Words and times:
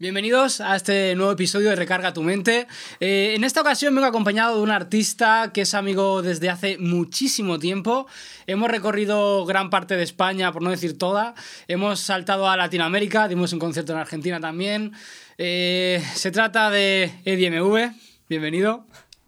Bienvenidos 0.00 0.62
a 0.62 0.76
este 0.76 1.14
nuevo 1.14 1.30
episodio 1.30 1.68
de 1.68 1.76
Recarga 1.76 2.14
tu 2.14 2.22
mente. 2.22 2.66
Eh, 3.00 3.34
en 3.36 3.44
esta 3.44 3.60
ocasión 3.60 3.94
vengo 3.94 4.08
acompañado 4.08 4.56
de 4.56 4.62
un 4.62 4.70
artista 4.70 5.50
que 5.52 5.60
es 5.60 5.74
amigo 5.74 6.22
desde 6.22 6.48
hace 6.48 6.78
muchísimo 6.78 7.58
tiempo. 7.58 8.06
Hemos 8.46 8.70
recorrido 8.70 9.44
gran 9.44 9.68
parte 9.68 9.98
de 9.98 10.02
España, 10.02 10.52
por 10.52 10.62
no 10.62 10.70
decir 10.70 10.96
toda. 10.96 11.34
Hemos 11.68 12.00
saltado 12.00 12.48
a 12.48 12.56
Latinoamérica, 12.56 13.28
dimos 13.28 13.52
un 13.52 13.58
concierto 13.58 13.92
en 13.92 13.98
Argentina 13.98 14.40
también. 14.40 14.92
Eh, 15.36 16.02
se 16.14 16.30
trata 16.30 16.70
de 16.70 17.12
Eddie 17.26 17.50
MV. 17.50 17.92
Bienvenido. 18.26 18.86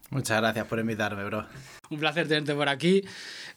Muchas 0.08 0.40
gracias 0.40 0.64
por 0.64 0.78
invitarme, 0.78 1.22
bro. 1.24 1.44
Un 1.92 1.98
placer 1.98 2.26
tenerte 2.26 2.54
por 2.54 2.70
aquí. 2.70 3.04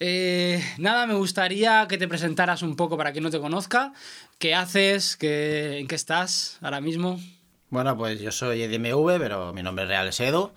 Eh, 0.01 0.61
nada, 0.77 1.07
me 1.07 1.13
gustaría 1.13 1.87
que 1.87 1.97
te 1.97 2.05
presentaras 2.05 2.63
un 2.63 2.75
poco 2.75 2.97
para 2.97 3.13
quien 3.13 3.23
no 3.23 3.29
te 3.29 3.39
conozca. 3.39 3.93
¿Qué 4.39 4.53
haces? 4.53 5.15
¿Qué, 5.15 5.79
¿En 5.79 5.87
qué 5.87 5.95
estás 5.95 6.57
ahora 6.61 6.81
mismo? 6.81 7.17
Bueno, 7.69 7.95
pues 7.95 8.19
yo 8.19 8.33
soy 8.33 8.61
EDMV, 8.63 9.19
pero 9.19 9.53
mi 9.53 9.63
nombre 9.63 9.85
real 9.85 10.09
es 10.09 10.19
Edu. 10.19 10.51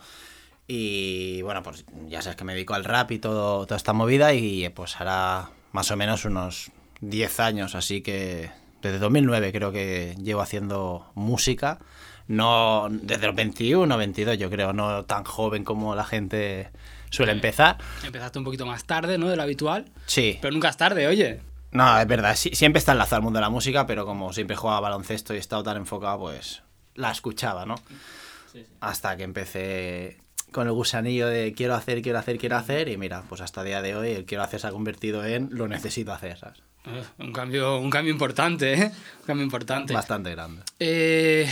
Y 0.66 1.41
bueno, 1.42 1.62
pues 1.62 1.84
ya 2.09 2.20
sabes 2.20 2.34
que 2.34 2.42
me 2.42 2.54
dedico 2.54 2.74
al 2.74 2.84
rap 2.84 3.12
y 3.12 3.20
todo, 3.20 3.64
toda 3.64 3.77
esta 3.77 3.92
movida. 3.92 4.34
Y 4.34 4.68
pues 4.70 5.01
hará 5.01 5.51
más 5.70 5.88
o 5.92 5.96
menos 5.96 6.24
unos 6.24 6.73
10 7.01 7.38
años, 7.38 7.76
así 7.76 8.01
que 8.01 8.51
desde 8.82 8.98
2009 8.98 9.52
creo 9.52 9.70
que 9.70 10.16
llevo 10.20 10.40
haciendo 10.40 11.12
música. 11.15 11.79
No 12.26 12.88
desde 12.90 13.29
los 13.29 13.37
21, 13.37 13.96
22, 13.96 14.37
yo 14.37 14.51
creo, 14.51 14.73
no 14.73 15.04
tan 15.04 15.23
joven 15.23 15.62
como 15.62 15.95
la 15.95 16.04
gente 16.04 16.70
suele 17.10 17.32
empezar. 17.32 17.78
Empezaste 18.04 18.38
un 18.38 18.44
poquito 18.44 18.66
más 18.66 18.84
tarde, 18.84 19.18
¿no? 19.18 19.28
De 19.28 19.36
lo 19.36 19.42
habitual. 19.42 19.86
Sí. 20.06 20.38
Pero 20.40 20.52
nunca 20.52 20.68
es 20.68 20.76
tarde, 20.76 21.06
oye. 21.06 21.40
No, 21.70 21.98
es 21.98 22.06
verdad, 22.06 22.34
sí, 22.34 22.50
siempre 22.54 22.78
está 22.78 22.92
enlazado 22.92 23.16
al 23.16 23.22
mundo 23.22 23.38
de 23.38 23.42
la 23.42 23.50
música, 23.50 23.86
pero 23.86 24.06
como 24.06 24.32
siempre 24.32 24.56
jugaba 24.56 24.80
baloncesto 24.80 25.34
y 25.34 25.36
he 25.36 25.40
estado 25.40 25.62
tan 25.62 25.76
enfocado, 25.76 26.20
pues 26.20 26.62
la 26.94 27.10
escuchaba, 27.10 27.66
¿no? 27.66 27.76
Sí, 27.76 27.94
sí. 28.52 28.66
Hasta 28.80 29.16
que 29.16 29.24
empecé 29.24 30.16
con 30.50 30.66
el 30.66 30.73
gusanillo 30.73 31.28
de 31.28 31.52
quiero 31.52 31.74
hacer, 31.74 32.00
quiero 32.00 32.18
hacer, 32.18 32.38
quiero 32.38 32.56
hacer, 32.56 32.88
y 32.88 32.96
mira, 32.96 33.22
pues 33.28 33.40
hasta 33.40 33.60
el 33.60 33.66
día 33.66 33.82
de 33.82 33.95
hoy 33.95 34.12
el 34.12 34.24
quiero 34.24 34.43
hacer 34.43 34.60
se 34.60 34.66
ha 34.66 34.70
convertido 34.70 35.24
en 35.24 35.48
lo 35.52 35.68
necesito 35.68 36.12
hacer, 36.12 36.38
¿sabes? 36.38 36.62
Eh, 36.87 37.02
un, 37.18 37.32
cambio, 37.32 37.78
un 37.78 37.90
cambio 37.90 38.12
importante, 38.12 38.72
¿eh? 38.72 38.93
Un 39.20 39.26
cambio 39.26 39.45
importante. 39.45 39.93
Bastante 39.93 40.30
grande. 40.30 40.62
Eh, 40.78 41.48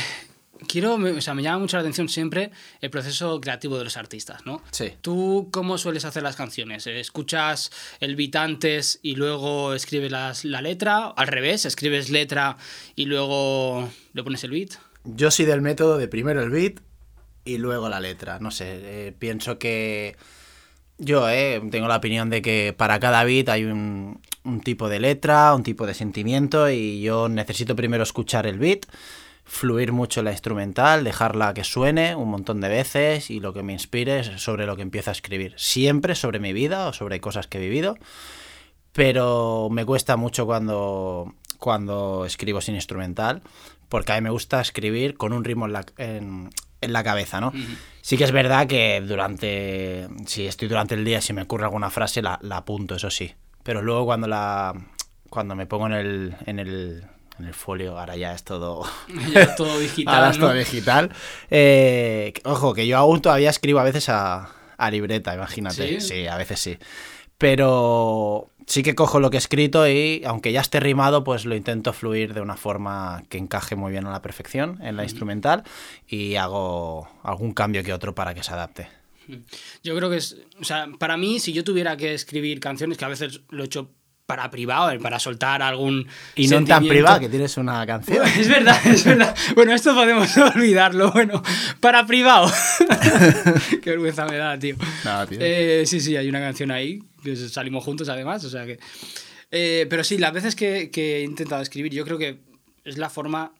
quiero, 0.68 0.94
o 0.94 1.20
sea, 1.20 1.34
me 1.34 1.42
llama 1.42 1.58
mucho 1.58 1.76
la 1.76 1.82
atención 1.82 2.08
siempre 2.08 2.50
el 2.80 2.90
proceso 2.90 3.40
creativo 3.40 3.78
de 3.78 3.84
los 3.84 3.96
artistas, 3.96 4.44
¿no? 4.46 4.62
Sí. 4.70 4.92
¿Tú 5.00 5.48
cómo 5.52 5.78
sueles 5.78 6.04
hacer 6.04 6.22
las 6.22 6.36
canciones? 6.36 6.86
¿Escuchas 6.86 7.70
el 8.00 8.16
beat 8.16 8.36
antes 8.36 8.98
y 9.02 9.16
luego 9.16 9.74
escribes 9.74 10.10
las, 10.10 10.44
la 10.44 10.62
letra? 10.62 11.08
¿Al 11.08 11.26
revés? 11.26 11.64
¿Escribes 11.64 12.10
letra 12.10 12.56
y 12.94 13.06
luego 13.06 13.88
le 14.12 14.22
pones 14.22 14.44
el 14.44 14.50
beat? 14.50 14.70
Yo 15.04 15.30
soy 15.30 15.44
del 15.44 15.62
método 15.62 15.98
de 15.98 16.08
primero 16.08 16.42
el 16.42 16.50
beat 16.50 16.80
y 17.44 17.58
luego 17.58 17.88
la 17.88 18.00
letra. 18.00 18.38
No 18.40 18.50
sé, 18.50 18.80
eh, 18.82 19.12
pienso 19.18 19.58
que... 19.58 20.16
Yo 20.98 21.28
eh, 21.28 21.60
tengo 21.70 21.88
la 21.88 21.96
opinión 21.96 22.30
de 22.30 22.40
que 22.40 22.74
para 22.74 22.98
cada 22.98 23.22
beat 23.24 23.50
hay 23.50 23.64
un, 23.64 24.18
un 24.44 24.60
tipo 24.62 24.88
de 24.88 24.98
letra, 24.98 25.54
un 25.54 25.62
tipo 25.62 25.86
de 25.86 25.92
sentimiento 25.92 26.70
y 26.70 27.02
yo 27.02 27.28
necesito 27.28 27.76
primero 27.76 28.02
escuchar 28.02 28.46
el 28.46 28.58
beat 28.58 28.86
fluir 29.46 29.92
mucho 29.92 30.22
la 30.22 30.32
instrumental, 30.32 31.04
dejarla 31.04 31.54
que 31.54 31.64
suene 31.64 32.16
un 32.16 32.28
montón 32.28 32.60
de 32.60 32.68
veces 32.68 33.30
y 33.30 33.40
lo 33.40 33.52
que 33.52 33.62
me 33.62 33.72
inspire 33.72 34.20
es 34.20 34.26
sobre 34.42 34.66
lo 34.66 34.76
que 34.76 34.82
empiezo 34.82 35.10
a 35.10 35.12
escribir. 35.12 35.54
Siempre 35.56 36.14
sobre 36.16 36.40
mi 36.40 36.52
vida 36.52 36.88
o 36.88 36.92
sobre 36.92 37.20
cosas 37.20 37.46
que 37.46 37.58
he 37.58 37.60
vivido, 37.60 37.96
pero 38.92 39.68
me 39.70 39.84
cuesta 39.84 40.16
mucho 40.16 40.46
cuando, 40.46 41.34
cuando 41.58 42.24
escribo 42.26 42.60
sin 42.60 42.74
instrumental, 42.74 43.42
porque 43.88 44.12
a 44.12 44.16
mí 44.16 44.20
me 44.22 44.30
gusta 44.30 44.60
escribir 44.60 45.16
con 45.16 45.32
un 45.32 45.44
ritmo 45.44 45.66
en 45.66 45.72
la, 45.72 45.86
en, 45.96 46.50
en 46.80 46.92
la 46.92 47.04
cabeza, 47.04 47.40
¿no? 47.40 47.48
Uh 47.48 47.52
-huh. 47.52 47.76
Sí 48.02 48.16
que 48.16 48.24
es 48.24 48.32
verdad 48.32 48.66
que 48.66 49.00
durante, 49.00 50.08
si 50.26 50.46
estoy 50.46 50.68
durante 50.68 50.94
el 50.94 51.04
día, 51.04 51.20
si 51.20 51.32
me 51.32 51.42
ocurre 51.42 51.64
alguna 51.64 51.90
frase, 51.90 52.20
la, 52.20 52.38
la 52.42 52.58
apunto, 52.58 52.96
eso 52.96 53.10
sí. 53.10 53.32
Pero 53.62 53.80
luego 53.80 54.04
cuando 54.06 54.26
la 54.26 54.74
cuando 55.30 55.54
me 55.54 55.66
pongo 55.66 55.86
en 55.86 55.92
el, 55.92 56.36
en 56.46 56.58
el 56.58 57.04
en 57.38 57.46
el 57.46 57.54
folio, 57.54 57.98
ahora 57.98 58.16
ya 58.16 58.32
es 58.32 58.44
todo, 58.44 58.84
ya 59.32 59.42
es 59.42 59.56
todo 59.56 59.78
digital. 59.78 60.14
ahora 60.14 60.30
es 60.30 60.38
todo 60.38 60.52
digital. 60.52 61.10
Eh, 61.50 62.32
ojo, 62.44 62.74
que 62.74 62.86
yo 62.86 62.98
aún 62.98 63.20
todavía 63.20 63.50
escribo 63.50 63.80
a 63.80 63.84
veces 63.84 64.08
a, 64.08 64.50
a 64.76 64.90
libreta, 64.90 65.34
imagínate. 65.34 66.00
¿Sí? 66.00 66.08
¿Sí? 66.08 66.26
a 66.26 66.36
veces 66.36 66.60
sí. 66.60 66.78
Pero 67.38 68.50
sí 68.66 68.82
que 68.82 68.94
cojo 68.94 69.20
lo 69.20 69.30
que 69.30 69.36
he 69.36 69.38
escrito 69.38 69.88
y, 69.88 70.22
aunque 70.24 70.52
ya 70.52 70.60
esté 70.60 70.80
rimado, 70.80 71.24
pues 71.24 71.44
lo 71.44 71.54
intento 71.54 71.92
fluir 71.92 72.34
de 72.34 72.40
una 72.40 72.56
forma 72.56 73.24
que 73.28 73.38
encaje 73.38 73.76
muy 73.76 73.92
bien 73.92 74.06
a 74.06 74.10
la 74.10 74.22
perfección 74.22 74.78
en 74.82 74.96
la 74.96 75.04
instrumental 75.04 75.62
y 76.08 76.36
hago 76.36 77.08
algún 77.22 77.52
cambio 77.52 77.82
que 77.82 77.92
otro 77.92 78.14
para 78.14 78.34
que 78.34 78.42
se 78.42 78.52
adapte. 78.52 78.88
Yo 79.82 79.96
creo 79.96 80.08
que 80.08 80.16
es, 80.16 80.36
o 80.60 80.64
sea, 80.64 80.88
para 80.98 81.16
mí, 81.16 81.40
si 81.40 81.52
yo 81.52 81.64
tuviera 81.64 81.96
que 81.96 82.14
escribir 82.14 82.60
canciones, 82.60 82.96
que 82.96 83.04
a 83.04 83.08
veces 83.08 83.40
lo 83.50 83.62
he 83.62 83.66
hecho 83.66 83.90
para 84.26 84.50
privado, 84.50 84.90
eh, 84.90 84.98
para 84.98 85.18
soltar 85.18 85.62
algún. 85.62 86.06
Y 86.34 86.48
no 86.48 86.62
tan 86.64 86.86
privado, 86.86 87.20
que 87.20 87.28
tienes 87.28 87.56
una 87.56 87.86
canción. 87.86 88.26
Es 88.36 88.48
verdad, 88.48 88.86
es 88.86 89.04
verdad. 89.04 89.34
Bueno, 89.54 89.72
esto 89.72 89.94
podemos 89.94 90.36
olvidarlo. 90.54 91.12
Bueno, 91.12 91.42
para 91.80 92.06
privado. 92.06 92.50
Qué 93.82 93.90
vergüenza 93.90 94.26
me 94.26 94.36
da, 94.36 94.58
tío. 94.58 94.76
No, 95.04 95.26
tío. 95.26 95.38
Eh, 95.40 95.84
sí, 95.86 96.00
sí, 96.00 96.16
hay 96.16 96.28
una 96.28 96.40
canción 96.40 96.72
ahí, 96.72 97.00
que 97.22 97.36
salimos 97.36 97.84
juntos 97.84 98.08
además, 98.08 98.44
o 98.44 98.50
sea 98.50 98.66
que. 98.66 98.78
Eh, 99.52 99.86
pero 99.88 100.02
sí, 100.02 100.18
las 100.18 100.32
veces 100.32 100.56
que, 100.56 100.90
que, 100.90 101.18
he 101.18 101.22
intentado 101.22 101.62
escribir, 101.62 101.92
yo 101.92 102.04
creo 102.04 102.18
que 102.18 102.40
es 102.84 102.98
la 102.98 103.08
forma 103.08 103.52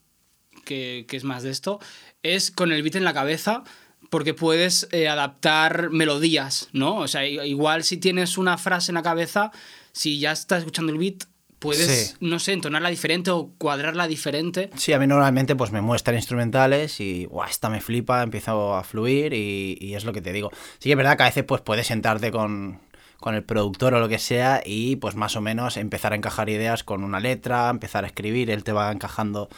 que, 0.64 1.06
que, 1.08 1.16
es 1.16 1.22
más 1.22 1.44
de 1.44 1.50
esto, 1.50 1.78
es 2.24 2.50
con 2.50 2.72
el 2.72 2.82
beat 2.82 2.96
en 2.96 3.04
la 3.04 3.14
cabeza. 3.14 3.62
Porque 4.08 4.34
puedes 4.34 4.86
eh, 4.92 5.08
adaptar 5.08 5.90
melodías, 5.90 6.68
¿no? 6.72 6.94
O 6.94 7.08
sea, 7.08 7.26
igual 7.26 7.82
si 7.82 7.96
tienes 7.96 8.38
una 8.38 8.56
frase 8.56 8.92
en 8.92 8.94
la 8.94 9.02
cabeza, 9.02 9.50
si 9.96 10.18
ya 10.18 10.32
estás 10.32 10.58
escuchando 10.58 10.92
el 10.92 10.98
beat, 10.98 11.24
puedes, 11.58 12.08
sí. 12.08 12.16
no 12.20 12.38
sé, 12.38 12.52
entonarla 12.52 12.90
diferente 12.90 13.30
o 13.30 13.52
cuadrarla 13.56 14.06
diferente. 14.06 14.68
Sí, 14.76 14.92
a 14.92 14.98
mí 14.98 15.06
normalmente 15.06 15.56
pues 15.56 15.72
me 15.72 15.80
muestran 15.80 16.16
instrumentales 16.16 17.00
y 17.00 17.24
guau, 17.24 17.48
esta 17.48 17.70
me 17.70 17.80
flipa, 17.80 18.22
empiezo 18.22 18.74
a 18.74 18.84
fluir 18.84 19.32
y, 19.32 19.78
y, 19.80 19.94
es 19.94 20.04
lo 20.04 20.12
que 20.12 20.20
te 20.20 20.34
digo. 20.34 20.50
Sí 20.78 20.90
que 20.90 20.90
es 20.90 20.96
verdad 20.98 21.16
que 21.16 21.22
a 21.22 21.26
veces 21.26 21.44
pues 21.44 21.62
puedes 21.62 21.86
sentarte 21.86 22.30
con, 22.30 22.80
con 23.16 23.34
el 23.34 23.42
productor 23.42 23.94
o 23.94 24.00
lo 24.00 24.08
que 24.10 24.18
sea 24.18 24.60
y 24.66 24.96
pues 24.96 25.14
más 25.14 25.34
o 25.34 25.40
menos 25.40 25.78
empezar 25.78 26.12
a 26.12 26.16
encajar 26.16 26.50
ideas 26.50 26.84
con 26.84 27.02
una 27.02 27.18
letra, 27.18 27.70
empezar 27.70 28.04
a 28.04 28.08
escribir, 28.08 28.50
él 28.50 28.64
te 28.64 28.72
va 28.72 28.92
encajando. 28.92 29.48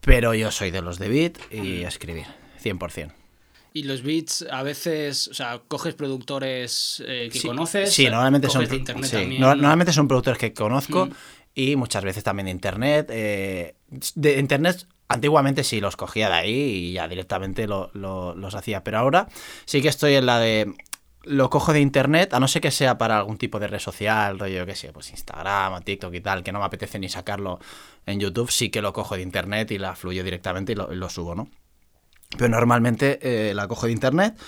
Pero 0.00 0.34
yo 0.34 0.50
soy 0.50 0.70
de 0.70 0.82
los 0.82 0.98
de 0.98 1.08
beat 1.08 1.38
y 1.50 1.84
a 1.84 1.88
escribir, 1.88 2.26
100%. 2.62 3.23
Y 3.76 3.82
los 3.82 4.02
beats 4.02 4.46
a 4.52 4.62
veces, 4.62 5.26
o 5.26 5.34
sea, 5.34 5.60
coges 5.66 5.94
productores 5.94 7.02
eh, 7.08 7.28
que 7.32 7.40
sí, 7.40 7.48
conoces. 7.48 7.92
Sí, 7.92 8.04
normalmente 8.04 8.48
son, 8.48 8.68
de 8.68 8.76
internet 8.76 9.04
sí, 9.04 9.16
también, 9.16 9.40
normalmente 9.40 9.92
son 9.92 10.06
productores 10.06 10.38
que 10.38 10.54
conozco 10.54 11.06
mm. 11.06 11.10
y 11.56 11.74
muchas 11.74 12.04
veces 12.04 12.22
también 12.22 12.44
de 12.44 12.52
internet. 12.52 13.08
Eh, 13.10 13.74
de 14.14 14.38
internet 14.38 14.86
antiguamente 15.08 15.64
sí 15.64 15.80
los 15.80 15.96
cogía 15.96 16.28
de 16.28 16.34
ahí 16.34 16.52
y 16.52 16.92
ya 16.92 17.08
directamente 17.08 17.66
lo, 17.66 17.90
lo, 17.94 18.36
los 18.36 18.54
hacía, 18.54 18.84
pero 18.84 18.98
ahora 18.98 19.28
sí 19.64 19.82
que 19.82 19.88
estoy 19.88 20.14
en 20.14 20.26
la 20.26 20.38
de 20.38 20.72
lo 21.24 21.50
cojo 21.50 21.72
de 21.72 21.80
internet, 21.80 22.32
a 22.32 22.38
no 22.38 22.46
ser 22.46 22.62
que 22.62 22.70
sea 22.70 22.96
para 22.96 23.18
algún 23.18 23.38
tipo 23.38 23.58
de 23.58 23.66
red 23.66 23.80
social, 23.80 24.38
rollo, 24.38 24.66
que 24.66 24.76
sé, 24.76 24.92
pues 24.92 25.10
Instagram, 25.10 25.82
TikTok 25.82 26.14
y 26.14 26.20
tal, 26.20 26.44
que 26.44 26.52
no 26.52 26.60
me 26.60 26.66
apetece 26.66 27.00
ni 27.00 27.08
sacarlo 27.08 27.58
en 28.06 28.20
YouTube, 28.20 28.52
sí 28.52 28.68
que 28.68 28.82
lo 28.82 28.92
cojo 28.92 29.16
de 29.16 29.22
internet 29.22 29.72
y 29.72 29.78
la 29.78 29.96
fluyo 29.96 30.22
directamente 30.22 30.72
y 30.72 30.74
lo, 30.76 30.92
y 30.92 30.96
lo 30.96 31.08
subo, 31.08 31.34
¿no? 31.34 31.48
Pero 32.36 32.48
normalmente 32.48 33.18
eh, 33.22 33.54
la 33.54 33.68
cojo 33.68 33.86
de 33.86 33.92
internet, 33.92 34.38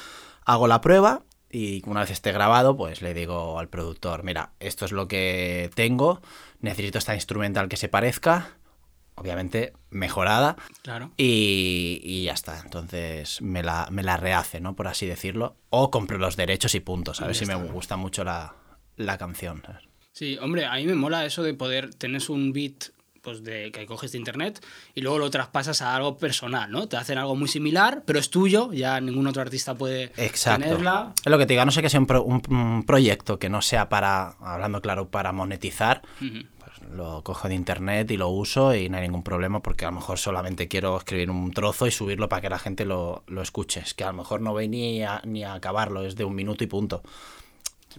hago 0.45 0.67
la 0.67 0.81
prueba 0.81 1.23
y 1.51 1.83
una 1.87 2.01
vez 2.01 2.11
esté 2.11 2.33
grabado, 2.33 2.77
pues 2.77 3.03
le 3.03 3.15
digo 3.15 3.59
al 3.59 3.69
productor, 3.69 4.25
mira, 4.25 4.51
esto 4.61 4.85
es 4.85 4.93
lo 4.93 5.09
que 5.09 5.71
tengo, 5.75 6.21
necesito 6.61 6.99
esta 6.99 7.15
instrumental 7.15 7.69
que 7.69 7.77
se 7.77 7.89
parezca, 7.89 8.57
obviamente 9.15 9.73
mejorada, 9.91 10.57
claro. 10.83 11.13
y, 11.17 12.01
y, 12.03 12.25
ya 12.25 12.33
está. 12.33 12.60
Entonces 12.60 13.41
me 13.41 13.63
la, 13.63 13.89
me 13.91 14.03
la 14.03 14.16
rehace, 14.16 14.60
¿no? 14.60 14.75
Por 14.77 14.89
así 14.89 15.07
decirlo. 15.07 15.57
O 15.71 15.91
compro 15.91 16.19
los 16.19 16.37
derechos 16.37 16.75
y 16.75 16.81
puntos, 16.81 17.21
a 17.22 17.27
ver 17.27 17.37
si 17.37 17.47
me 17.47 17.55
gusta 17.55 17.97
mucho 17.97 18.25
la, 18.25 18.55
la 18.97 19.16
canción. 19.16 19.63
¿sabes? 19.65 19.84
Sí, 20.13 20.39
hombre, 20.41 20.66
a 20.66 20.75
mí 20.75 20.87
me 20.87 20.95
mola 20.95 21.25
eso 21.25 21.43
de 21.43 21.55
poder 21.55 21.95
tener 21.95 22.22
un 22.28 22.53
beat 22.53 22.91
pues 23.27 23.43
de 23.43 23.73
que 23.73 23.87
coges 23.87 24.13
de 24.13 24.19
internet 24.19 24.65
y 24.95 25.01
luego 25.01 25.19
lo 25.19 25.28
traspasas 25.31 25.83
a 25.83 25.97
algo 25.97 26.17
personal, 26.17 26.71
¿no? 26.71 26.87
Te 26.87 26.97
hacen 26.97 27.19
algo 27.19 27.34
muy 27.34 27.49
similar, 27.49 28.05
pero 28.07 28.21
es 28.21 28.31
tuyo, 28.31 28.73
ya 28.73 29.01
ningún 29.01 29.27
otro 29.27 29.43
artista 29.43 29.75
puede 29.75 30.13
Exacto. 30.17 30.63
tenerla. 30.63 31.13
Es 31.25 31.28
lo 31.28 31.37
que 31.37 31.45
te 31.45 31.55
digo, 31.55 31.65
no 31.65 31.73
sé 31.73 31.83
que 31.83 31.91
sea 31.91 31.99
un, 31.99 32.07
pro, 32.07 32.23
un, 32.23 32.41
un, 32.49 32.84
proyecto 32.84 33.41
que 33.41 33.49
no 33.49 33.63
sea 33.63 33.89
para, 33.89 34.37
hablando 34.39 34.81
claro, 34.81 35.09
para 35.09 35.33
monetizar, 35.33 36.03
uh 36.21 36.25
-huh. 36.25 36.47
pues 36.57 36.89
lo 36.93 37.25
cojo 37.25 37.49
de 37.49 37.57
internet 37.57 38.09
y 38.13 38.17
lo 38.17 38.28
uso 38.28 38.73
y 38.77 38.89
no 38.89 38.99
hay 38.99 39.03
ningún 39.03 39.25
problema 39.25 39.61
porque 39.61 39.87
a 39.87 39.89
lo 39.89 39.97
mejor 39.97 40.19
solamente 40.21 40.69
quiero 40.69 40.97
escribir 40.97 41.29
un 41.29 41.51
trozo 41.51 41.89
y 41.89 41.91
subirlo 41.91 42.29
para 42.29 42.43
que 42.43 42.49
la 42.49 42.61
gente 42.61 42.84
lo, 42.84 43.25
lo 43.27 43.43
escuche. 43.43 43.81
Es 43.81 43.93
que 43.95 44.05
a 44.05 44.13
lo 44.13 44.19
mejor 44.19 44.41
no 44.41 44.53
voy 44.53 44.69
ni 44.69 45.03
a, 45.03 45.21
ni 45.25 45.43
a 45.43 45.55
acabarlo, 45.55 46.05
es 46.05 46.15
de 46.15 46.22
un 46.22 46.37
minuto 46.37 46.63
y 46.63 46.69
punto. 46.69 47.03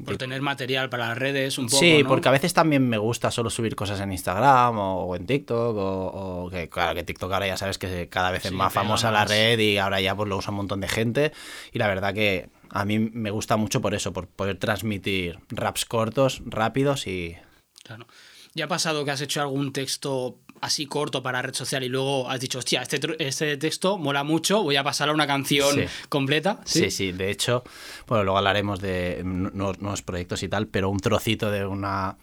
Por 0.05 0.17
tener 0.17 0.41
material 0.41 0.89
para 0.89 1.09
las 1.09 1.17
redes 1.17 1.57
un 1.57 1.67
poco. 1.67 1.79
Sí, 1.79 2.03
¿no? 2.03 2.09
porque 2.09 2.29
a 2.29 2.31
veces 2.31 2.53
también 2.53 2.87
me 2.87 2.97
gusta 2.97 3.31
solo 3.31 3.49
subir 3.49 3.75
cosas 3.75 3.99
en 3.99 4.11
Instagram 4.11 4.77
o, 4.77 5.05
o 5.05 5.15
en 5.15 5.25
TikTok 5.25 5.75
o, 5.77 6.43
o 6.45 6.49
que 6.49 6.69
claro 6.69 6.95
que 6.95 7.03
TikTok 7.03 7.31
ahora 7.31 7.47
ya 7.47 7.57
sabes 7.57 7.77
que 7.77 8.07
cada 8.09 8.31
vez 8.31 8.45
es 8.45 8.51
Sí, 8.51 8.55
más 8.55 8.71
famosa 8.73 9.11
la 9.11 9.25
red 9.25 9.57
y 9.59 9.77
ahora 9.77 9.99
ya 10.01 10.15
pues 10.15 10.29
lo 10.29 10.37
usa 10.37 10.51
un 10.51 10.57
montón 10.57 10.81
de 10.81 10.87
gente 10.87 11.31
y 11.73 11.79
la 11.79 11.87
verdad 11.87 12.13
que 12.13 12.49
a 12.69 12.85
mí 12.85 12.99
me 12.99 13.31
gusta 13.31 13.57
mucho 13.57 13.81
por 13.81 13.93
eso, 13.93 14.13
por 14.13 14.27
poder 14.27 14.57
transmitir 14.57 15.39
raps 15.49 15.85
cortos, 15.85 16.41
rápidos 16.45 17.07
y 17.07 17.35
Claro. 17.83 18.05
¿Ya 18.53 18.65
ha 18.65 18.67
pasado 18.67 19.05
que 19.05 19.11
has 19.11 19.21
hecho 19.21 19.39
algún 19.41 19.71
texto 19.71 20.39
así 20.61 20.85
corto 20.85 21.21
para 21.23 21.41
red 21.41 21.53
social 21.53 21.83
y 21.83 21.89
luego 21.89 22.29
has 22.29 22.39
dicho, 22.39 22.59
hostia, 22.59 22.81
este, 22.81 22.99
este 23.19 23.57
texto 23.57 23.97
mola 23.97 24.23
mucho, 24.23 24.63
voy 24.63 24.75
a 24.75 24.83
pasar 24.83 25.09
a 25.09 25.13
una 25.13 25.27
canción 25.27 25.75
Sí. 25.75 25.85
completa? 26.09 26.59
Sí, 26.65 26.91
sí, 26.91 27.11
de 27.11 27.29
hecho, 27.31 27.63
bueno, 28.07 28.23
luego 28.23 28.37
hablaremos 28.37 28.79
de 28.79 29.21
nu- 29.23 29.51
nuevos, 29.53 29.79
nuevos 29.79 30.01
proyectos 30.01 30.43
y 30.43 30.49
tal, 30.49 30.67
pero 30.67 30.89
un 30.89 30.99
trocito 30.99 31.51
de 31.51 31.65
una 31.65 32.17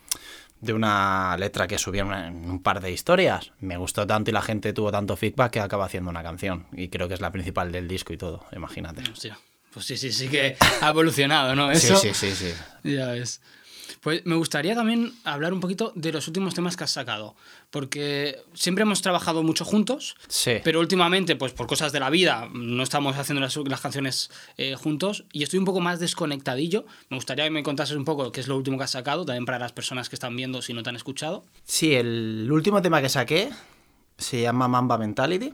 de 0.61 0.73
una 0.73 1.37
letra 1.37 1.67
que 1.67 1.77
subí 1.77 1.99
en, 1.99 2.11
un 2.11 2.63
par 2.63 2.81
de 2.81 2.91
historias 2.91 3.53
me 3.61 3.77
gustó 3.77 4.07
tanto 4.07 4.31
y 4.31 4.33
la 4.33 4.41
gente 4.41 4.73
tuvo 4.73 4.91
tanto 4.91 5.15
feedback 5.15 5.53
que 5.53 5.61
acaba 5.61 5.85
haciendo 5.85 6.09
una 6.09 6.23
canción 6.23 6.67
y 6.73 6.89
creo 6.89 7.07
que 7.07 7.13
es 7.13 7.21
la 7.21 7.31
principal 7.31 7.71
del 7.71 7.87
disco 7.87 8.15
y 8.15 8.17
todo, 8.17 8.47
imagínate. 8.51 9.03
Hostia, 9.13 9.37
Pues 9.75 9.85
sí, 9.85 9.99
sí, 9.99 10.11
sí 10.11 10.29
que 10.29 10.57
ha 10.81 10.89
evolucionado, 10.89 11.55
¿no? 11.55 11.69
Sí, 11.75 11.89
Eso, 11.89 11.97
sí, 11.99 12.15
sí, 12.15 12.31
sí. 12.35 12.55
Ya 12.83 13.09
ves. 13.09 13.43
Pues 14.01 14.25
me 14.27 14.35
gustaría 14.37 14.75
también 14.75 15.13
hablar 15.25 15.53
un 15.53 15.61
poquito 15.61 15.93
de 15.95 16.13
los 16.13 16.27
últimos 16.29 16.55
temas 16.55 16.77
que 16.77 16.85
has 16.85 16.91
sacado, 16.91 17.35
porque 17.71 18.39
siempre 18.55 18.83
hemos 18.83 19.03
trabajado 19.03 19.43
mucho 19.43 19.65
juntos, 19.65 20.17
Sí. 20.29 20.53
pero 20.63 20.81
últimamente, 20.81 21.37
pues 21.37 21.53
por 21.53 21.67
cosas 21.67 21.93
de 21.93 22.01
la 22.01 22.11
vida, 22.11 22.49
no 22.53 22.83
estamos 22.83 23.17
haciendo 23.17 23.41
las, 23.41 23.57
las 23.57 23.81
canciones 23.81 24.31
eh, 24.57 24.75
juntos 24.77 25.25
y 25.33 25.43
estoy 25.43 25.59
un 25.59 25.65
poco 25.65 25.81
más 25.81 26.01
desconectadillo. 26.01 26.85
Me 27.11 27.17
gustaría 27.17 27.45
que 27.45 27.51
me 27.51 27.63
contases 27.63 27.97
un 27.97 28.05
poco 28.05 28.31
qué 28.33 28.41
es 28.41 28.49
lo 28.49 28.57
último 28.57 28.79
que 28.79 28.85
has 28.85 28.91
sacado, 28.91 29.25
también 29.25 29.45
para 29.47 29.59
las 29.59 29.73
personas 29.73 30.09
que 30.09 30.17
están 30.17 30.37
viendo 30.37 30.63
si 30.63 30.73
no 30.75 30.83
te 30.83 30.91
han 30.91 30.97
escuchado. 30.97 31.45
Sí, 31.65 31.95
el 31.95 32.49
último 32.51 32.81
tema 32.83 33.01
que 33.03 33.09
saqué 33.09 33.51
se 34.19 34.41
llama 34.41 34.69
Mamba 34.69 34.99
Mentality, 34.99 35.53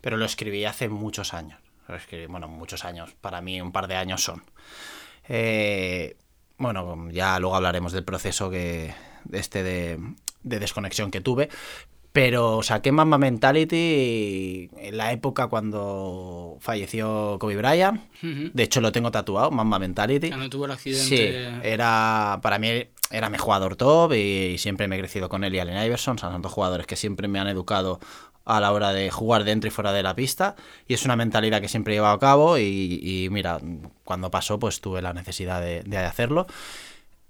pero 0.00 0.16
lo 0.16 0.24
escribí 0.24 0.64
hace 0.64 0.88
muchos 0.88 1.34
años. 1.34 1.60
Lo 1.88 1.96
escribí, 1.96 2.26
bueno, 2.26 2.48
muchos 2.48 2.84
años. 2.84 3.10
Para 3.20 3.40
mí 3.40 3.60
un 3.60 3.72
par 3.72 3.88
de 3.88 3.96
años 3.96 4.22
son. 4.22 4.42
Eh, 5.28 6.16
bueno, 6.58 7.08
ya 7.10 7.38
luego 7.38 7.56
hablaremos 7.56 7.92
del 7.92 8.04
proceso 8.04 8.50
que 8.50 8.94
este 9.32 9.62
de, 9.62 9.98
de 10.42 10.58
desconexión 10.58 11.10
que 11.10 11.20
tuve. 11.20 11.48
Pero 12.12 12.62
saqué 12.62 12.92
Mamba 12.92 13.16
Mentality 13.16 14.68
en 14.76 14.96
la 14.98 15.12
época 15.12 15.46
cuando 15.46 16.58
falleció 16.60 17.38
Kobe 17.40 17.56
Bryant. 17.56 18.00
De 18.22 18.62
hecho, 18.62 18.80
lo 18.82 18.92
tengo 18.92 19.10
tatuado, 19.10 19.50
Mamba 19.50 19.78
Mentality. 19.78 20.28
Cuando 20.28 20.50
tuvo 20.50 20.66
el 20.66 20.72
Sí, 20.78 20.90
accidente. 20.92 21.72
era 21.72 22.38
para 22.42 22.58
mí 22.58 22.68
era 23.10 23.28
mi 23.30 23.36
jugador 23.38 23.76
top 23.76 24.12
y 24.14 24.56
siempre 24.58 24.88
me 24.88 24.96
he 24.96 24.98
crecido 24.98 25.28
con 25.28 25.44
él 25.44 25.54
y 25.54 25.58
Allen 25.58 25.82
Iverson, 25.84 26.18
son 26.18 26.40
dos 26.40 26.50
jugadores 26.52 26.86
que 26.86 26.96
siempre 26.96 27.28
me 27.28 27.38
han 27.38 27.46
educado 27.48 28.00
a 28.44 28.60
la 28.60 28.72
hora 28.72 28.92
de 28.92 29.10
jugar 29.10 29.44
dentro 29.44 29.68
y 29.68 29.70
fuera 29.70 29.92
de 29.92 30.02
la 30.02 30.14
pista 30.14 30.56
y 30.88 30.94
es 30.94 31.04
una 31.04 31.16
mentalidad 31.16 31.60
que 31.60 31.68
siempre 31.68 31.94
he 31.94 31.96
llevado 31.96 32.14
a 32.14 32.18
cabo 32.18 32.58
y, 32.58 33.28
mira, 33.30 33.58
cuando 34.04 34.30
pasó 34.30 34.58
pues 34.58 34.80
tuve 34.80 35.02
la 35.02 35.12
necesidad 35.12 35.60
de, 35.60 35.98
hacerlo 35.98 36.46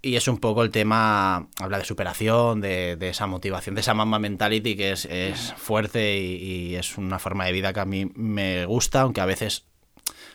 y 0.00 0.16
es 0.16 0.26
un 0.26 0.38
poco 0.38 0.62
el 0.62 0.70
tema, 0.70 1.48
habla 1.60 1.78
de 1.78 1.84
superación, 1.84 2.60
de, 2.60 2.96
esa 3.00 3.26
motivación, 3.26 3.74
de 3.74 3.82
esa 3.82 3.94
mama 3.94 4.18
mentality 4.18 4.74
que 4.74 4.92
es, 4.92 5.54
fuerte 5.56 6.18
y, 6.18 6.70
y 6.70 6.76
es 6.76 6.98
una 6.98 7.18
forma 7.18 7.44
de 7.44 7.52
vida 7.52 7.72
que 7.72 7.80
a 7.80 7.84
mí 7.84 8.10
me 8.14 8.66
gusta, 8.66 9.02
aunque 9.02 9.20
a 9.20 9.26
veces 9.26 9.64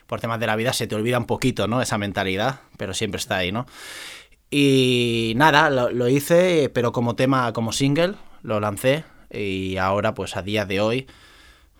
por 0.06 0.21
temas 0.21 0.39
de 0.39 0.47
la 0.47 0.56
vida 0.56 0.71
se 0.71 0.88
te 0.88 0.95
olvida 0.95 1.18
un 1.18 1.25
poquito, 1.25 1.68
¿no? 1.68 1.81
Esa 1.81 1.97
mentalidad, 1.97 2.62
pero 2.77 2.94
siempre 2.94 3.19
está 3.19 3.38
ahí, 3.38 3.51
¿no? 3.51 3.65
Y 4.50 5.33
nada, 5.35 5.69
lo, 5.69 5.91
lo 5.91 6.07
hice, 6.07 6.71
pero 6.74 6.94
como 6.94 7.18
tema, 7.18 7.51
como 7.51 7.74
single, 7.74 8.13
lo 8.44 8.62
lancé 8.62 9.03
y 9.31 9.77
ahora, 9.77 10.13
pues 10.13 10.35
a 10.35 10.41
día 10.41 10.65
de 10.65 10.81
hoy, 10.81 11.07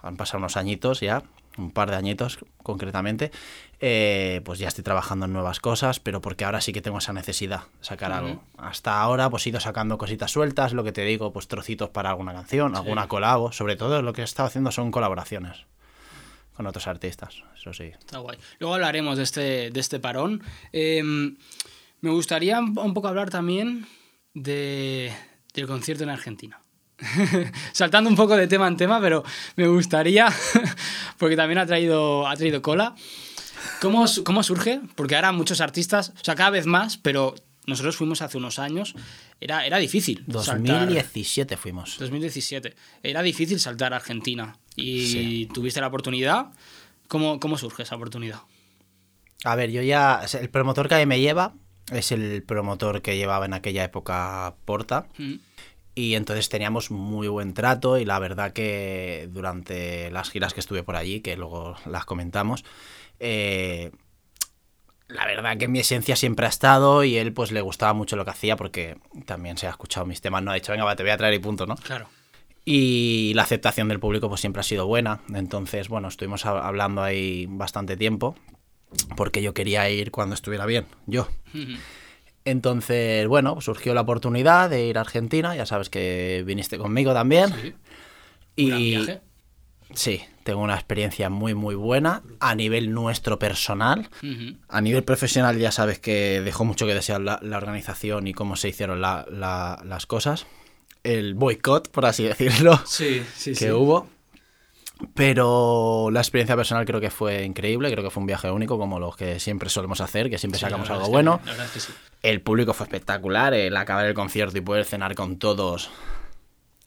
han 0.02 0.18
pasado 0.18 0.40
unos 0.40 0.58
añitos 0.58 1.00
ya, 1.00 1.24
un 1.58 1.72
par 1.72 1.90
de 1.90 1.96
añitos 1.96 2.40
concretamente, 2.64 3.32
eh, 3.80 4.42
pues 4.46 4.60
ya 4.60 4.68
estoy 4.68 4.84
trabajando 4.84 5.26
en 5.26 5.34
nuevas 5.34 5.60
cosas, 5.60 6.00
pero 6.00 6.22
porque 6.22 6.46
ahora 6.46 6.62
sí 6.62 6.74
que 6.74 6.82
tengo 6.82 6.98
esa 6.98 7.14
necesidad 7.14 7.62
de 7.80 7.86
sacar 7.86 8.12
algo. 8.12 8.44
Hasta 8.58 9.02
ahora, 9.02 9.30
pues 9.30 9.46
he 9.46 9.50
ido 9.50 9.60
sacando 9.60 9.98
cositas 9.98 10.32
sueltas, 10.32 10.74
lo 10.74 10.84
que 10.84 10.92
te 10.92 11.04
digo, 11.04 11.34
pues 11.34 11.48
trocitos 11.48 11.90
para 11.90 12.10
alguna 12.12 12.34
canción, 12.34 12.76
alguna 12.76 13.08
colabo, 13.08 13.52
sobre 13.52 13.76
todo 13.76 14.02
lo 14.02 14.14
que 14.14 14.22
he 14.22 14.26
estado 14.26 14.48
haciendo 14.48 14.72
son 14.72 14.92
colaboraciones 14.92 15.66
con 16.54 16.66
otros 16.66 16.88
artistas, 16.88 17.44
eso 17.56 17.72
sí. 17.72 17.92
Está 18.00 18.18
guay. 18.18 18.40
Luego 18.58 18.74
hablaremos 18.74 19.18
de 19.18 19.24
este, 19.24 19.70
de 19.70 19.80
este 19.80 20.00
parón. 20.00 20.42
Eh, 20.74 21.04
me 21.04 22.10
gustaría 22.10 22.60
un 22.60 22.78
un 22.78 22.94
poco 22.96 23.08
hablar 23.08 23.30
también 23.30 23.86
de, 24.34 25.14
del 25.54 25.68
concierto 25.68 26.04
en 26.04 26.10
Argentina. 26.10 26.62
Saltando 27.74 28.10
un 28.10 28.16
poco 28.16 28.36
de 28.36 28.48
tema 28.48 28.68
en 28.68 28.78
tema, 28.78 29.00
pero 29.00 29.24
me 29.56 29.68
gustaría, 29.68 30.28
porque 31.18 31.36
también 31.36 31.60
ha 31.60 31.66
traído, 31.66 32.28
ha 32.28 32.36
traído 32.36 32.62
cola. 32.62 32.96
¿Cómo, 33.82 34.06
¿Cómo 34.24 34.44
surge? 34.44 34.82
Porque 34.96 35.16
ahora 35.16 35.32
muchos 35.32 35.62
artistas, 35.62 36.14
o 36.20 36.24
sea, 36.24 36.36
cada 36.36 36.50
vez 36.52 36.66
más, 36.66 36.98
pero 36.98 37.36
nosotros 37.66 37.98
fuimos 37.98 38.22
hace 38.22 38.38
unos 38.38 38.60
años, 38.60 38.96
era, 39.42 39.66
era 39.66 39.78
difícil. 39.78 40.26
saltar- 40.28 40.58
2017 40.88 41.58
fuimos. 41.58 41.98
2017. 42.00 42.76
Era 43.04 43.22
difícil 43.22 43.60
saltar 43.60 43.94
a 43.94 43.98
Argentina 43.98 44.58
y 44.76 45.08
Sí. 45.08 45.50
tuviste 45.54 45.82
la 45.82 45.88
oportunidad. 45.88 46.48
¿Cómo, 47.08 47.40
¿Cómo 47.40 47.58
surge 47.58 47.84
esa 47.84 47.96
oportunidad? 47.96 48.40
A 49.44 49.56
ver, 49.56 49.70
yo 49.72 49.82
ya. 49.82 50.22
El 50.40 50.50
promotor 50.50 50.90
que 50.90 51.06
me 51.06 51.20
lleva 51.20 51.54
es 51.92 52.12
el 52.12 52.44
promotor 52.44 53.02
que 53.02 53.16
llevaba 53.18 53.46
en 53.46 53.54
aquella 53.54 53.84
época 53.84 54.56
Porta. 54.66 55.08
Mm. 55.18 55.36
Y 56.00 56.14
entonces 56.14 56.48
teníamos 56.48 56.92
muy 56.92 57.28
buen 57.28 57.56
trato 57.56 57.98
y 57.98 58.06
la 58.06 58.20
verdad 58.20 58.54
que 58.54 59.28
durante 59.32 60.12
las 60.12 60.30
giras 60.30 60.54
que 60.54 60.60
estuve 60.60 60.84
por 60.84 60.96
allí, 60.96 61.22
que 61.22 61.36
luego 61.36 61.76
las 61.88 62.06
comentamos, 62.06 62.64
eh, 63.20 63.90
la 65.08 65.26
verdad 65.26 65.58
que 65.58 65.68
mi 65.68 65.80
esencia 65.80 66.16
siempre 66.16 66.46
ha 66.46 66.50
estado 66.50 67.04
y 67.04 67.18
él 67.18 67.34
pues 67.34 67.52
le 67.52 67.62
gustaba 67.62 67.94
mucho 67.94 68.16
lo 68.16 68.26
que 68.26 68.30
hacía 68.32 68.56
porque 68.58 68.98
también 69.26 69.58
se 69.58 69.66
ha 69.66 69.72
escuchado 69.72 70.06
mis 70.06 70.22
temas, 70.22 70.44
no 70.44 70.52
ha 70.52 70.54
dicho, 70.54 70.72
venga, 70.72 70.86
va, 70.86 70.96
te 70.96 71.02
voy 71.02 71.12
a 71.14 71.18
traer 71.18 71.34
y 71.34 71.40
punto, 71.40 71.66
¿no? 71.66 71.76
Claro. 71.78 72.08
Y 72.64 73.32
la 73.34 73.42
aceptación 73.42 73.88
del 73.88 74.00
público 74.00 74.30
pues 74.30 74.42
siempre 74.42 74.60
ha 74.60 74.64
sido 74.64 74.86
buena. 74.86 75.22
Entonces, 75.34 75.88
bueno, 75.88 76.10
estuvimos 76.10 76.46
hab- 76.46 76.62
hablando 76.62 77.02
ahí 77.02 77.48
bastante 77.50 77.98
tiempo 77.98 78.36
porque 79.16 79.42
yo 79.42 79.56
quería 79.56 79.90
ir 79.90 80.12
cuando 80.12 80.36
estuviera 80.36 80.68
bien, 80.68 80.86
yo. 81.08 81.28
Entonces, 82.52 83.28
bueno, 83.28 83.60
surgió 83.62 83.94
la 83.94 84.02
oportunidad 84.02 84.70
de 84.70 84.86
ir 84.88 84.98
a 84.98 85.02
Argentina, 85.02 85.56
ya 85.56 85.66
sabes 85.66 85.90
que 85.90 86.44
viniste 86.46 86.78
conmigo 86.78 87.14
también. 87.14 87.50
Sí. 87.50 87.74
y 88.56 88.70
viaje. 88.92 89.22
sí, 89.94 90.22
tengo 90.44 90.62
una 90.62 90.76
experiencia 90.76 91.30
muy 91.30 91.54
muy 91.54 91.76
buena 91.76 92.24
a 92.40 92.56
nivel 92.56 92.94
nuestro 92.94 93.38
personal. 93.38 94.10
A 94.70 94.80
nivel 94.82 95.04
profesional 95.04 95.58
ya 95.60 95.72
sabes 95.72 96.00
que 96.00 96.42
dejó 96.42 96.64
mucho 96.66 96.88
que 96.88 96.94
desear 96.94 97.20
la, 97.22 97.40
la 97.42 97.58
organización 97.58 98.28
y 98.28 98.34
cómo 98.34 98.56
se 98.56 98.70
hicieron 98.70 99.02
la- 99.02 99.26
la- 99.30 99.82
las 99.86 100.06
cosas. 100.06 100.46
El 101.04 101.36
boicot, 101.36 101.90
por 101.92 102.06
así 102.06 102.24
decirlo 102.24 102.80
Sí, 102.86 103.24
sí, 103.36 103.52
que 103.52 103.56
sí. 103.66 103.72
hubo. 103.72 104.08
Pero 105.14 106.10
la 106.12 106.20
experiencia 106.20 106.56
personal 106.56 106.86
creo 106.86 107.00
que 107.02 107.10
fue 107.10 107.44
increíble, 107.44 107.92
creo 107.92 108.04
que 108.04 108.10
fue 108.10 108.22
un 108.22 108.28
viaje 108.28 108.50
único 108.52 108.78
como 108.78 109.00
los 109.00 109.16
que 109.16 109.40
siempre 109.40 109.70
solemos 109.70 110.02
hacer, 110.02 110.30
que 110.30 110.38
siempre 110.38 110.60
Sí, 110.60 110.66
sacamos 110.66 110.90
algo 110.90 111.02
es 111.04 111.08
que- 111.08 111.12
bueno. 111.12 111.40
La 111.46 111.52
verdad 111.52 111.66
es 111.68 111.72
que 111.72 111.80
sí. 111.80 111.94
El 112.24 112.42
público 112.42 112.74
fue 112.74 112.86
espectacular, 112.86 113.54
el 113.54 113.76
acabar 113.78 114.06
el 114.06 114.14
concierto 114.14 114.58
y 114.58 114.62
poder 114.62 114.86
cenar 114.86 115.14
con 115.16 115.38
todos. 115.38 115.90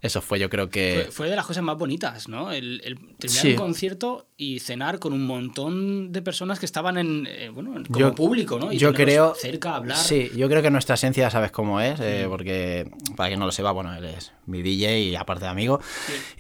Eso 0.03 0.23
fue 0.23 0.39
yo 0.39 0.49
creo 0.49 0.71
que... 0.71 1.03
Fue, 1.05 1.13
fue 1.13 1.31
de 1.31 1.37
las 1.37 1.45
cosas 1.47 1.63
más 1.63 1.77
bonitas, 1.77 2.27
¿no? 2.29 2.53
El, 2.53 2.81
el 2.85 2.97
terminar 3.19 3.43
Sí. 3.43 3.51
un 3.51 3.57
concierto 3.57 4.27
y 4.39 4.59
cenar 4.61 4.99
con 4.99 5.13
un 5.13 5.27
montón 5.27 6.11
de 6.11 6.23
personas 6.23 6.59
que 6.59 6.65
estaban 6.65 6.97
en, 6.97 7.27
eh, 7.29 7.51
bueno, 7.51 7.75
como 7.87 7.99
Yo- 7.99 8.15
público, 8.15 8.59
¿no? 8.59 8.73
Y 8.73 8.79
yo 8.79 8.95
creo... 8.95 9.35
cerca, 9.35 9.77
hablar. 9.77 9.99
Sí, 9.99 10.31
yo 10.35 10.49
creo 10.49 10.63
que 10.63 10.71
nuestra 10.71 10.95
esencia 10.95 11.29
sabes 11.31 11.51
cómo 11.51 11.83
es, 11.83 12.01
eh, 12.01 12.25
porque 12.31 12.91
para 13.15 13.29
quien 13.29 13.41
no 13.41 13.45
lo 13.47 13.53
sepa, 13.53 13.73
bueno, 13.73 13.95
él 13.95 14.05
es 14.07 14.33
mi 14.47 14.63
DJ 14.63 15.01
y 15.01 15.17
aparte 15.17 15.45
de 15.45 15.51
amigo. 15.51 15.81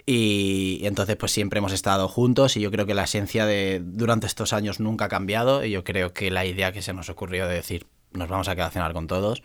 Y, 0.06 0.78
y 0.80 0.86
entonces 0.86 1.16
pues 1.16 1.30
siempre 1.32 1.58
hemos 1.58 1.72
estado 1.72 2.08
juntos 2.08 2.56
y 2.56 2.60
yo 2.60 2.70
creo 2.70 2.86
que 2.86 2.94
la 2.94 3.04
esencia 3.04 3.44
de 3.44 3.82
durante 3.84 4.26
estos 4.26 4.52
años 4.54 4.80
nunca 4.80 5.04
ha 5.04 5.08
cambiado 5.08 5.64
y 5.64 5.70
yo 5.70 5.84
creo 5.84 6.12
que 6.14 6.30
la 6.30 6.46
idea 6.46 6.72
que 6.72 6.80
se 6.82 6.92
nos 6.94 7.10
ocurrió 7.10 7.46
de 7.46 7.54
decir 7.56 7.86
nos 8.12 8.28
vamos 8.28 8.48
a 8.48 8.54
quedar 8.54 8.68
a 8.68 8.72
cenar 8.72 8.92
con 8.94 9.06
todos, 9.06 9.42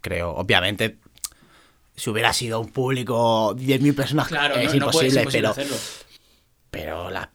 creo, 0.00 0.30
obviamente... 0.30 0.98
Si 1.98 2.08
hubiera 2.10 2.32
sido 2.32 2.60
un 2.60 2.68
público 2.68 3.54
10.000 3.56 3.94
personas, 3.94 4.28
Claro, 4.28 4.54
es 4.56 4.72
no, 4.74 4.86
no 4.86 4.90
puedes- 4.90 5.12
imposible, 5.14 5.20
imposible 5.22 5.38
pero, 5.40 5.50
hacerlo. 5.50 5.76
pero 6.70 7.10
la 7.10 7.30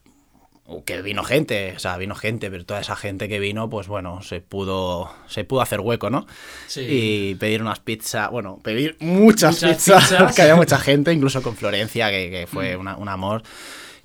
que 0.86 1.02
vino 1.02 1.24
gente, 1.26 1.74
o 1.76 1.80
sea, 1.80 1.98
vino 1.98 2.16
gente, 2.16 2.50
pero 2.50 2.66
toda 2.66 2.80
esa 2.80 2.96
gente 2.96 3.28
que 3.28 3.40
vino, 3.40 3.70
pues 3.70 3.88
bueno, 3.88 4.22
se 4.24 4.40
pudo 4.40 5.12
se 5.28 5.44
pudo 5.44 5.62
hacer 5.62 5.82
hueco, 5.82 6.10
¿no? 6.10 6.26
Sí. 6.68 6.82
Y 6.90 7.36
pedir 7.36 7.62
unas 7.62 7.80
pizzas, 7.82 8.32
bueno, 8.32 8.60
pedir 8.64 8.96
muchas, 9.02 9.62
Muchas 9.62 9.78
pizzas, 9.78 10.04
pizzas. 10.10 10.36
que 10.36 10.42
había 10.42 10.56
mucha 10.56 10.78
gente, 10.80 11.12
incluso 11.12 11.42
con 11.44 11.56
Florencia, 11.58 12.10
que, 12.10 12.30
que 12.32 12.46
Mm. 12.46 12.48
fue 12.48 12.76
una- 12.78 12.96
un 12.96 13.10
amor. 13.10 13.44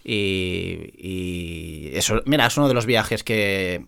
Y, 0.05 0.91
y 0.99 1.91
eso, 1.95 2.21
mira, 2.27 2.47
es 2.47 2.57
uno 2.57 2.67
de 2.69 2.75
los 2.75 2.87
viajes 2.87 3.23
que 3.23 3.87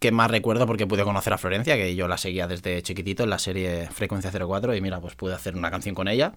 que 0.00 0.10
más 0.10 0.30
recuerdo 0.30 0.66
porque 0.66 0.86
pude 0.86 1.04
conocer 1.04 1.32
a 1.32 1.38
Florencia, 1.38 1.76
que 1.76 1.94
yo 1.94 2.08
la 2.08 2.18
seguía 2.18 2.48
desde 2.48 2.82
chiquitito 2.82 3.22
en 3.22 3.30
la 3.30 3.38
serie 3.38 3.88
Frecuencia 3.92 4.32
04 4.32 4.74
y 4.74 4.80
mira, 4.80 5.00
pues 5.00 5.14
pude 5.14 5.34
hacer 5.34 5.54
una 5.54 5.70
canción 5.70 5.94
con 5.94 6.08
ella. 6.08 6.32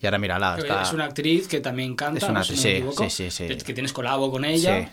Y 0.00 0.06
ahora 0.06 0.18
mírala, 0.18 0.56
está... 0.58 0.82
Es 0.82 0.92
una 0.92 1.04
actriz 1.06 1.48
que 1.48 1.60
también 1.60 1.94
canta, 1.96 2.18
Es 2.18 2.24
una 2.24 2.40
no 2.40 2.44
sé 2.44 2.52
actriz, 2.52 2.94
si 2.96 3.04
me 3.04 3.10
sí, 3.10 3.30
sí, 3.30 3.30
sí, 3.30 3.48
sí. 3.48 3.64
Que, 3.64 3.72
tienes 3.74 3.92
colabo 3.92 4.30
con 4.30 4.44
ella. 4.44 4.90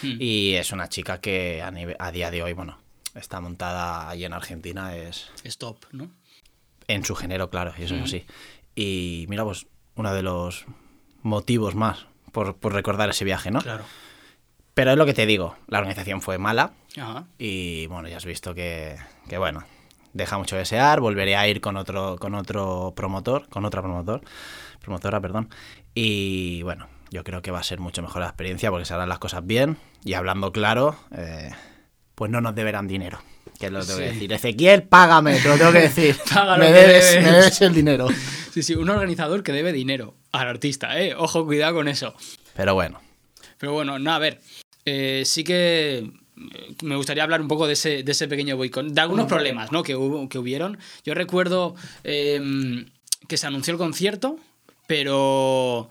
Sí. 0.00 0.06
Hmm. 0.06 0.16
Y 0.20 0.54
es 0.54 0.72
una 0.72 0.88
chica 0.88 1.20
que 1.20 1.60
a, 1.62 1.70
nive- 1.70 1.96
a 1.98 2.10
día 2.12 2.30
de 2.30 2.42
hoy, 2.42 2.52
bueno, 2.52 2.78
está 3.14 3.40
montada 3.40 4.08
allí 4.08 4.24
en 4.24 4.32
Argentina, 4.32 4.96
es 4.96 5.30
Stop, 5.44 5.84
¿no? 5.92 6.10
en 6.88 7.04
su 7.04 7.14
género, 7.14 7.50
claro, 7.50 7.72
y 7.78 7.82
eso 7.82 7.94
es 7.94 8.00
Ujú. 8.00 8.08
así. 8.08 8.24
Y 8.74 9.26
mira, 9.28 9.44
pues 9.44 9.66
uno 9.94 10.12
de 10.14 10.22
los 10.22 10.66
motivos 11.22 11.74
más 11.74 12.06
por, 12.32 12.56
por 12.56 12.72
recordar 12.72 13.08
ese 13.10 13.24
viaje, 13.24 13.50
¿no? 13.50 13.60
Claro. 13.60 13.84
Pero 14.74 14.92
es 14.92 14.96
lo 14.96 15.06
que 15.06 15.14
te 15.14 15.26
digo, 15.26 15.56
la 15.66 15.78
organización 15.78 16.22
fue 16.22 16.38
mala 16.38 16.72
Ajá. 16.96 17.26
y 17.38 17.86
bueno, 17.86 18.08
ya 18.08 18.16
has 18.16 18.24
visto 18.24 18.54
que, 18.54 18.96
que 19.28 19.36
bueno, 19.38 19.64
deja 20.12 20.38
mucho 20.38 20.56
desear, 20.56 21.00
volveré 21.00 21.36
a 21.36 21.46
ir 21.48 21.60
con 21.60 21.76
otro, 21.76 22.16
con 22.18 22.34
otro 22.34 22.92
promotor, 22.96 23.48
con 23.48 23.64
otra 23.64 23.82
promotor, 23.82 24.22
promotora, 24.80 25.20
perdón, 25.20 25.48
y 25.94 26.62
bueno, 26.62 26.88
yo 27.10 27.24
creo 27.24 27.42
que 27.42 27.50
va 27.50 27.58
a 27.58 27.64
ser 27.64 27.80
mucho 27.80 28.02
mejor 28.02 28.20
la 28.22 28.28
experiencia 28.28 28.70
porque 28.70 28.84
se 28.84 28.94
harán 28.94 29.08
las 29.08 29.18
cosas 29.18 29.44
bien 29.44 29.76
y 30.04 30.14
hablando 30.14 30.52
claro, 30.52 30.96
eh, 31.16 31.50
pues 32.14 32.30
no 32.30 32.40
nos 32.40 32.54
deberán 32.54 32.86
dinero. 32.86 33.18
Que 33.58 33.66
es 33.66 33.72
lo 33.72 33.80
que 33.80 33.86
tengo 33.86 33.98
que 33.98 34.06
decir. 34.06 34.32
Ezequiel, 34.32 34.84
págame, 34.84 35.38
te 35.38 35.48
lo 35.48 35.58
tengo 35.58 35.72
que 35.72 35.80
decir. 35.80 36.16
Paga 36.32 36.56
lo 36.56 36.64
me, 36.64 36.72
debes. 36.72 37.14
me 37.16 37.30
debes 37.30 37.60
el 37.60 37.74
dinero. 37.74 38.08
Sí, 38.52 38.62
sí, 38.62 38.74
un 38.74 38.88
organizador 38.88 39.42
que 39.42 39.52
debe 39.52 39.72
dinero 39.72 40.14
al 40.32 40.48
artista, 40.48 40.98
¿eh? 41.00 41.14
Ojo, 41.14 41.44
cuidado 41.44 41.74
con 41.74 41.88
eso. 41.88 42.14
Pero 42.54 42.74
bueno, 42.74 43.00
Pero 43.60 43.74
bueno, 43.74 44.00
no, 44.00 44.12
a 44.12 44.18
ver, 44.18 44.40
eh, 44.84 45.22
sí 45.24 45.44
que 45.44 45.98
eh, 45.98 46.74
me 46.82 46.96
gustaría 46.96 47.22
hablar 47.22 47.40
un 47.40 47.48
poco 47.48 47.66
de 47.66 47.74
ese, 47.74 48.02
de 48.02 48.12
ese 48.12 48.26
pequeño 48.26 48.56
boicot, 48.56 48.86
de 48.86 49.00
algunos 49.00 49.26
problemas 49.26 49.70
¿no? 49.70 49.82
que, 49.82 49.94
hubo, 49.94 50.28
que 50.28 50.38
hubieron. 50.38 50.78
Yo 51.04 51.14
recuerdo 51.14 51.74
eh, 52.02 52.86
que 53.28 53.36
se 53.36 53.46
anunció 53.46 53.72
el 53.72 53.78
concierto, 53.78 54.38
pero, 54.86 55.88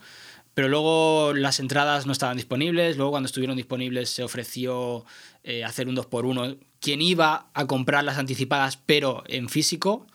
pero 0.54 0.68
luego 0.68 1.34
las 1.34 1.62
entradas 1.62 2.06
no 2.06 2.12
estaban 2.12 2.36
disponibles, 2.36 2.98
luego 2.98 3.12
cuando 3.12 3.28
estuvieron 3.28 3.56
disponibles 3.56 4.10
se 4.10 4.24
ofreció 4.24 5.06
eh, 5.46 5.64
hacer 5.64 5.88
un 5.88 5.96
2x1. 5.96 6.58
Quien 6.82 7.02
iba 7.02 7.50
a 7.54 7.66
comprar 7.66 8.04
las 8.04 8.18
anticipadas, 8.18 8.78
pero 8.78 9.24
en 9.28 9.48
físico, 9.48 10.06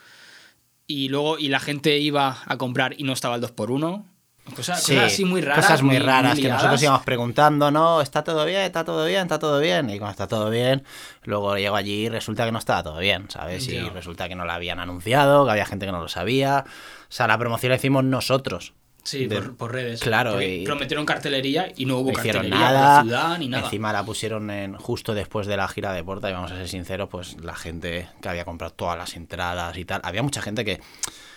y 0.86 1.08
luego 1.08 1.38
y 1.38 1.48
la 1.48 1.60
gente 1.60 1.98
iba 1.98 2.42
a 2.44 2.58
comprar 2.58 2.94
y 2.98 3.04
no 3.04 3.14
estaba 3.14 3.36
el 3.36 3.42
2x1. 3.42 4.04
Cosas, 4.54 4.82
sí, 4.82 4.94
cosas 4.94 5.12
así 5.12 5.24
muy 5.24 5.40
raras. 5.40 5.64
cosas 5.64 5.82
muy 5.82 5.98
raras 5.98 6.38
que 6.38 6.48
nosotros 6.48 6.82
íbamos 6.82 7.02
preguntando, 7.02 7.70
no, 7.70 8.02
está 8.02 8.22
todo 8.22 8.44
bien, 8.44 8.60
está 8.60 8.84
todo 8.84 9.06
bien, 9.06 9.22
está 9.22 9.38
todo 9.38 9.58
bien. 9.58 9.88
Y 9.88 9.98
cuando 9.98 10.10
está 10.10 10.26
todo 10.28 10.50
bien, 10.50 10.84
luego 11.22 11.56
llego 11.56 11.76
allí 11.76 12.04
y 12.04 12.08
resulta 12.10 12.44
que 12.44 12.52
no 12.52 12.58
estaba 12.58 12.82
todo 12.82 12.98
bien, 12.98 13.30
¿sabes? 13.30 13.66
Y 13.68 13.80
resulta 13.88 14.28
que 14.28 14.34
no 14.34 14.44
lo 14.44 14.52
habían 14.52 14.80
anunciado, 14.80 15.46
que 15.46 15.50
había 15.52 15.64
gente 15.64 15.86
que 15.86 15.92
no 15.92 16.00
lo 16.00 16.08
sabía. 16.08 16.64
O 16.66 17.06
sea, 17.08 17.26
la 17.26 17.38
promoción 17.38 17.70
la 17.70 17.76
hicimos 17.76 18.04
nosotros. 18.04 18.74
Sí, 19.02 19.26
de- 19.26 19.36
por, 19.36 19.56
por 19.56 19.72
redes. 19.72 20.00
claro, 20.00 20.40
y- 20.40 20.64
prometieron 20.64 21.04
cartelería 21.04 21.70
y 21.76 21.84
no 21.84 21.98
hubo 21.98 22.08
No 22.10 22.14
cartelería 22.16 22.50
por 22.50 22.58
nada. 22.58 22.96
la 22.98 23.02
ciudad 23.02 23.38
ni 23.38 23.48
nada. 23.48 23.64
Encima 23.64 23.92
la 23.92 24.02
pusieron 24.04 24.50
en, 24.50 24.76
justo 24.76 25.12
después 25.14 25.46
de 25.46 25.56
la 25.58 25.68
gira 25.68 25.92
de 25.92 26.02
Porta, 26.04 26.30
y 26.30 26.32
vamos 26.32 26.52
a 26.52 26.56
ser 26.56 26.68
sinceros, 26.68 27.08
pues 27.10 27.36
la 27.42 27.54
gente 27.54 28.08
que 28.22 28.28
había 28.30 28.44
comprado 28.46 28.72
todas 28.74 28.96
las 28.96 29.14
entradas 29.16 29.76
y 29.76 29.84
tal. 29.84 30.00
Había 30.04 30.22
mucha 30.22 30.40
gente 30.42 30.64
que. 30.64 30.74
O 30.76 30.80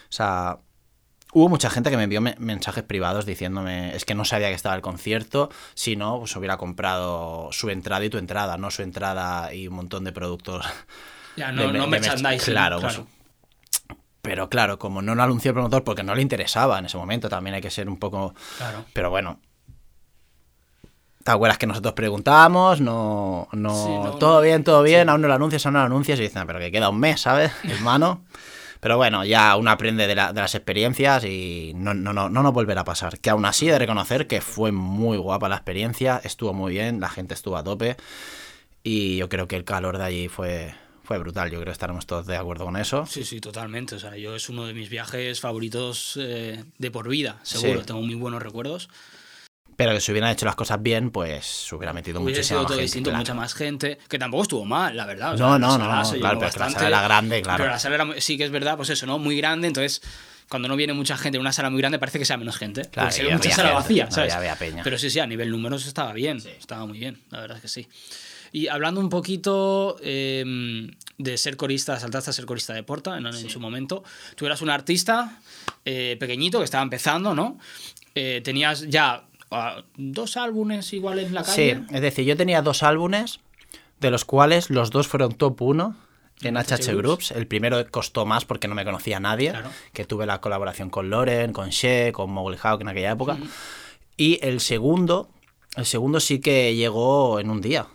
sea. 0.09 0.59
Hubo 1.33 1.49
mucha 1.49 1.69
gente 1.69 1.89
que 1.91 1.97
me 1.97 2.03
envió 2.03 2.21
me- 2.21 2.35
mensajes 2.39 2.83
privados 2.83 3.25
diciéndome 3.25 3.95
es 3.95 4.05
que 4.05 4.15
no 4.15 4.23
sabía 4.25 4.47
que 4.47 4.53
estaba 4.55 4.75
el 4.75 4.81
concierto, 4.81 5.49
si 5.75 5.95
no, 5.95 6.19
pues 6.19 6.35
hubiera 6.35 6.57
comprado 6.57 7.49
su 7.51 7.69
entrada 7.69 8.03
y 8.05 8.09
tu 8.09 8.17
entrada, 8.17 8.57
no 8.57 8.71
su 8.71 8.81
entrada 8.81 9.53
y 9.53 9.67
un 9.67 9.75
montón 9.75 10.03
de 10.05 10.11
productos. 10.13 10.65
Ya, 11.35 11.51
no, 11.51 11.61
de- 11.63 11.67
no 11.79 11.85
de 11.85 11.97
merch- 11.97 12.01
merchandising. 12.01 12.53
claro, 12.53 12.79
Claro, 12.79 13.05
pues, 13.05 13.97
Pero 14.21 14.49
claro, 14.49 14.79
como 14.79 15.01
no 15.01 15.15
lo 15.15 15.23
anunció 15.23 15.49
el 15.49 15.53
promotor 15.55 15.83
porque 15.83 16.03
no 16.03 16.15
le 16.15 16.21
interesaba 16.21 16.79
en 16.79 16.85
ese 16.85 16.97
momento, 16.97 17.29
también 17.29 17.55
hay 17.55 17.61
que 17.61 17.71
ser 17.71 17.87
un 17.87 17.97
poco 17.97 18.33
claro. 18.57 18.85
pero 18.93 19.09
bueno. 19.09 19.39
¿Te 21.23 21.31
acuerdas 21.31 21.57
que 21.57 21.67
nosotros 21.67 21.93
preguntábamos? 21.93 22.79
No, 22.79 23.49
no, 23.51 23.69
Sí, 23.75 23.89
no, 24.01 24.17
todo 24.17 24.35
no. 24.35 24.41
bien, 24.41 24.63
todo 24.63 24.81
bien, 24.81 25.09
aún 25.09 25.21
no 25.21 25.27
lo 25.27 25.33
anuncias, 25.33 25.65
aún 25.65 25.73
no 25.73 25.79
lo 25.79 25.85
anuncias. 25.85 26.17
Y 26.19 26.23
dicen, 26.23 26.47
pero 26.47 26.59
que 26.59 26.71
queda 26.71 26.87
un 26.89 26.99
mes, 26.99 27.19
¿sabes? 27.21 27.51
Hermano. 27.63 28.23
Pero 28.79 28.97
bueno, 28.97 29.25
ya 29.25 29.55
uno 29.55 29.71
aprende 29.71 30.07
de, 30.07 30.15
la- 30.15 30.33
de 30.33 30.41
las 30.41 30.53
experiencias 30.55 31.23
y 31.25 31.73
no, 31.75 31.93
no, 31.93 32.13
no, 32.13 32.29
no 32.29 32.43
nos 32.43 32.53
volverá 32.53 32.81
a 32.81 32.85
pasar. 32.85 33.19
Que 33.19 33.29
aún 33.29 33.45
así 33.45 33.67
he 33.67 33.71
de 33.71 33.79
reconocer 33.79 34.27
que 34.27 34.41
fue 34.41 34.71
muy 34.71 35.17
guapa 35.17 35.49
la 35.49 35.55
experiencia, 35.55 36.21
estuvo 36.23 36.53
muy 36.53 36.73
bien, 36.73 36.99
la 36.99 37.09
gente 37.09 37.33
estuvo 37.33 37.57
a 37.57 37.63
tope. 37.63 37.97
Y 38.83 39.17
yo 39.17 39.29
creo 39.29 39.47
que 39.47 39.55
el 39.55 39.63
calor 39.65 39.97
de 39.97 40.03
allí 40.05 40.27
fue, 40.29 40.73
fue 41.03 41.17
brutal. 41.17 41.49
Yo 41.49 41.57
creo 41.57 41.65
que 41.65 41.71
estaremos 41.71 42.05
todos 42.05 42.25
de 42.25 42.37
acuerdo 42.37 42.65
con 42.65 42.77
eso. 42.77 43.05
Sí, 43.05 43.23
sí, 43.25 43.41
totalmente. 43.41 43.95
O 43.95 43.99
sea, 43.99 44.15
yo 44.15 44.35
es 44.35 44.47
uno 44.49 44.65
de 44.65 44.73
mis 44.73 44.89
viajes 44.89 45.41
favoritos 45.41 46.17
eh, 46.21 46.63
de 46.77 46.91
por 46.91 47.09
vida, 47.09 47.39
seguro. 47.43 47.81
Sí. 47.81 47.85
Tengo 47.87 48.01
muy 48.01 48.15
buenos 48.15 48.41
recuerdos. 48.41 48.89
Pero 49.77 49.93
que 49.93 50.01
si 50.01 50.11
hubieran 50.11 50.31
hecho 50.31 50.45
las 50.45 50.55
cosas 50.55 50.81
bien, 50.81 51.11
pues 51.11 51.45
se 51.45 51.75
hubiera 51.75 51.93
metido 51.93 52.19
Hubiese 52.19 52.39
muchísima 52.41 52.59
sido 52.59 52.65
todo 52.67 52.73
gente, 52.77 52.81
distinto, 52.83 53.09
claro. 53.11 53.19
mucha 53.21 53.33
más 53.35 53.53
gente, 53.53 53.97
que 54.09 54.19
tampoco 54.19 54.43
estuvo 54.43 54.65
mal, 54.65 54.97
la 54.97 55.05
verdad. 55.05 55.35
o 55.35 55.37
sea, 55.37 55.45
No, 55.45 55.57
no, 55.59 55.77
no, 55.77 56.03
se 56.03 56.19
claro, 56.19 56.39
pero 56.39 56.51
que 56.51 56.59
la 56.59 56.65
bastante, 56.65 56.73
sala 56.83 56.87
era 56.97 57.01
grande, 57.07 57.41
claro. 57.43 57.57
Pero 57.59 57.69
la 57.71 57.79
sala 57.79 57.95
era, 57.95 58.07
sí 58.19 58.37
que 58.37 58.43
es 58.43 58.51
verdad, 58.51 58.75
pues 58.75 58.89
eso, 58.89 59.05
¿no? 59.05 59.19
Muy 59.19 59.37
grande, 59.37 59.67
entonces 59.67 60.01
cuando 60.49 60.67
no 60.67 60.75
viene 60.75 60.93
mucha 60.93 61.15
gente 61.17 61.37
en 61.37 61.41
una 61.41 61.51
sala 61.53 61.69
muy 61.69 61.79
grande 61.79 61.99
parece 61.99 62.17
que 62.19 62.25
sea 62.25 62.37
menos 62.37 62.57
gente. 62.57 62.81
Claro, 62.89 63.09
porque 63.09 63.15
se 63.17 63.23
ve 63.23 63.29
mucha 63.33 63.39
había 63.49 63.55
sala 63.55 63.67
gente, 63.69 63.81
vacía, 63.83 64.11
¿sabes? 64.11 64.33
había- 64.33 64.51
había 64.53 64.59
peña. 64.59 64.83
Pero 64.83 64.97
sí, 64.97 65.09
sí, 65.09 65.19
a 65.19 65.27
nivel 65.27 65.51
números 65.51 65.85
estaba 65.85 66.11
bien, 66.13 66.37
estaba 66.37 66.85
muy 66.87 66.97
bien, 66.97 67.21
la 67.29 67.41
verdad 67.41 67.57
es 67.57 67.61
que 67.61 67.67
sí. 67.69 67.87
Y 68.53 68.69
hablando 68.69 68.99
un 69.01 69.09
poquito 69.09 69.97
eh, 70.01 70.43
de 71.17 71.37
ser 71.37 71.55
corista, 71.57 71.99
saltaste 71.99 72.29
a 72.29 72.33
ser 72.33 72.45
corista 72.45 72.73
de 72.73 72.81
Porta 72.81 73.17
en, 73.17 73.27
en 73.27 73.49
su 73.49 73.59
momento. 73.59 74.03
Tú 74.35 74.45
eras 74.45 74.61
un 74.61 74.69
artista 74.69 75.39
eh, 75.85 76.15
pequeñito 76.19 76.57
que 76.59 76.63
estaba 76.65 76.81
empezando, 76.81 77.35
¿no? 77.35 77.59
Eh, 78.15 78.41
tenías 78.43 78.87
ya 78.87 79.25
dos 79.95 80.37
álbumes 80.37 80.91
igual 80.93 81.19
en 81.19 81.33
la 81.33 81.43
Sí, 81.43 81.71
calle. 81.71 81.83
es 81.91 82.01
decir, 82.01 82.25
yo 82.25 82.35
tenía 82.37 82.61
dos 82.61 82.83
álbumes, 82.83 83.39
de 83.99 84.11
los 84.11 84.25
cuales 84.25 84.69
los 84.69 84.91
dos 84.91 85.07
fueron 85.07 85.33
top 85.33 85.61
1 85.61 85.95
en 86.41 86.55
HH 86.57 86.67
Groups. 86.91 86.97
Groups. 86.97 87.31
El 87.31 87.47
primero 87.47 87.83
costó 87.89 88.25
más 88.25 88.45
porque 88.45 88.67
no 88.67 88.75
me 88.75 88.85
conocía 88.85 89.19
nadie, 89.19 89.51
Claro. 89.51 89.69
que 89.93 90.05
tuve 90.05 90.25
la 90.25 90.39
colaboración 90.41 90.89
con 90.89 91.09
Loren, 91.09 91.53
con 91.53 91.69
She, 91.69 92.11
con 92.11 92.29
Mowgli 92.31 92.57
Hawk 92.61 92.81
en 92.81 92.89
aquella 92.89 93.11
época. 93.11 93.37
Y 94.17 94.39
el 94.45 94.59
segundo, 94.59 95.29
el 95.75 95.85
segundo 95.85 96.19
sí 96.19 96.39
que 96.39 96.75
llegó 96.75 97.39
en 97.39 97.49
un 97.49 97.61
día. 97.61 97.87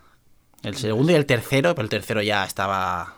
El 0.63 0.77
segundo 0.77 1.13
y 1.13 1.17
el 1.17 1.27
tercero, 1.27 1.75
pero 1.75 1.85
el 1.85 1.89
tercero 1.91 2.23
ya 2.23 2.45
estaba, 2.45 3.17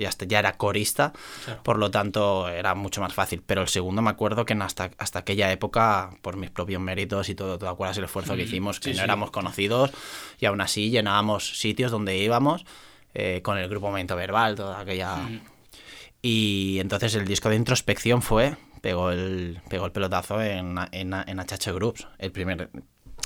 ya, 0.00 0.08
est- 0.08 0.24
ya 0.26 0.38
era 0.40 0.54
corista, 0.56 1.12
Claro. 1.44 1.62
por 1.62 1.78
lo 1.78 1.90
tanto 1.90 2.48
era 2.48 2.74
mucho 2.74 3.00
más 3.00 3.14
fácil. 3.14 3.42
Pero 3.46 3.62
el 3.62 3.68
segundo 3.68 4.02
me 4.02 4.10
acuerdo 4.10 4.44
que 4.44 4.54
en 4.54 4.62
hasta, 4.62 4.90
hasta 4.98 5.20
aquella 5.20 5.52
época, 5.52 6.10
por 6.22 6.36
mis 6.36 6.50
propios 6.50 6.80
méritos 6.80 7.28
y 7.28 7.34
todo, 7.34 7.58
¿te 7.58 7.68
acuerdas 7.68 7.96
el 7.98 8.04
esfuerzo 8.04 8.34
que 8.34 8.42
Mm, 8.42 8.46
hicimos? 8.46 8.80
Que 8.80 8.92
sí, 8.92 8.98
no 8.98 9.04
éramos 9.04 9.30
conocidos 9.30 9.90
y 10.40 10.46
aún 10.46 10.60
así 10.60 10.90
llenábamos 10.90 11.58
sitios 11.60 11.90
donde 11.92 12.16
íbamos 12.18 12.64
eh, 13.14 13.40
con 13.42 13.58
el 13.58 13.68
grupo 13.68 13.86
Momento 13.88 14.16
Verbal, 14.16 14.54
toda 14.56 14.80
aquella... 14.80 15.16
Mm. 15.16 15.40
Y 16.22 16.78
entonces 16.80 17.14
el 17.14 17.26
disco 17.26 17.48
de 17.48 17.56
introspección 17.56 18.20
fue, 18.22 18.56
pegó 18.82 19.10
el, 19.10 19.60
pegó 19.68 19.86
el 19.86 19.92
pelotazo 19.92 20.42
en, 20.42 20.76
en, 20.92 21.14
en 21.14 21.38
HH 21.40 21.72
Groups. 21.72 22.06
El 22.18 22.30
primer, 22.30 22.68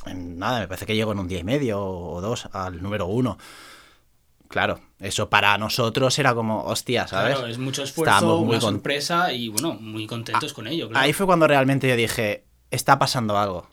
en 0.07 0.38
nada, 0.38 0.61
me 0.61 0.69
parece 0.69 0.87
que 0.87 0.95
llegó 0.95 1.11
en 1.12 1.19
un 1.19 1.26
día 1.28 1.40
y 1.40 1.45
medio 1.45 1.83
o 1.85 2.21
dos 2.21 2.49
al 2.52 2.81
número 2.83 3.07
uno. 3.07 3.37
Claro, 4.54 4.78
eso 5.00 5.28
para 5.28 5.58
nosotros 5.58 6.16
era 6.16 6.32
como, 6.32 6.62
hostia, 6.62 7.08
¿sabes? 7.08 7.34
Claro, 7.34 7.49
es 7.50 7.58
mucho 7.58 7.82
esfuerzo, 7.82 8.14
Estábamos 8.14 8.38
muy 8.42 8.50
una 8.50 8.61
con- 8.61 8.75
sorpresa 8.75 9.32
y 9.32 9.49
bueno, 9.49 9.75
muy 9.75 10.06
contentos 10.06 10.52
con 10.54 10.68
ello. 10.68 10.88
Claro. 10.88 11.04
Ahí 11.04 11.12
fue 11.12 11.26
cuando 11.26 11.49
realmente 11.49 11.88
yo 11.88 11.96
dije, 11.96 12.44
está 12.70 12.96
pasando 13.00 13.37
algo. 13.37 13.66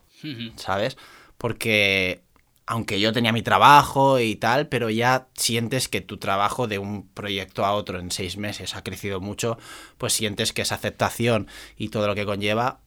¿sabes? 0.55 0.97
Porque 1.38 2.23
aunque 2.65 3.00
yo 3.00 3.13
tenía 3.13 3.31
mi 3.31 3.43
trabajo 3.43 4.19
y 4.19 4.35
tal, 4.38 4.69
pero 4.69 4.89
ya 4.89 5.27
sientes 5.35 5.88
que 5.88 6.01
tu 6.01 6.17
trabajo 6.17 6.67
de 6.67 6.79
un 6.79 7.07
proyecto 7.09 7.63
a 7.63 7.73
otro 7.73 8.00
en 8.00 8.09
seis 8.09 8.38
meses 8.38 8.75
ha 8.75 8.83
crecido 8.83 9.19
mucho, 9.21 9.59
pues 10.00 10.13
sientes 10.13 10.51
que 10.51 10.63
esa 10.63 10.73
aceptación 10.75 11.47
y 11.77 11.89
todo 11.89 12.07
lo 12.07 12.15
que 12.15 12.25
conlleva, 12.25 12.79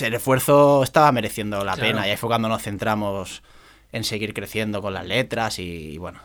el 0.00 0.14
esfuerzo 0.14 0.82
estaba 0.82 1.12
mereciendo 1.12 1.58
la 1.64 1.74
Claro. 1.74 1.80
pena. 1.88 2.06
Y 2.08 2.10
ahí 2.10 2.16
fue 2.16 2.28
cuando 2.28 2.48
nos 2.48 2.62
centramos 2.62 3.42
en 3.92 4.04
seguir 4.04 4.34
creciendo 4.34 4.82
con 4.82 4.94
las 4.94 5.06
letras 5.06 5.58
y, 5.58 5.96
bueno, 5.98 6.20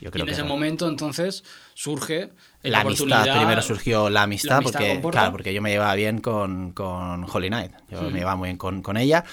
yo 0.00 0.08
Y 0.08 0.12
creo 0.12 0.22
en 0.22 0.26
que... 0.26 0.32
ese 0.32 0.44
momento 0.44 0.88
entonces 0.88 1.44
surge 1.74 2.30
La 2.62 2.80
amistad, 2.80 3.04
oportunidad- 3.06 3.36
primero 3.38 3.62
surgió 3.62 4.10
la 4.10 4.22
amistad, 4.22 4.48
la 4.50 4.56
amistad 4.58 4.78
porque, 4.80 5.08
claro, 5.10 5.32
porque 5.32 5.52
yo 5.54 5.60
me 5.62 5.70
llevaba 5.70 5.94
bien 5.94 6.20
con, 6.20 6.72
con 6.72 7.24
Holy 7.30 7.48
Knight, 7.48 7.72
yo 7.90 8.10
me 8.10 8.18
llevaba 8.18 8.36
muy 8.36 8.48
bien 8.48 8.56
con, 8.56 8.82
con 8.82 8.96
ella 8.96 9.24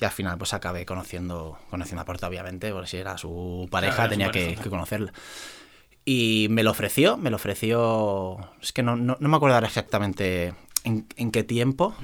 y 0.00 0.04
al 0.04 0.10
final 0.10 0.36
pues 0.38 0.52
acabé 0.52 0.84
conociendo, 0.84 1.58
conociendo 1.70 2.02
a 2.02 2.04
Porta 2.04 2.26
obviamente, 2.28 2.72
porque 2.72 2.88
si 2.88 2.96
era 2.96 3.16
su 3.18 3.68
pareja 3.70 4.04
su 4.04 4.08
tenía 4.10 4.26
pareja, 4.30 4.62
que, 4.62 4.68
conocerla. 4.70 5.12
Y 6.04 6.46
me 6.50 6.62
lo 6.62 6.70
ofreció, 6.70 7.16
me 7.16 7.30
lo 7.30 7.36
ofreció, 7.36 8.38
es 8.62 8.72
que 8.72 8.82
no, 8.84 8.94
no, 8.96 9.16
no 9.18 9.28
me 9.28 9.36
acuerdo 9.36 9.58
exactamente 9.58 10.54
en, 10.84 11.06
en 11.16 11.32
qué 11.32 11.42
tiempo 11.42 11.96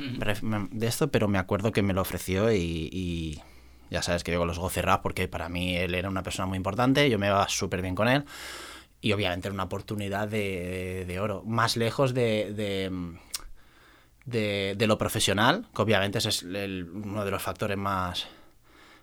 me- 0.43 0.69
de 0.73 0.87
esto, 0.89 1.09
pero 1.11 1.29
me 1.29 1.39
acuerdo 1.39 1.71
que 1.71 1.83
me 1.83 1.93
lo 1.93 2.01
ofreció 2.01 2.53
y, 2.53 2.89
y 2.93 3.41
Ya 3.93 4.01
sabes 4.03 4.25
que 4.25 4.33
yo 4.33 4.39
con 4.39 4.49
los 4.49 4.57
ojos 4.59 4.73
cerrados 4.73 5.01
porque 5.03 5.29
para 5.29 5.49
mí 5.51 5.77
él 5.77 5.95
era 5.95 6.09
una 6.09 6.23
persona 6.23 6.47
muy 6.47 6.57
importante, 6.57 7.09
yo 7.11 7.19
me 7.19 7.27
iba 7.27 7.47
súper 7.49 7.83
bien 7.83 7.95
con 7.95 8.09
él 8.09 8.25
y 9.03 9.13
obviamente 9.13 9.49
era 9.49 9.55
una 9.55 9.65
oportunidad 9.65 10.29
de, 10.29 11.05
de 11.07 11.21
oro. 11.21 11.43
Más 11.45 11.77
lejos 11.77 12.15
de, 12.15 12.53
de, 12.55 12.91
de, 14.25 14.75
de 14.77 14.87
lo 14.87 14.99
profesional, 14.99 15.67
que 15.75 15.83
obviamente 15.83 16.19
ese 16.19 16.29
es 16.31 16.43
el- 16.43 16.89
uno 16.93 17.25
de 17.25 17.31
los 17.31 17.43
factores 17.43 17.77
más, 17.77 18.27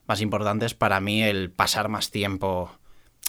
más 0.08 0.22
importantes 0.22 0.74
para 0.74 1.00
mí, 1.00 1.22
el 1.24 1.51
pasar 1.51 1.89
más 1.89 2.10
tiempo 2.12 2.72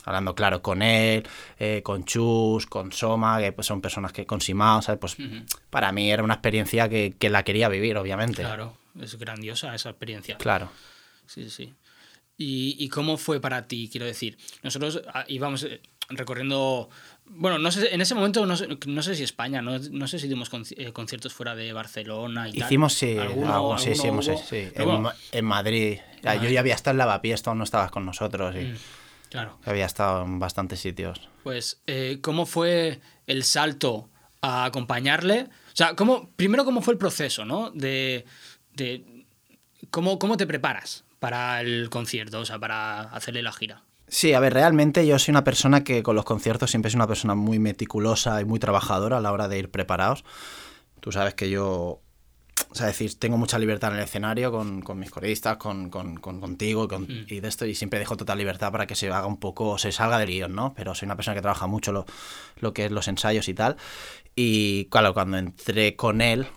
hablando 0.04 0.34
claro 0.34 0.62
con 0.62 0.80
él, 0.80 1.28
eh, 1.58 1.82
con 1.82 2.04
Chus, 2.04 2.64
con 2.66 2.90
Soma, 2.92 3.38
que 3.38 3.52
pues, 3.52 3.66
son 3.66 3.82
personas 3.82 4.12
que 4.12 4.24
con 4.24 4.40
Simao, 4.40 4.80
¿sabes? 4.80 4.98
Pues 4.98 5.16
para 5.68 5.92
mí 5.92 6.10
era 6.10 6.22
una 6.22 6.34
experiencia 6.34 6.88
que, 6.88 7.14
que 7.18 7.28
la 7.28 7.42
quería 7.42 7.68
vivir, 7.68 7.98
obviamente. 7.98 8.42
Claro, 8.42 8.78
es 8.98 9.18
grandiosa 9.18 9.74
esa 9.74 9.90
experiencia. 9.90 10.38
Claro. 10.38 10.70
Sí, 11.32 11.48
sí. 11.48 11.72
¿Y, 12.36 12.74
y 12.82 12.88
cómo 12.88 13.16
fue 13.16 13.40
para 13.40 13.68
ti? 13.68 13.88
Quiero 13.90 14.06
decir, 14.06 14.36
nosotros 14.62 15.02
ah, 15.14 15.24
íbamos 15.28 15.62
eh, 15.64 15.80
recorriendo. 16.08 16.88
Bueno, 17.26 17.58
no 17.58 17.70
sé, 17.70 17.94
en 17.94 18.00
ese 18.00 18.14
momento 18.14 18.44
no 18.46 18.56
sé, 18.56 18.66
no 18.86 19.02
sé 19.02 19.14
si 19.14 19.22
España, 19.22 19.62
no, 19.62 19.78
no 19.78 20.08
sé 20.08 20.18
si 20.18 20.26
dimos 20.26 20.50
eh, 20.76 20.92
conciertos 20.92 21.32
fuera 21.34 21.54
de 21.54 21.72
Barcelona 21.72 22.48
y 22.48 22.52
tal. 22.52 22.62
Hicimos, 22.66 22.94
sí, 22.94 23.16
¿Alguno- 23.16 23.54
algo, 23.54 23.78
sí, 23.78 23.94
sí, 23.94 24.08
hemos 24.08 24.24
sí. 24.24 24.70
En, 24.74 24.84
bueno, 24.84 25.00
Ma- 25.02 25.14
en 25.30 25.44
Madrid. 25.44 25.98
Ya, 26.22 26.34
yo 26.34 26.40
Madrid. 26.40 26.54
ya 26.54 26.60
había 26.60 26.74
estado 26.74 26.92
en 26.94 26.98
Lavapiés, 26.98 27.46
aún 27.46 27.58
no 27.58 27.64
estabas 27.64 27.90
con 27.90 28.04
nosotros. 28.06 28.56
Y 28.56 28.64
mm, 28.64 28.76
claro. 29.28 29.58
Había 29.64 29.86
estado 29.86 30.24
en 30.24 30.38
bastantes 30.40 30.80
sitios. 30.80 31.28
Pues, 31.44 31.80
eh, 31.86 32.18
¿cómo 32.22 32.44
fue 32.46 33.00
el 33.26 33.44
salto 33.44 34.08
a 34.40 34.64
acompañarle? 34.64 35.42
O 35.42 35.76
sea, 35.76 35.94
¿cómo, 35.94 36.30
primero, 36.36 36.64
¿cómo 36.64 36.80
fue 36.82 36.94
el 36.94 36.98
proceso, 36.98 37.44
no? 37.44 37.70
De, 37.70 38.24
de 38.72 39.26
¿cómo, 39.90 40.18
¿Cómo 40.18 40.36
te 40.36 40.46
preparas 40.46 41.04
para 41.20 41.60
el 41.60 41.88
concierto, 41.90 42.40
o 42.40 42.44
sea, 42.44 42.58
para 42.58 43.02
hacerle 43.02 43.42
la 43.42 43.52
gira? 43.52 43.84
Sí, 44.08 44.32
a 44.34 44.40
ver, 44.40 44.52
realmente 44.54 45.06
yo 45.06 45.16
soy 45.20 45.30
una 45.30 45.44
persona 45.44 45.84
que 45.84 46.02
con 46.02 46.16
los 46.16 46.24
conciertos 46.24 46.70
siempre 46.70 46.90
soy 46.90 46.98
una 46.98 47.06
persona 47.06 47.36
muy 47.36 47.60
meticulosa 47.60 48.40
y 48.40 48.44
muy 48.44 48.58
trabajadora 48.58 49.18
a 49.18 49.20
la 49.20 49.30
hora 49.32 49.46
de 49.46 49.58
ir 49.60 49.70
preparados. 49.70 50.24
Tú 50.98 51.12
sabes 51.12 51.34
que 51.34 51.48
yo, 51.48 52.00
o 52.70 52.74
sea, 52.74 52.86
decir, 52.88 53.16
tengo 53.18 53.36
mucha 53.36 53.58
libertad 53.58 53.92
en 53.92 53.98
el 53.98 54.02
escenario 54.04 54.50
con, 54.50 54.80
con 54.82 54.98
mis 54.98 55.10
coristas, 55.10 55.58
con, 55.58 55.90
con- 55.90 56.16
con- 56.16 56.40
contigo 56.40 56.84
y, 56.84 56.88
con- 56.88 57.02
Mm. 57.02 57.26
y 57.28 57.38
de 57.40 57.46
esto, 57.48 57.66
y 57.66 57.74
siempre 57.76 58.00
dejo 58.00 58.16
total 58.16 58.38
libertad 58.38 58.72
para 58.72 58.86
que 58.88 58.96
se 58.96 59.06
haga 59.08 59.26
un 59.26 59.38
poco, 59.38 59.78
se 59.78 59.92
salga 59.92 60.18
del 60.18 60.28
guion, 60.30 60.54
¿no? 60.56 60.74
Pero 60.74 60.94
soy 60.96 61.06
una 61.06 61.14
persona 61.16 61.36
que 61.36 61.42
trabaja 61.42 61.68
mucho 61.68 61.92
lo, 61.92 62.04
lo 62.58 62.72
que 62.72 62.86
es 62.86 62.90
los 62.90 63.06
ensayos 63.06 63.48
y 63.48 63.54
tal. 63.54 63.76
Y 64.34 64.86
claro, 64.86 65.14
cuando 65.14 65.38
entré 65.38 65.94
con 65.94 66.20
él, 66.20 66.48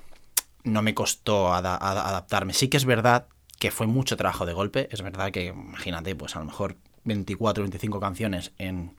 no 0.63 0.81
me 0.81 0.95
costó 0.95 1.53
ada- 1.53 1.75
ada- 1.77 2.07
adaptarme. 2.07 2.53
Sí 2.53 2.67
que 2.67 2.77
es 2.77 2.85
verdad 2.85 3.27
que 3.63 3.71
fue 3.71 3.87
mucho 3.87 4.17
trabajo 4.17 4.45
de 4.45 4.51
golpe. 4.51 4.89
Es 4.91 5.01
verdad 5.01 5.31
que, 5.31 5.45
imagínate, 5.45 6.17
pues 6.17 6.35
a 6.35 6.39
lo 6.39 6.45
mejor 6.47 6.75
24, 7.05 7.63
25 7.63 7.97
canciones 8.01 8.51
en 8.57 8.97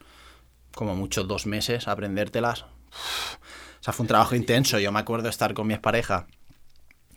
como 0.75 0.97
mucho 0.97 1.25
dos 1.25 1.44
meses, 1.44 1.87
aprendértelas. 1.87 2.62
O 2.62 3.83
sea, 3.83 3.92
fue 3.92 4.04
un 4.04 4.09
trabajo 4.09 4.35
intenso. 4.35 4.78
Yo 4.78 4.90
me 4.90 5.00
acuerdo 5.00 5.28
estar 5.28 5.52
con 5.52 5.66
mi 5.66 5.75
expareja 5.75 6.26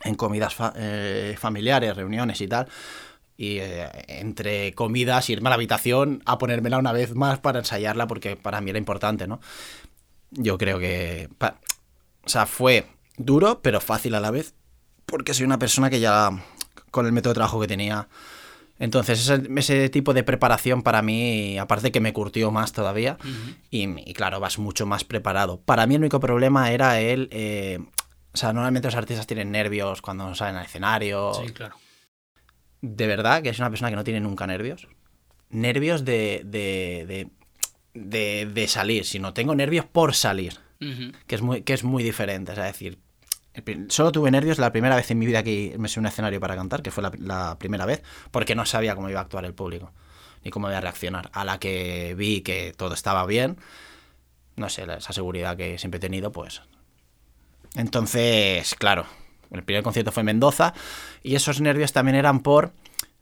en 0.04 0.16
comidas 0.16 0.58
eh, 0.75 1.38
familiares, 1.39 1.96
reuniones 1.96 2.42
y 2.42 2.50
tal. 2.50 2.68
Y 3.38 3.60
eh, 3.60 3.88
entre 4.10 4.74
comidas, 4.74 5.30
irme 5.30 5.48
a 5.48 5.51
la 5.51 5.56
habitación 5.56 6.22
a 6.25 6.38
ponérmela 6.38 6.77
una 6.77 6.92
vez 6.92 7.16
más 7.16 7.39
para 7.39 7.60
ensayarla, 7.60 8.08
porque 8.08 8.36
para 8.36 8.60
mí 8.60 8.72
era 8.72 8.80
importante, 8.80 9.25
¿no? 9.25 9.39
Yo 10.32 10.58
creo 10.58 10.80
que. 10.80 11.30
o 12.25 12.27
sea, 12.27 12.46
fue 12.46 12.88
duro, 13.16 13.62
pero 13.62 13.80
fácil 13.80 14.16
a 14.16 14.20
la 14.20 14.32
vez, 14.32 14.54
porque 15.06 15.34
soy 15.34 15.46
una 15.46 15.60
persona 15.60 15.89
que 15.89 16.01
ya, 16.01 16.32
con 16.98 17.06
el 17.06 17.12
método 17.13 17.32
de 17.32 17.36
trabajo 17.36 17.62
que 17.62 17.68
tenía. 17.68 18.08
Entonces, 18.80 19.20
ese, 19.20 19.42
ese 19.56 19.89
tipo 19.89 20.13
de 20.13 20.24
preparación 20.24 20.84
para 20.84 21.01
mí, 21.01 21.58
aparte 21.58 21.92
que 21.92 22.00
me 22.00 22.13
curtió 22.13 22.51
más 22.51 22.74
todavía, 22.74 23.18
y, 23.72 23.88
y 24.10 24.13
claro, 24.13 24.39
vas 24.39 24.60
mucho 24.60 24.86
más 24.86 25.04
preparado. 25.04 25.62
Para 25.62 25.88
mí 25.88 25.96
el 25.96 26.01
único 26.01 26.20
problema 26.20 26.72
era 26.72 27.00
el... 27.00 27.27
eh, 27.32 27.80
o 28.34 28.38
sea, 28.38 28.54
normalmente 28.54 28.88
los 28.88 28.96
artistas 28.96 29.25
tienen 29.25 29.51
nervios 29.51 30.01
cuando 30.01 30.36
salen 30.36 30.58
al 30.58 30.66
escenario. 30.66 31.34
Sí, 31.34 31.54
claro. 31.54 31.75
De 32.82 33.08
verdad 33.08 33.42
que 33.42 33.50
es 33.50 33.58
una 33.58 33.70
persona 33.72 33.89
que 33.89 33.96
no 33.96 34.04
tiene 34.04 34.20
nunca 34.20 34.46
nervios. 34.46 34.88
Nervios 35.50 36.06
de, 36.06 36.44
de, 36.46 37.06
de, 37.08 37.30
de, 37.96 38.46
de 38.46 38.68
salir, 38.68 39.05
sino 39.05 39.33
tengo 39.33 39.55
nervios 39.55 39.86
por 39.86 40.14
salir 40.14 40.60
que 41.25 41.33
es 41.36 41.42
muy, 41.42 41.64
que 41.64 41.74
es 41.74 41.83
muy 41.83 42.03
diferente. 42.03 42.51
Es 42.51 42.60
decir, 42.60 43.00
solo 43.89 44.11
tuve 44.11 44.31
nervios 44.31 44.57
la 44.59 44.72
primera 44.72 44.96
vez 44.96 45.09
en 45.11 45.20
mi 45.20 45.25
vida 45.25 45.43
que 45.43 45.75
me 45.77 45.87
subí 45.87 46.00
a 46.00 46.01
un 46.01 46.07
escenario 46.07 46.39
para 46.39 46.55
cantar, 46.55 46.81
que 46.81 46.91
fue 46.91 47.03
la, 47.20 47.57
primera 47.57 47.85
vez, 47.85 48.03
porque 48.31 48.55
no 48.55 48.65
sabía 48.65 48.96
cómo 48.96 49.09
iba 49.09 49.20
a 49.20 49.24
actuar 49.24 49.46
el 49.46 49.53
público, 49.53 49.91
ni 50.43 50.51
cómo 50.51 50.67
iba 50.67 50.77
a 50.77 50.81
reaccionar. 50.81 51.29
A 51.33 51.46
la 51.46 51.59
que 51.59 52.15
vi 52.17 52.41
que 52.41 52.74
todo 52.75 52.93
estaba 52.93 53.25
bien, 53.25 53.57
no 54.55 54.70
sé, 54.70 54.83
esa 54.83 55.13
seguridad 55.13 55.57
que 55.57 55.77
siempre 55.77 55.98
he 55.98 56.01
tenido, 56.01 56.31
pues... 56.31 56.61
Entonces, 57.75 58.75
claro, 58.75 59.05
el 59.51 59.63
primer 59.63 59.83
concierto 59.83 60.11
fue 60.11 60.22
en 60.22 60.27
Mendoza 60.27 60.74
y 61.22 61.35
esos 61.35 61.61
nervios 61.61 61.93
también 61.93 62.15
eran 62.15 62.41
por... 62.41 62.72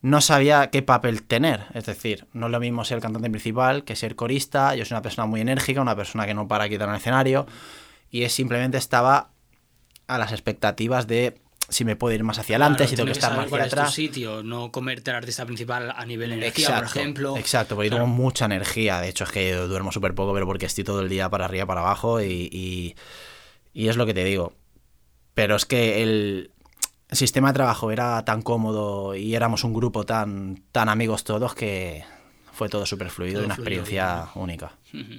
No 0.02 0.22
sabía 0.22 0.70
qué 0.70 0.84
papel 0.84 1.24
tener, 1.24 1.66
es 1.74 1.86
decir, 1.88 2.28
no 2.32 2.46
es 2.46 2.52
lo 2.52 2.60
mismo 2.60 2.86
ser 2.86 3.02
cantante 3.02 3.28
principal 3.28 3.84
que 3.84 3.96
ser 3.96 4.16
corista. 4.16 4.76
Yo 4.76 4.86
soy 4.86 4.94
una 4.94 5.02
persona 5.02 5.26
muy 5.26 5.42
enérgica, 5.42 5.82
una 5.82 5.96
persona 5.96 6.28
que 6.28 6.36
no 6.36 6.48
para 6.48 6.70
quitar 6.70 6.88
el 6.90 6.96
escenario 6.96 7.48
y 8.12 8.24
es 8.24 8.32
simplemente 8.32 8.78
estaba 8.78 9.32
a 10.08 10.18
las 10.18 10.32
expectativas 10.32 11.08
de 11.08 11.36
si 11.68 11.84
me 11.84 11.96
puedo 11.96 12.14
ir 12.14 12.24
más 12.24 12.38
hacia 12.38 12.58
adelante, 12.58 12.78
Claro, 12.78 12.90
si 12.92 12.96
tengo 12.96 13.08
que 13.08 13.12
estar 13.14 13.36
más 13.36 13.46
hacia 13.48 13.64
es 13.66 13.70
tu 13.72 13.76
atrás. 13.80 13.94
sitio, 13.94 14.44
no 14.44 14.72
comerte 14.72 15.10
al 15.10 15.18
artista 15.18 15.46
principal 15.48 15.92
a 15.96 16.06
nivel 16.06 16.32
energía, 16.32 16.76
por 16.76 16.84
ejemplo. 16.86 17.36
Exacto, 17.38 17.74
porque 17.76 17.90
yo 17.90 17.96
Claro. 17.96 18.06
tengo 18.06 18.16
mucha 18.16 18.46
energía. 18.46 19.02
De 19.02 19.10
hecho, 19.10 19.24
es 19.24 19.32
que 19.32 19.54
duermo 19.56 19.92
súper 19.92 20.14
poco, 20.14 20.32
pero 20.34 20.46
porque 20.46 20.68
estoy 20.68 20.84
todo 20.84 21.02
el 21.02 21.10
día 21.10 21.28
para 21.30 21.46
arriba, 21.46 21.66
para 21.66 21.82
abajo 21.82 22.22
y, 22.22 22.50
y, 22.52 22.96
y 23.74 23.88
es 23.88 23.98
lo 23.98 24.06
que 24.06 24.14
te 24.14 24.24
digo. 24.24 24.54
Pero 25.34 25.56
es 25.56 25.66
que 25.66 26.04
el, 26.04 26.52
el 27.10 27.18
sistema 27.18 27.48
de 27.50 27.56
trabajo 27.56 27.92
era 27.92 28.24
tan 28.26 28.44
cómodo 28.44 29.16
y 29.16 29.34
éramos 29.34 29.64
un 29.64 29.74
grupo 29.74 30.04
tan, 30.06 30.64
tan 30.72 30.88
amigos 30.88 31.24
todos 31.24 31.56
que 31.56 32.04
fue 32.54 32.70
todo 32.70 32.86
súper 32.86 33.10
fluido 33.10 33.42
y 33.42 33.46
una 33.46 33.56
experiencia 33.56 34.30
única. 34.36 34.74
Ujú. 34.94 35.16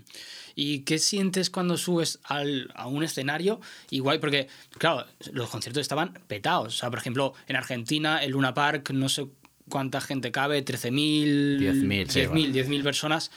¿Y 0.59 0.81
qué 0.81 0.99
sientes 0.99 1.51
cuando 1.51 1.77
subes 1.77 2.19
al, 2.25 2.73
a 2.75 2.87
un 2.87 3.05
escenario? 3.05 3.61
Igual, 3.90 4.21
porque, 4.21 4.49
claro, 4.79 5.05
los 5.33 5.51
conciertos 5.51 5.83
estaban 5.83 6.14
petados. 6.27 6.75
O 6.75 6.79
sea, 6.79 6.88
por 6.88 6.99
ejemplo, 6.99 7.35
en 7.47 7.57
Argentina, 7.57 8.25
el 8.25 8.33
Luna 8.33 8.55
Park, 8.55 8.90
no 8.92 9.11
sé 9.11 9.27
cuánta 9.69 10.01
gente 10.01 10.33
cabe, 10.33 10.64
13.000, 10.64 11.59
10.000, 11.59 12.09
sí, 12.09 12.21
10.000, 12.21 12.29
bueno. 12.29 12.55
10.000 12.55 12.83
personas. 12.83 13.31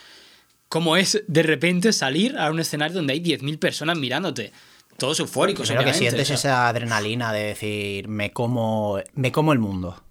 ¿Cómo 0.69 0.95
es 0.95 1.21
de 1.27 1.43
repente 1.43 1.91
salir 1.91 2.37
a 2.37 2.49
un 2.51 2.61
escenario 2.61 2.95
donde 2.95 3.11
hay 3.11 3.19
10.000 3.19 3.59
personas 3.59 3.97
mirándote? 3.97 4.53
Todos 4.97 5.19
eufóricos, 5.19 5.69
Creo 5.69 5.83
que 5.83 5.93
sientes 5.93 6.21
o 6.21 6.25
sea. 6.25 6.35
esa 6.35 6.67
adrenalina 6.69 7.33
de 7.33 7.43
decir, 7.43 8.07
me 8.07 8.31
como, 8.31 9.01
me 9.13 9.33
como 9.33 9.51
el 9.51 9.59
mundo. 9.59 10.01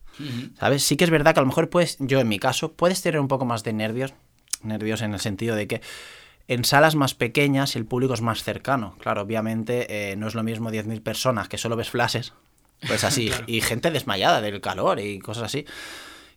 ¿Sabes? 0.59 0.83
Sí 0.83 0.97
que 0.97 1.05
es 1.05 1.11
verdad 1.11 1.33
que 1.33 1.41
a 1.41 1.43
lo 1.43 1.47
mejor 1.47 1.71
puedes, 1.71 1.97
yo 2.01 2.21
en 2.21 2.29
mi 2.29 2.39
caso, 2.39 2.73
puedes 2.73 3.01
tener 3.01 3.19
un 3.19 3.29
poco 3.29 3.47
más 3.47 3.65
de 3.65 3.73
nervios. 3.73 4.13
Nervios 4.63 5.01
en 5.01 5.15
el 5.15 5.21
sentido 5.21 5.55
de 5.55 5.69
que 5.69 5.81
en 6.49 6.65
salas 6.65 6.95
más 6.95 7.15
pequeñas 7.15 7.77
el 7.77 7.85
público 7.85 8.15
es 8.15 8.23
más 8.23 8.43
cercano. 8.43 8.97
Claro, 8.99 9.21
obviamente 9.23 10.13
eh, 10.13 10.17
no 10.17 10.27
es 10.27 10.35
lo 10.35 10.43
mismo 10.43 10.71
10.000 10.71 11.03
personas 11.03 11.49
que 11.49 11.59
solo 11.59 11.77
ves 11.77 11.91
flashes. 11.91 12.33
Pues 12.87 13.05
así, 13.05 13.29
Claro. 13.29 13.45
y 13.47 13.61
gente 13.61 13.91
desmayada 13.91 14.41
del 14.41 14.61
calor 14.63 14.99
y 14.99 15.19
cosas 15.19 15.45
así. 15.45 15.67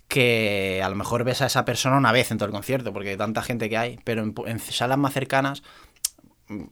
Que 0.10 0.82
a 0.84 0.90
lo 0.90 0.96
mejor 0.96 1.24
ves 1.24 1.42
a 1.42 1.46
esa 1.46 1.64
persona 1.64 1.98
una 1.98 2.12
vez 2.12 2.30
en 2.32 2.38
todo 2.38 2.48
el 2.48 2.52
concierto, 2.52 2.92
porque 2.92 3.12
hay 3.12 3.18
tanta 3.18 3.42
gente 3.42 3.70
que 3.70 3.78
hay. 3.78 4.00
Pero 4.04 4.24
en, 4.24 4.60
salas 4.60 4.98
más 4.98 5.14
cercanas 5.14 5.64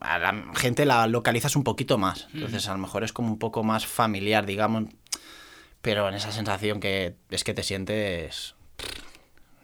a 0.02 0.20
la 0.20 0.44
gente 0.56 0.84
la 0.86 1.08
localizas 1.08 1.56
un 1.56 1.64
poquito 1.64 1.98
más. 1.98 2.28
Entonces, 2.34 2.68
a 2.68 2.74
lo 2.74 2.80
mejor 2.80 3.06
es 3.06 3.14
como 3.14 3.30
un 3.30 3.40
poco 3.40 3.64
más 3.64 3.88
familiar, 3.88 4.46
digamos. 4.46 4.84
Pero 5.82 6.10
en 6.10 6.16
esa 6.16 6.34
sensación 6.34 6.82
que 6.82 7.16
es 7.30 7.46
que 7.46 7.54
te 7.54 7.64
sientes. 7.64 8.56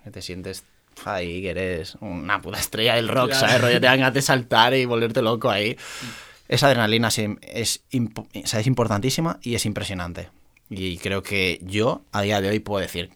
Que 0.06 0.12
te 0.12 0.22
sientes 0.22 0.64
ahí, 1.06 1.42
que 1.42 1.50
eres 1.52 1.96
una 2.02 2.42
puta 2.42 2.60
estrella 2.60 2.96
del 2.96 3.08
rock, 3.08 3.30
Claro. 3.32 3.48
¿sabes? 3.48 3.62
Rollo, 3.62 3.80
te 3.82 3.86
dan 3.88 4.00
ganas 4.00 4.14
de 4.14 4.22
saltar 4.22 4.74
y 4.74 4.86
volverte 4.86 5.22
loco 5.22 5.50
ahí. 5.50 5.78
Esa 6.48 6.68
adrenalina 6.68 7.08
es, 7.10 7.84
impo- 7.92 8.28
o 8.44 8.48
sea, 8.48 8.60
es 8.60 8.68
importantísima 8.68 9.40
y 9.42 9.56
es 9.56 9.66
impresionante. 9.66 10.30
Y 10.70 10.98
creo 10.98 11.22
que 11.24 11.60
yo, 11.64 12.06
a 12.12 12.22
día 12.22 12.42
de 12.42 12.50
hoy, 12.50 12.60
puedo 12.60 12.82
decir 12.82 13.10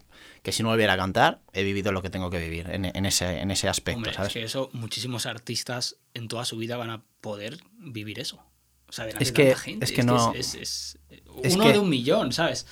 que 0.44 0.52
si 0.52 0.64
no 0.64 0.70
volviera 0.70 0.94
a 0.94 0.98
cantar, 0.98 1.42
he 1.54 1.64
vivido 1.64 1.92
lo 1.92 2.02
que 2.02 2.10
tengo 2.10 2.30
que 2.30 2.40
vivir 2.40 2.70
en, 2.70 2.86
en 2.86 3.06
ese, 3.06 3.40
en 3.42 3.52
ese 3.52 3.68
aspecto, 3.68 3.98
Hombre, 3.98 4.14
¿sabes? 4.14 4.30
es 4.30 4.34
que 4.34 4.44
eso, 4.44 4.70
muchísimos 4.74 5.26
artistas 5.26 5.98
en 6.14 6.28
toda 6.28 6.46
su 6.46 6.58
vida 6.58 6.78
van 6.78 6.90
a 6.92 7.02
poder 7.22 7.58
vivir 7.78 8.20
eso. 8.20 8.42
O 8.88 8.92
sea, 8.94 9.08
Es 9.08 9.32
que- 9.32 9.56
gente. 9.56 9.86
es 9.86 9.92
que 9.92 10.04
no- 10.04 10.34
Es, 10.34 10.56
es- 10.56 10.98
es 11.10 11.20
es 11.44 11.54
uno 11.56 11.66
que- 11.66 11.74
de 11.74 11.80
un 11.80 11.90
millón, 11.90 12.32
¿sabes? 12.32 12.66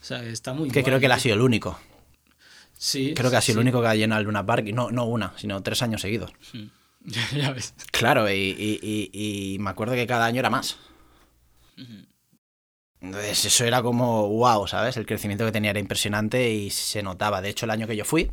O 0.00 0.04
sea, 0.04 0.22
está 0.22 0.52
muy 0.52 0.68
que 0.68 0.74
guay. 0.74 0.84
creo 0.84 1.00
que 1.00 1.06
él 1.06 1.12
ha 1.12 1.18
sido 1.18 1.34
el 1.34 1.40
único. 1.40 1.78
Sí. 2.80 3.12
Creo 3.14 3.30
que 3.30 3.36
ha 3.36 3.40
sido 3.40 3.56
sí. 3.56 3.58
el 3.60 3.66
único 3.66 3.82
que 3.82 3.88
ha 3.88 3.94
llenado 3.94 4.20
el 4.20 4.26
Luna 4.26 4.46
Park, 4.46 4.66
y 4.68 4.72
no, 4.72 4.90
no 4.90 5.04
una, 5.04 5.32
sino 5.36 5.62
tres 5.62 5.82
años 5.82 6.00
seguidos. 6.00 6.32
ya 7.34 7.50
ves. 7.52 7.74
Claro, 7.90 8.30
y, 8.30 8.34
y- 8.34 8.78
y- 9.12 9.54
y 9.54 9.58
me 9.58 9.70
acuerdo 9.70 9.94
que 9.94 10.06
cada 10.06 10.24
año 10.26 10.38
era 10.40 10.48
más. 10.50 10.78
Entonces 13.00 13.44
eso 13.44 13.64
era 13.64 13.82
como 13.82 14.28
wow, 14.28 14.66
¿sabes? 14.66 14.96
El 14.96 15.06
crecimiento 15.06 15.44
que 15.44 15.52
tenía 15.52 15.70
era 15.70 15.78
impresionante 15.80 16.50
y 16.50 16.70
se 16.70 17.02
notaba. 17.02 17.40
De 17.40 17.48
hecho, 17.48 17.66
el 17.66 17.70
año 17.70 17.86
que 17.86 17.96
yo 17.96 18.04
fui, 18.04 18.30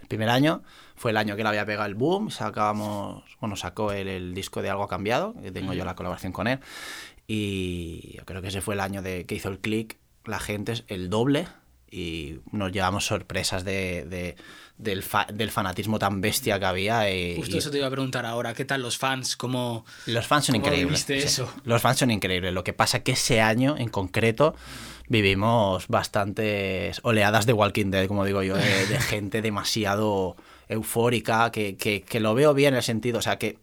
el 0.00 0.06
primer 0.08 0.28
año, 0.28 0.62
fue 0.96 1.12
el 1.12 1.16
año 1.16 1.34
que 1.36 1.42
le 1.42 1.48
había 1.48 1.64
pegado 1.64 1.86
el 1.86 1.94
boom. 1.94 2.30
Sacábamos, 2.30 3.24
bueno, 3.40 3.56
sacó 3.56 3.92
el, 3.92 4.08
el 4.08 4.34
disco 4.34 4.60
de 4.60 4.68
Algo 4.70 4.82
ha 4.84 4.88
cambiado, 4.88 5.34
que 5.42 5.50
tengo 5.50 5.72
yo 5.72 5.84
la 5.86 5.96
colaboración 5.96 6.32
con 6.32 6.46
él. 6.46 6.58
Y 7.26 8.14
yo 8.18 8.24
creo 8.26 8.42
que 8.42 8.48
ese 8.48 8.60
fue 8.60 8.74
el 8.74 8.80
año 8.80 9.00
de 9.00 9.24
que 9.24 9.34
hizo 9.34 9.48
el 9.48 9.58
click. 9.60 9.98
La 10.24 10.38
gente 10.40 10.72
es 10.72 10.84
el 10.88 11.08
doble 11.08 11.48
y 11.92 12.40
nos 12.50 12.72
llevamos 12.72 13.04
sorpresas 13.06 13.64
de, 13.64 14.04
de- 14.06 14.34
del, 14.78 15.02
fa- 15.02 15.26
del 15.32 15.50
fanatismo 15.50 15.98
tan 15.98 16.20
bestia 16.22 16.58
que 16.58 16.64
había. 16.64 17.08
y- 17.14 17.36
Justo 17.36 17.54
y- 17.54 17.58
eso 17.58 17.70
te 17.70 17.76
iba 17.78 17.86
a 17.86 17.90
preguntar 17.90 18.24
ahora. 18.26 18.54
¿Qué 18.54 18.64
tal 18.64 18.80
los 18.82 18.96
fans? 18.98 19.36
¿Cómo, 19.36 19.84
los 20.06 20.26
fans 20.26 20.46
son 20.46 20.54
¿Cómo 20.54 20.64
increíbles. 20.66 21.06
viviste 21.06 21.20
sí. 21.20 21.26
eso? 21.26 21.52
Los 21.64 21.82
fans 21.82 21.98
son 21.98 22.10
increíbles. 22.10 22.52
Lo 22.54 22.64
que 22.64 22.72
pasa 22.72 23.00
que 23.04 23.12
ese 23.12 23.40
año 23.42 23.76
en 23.78 23.88
concreto 23.90 24.56
vivimos 25.08 25.86
bastantes 25.88 26.98
oleadas 27.02 27.44
de 27.46 27.52
Walking 27.52 27.90
Dead, 27.90 28.06
como 28.08 28.24
digo 28.24 28.42
yo, 28.42 28.56
de, 28.56 28.86
de 28.86 29.00
gente 29.00 29.42
demasiado 29.42 30.36
eufórica, 30.68 31.50
que, 31.52 31.76
que- 31.76 32.02
que 32.02 32.20
lo 32.20 32.34
veo 32.34 32.54
bien 32.54 32.72
en 32.74 32.78
el 32.78 32.82
sentido, 32.82 33.18
o 33.18 33.22
sea, 33.22 33.36
que, 33.38 33.58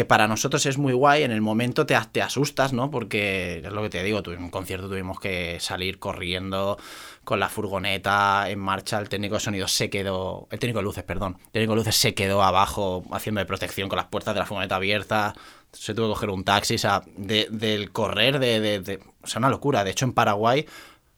que 0.00 0.04
para 0.06 0.26
nosotros 0.26 0.64
es 0.64 0.78
muy 0.78 0.94
guay, 0.94 1.24
en 1.24 1.30
el 1.30 1.42
momento 1.42 1.84
te, 1.84 1.94
te 2.10 2.22
asustas, 2.22 2.72
¿no? 2.72 2.90
Porque 2.90 3.58
es 3.62 3.70
lo 3.70 3.82
que 3.82 3.90
te 3.90 4.02
digo, 4.02 4.22
en 4.24 4.42
un 4.44 4.50
concierto 4.50 4.88
tuvimos 4.88 5.20
que 5.20 5.58
salir 5.60 5.98
corriendo 5.98 6.78
con 7.22 7.38
la 7.38 7.50
furgoneta 7.50 8.48
en 8.48 8.58
marcha, 8.60 8.98
el 8.98 9.10
técnico 9.10 9.34
de 9.34 9.40
sonido 9.40 9.68
se 9.68 9.90
quedó, 9.90 10.48
el 10.50 10.58
técnico 10.58 10.78
de 10.78 10.84
luces, 10.84 11.04
perdón, 11.04 11.36
el 11.46 11.50
técnico 11.52 11.72
de 11.72 11.76
luces 11.80 11.96
se 11.96 12.14
quedó 12.14 12.42
abajo 12.42 13.04
haciendo 13.12 13.40
de 13.40 13.44
protección 13.46 13.90
con 13.90 13.98
las 13.98 14.06
puertas 14.06 14.32
de 14.34 14.40
la 14.40 14.46
furgoneta 14.46 14.76
abiertas, 14.76 15.34
se 15.72 15.92
tuvo 15.92 16.06
que 16.06 16.14
coger 16.14 16.30
un 16.30 16.44
taxi, 16.44 16.76
o 16.76 16.78
sea, 16.78 17.02
de- 17.18 17.48
del 17.50 17.92
correr, 17.92 18.38
de, 18.38 18.58
de- 18.58 18.80
de- 18.80 19.00
o 19.22 19.26
sea, 19.26 19.38
una 19.38 19.50
locura. 19.50 19.84
De 19.84 19.90
hecho, 19.90 20.06
en 20.06 20.14
Paraguay 20.14 20.64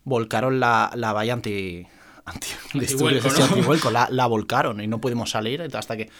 volcaron 0.02 0.58
la, 0.58 0.90
la 0.96 1.12
valla 1.12 1.34
anti... 1.34 1.86
anti 2.24 2.48
Antivuelco, 2.74 3.28
¿no? 3.28 3.44
antivuelco, 3.44 3.90
la, 3.92 4.08
la 4.10 4.26
volcaron 4.26 4.80
y 4.80 4.88
no 4.88 5.00
pudimos 5.00 5.30
salir 5.30 5.62
hasta 5.74 5.96
que... 5.96 6.10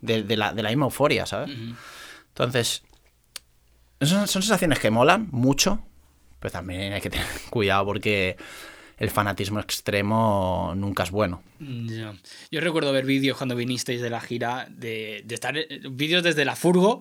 De, 0.00 0.22
de 0.22 0.36
la, 0.36 0.52
de 0.52 0.62
la 0.62 0.68
misma 0.68 0.84
euforia, 0.86 1.24
¿sabes? 1.24 1.50
Entonces, 2.38 2.82
son, 4.00 4.28
son 4.28 4.42
sensaciones 4.42 4.78
que 4.78 4.90
molan 4.90 5.28
mucho, 5.30 5.80
pero 6.38 6.52
también 6.52 6.92
hay 6.92 7.00
que 7.00 7.08
tener 7.08 7.26
cuidado 7.50 7.86
porque 7.86 8.36
el 8.98 9.10
fanatismo 9.10 9.58
extremo 9.58 10.74
nunca 10.76 11.04
es 11.04 11.10
bueno. 11.10 11.42
Mm, 11.60 11.88
Ya. 11.88 12.14
Yo 12.50 12.60
recuerdo 12.60 12.92
ver 12.92 13.06
vídeos 13.06 13.38
cuando 13.38 13.56
vinisteis 13.56 14.02
de 14.02 14.10
la 14.10 14.20
gira, 14.20 14.66
de, 14.70 15.22
de 15.24 15.34
estar 15.34 15.56
eh, 15.56 15.66
vídeos 15.90 16.22
desde 16.22 16.44
la 16.44 16.56
furgo, 16.56 17.00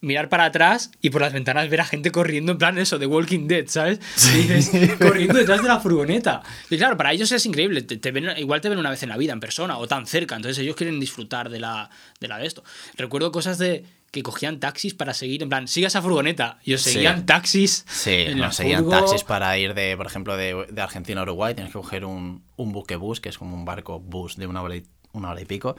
mirar 0.00 0.28
para 0.28 0.46
atrás 0.46 0.90
y 1.00 1.10
por 1.10 1.20
las 1.20 1.32
ventanas 1.32 1.70
ver 1.70 1.80
a 1.80 1.84
gente 1.84 2.10
corriendo 2.10 2.50
en 2.50 2.58
plan 2.58 2.76
eso, 2.76 2.98
de 2.98 3.06
Walking 3.06 3.46
Dead, 3.46 3.66
¿sabes? 3.68 4.00
Y 4.34 4.38
dices, 4.48 4.96
corriendo 4.98 5.38
detrás 5.38 5.62
de 5.62 5.68
la 5.68 5.78
furgoneta. 5.78 6.42
Y 6.70 6.76
claro, 6.76 6.96
para 6.96 7.12
ellos 7.12 7.30
es 7.30 7.46
increíble, 7.46 7.82
te, 7.82 7.98
te 7.98 8.10
ven, 8.10 8.36
igual 8.36 8.60
te 8.60 8.68
ven 8.68 8.78
una 8.78 8.90
vez 8.90 9.04
en 9.04 9.10
la 9.10 9.16
vida, 9.16 9.32
en 9.32 9.38
persona, 9.38 9.78
o 9.78 9.86
tan 9.86 10.08
cerca, 10.08 10.34
entonces 10.34 10.58
ellos 10.60 10.74
quieren 10.74 10.98
disfrutar 10.98 11.50
de 11.50 11.60
la 11.60 11.88
de, 12.18 12.26
la 12.26 12.38
de 12.38 12.46
esto. 12.48 12.64
Recuerdo 12.96 13.30
cosas 13.30 13.58
de 13.58 13.84
que 14.12 14.22
cogían 14.22 14.60
taxis 14.60 14.94
para 14.94 15.14
seguir, 15.14 15.42
en 15.42 15.48
plan, 15.48 15.66
siga 15.66 15.88
esa 15.88 16.00
furgoneta, 16.02 16.58
y 16.62 16.74
os 16.74 16.82
Sí. 16.82 16.92
seguían 16.92 17.26
taxis. 17.26 17.84
Sí, 17.88 18.10
en 18.12 18.38
la 18.40 18.46
nos 18.46 18.56
seguían 18.56 18.84
furgo. 18.84 19.00
taxis 19.00 19.24
para 19.24 19.58
ir 19.58 19.74
de, 19.74 19.96
por 19.96 20.06
ejemplo, 20.06 20.36
de, 20.36 20.66
de 20.70 20.80
Argentina 20.82 21.20
a 21.20 21.24
Uruguay. 21.24 21.54
Tienes 21.54 21.72
que 21.72 21.78
coger 21.80 22.04
un, 22.04 22.44
un 22.56 22.72
buque 22.72 22.94
bus, 22.96 23.20
que 23.20 23.30
es 23.30 23.38
como 23.38 23.56
un 23.56 23.64
barco 23.64 23.98
bus 23.98 24.36
de 24.36 24.46
una 24.46 24.62
hora 24.62 24.76
y, 24.76 24.84
una 25.12 25.30
hora 25.30 25.40
y 25.40 25.46
pico, 25.46 25.76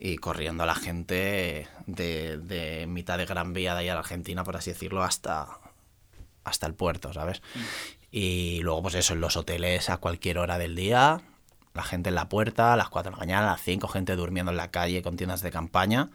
y 0.00 0.16
corriendo 0.16 0.64
a 0.64 0.66
la 0.66 0.74
gente 0.74 1.68
de, 1.86 2.36
de 2.38 2.86
mitad 2.88 3.16
de 3.16 3.24
Gran 3.26 3.52
Vía 3.52 3.74
de 3.74 3.80
ahí 3.80 3.88
a 3.88 3.94
la 3.94 4.00
Argentina, 4.00 4.42
por 4.44 4.56
así 4.56 4.70
decirlo, 4.72 5.02
hasta, 5.04 5.46
hasta 6.44 6.66
el 6.66 6.74
puerto, 6.74 7.12
¿sabes? 7.12 7.42
Y 8.10 8.58
luego, 8.62 8.82
pues 8.82 8.96
eso, 8.96 9.14
en 9.14 9.20
los 9.20 9.36
hoteles 9.36 9.88
a 9.88 9.98
cualquier 9.98 10.38
hora 10.38 10.58
del 10.58 10.74
día, 10.74 11.20
la 11.74 11.82
gente 11.84 12.08
en 12.08 12.16
la 12.16 12.28
puerta, 12.28 12.72
a 12.72 12.76
las 12.76 12.88
4 12.88 13.10
de 13.12 13.16
la 13.16 13.20
mañana, 13.20 13.48
a 13.48 13.52
las 13.52 13.62
5, 13.62 13.86
gente 13.88 14.16
durmiendo 14.16 14.50
en 14.50 14.56
la 14.56 14.70
calle 14.72 15.00
con 15.02 15.16
tiendas 15.16 15.40
de 15.42 15.50
campaña, 15.52 16.10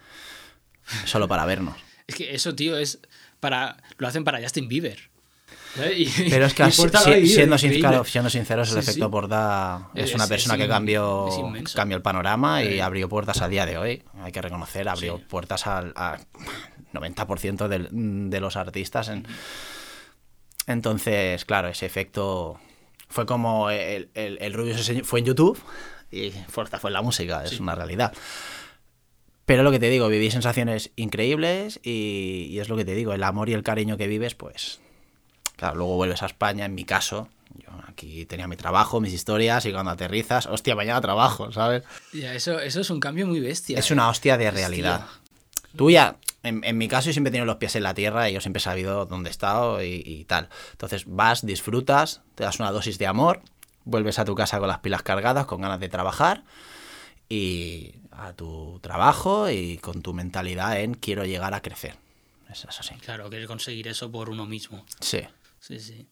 solo 1.06 1.28
para 1.28 1.46
vernos. 1.46 1.76
Es 2.08 2.16
que 2.16 2.34
eso, 2.36 2.56
tío, 2.56 2.78
es 2.78 3.00
para 3.40 3.78
lo 3.98 4.08
hacen 4.08 4.24
para 4.24 4.42
Justin 4.42 4.68
Bieber. 4.68 5.10
Pero 5.76 6.46
es 6.48 6.54
que 6.56 6.64
y 6.68 6.72
si- 6.72 7.28
siendo, 7.28 7.58
sincero, 7.58 8.04
siendo 8.04 8.30
sinceros, 8.32 8.70
el 8.70 8.74
Sí, 8.76 8.80
efecto 8.80 9.06
sí. 9.06 9.12
Porta 9.12 9.90
es, 9.94 10.06
Es- 10.10 10.16
una 10.16 10.24
es 10.24 10.30
persona 10.30 10.58
que 10.58 10.68
cambió, 10.68 11.30
cambió 11.76 11.98
el 11.98 12.02
panorama 12.02 12.64
y 12.64 12.80
abrió 12.80 13.08
puertas 13.08 13.42
al 13.42 13.52
día 13.52 13.66
de 13.68 13.78
hoy. 13.78 14.04
Hay 14.24 14.32
que 14.32 14.42
reconocer, 14.42 14.90
abrió 14.90 15.18
Sí. 15.18 15.24
puertas 15.30 15.68
al 15.68 15.94
a 15.96 16.18
90% 16.94 17.68
del- 17.68 17.90
de 18.32 18.40
los 18.40 18.56
artistas. 18.56 19.10
en- 19.10 19.28
Entonces, 20.66 21.46
claro, 21.46 21.68
ese 21.70 21.86
efecto 21.86 22.60
fue 23.10 23.26
como 23.26 23.70
el, 23.70 24.10
el, 24.16 24.38
el 24.42 24.54
Rubius 24.54 24.92
fue 25.04 25.20
en 25.20 25.26
YouTube 25.26 25.62
y 26.12 26.32
Forza 26.50 26.80
fue 26.80 26.90
en 26.90 26.94
la 26.96 27.02
música, 27.02 27.44
es 27.44 27.60
una 27.60 27.76
realidad. 27.76 28.14
Pero 29.48 29.64
lo 29.64 29.72
que 29.72 29.80
te 29.80 29.90
digo, 29.90 30.08
viví 30.08 30.30
sensaciones 30.30 30.92
increíbles 30.96 31.80
y, 31.82 32.48
y 32.52 32.60
es 32.60 32.70
lo 32.70 32.78
que 32.78 32.86
te 32.86 32.94
digo, 32.94 33.14
el 33.14 33.24
amor 33.24 33.50
y 33.50 33.54
el 33.54 33.64
cariño 33.64 33.98
que 33.98 34.06
vives, 34.08 34.36
pues 34.36 34.80
Claro, 35.58 35.76
luego 35.76 35.96
vuelves 35.96 36.22
a 36.22 36.28
España, 36.28 36.66
en 36.66 36.76
mi 36.76 36.86
caso, 36.86 37.30
yo 37.56 37.70
aquí 37.88 38.26
tenía 38.26 38.48
mi 38.48 38.56
trabajo, 38.56 39.02
mis 39.02 39.12
historias, 39.12 39.66
y 39.66 39.72
cuando 39.72 39.92
aterrizas, 39.92 40.46
hostia, 40.46 40.76
mañana 40.76 41.02
trabajo, 41.02 41.52
¿sabes? 41.52 41.84
Ya, 42.14 42.36
eso, 42.36 42.60
eso 42.60 42.80
es 42.80 42.90
un 42.92 43.00
cambio 43.00 43.26
muy 43.26 43.40
bestia. 43.40 43.80
Es 43.80 43.90
¿eh? 43.90 43.94
una 43.94 44.08
hostia 44.08 44.38
de 44.38 44.52
realidad. 44.52 45.08
Tú 45.76 45.90
ya, 45.90 46.18
en, 46.44 46.64
en 46.64 46.78
mi 46.78 46.88
caso, 46.88 47.08
yo 47.08 47.14
siempre 47.14 47.30
he 47.30 47.32
tenido 47.32 47.48
los 47.48 47.56
pies 47.56 47.76
en 47.76 47.84
la 47.84 47.96
tierra 47.96 48.30
y 48.30 48.34
yo 48.34 48.42
siempre 48.42 48.60
he 48.60 48.64
sabido 48.64 49.08
dónde 49.08 49.30
he 49.30 49.32
estado 49.32 49.82
y, 49.82 50.04
y 50.06 50.26
tal. 50.26 50.50
Entonces 50.74 51.06
vas, 51.08 51.44
disfrutas, 51.44 52.22
te 52.36 52.44
das 52.44 52.60
una 52.60 52.72
dosis 52.72 53.00
de 53.00 53.08
amor, 53.08 53.42
vuelves 53.84 54.20
a 54.20 54.26
tu 54.26 54.36
casa 54.36 54.60
con 54.60 54.68
las 54.68 54.80
pilas 54.80 55.02
cargadas, 55.02 55.48
con 55.48 55.62
ganas 55.62 55.80
de 55.80 55.90
trabajar 55.90 56.44
y 57.30 57.96
a 58.18 58.34
tu 58.34 58.80
trabajo 58.82 59.50
y 59.50 59.78
con 59.78 60.02
tu 60.02 60.14
mentalidad 60.14 60.80
en 60.82 60.94
quiero 60.96 61.26
llegar 61.26 61.54
a 61.54 61.62
crecer. 61.62 61.96
Eso 62.52 62.68
es 62.70 62.80
así. 62.80 62.96
Claro, 62.96 63.30
querer 63.30 63.48
conseguir 63.48 63.88
eso 63.88 64.12
por 64.12 64.30
uno 64.30 64.46
mismo. 64.46 64.86
Sí. 65.00 65.20
Sí, 65.60 65.80
sí. 65.80 66.08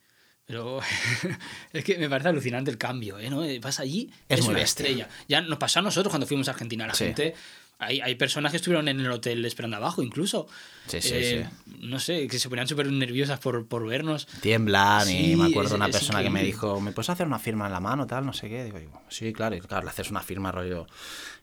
Pero 0.45 0.79
es 1.73 1.83
que 1.83 1.97
me 1.97 2.07
parece 2.09 2.29
alucinante 2.29 2.69
el 2.69 2.77
cambio, 2.77 3.17
¿eh? 3.17 3.29
¿No? 3.29 3.41
Vas 3.61 3.79
allí, 3.79 4.11
Es 4.29 4.41
una 4.41 4.59
bestia. 4.59 4.63
estrella. 4.85 5.09
Ya 5.27 5.41
nos 5.41 5.57
pasó 5.57 5.79
a 5.79 5.81
nosotros 5.81 6.11
cuando 6.11 6.27
fuimos 6.27 6.47
a 6.47 6.51
Argentina. 6.51 6.85
La 6.85 6.93
Sí. 6.93 7.05
gente. 7.05 7.33
Hay, 7.77 7.99
hay 8.01 8.15
personas 8.15 8.51
que 8.51 8.57
estuvieron 8.57 8.87
en 8.87 8.99
el 9.01 9.11
hotel 9.11 9.43
esperando 9.45 9.77
abajo, 9.77 10.01
incluso. 10.01 10.47
Sí, 10.87 11.01
sí, 11.01 11.09
Eh, 11.13 11.49
No 11.79 11.99
sé, 11.99 12.27
que 12.27 12.39
se 12.39 12.47
ponían 12.49 12.67
súper 12.67 12.89
nerviosas 12.91 13.39
por, 13.39 13.67
por 13.67 13.85
vernos. 13.85 14.27
tiemblan 14.41 15.05
Sí, 15.05 15.31
y 15.31 15.35
me 15.35 15.45
acuerdo 15.45 15.71
es- 15.71 15.75
una 15.75 15.89
persona 15.89 16.23
que 16.23 16.29
me 16.29 16.43
dijo, 16.43 16.79
¿me 16.79 16.91
puedes 16.93 17.09
hacer 17.09 17.27
una 17.27 17.39
firma 17.39 17.65
en 17.65 17.73
la 17.73 17.79
mano, 17.79 18.07
tal, 18.07 18.25
no 18.25 18.33
sé 18.33 18.47
qué? 18.49 18.63
Digo, 18.63 18.79
sí, 19.09 19.33
claro, 19.33 19.55
y 19.55 19.61
claro, 19.61 19.83
le 19.83 19.89
haces 19.89 20.09
una 20.09 20.21
firma 20.21 20.51
rollo 20.51 20.87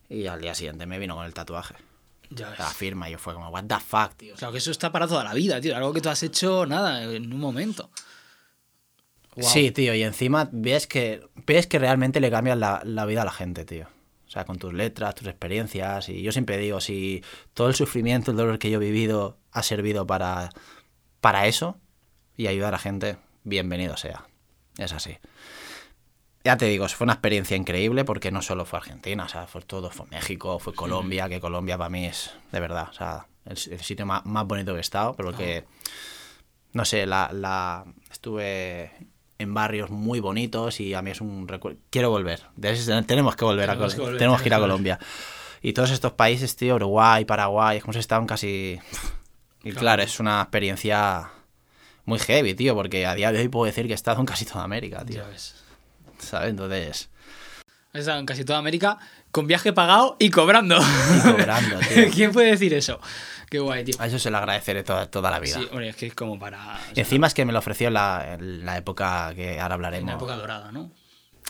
y 0.09 0.27
al 0.27 0.41
día 0.41 0.55
siguiente 0.55 0.87
me 0.87 0.99
vino 0.99 1.15
con 1.17 1.27
el 1.27 1.35
tatuaje. 1.35 1.75
Ya 2.31 2.49
ves. 2.49 2.59
La 2.61 2.71
firma 2.71 3.09
y 3.09 3.13
yo 3.13 3.19
fue 3.19 3.35
como, 3.35 3.49
what 3.51 3.65
the 3.65 3.79
fuck, 3.79 4.15
tío. 4.17 4.35
Claro 4.37 4.53
que 4.53 4.59
eso 4.59 4.71
está 4.71 4.91
para 4.91 5.07
toda 5.07 5.23
la 5.25 5.35
vida, 5.35 5.61
tío. 5.61 5.77
Algo 5.77 5.93
que 5.93 6.01
tú 6.01 6.09
has 6.09 6.23
hecho, 6.23 6.65
nada, 6.65 7.03
en 7.05 7.33
un 7.33 7.39
momento. 7.41 7.91
Sí, 9.37 9.71
tío, 9.71 9.95
y 9.95 10.03
encima 10.03 10.49
ves 10.53 10.87
que 10.87 11.23
ves 11.47 11.67
que 11.67 11.79
realmente 11.79 12.21
le 12.21 12.31
cambias 12.31 12.59
la, 12.59 12.83
la 12.85 13.07
vida 13.07 13.23
a 13.23 13.25
la 13.25 13.33
gente, 13.33 13.65
tío. 13.65 13.87
O 14.33 14.35
sea, 14.35 14.47
con 14.47 14.59
tus 14.59 14.73
letras, 14.73 15.15
tus 15.15 15.29
experiencias. 15.29 16.09
Y 16.09 16.23
yo 16.23 16.33
siempre 16.33 16.57
digo, 16.57 16.81
si 16.81 17.23
todo 17.53 17.69
el 17.69 17.75
sufrimiento, 17.75 18.31
el 18.31 18.39
dolor 18.39 18.59
que 18.59 18.71
yo 18.71 18.81
he 18.81 18.85
vivido 18.85 19.37
ha 19.51 19.63
servido 19.63 20.07
para, 20.07 20.49
para 21.21 21.47
eso 21.47 21.79
y 22.35 22.47
ayudar 22.47 22.75
a 22.75 22.79
gente, 22.79 23.19
bienvenido 23.45 23.99
sea. 23.99 24.25
Es 24.79 24.95
así. 24.95 25.19
Ya 26.45 26.57
te 26.57 26.65
digo, 26.65 26.89
fue 26.89 27.05
una 27.05 27.13
experiencia 27.13 27.59
increíble 27.59 28.07
porque 28.07 28.31
no 28.31 28.41
solo 28.41 28.65
fue 28.65 28.79
Argentina, 28.79 29.27
o 29.27 29.29
sea, 29.29 29.47
fue 29.47 29.61
todo, 29.61 29.91
fue 29.91 30.07
México, 30.07 30.59
fue 30.59 30.73
Colombia, 30.73 31.29
que 31.29 31.39
Colombia 31.39 31.77
para 31.77 31.91
mí 31.91 32.07
es, 32.07 32.31
de 32.53 32.61
verdad, 32.61 32.89
o 32.89 32.95
sea, 32.95 33.27
el, 33.45 33.59
el 33.71 33.81
sitio 33.81 34.07
más, 34.07 34.25
más 34.25 34.47
bonito 34.47 34.73
que 34.73 34.79
he 34.79 34.81
estado, 34.81 35.13
pero 35.15 35.37
que, 35.37 35.67
no 36.73 36.87
sé, 36.87 37.05
la, 37.05 37.29
la 37.35 37.85
estuve 38.11 39.12
en 39.43 39.53
barrios 39.55 39.91
muy 39.91 40.21
bonitos 40.21 40.81
y 40.81 40.95
a 40.95 41.03
mí 41.03 41.11
es 41.11 41.21
un 41.21 41.47
recuerdo. 41.49 41.79
Quiero 41.91 42.11
volver, 42.11 42.43
tenemos 43.07 43.37
que 43.37 43.45
volver, 43.45 43.71
a, 43.71 43.75
Tenemos 43.75 43.93
Col- 43.95 43.97
que 43.97 44.01
volver, 44.03 44.19
tenemos 44.19 44.43
que 44.43 44.49
ir 44.49 44.55
a 44.55 44.59
Colombia. 44.59 44.99
Y 45.61 45.73
todos 45.75 45.91
estos 45.91 46.13
países, 46.13 46.57
tío, 46.57 46.75
Uruguay, 46.77 47.25
Paraguay, 47.25 47.77
es 47.79 47.85
como 47.85 47.97
estaban 47.99 48.27
casi... 48.27 48.79
Y 49.65 49.71
Claro. 49.71 49.79
claro, 49.81 50.03
es 50.03 50.19
una 50.19 50.41
experiencia 50.43 51.31
muy 52.05 52.19
heavy, 52.19 52.55
tío, 52.55 52.75
porque 52.75 53.07
a 53.07 53.15
día 53.15 53.31
de 53.31 53.39
hoy 53.39 53.49
puedo 53.49 53.67
decir 53.67 53.87
que 53.87 53.93
he 53.93 53.95
estado 53.95 54.19
en 54.19 54.27
casi 54.27 54.45
toda 54.45 54.65
América, 54.65 55.05
tío. 55.05 55.23
Ya 55.23 55.29
ves. 55.29 55.55
¿Sabes? 56.19 56.51
Entonces, 56.51 57.09
Has 57.95 58.01
estado 58.01 58.19
en 58.19 58.27
casi 58.27 58.45
toda 58.45 58.59
América 58.59 58.99
con 59.31 59.47
viaje 59.47 59.73
pagado 59.73 60.17
y 60.19 60.31
cobrando. 60.31 60.79
y 60.79 61.21
cobrando, 61.21 61.79
tío. 61.95 62.11
¿Quién 62.13 62.33
puede 62.33 62.51
decir 62.51 62.75
eso? 62.75 63.01
Qué 63.53 63.59
guay, 63.59 63.85
tío. 63.85 63.95
A 63.99 64.07
eso 64.07 64.19
se 64.19 64.31
lo 64.31 64.39
agradeceré 64.39 64.83
toda, 64.83 65.11
toda 65.11 65.31
la 65.31 65.39
vida. 65.39 65.59
Sí, 65.59 65.69
hombre, 65.71 65.91
es 65.91 65.97
que 65.97 66.07
es 66.07 66.15
como 66.15 66.39
para. 66.39 66.77
o 66.77 66.93
Y 66.93 66.95
sea, 66.95 67.05
encima 67.05 67.27
es 67.27 67.35
que 67.35 67.45
me 67.45 67.53
lo 67.53 67.59
ofreció 67.59 67.89
en 67.89 67.95
la, 67.95 68.33
en 68.33 68.65
la 68.65 68.79
época 68.79 69.33
que 69.35 69.61
ahora 69.61 69.67
en 69.67 69.73
hablaremos. 69.73 70.09
la 70.11 70.17
época 70.17 70.37
dorada, 70.37 70.73
¿no? 70.73 70.91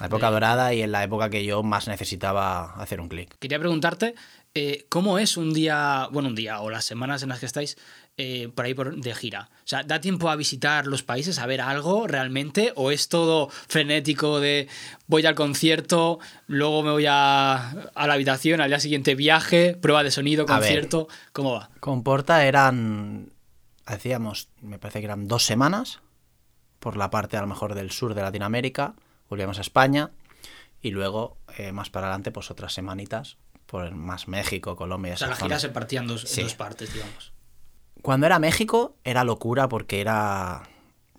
La 0.01 0.07
época 0.07 0.31
dorada 0.33 0.75
y 0.75 0.83
en 0.83 0.91
la 0.91 1.05
época 1.05 1.31
que 1.31 1.45
yo 1.45 1.63
más 1.63 1.87
necesitaba 1.87 2.75
hacer 2.75 3.01
un 3.01 3.09
clic. 3.09 3.37
Quería 3.39 3.61
preguntarte 3.61 4.17
eh, 4.55 4.85
¿cómo 4.89 5.19
es 5.19 5.37
un 5.37 5.55
día, 5.55 6.09
bueno, 6.11 6.29
un 6.31 6.35
día 6.35 6.61
o 6.61 6.71
las 6.71 6.85
semanas 6.85 7.23
en 7.23 7.29
las 7.29 7.39
que 7.41 7.47
estáis 7.47 7.79
eh, 8.25 8.49
por 8.55 8.65
ahí 8.65 8.75
por, 8.75 8.95
de 8.95 9.15
gira? 9.15 9.51
O 9.53 9.67
sea, 9.67 9.83
¿da 9.83 10.01
tiempo 10.01 10.31
a 10.31 10.37
visitar 10.37 10.87
los 10.87 11.03
países, 11.03 11.41
a 11.41 11.47
ver 11.47 11.61
algo 11.61 12.07
realmente? 12.07 12.73
¿O 12.77 12.93
es 12.93 13.09
todo 13.09 13.49
frenético 13.49 14.39
de 14.39 14.69
voy 15.09 15.27
al 15.27 15.35
concierto, 15.35 16.21
luego 16.47 16.85
me 16.85 16.93
voy 16.93 17.07
a, 17.09 17.71
a 17.95 18.07
la 18.07 18.15
habitación, 18.15 18.61
al 18.61 18.71
día 18.71 18.79
siguiente 18.79 19.17
viaje, 19.17 19.75
prueba 19.75 20.05
de 20.05 20.13
sonido, 20.13 20.45
A 20.45 20.47
ver. 20.47 20.59
concierto? 20.61 21.09
¿Cómo 21.33 21.53
va? 21.55 21.71
Con 21.81 22.05
Porta 22.05 22.45
eran, 22.45 23.33
hacíamos, 23.87 24.49
me 24.61 24.79
parece 24.79 25.01
que 25.01 25.07
eran 25.07 25.27
dos 25.27 25.45
semanas, 25.45 26.01
por 26.79 26.97
la 26.97 27.11
parte 27.11 27.37
a 27.37 27.41
lo 27.41 27.49
mejor 27.49 27.75
del 27.75 27.91
sur 27.91 28.15
de 28.15 28.23
Latinoamérica, 28.23 28.95
volvíamos 29.29 29.59
a 29.59 29.63
España 29.63 30.11
y 30.81 30.91
luego 30.91 31.39
eh, 31.59 31.73
más 31.73 31.91
para 31.91 32.07
adelante 32.07 32.31
pues 32.31 32.51
otras 32.51 32.73
semanitas 32.73 33.37
por 33.67 33.91
más 33.93 34.29
México, 34.29 34.77
Colombia. 34.77 35.15
O 35.15 35.17
sea, 35.17 35.29
la 35.29 35.37
gira 35.37 35.59
se 35.59 35.71
partía 35.71 36.01
en 36.01 36.07
dos, 36.07 36.37
en 36.37 36.45
dos 36.45 36.55
partes, 36.55 36.93
digamos. 36.93 37.32
Cuando 38.03 38.27
era 38.27 38.41
México 38.41 38.97
era 39.05 39.23
locura 39.23 39.69
porque 39.69 40.01
era 40.01 40.65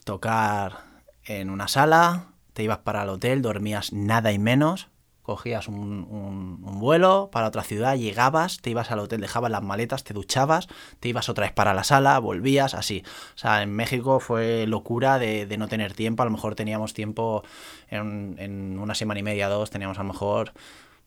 tocar 0.03 0.83
en 1.23 1.49
una 1.49 1.69
sala, 1.69 2.33
te 2.51 2.61
ibas 2.61 2.79
para 2.79 3.03
el 3.03 3.09
hotel, 3.09 3.41
dormías 3.41 3.93
nada 3.93 4.33
y 4.33 4.37
menos, 4.37 4.89
cogías 5.21 5.69
un, 5.69 6.59
vuelo 6.61 7.29
para 7.31 7.47
otra 7.47 7.63
ciudad, 7.63 7.95
llegabas, 7.95 8.59
te 8.59 8.69
ibas 8.69 8.91
al 8.91 8.99
hotel, 8.99 9.21
dejabas 9.21 9.49
las 9.49 9.63
maletas, 9.63 10.03
te 10.03 10.13
duchabas, 10.13 10.67
te 10.99 11.07
ibas 11.07 11.29
otra 11.29 11.45
vez 11.45 11.53
para 11.53 11.73
la 11.73 11.85
sala, 11.85 12.19
volvías, 12.19 12.73
así. 12.73 13.01
O 13.33 13.37
sea, 13.37 13.63
en 13.63 13.73
México 13.73 14.19
fue 14.19 14.67
locura 14.67 15.19
de, 15.19 15.45
de 15.45 15.57
no 15.57 15.69
tener 15.69 15.93
tiempo, 15.93 16.21
a 16.21 16.25
lo 16.25 16.31
mejor 16.31 16.55
teníamos 16.55 16.93
tiempo 16.93 17.45
en, 17.87 18.35
en 18.39 18.77
una 18.77 18.93
semana 18.93 19.21
y 19.21 19.23
media, 19.23 19.47
dos, 19.47 19.69
teníamos 19.69 19.99
a 19.99 20.03
lo 20.03 20.09
mejor 20.09 20.51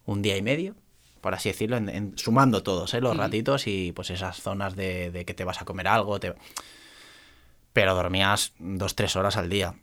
un 0.07 0.23
día 0.23 0.39
y 0.39 0.43
medio 0.43 0.75
por 1.21 1.35
así 1.35 1.49
decirlo, 1.49 1.77
en- 1.77 1.89
en- 1.89 2.19
sumando 2.19 2.63
todos, 2.63 2.95
¿eh? 2.95 3.01
los 3.01 3.17
ratitos 3.17 3.67
y 3.67 3.93
pues 3.93 4.11
esas 4.11 4.41
zonas 4.41 4.77
de, 4.77 5.11
de 5.11 5.25
que 5.25 5.35
te 5.35 5.45
vas 5.45 5.61
a 5.61 5.65
comer 5.65 5.89
algo, 5.89 6.19
te... 6.21 6.35
pero 7.73 7.95
dormías 7.95 8.53
dos, 8.59 8.95
tres 8.95 9.17
horas 9.17 9.37
al 9.37 9.49
día. 9.49 9.75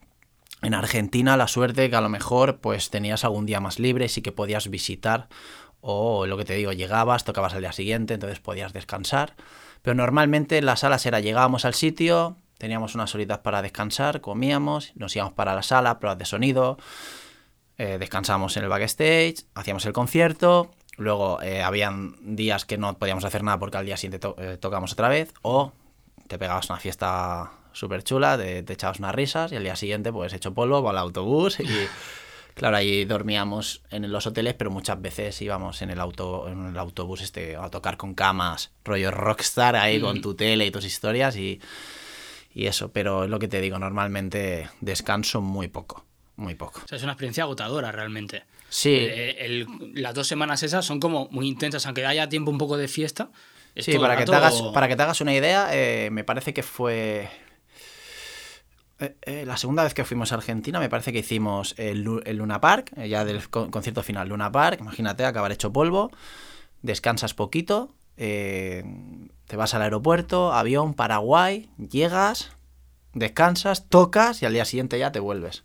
En 0.62 0.74
Argentina 0.74 1.36
la 1.38 1.48
suerte 1.48 1.89
que 1.89 1.96
a 1.96 2.02
lo 2.02 2.10
mejor 2.10 2.60
pues 2.60 2.89
tenías 2.89 3.24
algún 3.26 3.46
día 3.46 3.60
más 3.60 3.80
libre, 3.80 4.08
sí 4.10 4.22
que 4.22 4.32
podías 4.32 4.69
visitar 4.69 5.28
o 5.82 6.26
lo 6.26 6.38
que 6.38 6.46
te 6.46 6.54
digo, 6.54 6.72
llegabas, 6.72 7.26
tocabas 7.26 7.54
al 7.54 7.60
día 7.62 7.74
siguiente, 7.74 8.13
entonces 8.13 8.39
podías 8.39 8.72
descansar. 8.72 9.36
Pero 9.82 9.96
normalmente 9.96 10.62
las 10.62 10.80
salas 10.80 11.06
era 11.06 11.19
llegábamos 11.19 11.65
al 11.65 11.74
sitio, 11.74 12.38
teníamos 12.58 12.96
unas 12.96 13.13
horitas 13.13 13.39
para 13.39 13.62
descansar, 13.62 14.22
comíamos, 14.22 14.93
nos 14.96 15.13
íbamos 15.17 15.34
para 15.34 15.54
la 15.54 15.62
sala, 15.63 16.00
pruebas 16.00 16.17
de 16.19 16.26
sonido, 16.26 16.78
eh, 17.78 17.98
descansamos 18.00 18.56
en 18.56 18.63
el 18.63 18.69
backstage, 18.69 19.43
hacíamos 19.56 19.86
el 19.86 19.91
concierto, 19.91 20.72
luego 20.97 21.41
eh, 21.41 21.62
habían 21.63 22.15
días 22.36 22.65
que 22.65 22.77
no 22.77 22.97
podíamos 22.97 23.25
hacer 23.25 23.43
nada 23.43 23.60
porque 23.60 23.77
al 23.77 23.86
día 23.86 23.97
siguiente 23.97 24.19
to- 24.19 24.36
eh, 24.38 24.58
tocamos 24.58 24.93
otra 24.93 25.10
vez, 25.10 25.34
o 25.41 25.71
te 26.27 26.38
pegabas 26.38 26.69
una 26.69 26.79
fiesta 26.79 27.51
súper 27.71 28.03
chula, 28.03 28.38
te, 28.38 28.62
te 28.63 28.73
echabas 28.73 28.99
unas 28.99 29.15
risas 29.15 29.51
y 29.51 29.56
al 29.56 29.63
día 29.63 29.75
siguiente 29.75 30.12
pues 30.12 30.32
hecho 30.34 30.53
polvo, 30.53 30.82
va 30.84 30.91
al 30.91 30.97
autobús 30.99 31.60
y 31.60 31.65
claro, 32.53 32.77
ahí 32.77 33.03
dormíamos 33.06 33.82
en 33.89 34.12
los 34.12 34.27
hoteles, 34.27 34.53
pero 34.53 34.69
muchas 34.69 35.01
veces 35.01 35.41
íbamos 35.41 35.82
en 35.82 35.89
el, 35.89 35.99
auto, 35.99 36.47
en 36.47 36.67
el 36.67 36.77
autobús 36.77 37.21
este, 37.21 37.56
a 37.56 37.69
tocar 37.69 37.97
con 37.97 38.13
camas, 38.13 38.71
rollo 38.86 39.10
rockstar 39.10 39.75
ahí 39.75 39.99
con 39.99 40.21
tu 40.21 40.36
tele 40.36 40.67
y 40.67 40.71
tus 40.71 40.86
historias 40.86 41.36
y, 41.36 41.60
y 42.53 42.67
eso, 42.67 42.91
pero 42.91 43.23
es 43.23 43.29
lo 43.32 43.39
que 43.39 43.47
te 43.47 43.60
digo, 43.60 43.79
normalmente 43.79 44.69
descanso 44.82 45.41
muy 45.41 45.67
poco, 45.67 46.06
muy 46.36 46.53
poco. 46.53 46.82
O 46.86 46.88
sea, 46.88 46.97
es 46.97 47.03
una 47.03 47.13
experiencia 47.13 47.43
agotadora 47.45 47.91
realmente. 47.91 48.43
Sí, 48.75 48.95
Eh, 48.95 49.36
el- 49.45 49.67
las 49.93 50.15
dos 50.15 50.25
semanas 50.27 50.63
esas 50.63 50.83
son 50.83 50.99
como 50.99 51.27
muy 51.29 51.47
intensas, 51.47 51.86
aunque 51.86 52.07
haya 52.07 52.27
tiempo 52.27 52.49
un 52.49 52.57
poco 52.57 52.75
de 52.75 52.88
fiesta. 52.88 53.29
es 53.75 53.86
Sí, 53.86 53.99
para 53.99 54.17
que, 54.17 54.25
te 54.25 54.36
hagas, 54.36 54.63
para 54.73 54.88
que 54.88 54.95
te 54.95 55.03
hagas 55.03 55.21
una 55.21 55.33
idea, 55.36 55.69
eh, 55.73 56.09
me 56.12 56.23
parece 56.23 56.55
que 56.55 56.63
fue... 56.63 57.29
eh, 58.99 59.15
eh, 59.21 59.45
la 59.45 59.57
segunda 59.57 59.83
vez 59.83 59.93
que 59.93 60.03
fuimos 60.05 60.31
a 60.31 60.36
Argentina, 60.36 60.79
me 60.79 60.89
parece 60.89 61.13
que 61.13 61.19
hicimos 61.19 61.75
el, 61.77 62.01
Lu- 62.01 62.21
el 62.25 62.38
Luna 62.38 62.59
Park, 62.62 62.91
eh, 62.97 63.09
ya 63.09 63.25
del 63.25 63.47
con- 63.49 63.69
concierto 63.69 64.01
final 64.01 64.29
Luna 64.29 64.51
Park, 64.51 64.79
imagínate, 64.79 65.23
acabar 65.25 65.51
hecho 65.51 65.71
polvo, 65.71 66.09
descansas 66.81 67.33
poquito, 67.36 67.93
eh, 68.17 68.83
te 69.47 69.55
vas 69.55 69.73
al 69.75 69.83
aeropuerto, 69.83 70.51
avión, 70.53 70.95
Paraguay, 70.95 71.69
llegas, 71.77 72.51
descansas, 73.13 73.88
tocas 73.89 74.41
y 74.41 74.45
al 74.47 74.53
día 74.53 74.65
siguiente 74.65 74.97
ya 74.97 75.12
te 75.12 75.19
vuelves. 75.19 75.63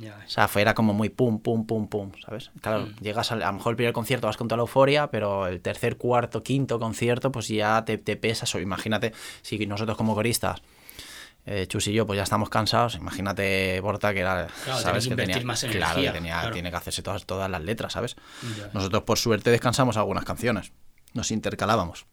Ya 0.00 0.18
O 0.26 0.28
sea, 0.30 0.48
fue, 0.48 0.62
era 0.62 0.74
como 0.74 0.92
muy 0.92 1.08
pum, 1.08 1.38
pum, 1.40 1.66
pum, 1.66 1.86
pum, 1.88 2.10
¿sabes? 2.24 2.50
Claro, 2.60 2.86
Mm. 2.86 2.96
llegas 3.00 3.30
al- 3.30 3.42
a, 3.42 3.46
lo 3.46 3.52
mejor 3.54 3.72
el 3.72 3.76
primer 3.76 3.92
concierto 3.92 4.26
vas 4.26 4.36
con 4.36 4.48
toda 4.48 4.56
la 4.56 4.62
euforia, 4.62 5.08
pero 5.10 5.46
el 5.46 5.60
tercer, 5.60 5.96
cuarto, 5.96 6.42
quinto 6.42 6.78
concierto, 6.80 7.30
pues 7.30 7.46
ya 7.48 7.84
te, 7.84 7.96
te 7.98 8.16
pesas. 8.16 8.52
O 8.54 8.58
imagínate, 8.60 9.12
si 9.42 9.66
nosotros 9.66 9.96
como 9.96 10.14
coristas, 10.14 10.62
eh, 11.46 11.66
Chus 11.68 11.86
y 11.88 11.92
yo, 11.92 12.06
pues 12.06 12.16
ya 12.16 12.22
estamos 12.22 12.48
cansados, 12.48 12.94
imagínate 12.96 13.78
Borta 13.80 14.12
que 14.14 14.20
era, 14.20 14.48
Claro, 14.64 14.80
¿sabes? 14.80 15.04
que 15.04 15.10
que 15.14 15.22
invertir 15.22 15.44
más 15.44 15.60
claro, 15.60 15.76
energía, 15.76 16.12
que 16.12 16.18
tenía, 16.18 16.40
claro. 16.40 16.52
tiene 16.54 16.70
que 16.70 16.76
hacerse 16.76 17.02
todas, 17.02 17.24
todas 17.26 17.50
las 17.50 17.62
letras, 17.62 17.92
¿sabes? 17.92 18.16
Ya. 18.58 18.70
Nosotros 18.72 19.02
por 19.04 19.18
suerte 19.18 19.50
descansamos 19.50 19.96
algunas 19.96 20.24
canciones, 20.24 20.72
nos 21.12 21.30
intercalábamos, 21.30 22.06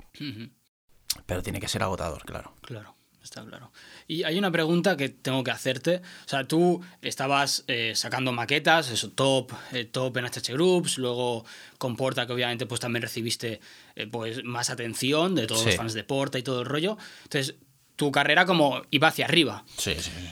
pero 1.25 1.41
tiene 1.41 1.59
que 1.59 1.67
ser 1.67 1.81
agotador, 1.83 2.23
claro. 2.25 2.53
Claro, 2.61 2.95
está 3.23 3.45
claro. 3.45 3.71
Y 4.07 4.23
hay 4.23 4.37
una 4.37 4.51
pregunta 4.51 4.97
que 4.97 5.09
tengo 5.09 5.43
que 5.43 5.51
hacerte. 5.51 6.01
O 6.25 6.29
sea, 6.29 6.47
tú 6.47 6.81
estabas 7.01 7.63
eh, 7.67 7.93
sacando 7.95 8.31
maquetas, 8.31 8.89
eso, 8.89 9.11
top, 9.11 9.51
eh, 9.71 9.85
top 9.85 10.17
en 10.17 10.25
HH 10.25 10.53
Groups, 10.53 10.97
luego 10.97 11.45
con 11.77 11.95
Porta, 11.95 12.25
que 12.25 12.33
obviamente 12.33 12.65
pues 12.65 12.79
también 12.79 13.01
recibiste 13.03 13.61
eh, 13.95 14.07
pues 14.07 14.43
más 14.43 14.69
atención 14.69 15.35
de 15.35 15.47
todos 15.47 15.65
los 15.65 15.75
fans 15.75 15.93
de 15.93 16.03
Porta 16.03 16.39
y 16.39 16.43
todo 16.43 16.61
el 16.61 16.65
rollo. 16.65 16.97
Entonces, 17.23 17.55
tu 17.95 18.11
carrera 18.11 18.45
como 18.45 18.81
iba 18.89 19.07
hacia 19.07 19.25
arriba. 19.25 19.63
Sí, 19.77 19.93
sí, 19.95 20.11
sí. 20.11 20.29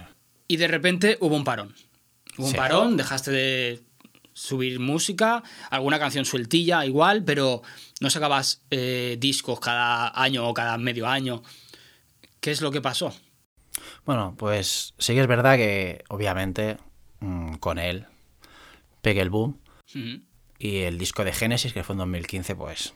Y 0.48 0.58
de 0.58 0.68
repente 0.68 1.18
hubo 1.22 1.36
un 1.36 1.44
parón. 1.44 1.76
Hubo 2.38 2.48
un 2.48 2.54
parón, 2.54 2.98
dejaste 2.98 3.32
de 3.32 3.84
subir 4.34 4.80
música, 4.80 5.44
alguna 5.70 6.00
canción 6.00 6.26
sueltilla 6.26 6.86
igual, 6.86 7.24
pero 7.24 7.62
no 8.00 8.10
sacabas 8.10 8.62
discos 9.18 9.60
cada 9.60 10.10
año 10.20 10.48
o 10.48 10.54
cada 10.54 10.78
medio 10.78 11.08
año. 11.08 11.44
¿Qué 12.40 12.52
es 12.52 12.62
lo 12.62 12.72
que 12.72 12.82
pasó? 12.82 13.14
Bueno, 14.06 14.36
pues 14.38 14.94
sí 14.98 15.14
que 15.14 15.22
es 15.22 15.28
verdad 15.28 15.56
que 15.58 16.04
obviamente 16.10 16.78
mm, 17.20 17.56
con 17.56 17.80
él 17.80 18.06
pegué 19.02 19.22
el 19.22 19.30
boom. 19.30 19.60
Y 20.60 20.80
el 20.82 20.98
disco 20.98 21.24
de 21.24 21.32
Genesis, 21.34 21.74
que 21.74 21.84
fue 21.84 21.94
en 21.94 22.00
2015, 22.00 22.56
pues 22.56 22.94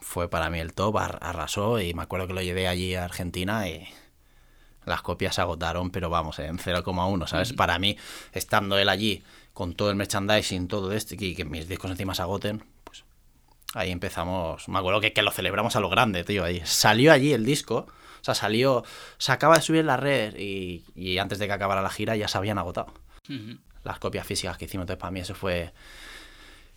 fue 0.00 0.28
para 0.28 0.50
mí 0.50 0.58
el 0.58 0.72
top, 0.74 0.96
ar- 0.98 1.18
arrasó 1.22 1.80
y 1.80 1.94
me 1.94 2.02
acuerdo 2.02 2.26
que 2.26 2.34
lo 2.34 2.42
llevé 2.42 2.68
allí 2.68 2.94
a 2.94 3.04
Argentina 3.04 3.68
y 3.68 3.86
las 4.84 5.02
copias 5.02 5.34
se 5.36 5.40
agotaron, 5.40 5.90
pero 5.90 6.10
vamos, 6.10 6.38
en 6.38 6.58
0,1, 6.58 7.26
¿sabes? 7.26 7.52
Para 7.52 7.78
mí, 7.78 7.96
estando 8.32 8.78
él 8.78 8.88
allí 8.88 9.22
con 9.52 9.74
todo 9.74 9.90
el 9.90 9.96
merchandising, 9.96 10.68
todo 10.68 10.92
esto, 10.92 11.14
y 11.18 11.34
que 11.34 11.44
mis 11.44 11.68
discos 11.68 11.90
encima 11.90 12.14
se 12.14 12.22
agoten, 12.22 12.64
pues 12.84 13.04
ahí 13.74 13.90
empezamos. 13.90 14.68
Me 14.68 14.78
acuerdo 14.78 15.00
que, 15.00 15.12
que 15.12 15.22
lo 15.22 15.30
celebramos 15.30 15.76
a 15.76 15.80
lo 15.80 15.90
grande, 15.90 16.24
tío, 16.24 16.44
ahí. 16.44 16.62
Salió 16.64 17.12
allí 17.12 17.32
el 17.32 17.44
disco, 17.44 17.86
o 18.20 18.24
sea, 18.24 18.34
salió, 18.34 18.84
se 19.18 19.32
acaba 19.32 19.56
de 19.56 19.62
subir 19.62 19.80
en 19.80 19.86
las 19.86 20.00
redes 20.00 20.34
y, 20.38 20.84
y 20.94 21.18
antes 21.18 21.38
de 21.38 21.46
que 21.46 21.52
acabara 21.52 21.82
la 21.82 21.90
gira 21.90 22.16
ya 22.16 22.28
se 22.28 22.38
habían 22.38 22.58
agotado 22.58 22.92
las 23.84 23.98
copias 23.98 24.26
físicas 24.26 24.58
que 24.58 24.64
hicimos. 24.66 24.84
Entonces, 24.84 25.00
para 25.00 25.10
mí 25.10 25.20
eso 25.20 25.34
fue. 25.34 25.72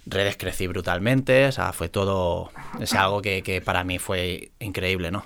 Redes 0.06 0.36
crecí 0.36 0.68
brutalmente, 0.68 1.48
o 1.48 1.52
sea, 1.52 1.72
fue 1.72 1.90
todo. 1.90 2.52
Es 2.80 2.94
algo 2.94 3.22
que, 3.22 3.42
que 3.42 3.62
para 3.62 3.84
mí 3.84 4.00
fue 4.00 4.52
increíble, 4.60 5.12
¿no? 5.12 5.26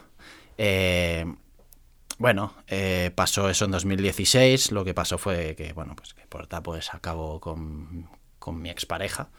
Eh, 0.57 1.25
bueno, 2.19 2.53
eh, 2.67 3.11
pasó 3.15 3.49
eso 3.49 3.65
en 3.65 3.71
2016. 3.71 4.71
Lo 4.71 4.85
que 4.85 4.93
pasó 4.93 5.17
fue 5.17 5.55
que, 5.55 5.73
bueno, 5.73 5.95
pues 5.95 6.13
que 6.13 6.27
Porta 6.27 6.61
pues 6.61 6.93
acabó 6.93 7.39
con, 7.39 8.07
con 8.37 8.61
mi 8.61 8.69
expareja. 8.69 9.29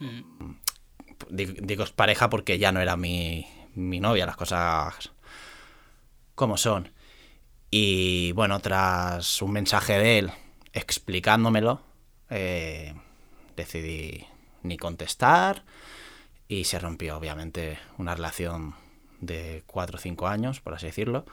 Ujú. 0.00 0.56
Digo, 1.30 1.54
digo 1.60 1.82
expareja 1.82 2.30
porque 2.30 2.58
ya 2.58 2.70
no 2.70 2.80
era 2.80 2.96
mi, 2.96 3.46
mi 3.74 3.98
novia, 3.98 4.26
las 4.26 4.36
cosas 4.36 5.10
como 6.34 6.56
son. 6.56 6.92
Y 7.70 8.32
bueno, 8.32 8.60
tras 8.60 9.42
un 9.42 9.52
mensaje 9.52 9.98
de 9.98 10.18
él 10.18 10.32
explicándomelo, 10.72 11.80
eh, 12.30 12.94
decidí 13.56 14.26
ni 14.62 14.76
contestar 14.76 15.64
y 16.48 16.64
se 16.64 16.78
rompió 16.78 17.16
obviamente 17.16 17.78
una 17.98 18.14
relación 18.14 18.74
de 19.20 19.62
4 19.66 19.96
o 19.96 20.00
5 20.00 20.26
años, 20.26 20.60
por 20.60 20.74
así 20.74 20.86
decirlo, 20.86 21.24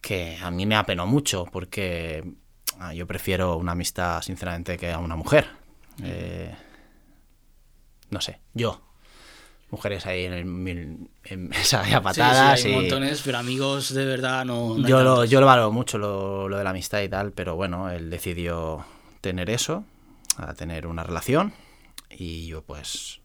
que 0.00 0.38
a 0.40 0.50
mí 0.50 0.66
me 0.66 0.76
apenó 0.76 1.06
mucho 1.06 1.46
porque 1.46 2.24
ah, 2.78 2.94
yo 2.94 3.06
prefiero 3.06 3.56
una 3.56 3.72
amistad 3.72 4.22
sinceramente 4.22 4.76
que 4.76 4.92
a 4.92 4.98
una 4.98 5.16
mujer. 5.16 5.48
Eh, 6.02 6.54
no 8.10 8.20
sé, 8.20 8.40
yo. 8.54 8.80
Mujeres 9.70 10.06
ahí 10.06 10.24
en, 10.26 10.32
el, 10.32 10.44
mil- 10.44 11.08
en 11.24 11.52
esa 11.54 11.84
Sí, 11.84 11.92
patadas. 12.02 12.60
sí, 12.60 12.68
hay 12.68 12.72
y- 12.74 12.76
montones, 12.76 13.22
pero 13.24 13.38
amigos 13.38 13.92
de 13.92 14.04
verdad 14.04 14.44
no. 14.44 14.78
yo, 14.86 15.02
lo, 15.02 15.24
yo 15.24 15.40
lo 15.40 15.46
valoro 15.46 15.72
mucho 15.72 15.98
lo, 15.98 16.48
lo 16.48 16.56
de 16.58 16.64
la 16.64 16.70
amistad 16.70 17.00
y 17.02 17.08
tal, 17.08 17.32
pero 17.32 17.56
bueno, 17.56 17.90
él 17.90 18.08
decidió 18.10 18.84
tener 19.20 19.50
eso, 19.50 19.84
a 20.36 20.54
tener 20.54 20.86
una 20.86 21.02
relación, 21.02 21.52
y 22.10 22.46
yo 22.46 22.62
pues 22.62 23.20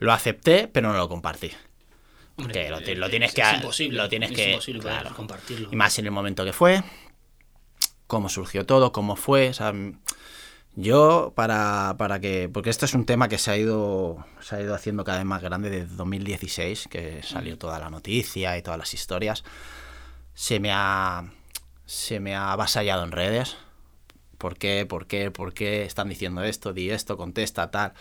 Lo 0.00 0.12
acepté, 0.12 0.66
pero 0.68 0.92
no 0.92 0.98
lo 0.98 1.08
compartí. 1.08 1.50
Hombre, 2.36 2.52
Que 2.54 2.70
lo, 2.70 2.80
lo 3.00 3.10
tienes 3.10 3.30
es- 3.30 3.34
que 3.34 3.40
es 3.42 3.54
imposible, 3.54 3.96
lo 3.98 4.08
tienes 4.08 4.30
es 4.32 4.36
que 4.36 4.50
imposible 4.50 4.80
claro. 4.80 5.14
compartirlo. 5.14 5.68
y 5.72 5.76
más 5.76 5.98
en 6.00 6.06
el 6.06 6.10
momento 6.12 6.44
que 6.44 6.52
fue 6.52 6.82
cómo 8.06 8.28
surgió 8.28 8.64
todo 8.64 8.90
cómo 8.92 9.16
fue 9.16 9.50
o 9.50 9.52
sea, 9.54 9.72
yo 10.80 11.32
para, 11.34 11.96
para 11.98 12.20
que 12.20 12.48
porque 12.48 12.70
esto 12.70 12.84
es 12.84 12.94
un 12.94 13.04
tema 13.04 13.28
que 13.28 13.38
se 13.38 13.50
ha 13.50 13.56
ido 13.56 14.24
se 14.40 14.56
ha 14.56 14.60
ido 14.60 14.74
haciendo 14.74 15.04
cada 15.04 15.18
vez 15.18 15.26
más 15.26 15.42
grande 15.42 15.70
desde 15.70 15.96
2016 15.96 16.88
que 16.88 17.22
salió 17.22 17.58
toda 17.58 17.78
la 17.78 17.90
noticia 17.90 18.56
y 18.56 18.62
todas 18.62 18.78
las 18.78 18.94
historias 18.94 19.44
se 20.34 20.60
me 20.60 20.70
ha 20.72 21.24
se 21.86 22.20
me 22.20 22.36
ha 22.36 22.52
avasallado 22.52 23.02
en 23.02 23.12
redes 23.12 23.56
¿Por 24.38 24.56
qué? 24.56 24.86
¿Por 24.86 25.06
qué? 25.06 25.30
¿Por 25.32 25.52
qué 25.52 25.82
están 25.82 26.08
diciendo 26.08 26.42
esto? 26.44 26.72
Di 26.72 26.90
esto, 26.90 27.16
contesta, 27.16 27.70
tal. 27.70 27.92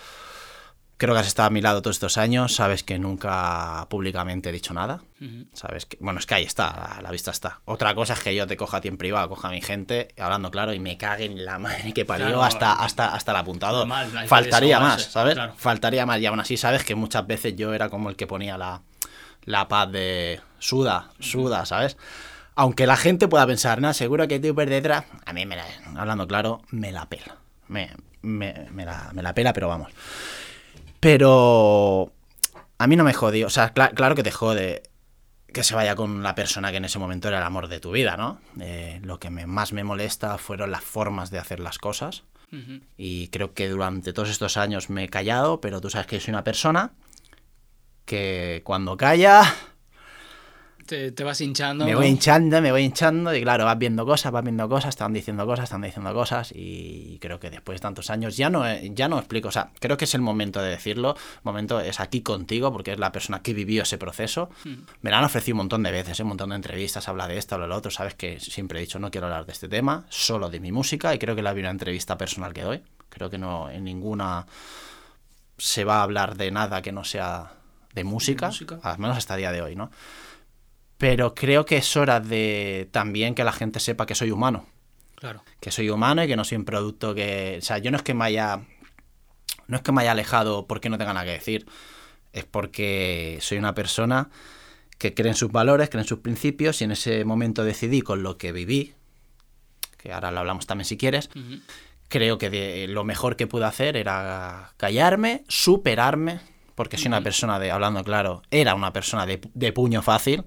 Creo 0.98 1.14
que 1.14 1.20
has 1.20 1.28
estado 1.28 1.48
a 1.48 1.50
mi 1.52 1.62
lado 1.62 1.84
todos 1.84 1.98
estos 1.98 2.18
años, 2.18 2.56
sabes 2.56 2.82
que 2.84 2.98
nunca 2.98 3.86
públicamente 3.88 4.50
he 4.50 4.52
dicho 4.52 4.74
nada. 4.74 5.02
Ujú. 5.22 5.46
Sabes 5.54 5.86
que, 5.86 5.96
bueno, 6.00 6.20
es 6.20 6.26
que 6.26 6.34
ahí 6.34 6.44
está, 6.44 6.70
a 6.70 7.02
la 7.04 7.12
vista 7.12 7.30
está. 7.30 7.60
Otra 7.66 7.94
cosa 7.94 8.14
es 8.14 8.20
que 8.22 8.34
yo 8.34 8.48
te 8.48 8.58
coja 8.58 8.78
a 8.78 8.82
ti 8.82 8.88
en 8.88 8.98
privado, 8.98 9.30
coja 9.30 9.50
a 9.50 9.52
mi 9.52 9.62
gente, 9.62 10.08
hablando 10.18 10.50
claro, 10.50 10.74
y 10.74 10.80
me 10.80 10.98
cague 10.98 11.26
en 11.26 11.46
la 11.46 11.60
madre 11.60 11.94
que 11.94 12.04
parió 12.04 12.26
Claro, 12.26 12.44
hasta, 12.44 12.74
hasta, 12.74 13.14
hasta 13.14 13.32
el 13.32 13.38
apuntador. 13.38 13.88
hay 13.92 14.10
que 14.24 14.28
Faltaría 14.28 14.80
más, 14.80 15.04
¿sabes? 15.04 15.36
claro. 15.36 15.54
Faltaría 15.56 16.06
más. 16.08 16.20
Y 16.20 16.26
aún 16.26 16.40
así, 16.40 16.58
sabes 16.58 16.84
que 16.84 16.96
muchas 16.96 17.28
veces 17.28 17.56
yo 17.56 17.76
era 17.76 17.90
como 17.90 18.10
el 18.10 18.16
que 18.16 18.26
ponía 18.26 18.58
la, 18.58 18.82
la 19.46 19.68
paz 19.68 19.92
de 19.92 20.42
suda, 20.58 21.12
suda, 21.20 21.66
¿sabes? 21.68 21.96
Aunque 22.56 22.88
la 22.88 22.98
gente 22.98 23.28
pueda 23.28 23.46
pensar, 23.46 23.82
no, 23.82 23.94
seguro 23.94 24.28
que 24.28 24.40
tú 24.40 24.56
por 24.56 24.68
detrás, 24.68 25.06
a 25.28 25.32
mí, 25.34 25.46
me 25.46 25.58
la, 25.58 25.66
hablando 25.96 26.28
claro, 26.28 26.64
me 26.72 26.92
la 26.92 27.06
pela. 27.08 27.36
Me, 27.68 27.92
me, 28.24 28.66
me 28.72 28.84
la, 28.84 29.12
me 29.14 29.22
la 29.22 29.36
pela, 29.36 29.54
pero 29.54 29.68
vamos. 29.68 29.92
Pero 31.00 32.12
a 32.78 32.88
mí 32.88 32.96
no 32.96 33.04
me 33.04 33.14
jodió. 33.14 33.48
O 33.48 33.50
sea, 33.50 33.74
cla- 33.74 33.94
claro 33.94 34.16
que 34.16 34.24
te 34.24 34.32
jode 34.32 34.84
que 35.54 35.64
se 35.64 35.74
vaya 35.76 35.96
con 35.96 36.22
la 36.24 36.36
persona 36.36 36.70
que 36.72 36.78
en 36.78 36.86
ese 36.86 37.00
momento 37.00 37.28
era 37.30 37.38
el 37.40 37.44
amor 37.44 37.68
de 37.68 37.80
tu 37.80 37.92
vida, 37.92 38.18
¿no? 38.18 38.40
Eh, 38.60 39.00
lo 39.04 39.20
que 39.20 39.30
me- 39.30 39.48
más 39.48 39.74
me 39.74 39.84
molesta 39.84 40.38
fueron 40.38 40.70
las 40.72 40.84
formas 40.84 41.32
de 41.32 41.40
hacer 41.40 41.60
las 41.60 41.78
cosas. 41.80 42.24
Y 42.98 43.28
creo 43.28 43.54
que 43.54 43.68
durante 43.68 44.14
todos 44.14 44.30
estos 44.30 44.56
años 44.58 44.90
me 44.90 45.04
he 45.06 45.10
callado, 45.10 45.60
pero 45.60 45.82
tú 45.82 45.90
sabes 45.90 46.08
que 46.08 46.20
soy 46.20 46.32
una 46.34 46.44
persona 46.44 46.92
que 48.06 48.62
cuando 48.64 48.96
calla 48.98 49.42
Te, 50.88 51.12
te 51.12 51.24
vas 51.24 51.40
hinchando. 51.42 51.86
me 51.86 51.96
voy 51.96 52.08
hinchando, 52.08 52.62
me 52.62 52.72
voy 52.72 52.84
hinchando 52.84 53.36
y 53.36 53.42
claro, 53.42 53.66
vas 53.66 53.78
viendo 53.78 54.06
cosas, 54.06 54.32
vas 54.32 54.44
viendo 54.44 54.68
cosas, 54.70 54.90
están 54.90 55.12
diciendo 55.12 55.46
cosas, 55.46 55.66
están 55.66 55.82
diciendo 55.82 56.14
cosas 56.14 56.54
y 56.56 57.20
creo 57.20 57.40
que 57.40 57.50
después 57.50 57.78
de 57.78 57.82
tantos 57.82 58.10
años 58.10 58.38
ya 58.38 58.50
no, 58.50 58.66
eh, 58.66 58.92
ya 58.96 59.10
no 59.10 59.20
explico, 59.20 59.50
o 59.50 59.52
sea, 59.52 59.72
creo 59.80 59.98
que 59.98 60.06
es 60.06 60.16
el 60.16 60.22
momento 60.22 60.62
de 60.62 60.70
decirlo, 60.70 61.16
el 61.16 61.42
momento 61.44 61.80
es 61.82 62.00
aquí 62.00 62.22
contigo 62.22 62.72
porque 62.72 62.94
es 62.94 63.00
la 63.00 63.12
persona 63.12 63.42
que 63.42 63.54
vivió 63.54 63.84
ese 63.84 63.98
proceso. 63.98 64.50
Me 65.02 65.12
lo 65.12 65.18
han 65.18 65.26
ofrecido 65.26 65.56
un 65.56 65.58
montón 65.58 65.84
de 65.84 65.92
veces, 65.92 66.20
¿eh? 66.20 66.24
un 66.24 66.30
montón 66.30 66.50
de 66.50 66.56
entrevistas, 66.56 67.08
habla 67.08 67.28
de 67.28 67.38
esto, 67.38 67.56
habla 67.56 67.66
de 67.66 67.70
lo 67.70 67.76
otro, 67.76 67.92
sabes 67.92 68.16
que 68.16 68.40
siempre 68.40 68.80
he 68.80 68.82
dicho 68.82 68.98
no 68.98 69.12
quiero 69.12 69.28
hablar 69.28 69.46
de 69.46 69.52
este 69.52 69.68
tema, 69.68 70.06
solo 70.10 70.50
de 70.50 70.60
mi 70.60 70.72
música 70.72 71.14
y 71.14 71.20
creo 71.20 71.36
que 71.36 71.42
la 71.42 71.52
primera 71.52 71.72
entrevista 71.72 72.18
personal 72.18 72.54
que 72.54 72.62
doy, 72.62 72.82
creo 73.10 73.30
que 73.30 73.38
no 73.38 73.70
en 73.70 73.84
ninguna 73.84 74.46
se 75.58 75.84
va 75.84 76.00
a 76.00 76.04
hablar 76.04 76.38
de 76.38 76.52
nada 76.52 76.82
que 76.82 76.92
no 76.92 77.04
sea 77.04 77.52
de 77.94 78.04
música, 78.04 78.48
música. 78.48 78.80
al 78.84 79.00
menos 79.00 79.18
hasta 79.18 79.34
el 79.34 79.40
día 79.40 79.52
de 79.52 79.62
hoy, 79.62 79.76
¿no? 79.76 79.92
Pero 80.98 81.36
creo 81.36 81.66
que 81.66 81.78
es 81.78 81.96
hora 81.96 82.20
de 82.20 82.88
también 82.92 83.36
que 83.36 83.44
la 83.44 83.52
gente 83.52 83.80
sepa 83.80 84.06
que 84.06 84.16
soy 84.16 84.32
humano. 84.32 84.66
Claro. 85.16 85.44
Que 85.60 85.72
soy 85.72 85.90
humano 85.90 86.24
y 86.24 86.28
que 86.28 86.36
no 86.36 86.44
soy 86.44 86.58
un 86.58 86.66
producto 86.66 87.14
que. 87.14 87.58
O 87.60 87.62
sea, 87.62 87.78
yo 87.78 87.92
no 87.92 87.98
es 87.98 88.04
que 88.04 88.14
me 88.14 88.26
haya. 88.26 88.62
No 89.68 89.78
es 89.78 89.84
que 89.84 89.92
me 89.92 90.02
haya 90.02 90.12
alejado 90.14 90.66
porque 90.68 90.90
no 90.90 90.98
tenga 90.98 91.14
nada 91.14 91.26
que 91.26 91.32
decir. 91.34 91.66
Es 92.34 92.46
porque 92.46 93.38
soy 93.42 93.58
una 93.58 93.74
persona 93.74 94.30
que 94.98 95.14
cree 95.14 95.30
en 95.30 95.36
sus 95.36 95.52
valores, 95.52 95.90
cree 95.90 96.02
en 96.02 96.08
sus 96.08 96.20
principios 96.20 96.82
y 96.82 96.86
en 96.86 96.92
ese 96.92 97.24
momento 97.26 97.64
decidí 97.64 98.02
con 98.02 98.24
lo 98.24 98.38
que 98.38 98.52
viví, 98.52 98.94
que 99.98 100.12
ahora 100.12 100.32
lo 100.32 100.40
hablamos 100.40 100.66
también 100.66 100.86
si 100.86 100.98
quieres, 100.98 101.30
Ujú. 101.36 101.60
creo 102.08 102.38
que 102.40 102.50
de- 102.50 102.88
lo 102.88 103.04
mejor 103.04 103.36
que 103.36 103.46
pude 103.46 103.66
hacer 103.66 103.96
era 103.96 104.74
callarme, 104.78 105.44
superarme, 105.48 106.40
porque 106.74 106.98
soy 106.98 107.08
una 107.10 107.22
persona 107.22 107.60
de, 107.60 107.70
hablando 107.72 108.04
claro, 108.04 108.42
era 108.50 108.74
una 108.74 108.92
persona 108.92 109.26
de, 109.28 109.40
de 109.54 109.72
puño 109.72 110.02
fácil, 110.02 110.44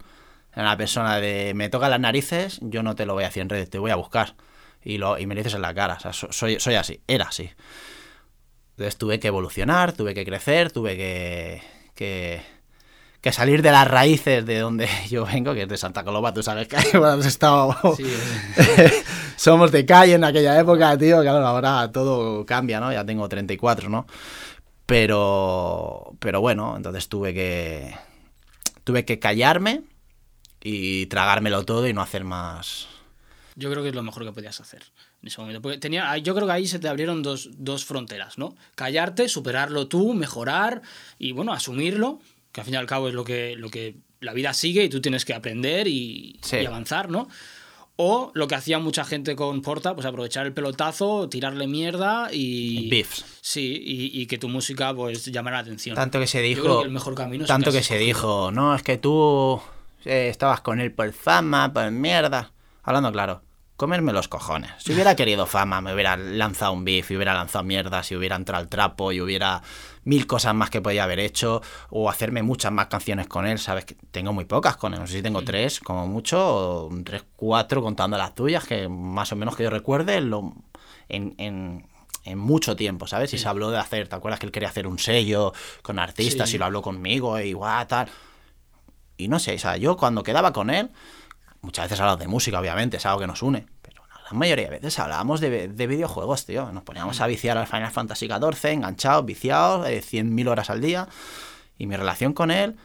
era 0.52 0.62
una 0.62 0.76
persona 0.76 1.20
de, 1.20 1.52
me 1.54 1.68
toca 1.68 1.88
las 1.88 2.00
narices, 2.00 2.58
yo 2.62 2.82
no 2.82 2.94
te 2.96 3.06
lo 3.06 3.14
voy 3.14 3.24
a 3.24 3.28
decir 3.28 3.42
en 3.42 3.48
redes, 3.48 3.70
te 3.70 3.78
voy 3.78 3.90
a 3.90 3.96
buscar 3.96 4.34
y, 4.82 4.98
lo, 4.98 5.18
y 5.18 5.26
me 5.26 5.34
lo 5.34 5.40
dices 5.40 5.54
en 5.54 5.62
la 5.62 5.74
cara, 5.74 5.94
o 5.94 6.00
sea, 6.00 6.12
so- 6.12 6.32
soy, 6.32 6.58
soy 6.60 6.74
así, 6.74 7.00
era 7.06 7.26
así. 7.26 7.50
Entonces 8.72 8.96
tuve 8.96 9.20
que 9.20 9.28
evolucionar, 9.28 9.92
tuve 9.92 10.14
que 10.14 10.24
crecer, 10.24 10.72
tuve 10.72 10.96
que, 10.96 11.62
que, 11.94 12.40
que 13.20 13.32
salir 13.32 13.60
de 13.62 13.72
las 13.72 13.86
raíces 13.86 14.46
de 14.46 14.58
donde 14.58 14.88
yo 15.10 15.26
vengo, 15.26 15.52
que 15.54 15.62
es 15.62 15.68
de 15.68 15.76
Santa 15.76 16.02
Coloma, 16.02 16.32
tú 16.32 16.42
sabes 16.42 16.66
que 16.66 16.76
hemos 16.96 17.26
estado... 17.26 17.76
Sí, 17.96 18.04
eh, 18.56 18.90
Somos 19.36 19.70
de 19.72 19.86
calle 19.86 20.14
en 20.14 20.24
aquella 20.24 20.58
época, 20.58 20.98
tío. 20.98 21.22
Claro, 21.22 21.46
ahora 21.46 21.90
todo 21.92 22.44
cambia, 22.44 22.78
¿no? 22.78 22.92
Ya 22.92 23.06
tengo 23.06 23.26
34, 23.26 23.88
¿no? 23.88 24.06
Pero, 24.86 26.12
pero 26.18 26.40
bueno, 26.40 26.74
entonces 26.76 27.08
tuve 27.08 27.32
que, 27.32 27.94
tuve 28.84 29.04
que 29.04 29.18
callarme 29.18 29.82
y 30.62 31.06
tragármelo 31.06 31.64
todo 31.64 31.86
y 31.88 31.92
no 31.92 32.02
hacer 32.02 32.24
más. 32.24 32.86
yo 33.56 33.70
creo 33.70 33.82
que 33.82 33.90
es 33.90 33.94
lo 33.94 34.02
mejor 34.02 34.24
que 34.24 34.32
podías 34.32 34.60
hacer 34.60 34.82
en 35.22 35.28
ese 35.28 35.40
momento. 35.40 35.60
Porque 35.60 35.78
tenía, 35.78 36.16
yo 36.18 36.34
creo 36.34 36.46
que 36.46 36.52
ahí 36.54 36.66
se 36.66 36.78
te 36.78 36.88
abrieron 36.88 37.22
dos, 37.22 37.50
dos 37.58 37.84
fronteras, 37.84 38.38
¿no? 38.38 38.54
Callarte, 38.74 39.28
superarlo 39.28 39.86
tú, 39.86 40.14
mejorar 40.14 40.80
y, 41.18 41.32
bueno, 41.32 41.52
asumirlo, 41.52 42.20
que 42.52 42.60
al 42.60 42.64
fin 42.64 42.74
y 42.74 42.76
al 42.78 42.86
cabo 42.86 43.08
es 43.08 43.14
lo 43.14 43.24
que, 43.24 43.54
lo 43.56 43.68
que 43.70 43.96
la 44.20 44.32
vida 44.32 44.54
sigue 44.54 44.84
y 44.84 44.88
tú 44.88 45.00
tienes 45.00 45.24
que 45.24 45.34
aprender 45.34 45.88
y, 45.88 46.38
Sí. 46.42 46.56
y 46.58 46.66
avanzar, 46.66 47.10
¿no? 47.10 47.28
O 47.96 48.30
lo 48.34 48.48
que 48.48 48.54
hacía 48.54 48.78
mucha 48.78 49.04
gente 49.04 49.36
con 49.36 49.60
Porta, 49.60 49.94
pues 49.94 50.06
aprovechar 50.06 50.46
el 50.46 50.54
pelotazo, 50.54 51.28
tirarle 51.28 51.66
mierda 51.66 52.30
y... 52.32 52.88
Beefs. 52.88 53.24
Sí, 53.42 53.82
y, 53.84 54.22
y 54.22 54.26
que 54.26 54.38
tu 54.38 54.48
música 54.48 54.94
pues 54.94 55.26
llamara 55.26 55.58
la 55.58 55.62
atención. 55.64 55.96
Tanto 55.96 56.18
que 56.18 56.26
se 56.26 56.38
Yo 56.38 56.44
dijo. 56.48 56.62
creo 56.62 56.78
que 56.80 56.86
el 56.86 56.92
mejor 56.92 57.14
camino 57.14 57.44
tanto 57.44 57.70
que 57.70 57.78
que 57.78 57.84
se 57.84 57.98
dijo, 57.98 58.50
no, 58.52 58.74
es 58.74 58.82
que 58.82 58.96
tú 58.96 59.60
eh, 60.04 60.28
estabas 60.28 60.60
con 60.60 60.80
él 60.80 60.92
por 60.92 61.12
fama, 61.12 61.72
por 61.72 61.90
mierda. 61.90 62.52
Hablando 62.82 63.12
claro, 63.12 63.42
comerme 63.76 64.12
los 64.12 64.28
cojones. 64.28 64.70
Si 64.78 64.92
hubiera 64.92 65.14
querido 65.16 65.46
fama, 65.46 65.80
me 65.80 65.92
hubiera 65.94 66.16
lanzado 66.16 66.72
un 66.72 66.84
beef, 66.84 67.10
y 67.10 67.16
hubiera 67.16 67.34
lanzado 67.34 67.64
mierda, 67.64 68.02
si 68.02 68.14
hubiera 68.16 68.36
entrado 68.36 68.62
al 68.62 68.68
trapo 68.68 69.12
y 69.12 69.20
hubiera 69.20 69.62
mil 70.04 70.26
cosas 70.26 70.54
más 70.54 70.70
que 70.70 70.80
podía 70.80 71.04
haber 71.04 71.18
hecho, 71.20 71.62
o 71.90 72.08
hacerme 72.10 72.42
muchas 72.42 72.72
más 72.72 72.86
canciones 72.86 73.26
con 73.26 73.46
él, 73.46 73.58
sabes 73.58 73.84
que 73.84 73.96
tengo 74.10 74.32
muy 74.32 74.44
pocas 74.46 74.76
con 74.76 74.94
él, 74.94 75.00
no 75.00 75.06
sé 75.06 75.14
si 75.14 75.22
tengo 75.22 75.42
tres, 75.42 75.80
como 75.80 76.06
mucho, 76.06 76.86
o 76.86 76.90
tres, 77.04 77.24
cuatro 77.36 77.82
contando 77.82 78.16
las 78.18 78.34
tuyas, 78.34 78.64
que 78.66 78.88
más 78.88 79.30
o 79.32 79.36
menos 79.36 79.56
que 79.56 79.62
yo 79.64 79.70
recuerde, 79.70 80.16
en, 80.16 80.30
lo- 80.30 80.54
en, 81.08 81.34
en- 81.38 81.86
en 82.24 82.38
mucho 82.38 82.76
tiempo, 82.76 83.06
¿sabes? 83.06 83.32
Y 83.32 83.38
se 83.38 83.48
habló 83.48 83.70
de 83.70 83.78
hacer, 83.78 84.08
¿te 84.08 84.14
acuerdas 84.14 84.38
que 84.40 84.46
él 84.46 84.52
quería 84.52 84.68
hacer 84.68 84.86
un 84.86 84.98
sello 84.98 85.54
con 85.82 85.98
artistas 85.98 86.50
Sí. 86.50 86.56
y 86.56 86.58
lo 86.58 86.66
habló 86.66 86.82
conmigo 86.82 87.38
y 87.40 87.54
guau, 87.54 87.86
tal? 87.86 88.08
Y 89.20 89.28
no 89.28 89.38
sé, 89.38 89.54
o 89.54 89.58
sea, 89.58 89.76
yo 89.76 89.96
cuando 89.96 90.22
quedaba 90.22 90.52
con 90.52 90.70
él, 90.70 90.90
muchas 91.60 91.86
veces 91.86 92.00
hablamos 92.00 92.20
de 92.20 92.28
música, 92.28 92.58
obviamente, 92.58 92.96
es 92.96 93.06
algo 93.06 93.20
que 93.20 93.26
nos 93.26 93.42
une, 93.42 93.66
pero 93.82 94.02
la 94.08 94.22
gran 94.22 94.38
mayoría 94.38 94.64
de 94.64 94.70
veces 94.70 94.98
hablábamos 94.98 95.40
de, 95.40 95.68
de 95.68 95.86
videojuegos, 95.86 96.46
tío. 96.46 96.72
Nos 96.72 96.82
poníamos 96.82 97.20
a 97.20 97.26
viciar 97.26 97.58
al 97.58 97.66
Final 97.66 97.90
Fantasy 97.90 98.26
XIV, 98.26 98.70
enganchados, 98.70 99.24
viciados, 99.24 99.88
eh, 99.88 100.02
100.000 100.02 100.48
horas 100.48 100.70
al 100.70 100.80
día. 100.80 101.08
Y 101.78 101.86
mi 101.86 101.96
relación 101.96 102.32
con 102.32 102.50
él 102.50 102.76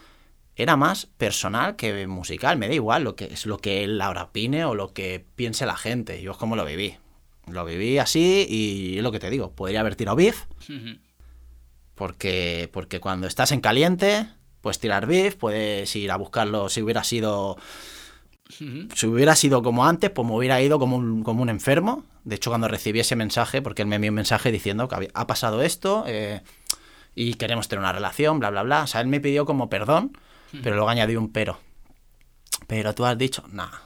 era 0.56 0.78
más 0.78 1.06
personal 1.06 1.76
que 1.76 2.08
musical. 2.08 2.58
Me 2.58 2.68
da 2.68 2.74
igual 2.74 3.04
lo 3.04 3.16
que 3.16 3.26
es 3.26 3.46
lo 3.46 3.58
que 3.58 3.84
él 3.84 4.00
ahora 4.02 4.24
opine 4.24 4.66
o 4.66 4.74
lo 4.74 4.94
que 4.94 5.26
piense 5.36 5.66
la 5.66 5.76
gente. 5.76 6.22
Yo 6.22 6.32
es 6.32 6.38
como 6.38 6.56
lo 6.56 6.66
viví. 6.66 6.98
Lo 7.48 7.66
viví 7.66 8.00
así 8.00 8.46
y 8.50 8.98
es 8.98 9.04
lo 9.04 9.12
que 9.12 9.20
te 9.20 9.30
digo. 9.30 9.52
Podría 9.52 9.82
haber 9.82 9.96
tirado 9.96 10.16
beef, 10.16 10.46
porque, 11.94 12.70
porque 12.74 13.00
cuando 13.00 13.28
estás 13.28 13.52
en 13.52 13.62
caliente, 13.62 14.28
puedes 14.66 14.80
tirar 14.80 15.06
beef, 15.06 15.36
puedes 15.36 15.96
ir 15.96 16.10
a 16.12 16.16
buscarlo 16.16 16.70
si 16.70 16.82
hubiera 16.82 17.04
sido 17.04 17.56
si 18.96 19.06
hubiera 19.06 19.36
sido 19.36 19.62
como 19.62 19.86
antes, 19.86 20.10
pues 20.10 20.28
me 20.28 20.34
hubiera 20.36 20.60
ido 20.60 20.80
como 20.80 20.96
un, 20.98 21.24
como 21.24 21.44
un 21.44 21.50
enfermo. 21.50 22.04
De 22.24 22.36
hecho, 22.36 22.50
cuando 22.50 22.68
recibí 22.68 23.00
ese 23.00 23.16
mensaje, 23.16 23.62
porque 23.62 23.84
él 23.84 23.88
me 23.88 23.98
envió 23.98 24.10
un 24.10 24.16
mensaje 24.16 24.52
diciendo 24.52 24.88
que 24.88 24.96
había- 24.96 25.10
ha 25.14 25.28
pasado 25.28 25.62
esto 25.62 26.04
eh, 26.08 26.42
y 27.14 27.36
queremos 27.36 27.68
tener 27.68 27.82
una 27.82 27.94
relación, 27.94 28.40
bla, 28.40 28.50
bla, 28.50 28.64
bla. 28.64 28.82
O 28.84 28.88
sea, 28.88 29.02
él 29.02 29.08
me 29.08 29.20
pidió 29.20 29.46
como 29.46 29.70
perdón, 29.70 30.18
pero 30.64 30.76
luego 30.76 30.90
añadió 30.90 31.20
un 31.20 31.32
pero. 31.32 31.60
Pero 32.68 32.96
tú 32.96 33.06
has 33.06 33.18
dicho, 33.20 33.44
nada. 33.52 33.84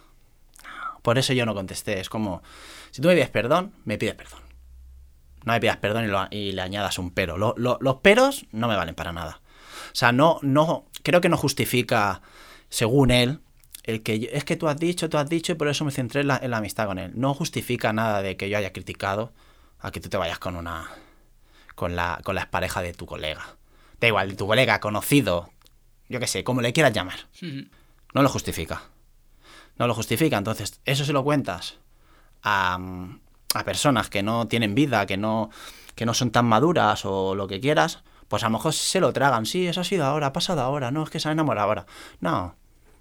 Por 1.02 1.18
eso 1.18 1.34
yo 1.34 1.46
no 1.46 1.54
contesté. 1.56 2.00
Es 2.00 2.08
como, 2.10 2.42
si 2.92 3.02
tú 3.02 3.10
me 3.10 3.16
pides 3.16 3.30
perdón, 3.30 3.74
me 3.84 3.98
pides 3.98 4.16
perdón. 4.16 4.40
No 5.46 5.54
me 5.54 5.60
pidas 5.60 5.78
perdón 5.78 6.04
y, 6.06 6.08
lo- 6.08 6.28
y 6.32 6.52
le 6.52 6.62
añadas 6.62 7.00
un 7.00 7.12
pero. 7.12 7.38
Lo- 7.38 7.56
lo- 7.58 7.78
los 7.82 7.96
peros 7.98 8.46
no 8.52 8.68
me 8.68 8.76
valen 8.76 8.96
para 8.96 9.12
nada. 9.14 9.42
O 9.92 9.96
sea, 9.96 10.12
no, 10.12 10.40
no, 10.42 10.86
creo 11.04 11.22
que 11.22 11.30
no 11.30 11.38
justifica, 11.38 12.22
según 12.70 13.12
él, 13.12 13.40
el 13.84 14.04
que 14.04 14.20
yo- 14.20 14.30
es 14.32 14.44
que 14.44 14.56
tú 14.56 14.68
has 14.68 14.78
dicho, 14.78 15.10
tú 15.10 15.18
has 15.18 15.30
dicho 15.30 15.52
y 15.52 15.56
por 15.56 15.68
eso 15.68 15.84
me 15.86 15.92
centré 15.92 16.22
en 16.22 16.28
la, 16.28 16.38
en 16.42 16.52
la 16.52 16.58
amistad 16.58 16.88
con 16.88 17.00
él. 17.00 17.12
No 17.16 17.34
justifica 17.34 17.92
nada 17.94 18.22
de 18.22 18.38
que 18.38 18.50
yo 18.50 18.58
haya 18.58 18.72
criticado 18.74 19.32
a 19.80 19.92
que 19.92 20.00
tú 20.00 20.10
te 20.10 20.18
vayas 20.18 20.40
con 20.40 20.56
una, 20.56 20.90
con 21.76 21.96
la, 21.96 22.20
con 22.24 22.36
la 22.36 22.42
expareja 22.42 22.82
de 22.82 22.94
tu 22.94 23.06
colega. 23.06 23.56
da 24.00 24.08
igual, 24.08 24.36
tu 24.36 24.46
colega, 24.48 24.80
conocido, 24.80 25.50
yo 26.10 26.20
qué 26.20 26.28
sé, 26.28 26.44
como 26.44 26.62
le 26.62 26.74
quieras 26.74 26.94
llamar, 26.94 27.20
no 28.14 28.22
lo 28.22 28.30
justifica. 28.30 28.84
No 29.78 29.88
lo 29.88 29.94
justifica. 29.96 30.38
Entonces, 30.38 30.82
eso 30.86 31.06
se 31.06 31.14
lo 31.14 31.24
cuentas 31.24 31.78
a, 32.44 32.78
a 33.54 33.64
personas 33.64 34.10
que 34.10 34.22
no 34.24 34.48
tienen 34.48 34.76
vida, 34.76 35.06
que 35.06 35.16
no, 35.18 35.50
que 35.96 36.06
no 36.06 36.14
son 36.14 36.32
tan 36.32 36.46
maduras 36.46 37.06
o 37.06 37.34
lo 37.36 37.48
que 37.48 37.60
quieras, 37.62 38.04
pues 38.30 38.44
a 38.44 38.46
lo 38.48 38.54
mejor 38.54 38.74
se 38.74 39.02
lo 39.02 39.12
tragan. 39.12 39.46
Sí, 39.46 39.68
eso 39.68 39.82
ha 39.82 39.84
sido 39.84 40.06
ahora, 40.06 40.28
ha 40.28 40.34
pasado 40.34 40.62
ahora, 40.62 40.92
no, 40.92 41.04
es 41.04 41.10
que 41.10 41.20
se 41.20 41.28
ha 41.28 41.32
enamorado 41.34 41.68
ahora. 41.68 41.86
No. 42.22 42.56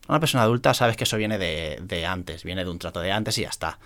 Una 0.09 0.21
persona 0.21 0.43
adulta 0.43 0.75
sabes 0.75 0.97
que 0.97 1.05
eso 1.05 1.19
viene 1.19 1.39
de, 1.39 1.79
de 1.83 2.07
antes, 2.07 2.43
viene 2.43 2.65
de 2.65 2.71
un 2.71 2.79
trato 2.79 3.01
de 3.01 3.13
antes 3.13 3.37
y 3.39 3.43
ya 3.43 3.51
está. 3.51 3.79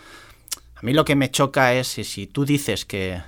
A 0.82 0.86
mí 0.86 0.92
lo 0.92 1.04
que 1.04 1.16
me 1.16 1.30
choca 1.30 1.74
es 1.74 1.88
si, 1.88 2.26
tú 2.26 2.44
dices 2.44 2.84
que 2.84 3.20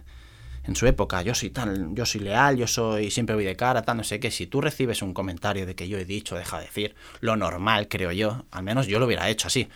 en 0.64 0.76
su 0.76 0.86
época 0.86 1.22
yo 1.22 1.34
soy 1.34 1.50
tan, 1.50 1.94
yo 1.94 2.06
soy 2.06 2.20
leal, 2.20 2.56
yo 2.56 2.66
soy 2.66 3.10
siempre 3.10 3.34
voy 3.34 3.44
de 3.44 3.56
cara, 3.56 3.82
tal, 3.82 3.96
no 3.96 4.04
sé 4.04 4.18
qué, 4.18 4.30
si 4.30 4.46
tú 4.46 4.60
recibes 4.60 5.02
un 5.02 5.12
comentario 5.12 5.66
de 5.66 5.74
que 5.74 5.88
yo 5.88 5.98
he 5.98 6.04
dicho, 6.04 6.36
deja 6.36 6.58
de 6.58 6.66
decir, 6.66 6.94
lo 7.20 7.36
normal, 7.36 7.88
creo 7.88 8.12
yo, 8.12 8.44
al 8.50 8.62
menos 8.62 8.86
yo 8.86 8.98
lo 8.98 9.06
hubiera 9.06 9.28
hecho 9.28 9.48
así. 9.48 9.68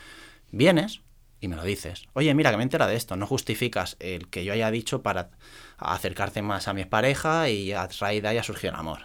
Vienes 0.50 1.02
y 1.40 1.48
me 1.48 1.56
lo 1.56 1.62
dices. 1.62 2.06
Oye, 2.14 2.34
mira, 2.34 2.50
que 2.50 2.56
me 2.56 2.62
entera 2.62 2.86
de 2.86 2.96
esto. 2.96 3.16
No 3.16 3.26
justificas 3.26 3.96
el 4.00 4.28
que 4.28 4.44
yo 4.44 4.52
haya 4.52 4.70
dicho 4.70 5.02
para 5.02 5.30
acercarte 5.78 6.42
más 6.42 6.68
a 6.68 6.74
mi 6.74 6.84
pareja 6.84 7.48
y 7.48 7.72
a 7.72 7.86
raíz 8.00 8.22
de 8.22 8.28
ahí 8.28 8.38
ha 8.38 8.42
surgido 8.42 8.72
el 8.74 8.80
amor. 8.80 9.00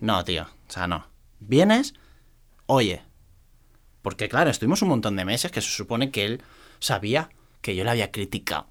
No, 0.00 0.22
tío. 0.24 0.44
O 0.44 0.70
sea, 0.72 0.86
no. 0.86 1.06
Vienes, 1.40 1.94
oye. 2.66 3.02
Porque 4.02 4.28
claro, 4.28 4.50
estuvimos 4.50 4.82
un 4.82 4.88
montón 4.88 5.16
de 5.16 5.24
meses 5.24 5.50
que 5.52 5.60
se 5.60 5.70
supone 5.70 6.10
que 6.10 6.24
él 6.24 6.42
sabía 6.80 7.30
que 7.60 7.76
yo 7.76 7.84
le 7.84 7.90
había 7.90 8.10
criticado. 8.10 8.66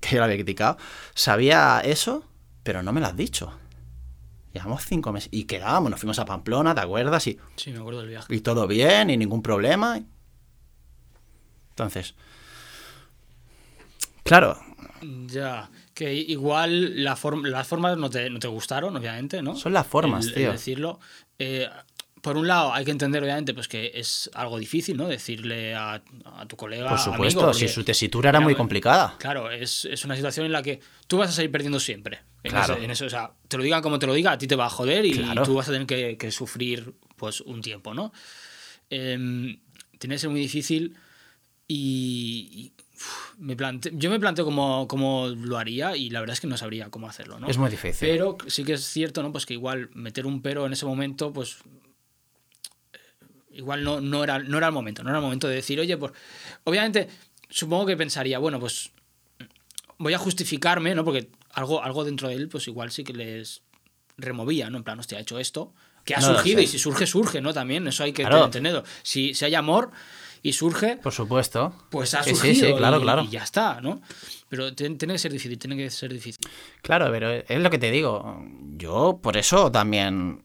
Que 0.00 0.10
yo 0.10 0.18
le 0.18 0.24
había 0.24 0.36
criticado. 0.36 0.76
Sabía 1.14 1.80
eso, 1.84 2.24
pero 2.64 2.82
no 2.82 2.92
me 2.92 3.00
lo 3.00 3.06
has 3.06 3.16
dicho. 3.16 3.56
Llevamos 4.52 4.84
cinco 4.86 5.12
meses. 5.12 5.28
Y 5.32 5.44
quedábamos, 5.44 5.90
nos 5.90 6.00
fuimos 6.00 6.18
a 6.18 6.24
Pamplona, 6.24 6.74
¿te 6.74 6.80
acuerdas? 6.80 7.26
Y 7.28 7.38
Sí, 7.56 7.70
me 7.72 7.78
acuerdo 7.78 8.00
del 8.00 8.08
viaje. 8.08 8.34
y 8.34 8.40
todo 8.40 8.66
bien 8.66 9.10
y 9.10 9.16
ningún 9.16 9.42
problema. 9.42 10.00
Entonces, 11.70 12.14
claro, 14.24 14.58
Ya, 15.28 15.70
que 15.94 16.14
igual 16.14 17.02
la 17.04 17.16
form- 17.16 17.46
las 17.48 17.66
formas 17.66 17.96
no 17.96 18.08
te, 18.10 18.28
no 18.30 18.38
te 18.38 18.48
gustaron, 18.48 18.96
obviamente, 18.96 19.42
¿no? 19.42 19.54
Son 19.56 19.72
las 19.72 19.86
formas, 19.86 20.24
El- 20.24 20.28
el 20.30 20.34
tío. 20.36 20.52
decirlo. 20.52 21.00
Eh, 21.38 21.68
por 22.22 22.36
un 22.36 22.48
lado, 22.48 22.72
hay 22.74 22.84
que 22.84 22.90
entender, 22.90 23.22
obviamente, 23.22 23.54
pues 23.54 23.68
que 23.68 23.92
es 23.94 24.28
algo 24.34 24.58
difícil, 24.58 24.96
¿no? 24.96 25.06
Decirle 25.06 25.74
a, 25.74 26.02
a 26.24 26.46
tu 26.46 26.56
colega. 26.56 26.88
por 26.88 26.98
amigo, 26.98 27.12
supuesto, 27.14 27.40
porque, 27.40 27.58
si 27.58 27.68
su 27.68 27.84
tesitura 27.84 28.30
era 28.30 28.40
muy 28.40 28.54
claro, 28.54 28.58
complicada. 28.58 29.14
Claro, 29.18 29.50
es, 29.50 29.84
es 29.84 30.04
una 30.04 30.16
situación 30.16 30.46
en 30.46 30.52
la 30.52 30.62
que 30.62 30.80
tú 31.06 31.18
vas 31.18 31.28
a 31.30 31.32
salir 31.32 31.52
perdiendo 31.52 31.78
siempre. 31.78 32.20
En, 32.42 32.50
Claro. 32.50 32.74
ese- 32.74 32.84
en 32.84 32.90
eso, 32.90 33.04
o 33.06 33.10
sea, 33.10 33.32
te 33.48 33.56
lo 33.56 33.62
digan 33.62 33.80
como 33.82 33.98
te 34.00 34.06
lo 34.06 34.14
diga, 34.14 34.32
a 34.32 34.38
ti 34.38 34.46
te 34.48 34.56
va 34.56 34.66
a 34.66 34.70
joder 34.70 35.04
y 35.06 35.12
Claro. 35.12 35.42
tú 35.44 35.54
vas 35.54 35.68
a 35.68 35.72
tener 35.72 35.86
que, 35.86 36.16
que 36.16 36.30
sufrir 36.32 36.94
pues 37.16 37.40
un 37.42 37.60
tiempo, 37.62 37.94
¿no? 37.94 38.12
Em, 38.90 39.60
tiene 39.98 40.14
que 40.16 40.18
ser 40.18 40.30
muy 40.30 40.40
difícil 40.40 40.96
y, 41.68 42.72
y, 42.76 42.82
me 43.38 43.56
plante- 43.56 43.90
yo 43.94 44.10
me 44.10 44.18
planteo 44.20 44.44
cómo, 44.44 44.86
cómo 44.88 45.28
lo 45.28 45.58
haría 45.58 45.96
y 45.96 46.10
la 46.10 46.20
verdad 46.20 46.34
es 46.34 46.40
que 46.40 46.46
no 46.46 46.56
sabría 46.56 46.90
cómo 46.90 47.08
hacerlo, 47.08 47.38
¿no? 47.38 47.48
Es 47.48 47.58
muy 47.58 47.70
difícil. 47.70 48.08
Pero 48.08 48.38
sí 48.46 48.64
que 48.64 48.74
es 48.74 48.84
cierto, 48.84 49.22
¿no? 49.22 49.32
Pues 49.32 49.46
que 49.46 49.54
igual 49.54 49.90
meter 49.94 50.26
un 50.26 50.42
pero 50.42 50.66
en 50.66 50.72
ese 50.72 50.86
momento, 50.86 51.32
pues 51.32 51.58
eh, 52.92 52.98
igual 53.52 53.84
no, 53.84 54.00
no, 54.00 54.24
era, 54.24 54.38
no 54.38 54.58
era 54.58 54.68
el 54.68 54.72
momento, 54.72 55.02
no 55.02 55.10
era 55.10 55.18
el 55.18 55.24
momento 55.24 55.48
de 55.48 55.56
decir, 55.56 55.78
oye, 55.80 55.96
pues 55.96 56.12
obviamente 56.64 57.08
supongo 57.48 57.86
que 57.86 57.96
pensaría, 57.96 58.38
bueno, 58.38 58.58
pues 58.60 58.90
voy 59.98 60.14
a 60.14 60.18
justificarme, 60.18 60.94
¿no? 60.94 61.04
Porque 61.04 61.28
algo, 61.52 61.82
algo 61.82 62.04
dentro 62.04 62.28
de 62.28 62.34
él, 62.34 62.48
pues 62.48 62.66
igual 62.68 62.90
sí 62.90 63.04
que 63.04 63.12
les 63.12 63.62
removía, 64.18 64.70
¿no? 64.70 64.78
En 64.78 64.84
plan, 64.84 64.98
hostia, 64.98 65.18
ha 65.18 65.20
hecho 65.20 65.38
esto, 65.38 65.74
que 66.04 66.14
ha 66.14 66.20
No 66.20 66.28
surgido 66.28 66.60
y 66.60 66.66
si 66.66 66.78
surge, 66.78 67.06
surge, 67.06 67.40
¿no? 67.40 67.52
También, 67.52 67.86
eso 67.88 68.04
hay 68.04 68.12
que 68.12 68.22
Claro. 68.22 68.44
entenderlo. 68.44 68.84
Si, 69.02 69.34
si 69.34 69.44
hay 69.44 69.54
amor 69.54 69.90
y 70.48 70.52
surge, 70.52 70.96
Por 70.98 71.12
supuesto. 71.12 71.74
pues 71.90 72.14
ha 72.14 72.22
Sí, 72.22 72.30
sí, 72.30 72.36
surgido 72.36 72.68
sí, 72.68 72.74
claro, 72.76 72.98
y, 72.98 73.02
claro. 73.02 73.22
y 73.22 73.28
ya 73.28 73.42
está, 73.42 73.80
¿no? 73.80 74.00
Pero 74.48 74.74
tiene 74.74 74.96
tiene 74.96 75.14
que 75.14 75.18
ser 75.18 75.32
difícil, 75.32 75.58
tiene 75.58 75.76
que 75.76 75.90
ser 75.90 76.12
difícil. 76.12 76.38
Claro, 76.82 77.08
pero 77.10 77.30
es 77.32 77.60
lo 77.60 77.70
que 77.70 77.78
te 77.78 77.90
digo. 77.90 78.42
Yo 78.76 79.18
por 79.22 79.36
eso 79.36 79.70
también 79.72 80.44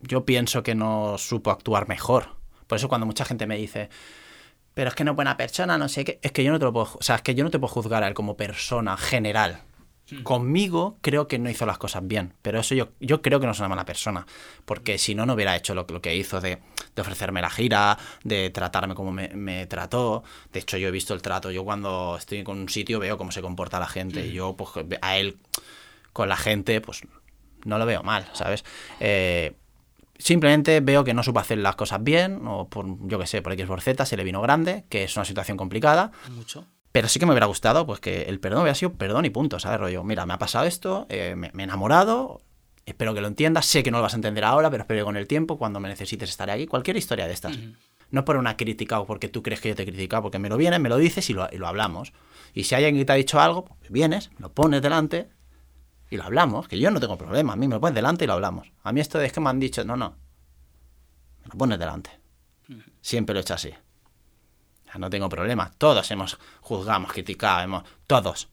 yo 0.00 0.24
pienso 0.24 0.62
que 0.62 0.74
no 0.74 1.16
supo 1.18 1.50
actuar 1.50 1.88
mejor. 1.88 2.36
Por 2.66 2.76
eso 2.76 2.88
cuando 2.88 3.06
mucha 3.06 3.24
gente 3.24 3.46
me 3.46 3.56
dice, 3.56 3.88
pero 4.74 4.88
es 4.88 4.94
que 4.94 5.04
no 5.04 5.12
es 5.12 5.16
buena 5.16 5.36
persona, 5.36 5.76
no 5.78 5.88
sé 5.88 6.04
qué, 6.04 6.18
es 6.22 6.32
que 6.32 6.42
yo 6.44 6.52
no 6.52 6.58
te 6.58 6.64
lo 6.64 6.72
puedo, 6.72 6.88
o 6.98 7.02
sea, 7.02 7.16
es 7.16 7.22
que 7.22 7.34
yo 7.34 7.44
no 7.44 7.50
te 7.50 7.58
puedo 7.58 7.72
juzgar 7.74 8.02
a 8.02 8.08
él 8.08 8.14
como 8.14 8.36
persona 8.36 8.96
general. 8.96 9.62
Conmigo 10.22 10.98
creo 11.00 11.28
que 11.28 11.38
no 11.38 11.50
hizo 11.50 11.66
las 11.66 11.78
cosas 11.78 12.06
bien, 12.06 12.34
pero 12.42 12.60
eso 12.60 12.74
yo, 12.74 12.88
yo 13.00 13.22
creo 13.22 13.40
que 13.40 13.46
no 13.46 13.52
es 13.52 13.58
una 13.58 13.68
mala 13.68 13.84
persona, 13.84 14.26
porque 14.64 14.98
si 14.98 15.14
no, 15.14 15.26
no 15.26 15.34
hubiera 15.34 15.56
hecho 15.56 15.74
lo, 15.74 15.86
lo 15.88 16.00
que 16.02 16.14
hizo 16.16 16.40
de, 16.40 16.58
de 16.94 17.02
ofrecerme 17.02 17.40
la 17.40 17.50
gira, 17.50 17.98
de 18.24 18.50
tratarme 18.50 18.94
como 18.94 19.12
me, 19.12 19.28
me 19.28 19.66
trató. 19.66 20.22
De 20.52 20.60
hecho, 20.60 20.76
yo 20.76 20.88
he 20.88 20.90
visto 20.90 21.14
el 21.14 21.22
trato, 21.22 21.50
yo 21.50 21.64
cuando 21.64 22.16
estoy 22.18 22.42
con 22.42 22.58
un 22.58 22.68
sitio 22.68 22.98
veo 22.98 23.16
cómo 23.16 23.32
se 23.32 23.42
comporta 23.42 23.78
la 23.78 23.86
gente, 23.86 24.26
y 24.26 24.32
yo 24.32 24.56
pues 24.56 24.70
a 25.00 25.16
él 25.16 25.38
con 26.12 26.28
la 26.28 26.36
gente, 26.36 26.80
pues 26.80 27.02
no 27.64 27.78
lo 27.78 27.86
veo 27.86 28.02
mal, 28.02 28.28
¿sabes? 28.32 28.64
Eh, 28.98 29.54
simplemente 30.18 30.80
veo 30.80 31.04
que 31.04 31.14
no 31.14 31.22
supo 31.22 31.38
hacer 31.38 31.58
las 31.58 31.76
cosas 31.76 32.02
bien, 32.02 32.46
o 32.46 32.68
por, 32.68 32.86
yo 33.06 33.18
qué 33.18 33.26
sé, 33.26 33.42
por 33.42 33.52
X 33.52 33.66
por 33.66 33.80
Z 33.80 34.04
se 34.04 34.16
le 34.16 34.24
vino 34.24 34.40
grande, 34.40 34.84
que 34.88 35.04
es 35.04 35.16
una 35.16 35.24
situación 35.24 35.56
complicada. 35.56 36.10
Mucho. 36.30 36.66
Pero 36.92 37.08
sí 37.08 37.20
que 37.20 37.26
me 37.26 37.32
hubiera 37.32 37.46
gustado, 37.46 37.86
pues 37.86 38.00
que 38.00 38.22
el 38.22 38.40
perdón 38.40 38.62
hubiera 38.62 38.74
sido 38.74 38.92
perdón 38.94 39.24
y 39.24 39.30
punto, 39.30 39.60
¿sabes? 39.60 39.78
Rollo, 39.78 40.02
mira, 40.02 40.26
me 40.26 40.34
ha 40.34 40.38
pasado 40.38 40.66
esto, 40.66 41.06
eh, 41.08 41.34
me, 41.36 41.50
me 41.52 41.62
he 41.62 41.64
enamorado, 41.64 42.40
espero 42.84 43.14
que 43.14 43.20
lo 43.20 43.28
entiendas, 43.28 43.66
sé 43.66 43.82
que 43.82 43.90
no 43.90 43.98
lo 43.98 44.02
vas 44.02 44.14
a 44.14 44.16
entender 44.16 44.44
ahora, 44.44 44.70
pero 44.70 44.82
espero 44.82 45.00
que 45.00 45.04
con 45.04 45.16
el 45.16 45.26
tiempo, 45.26 45.58
cuando 45.58 45.80
me 45.80 45.88
necesites, 45.88 46.30
estaré 46.30 46.52
aquí. 46.52 46.66
Cualquier 46.66 46.96
historia 46.96 47.26
de 47.26 47.32
estas. 47.32 47.58
No 48.10 48.24
por 48.24 48.36
una 48.36 48.56
crítica 48.56 48.98
o 49.00 49.06
porque 49.06 49.28
tú 49.28 49.42
crees 49.42 49.60
que 49.60 49.68
yo 49.70 49.76
te 49.76 49.84
he 49.84 49.86
criticado, 49.86 50.22
porque 50.22 50.38
me 50.38 50.48
lo 50.48 50.56
vienes, 50.56 50.80
me 50.80 50.88
lo 50.88 50.96
dices 50.96 51.30
y 51.30 51.32
lo, 51.32 51.48
y 51.50 51.58
lo 51.58 51.68
hablamos. 51.68 52.12
Y 52.54 52.64
si 52.64 52.74
hay 52.74 52.84
alguien 52.84 53.02
que 53.02 53.06
te 53.06 53.12
ha 53.12 53.16
dicho 53.16 53.40
algo, 53.40 53.64
pues 53.64 53.90
vienes, 53.90 54.30
lo 54.38 54.52
pones 54.52 54.82
delante 54.82 55.28
y 56.10 56.16
lo 56.16 56.24
hablamos, 56.24 56.66
que 56.66 56.78
yo 56.78 56.90
no 56.90 56.98
tengo 56.98 57.16
problema, 57.16 57.52
a 57.52 57.56
mí 57.56 57.68
me 57.68 57.76
lo 57.76 57.80
pones 57.80 57.94
delante 57.94 58.24
y 58.24 58.26
lo 58.26 58.32
hablamos. 58.32 58.72
A 58.82 58.92
mí 58.92 59.00
esto 59.00 59.20
es 59.20 59.32
que 59.32 59.40
me 59.40 59.48
han 59.48 59.60
dicho, 59.60 59.84
no, 59.84 59.96
no, 59.96 60.16
me 61.42 61.48
lo 61.52 61.58
pones 61.58 61.78
delante. 61.78 62.10
Siempre 63.00 63.34
lo 63.34 63.40
he 63.40 63.42
hecho 63.42 63.54
así. 63.54 63.70
No 64.98 65.10
tengo 65.10 65.28
problema. 65.28 65.72
Todos 65.78 66.10
hemos 66.10 66.38
juzgado, 66.60 66.98
hemos 66.98 67.12
criticado, 67.12 67.62
hemos... 67.62 67.84
Todos. 68.06 68.48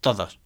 Todos. 0.00 0.38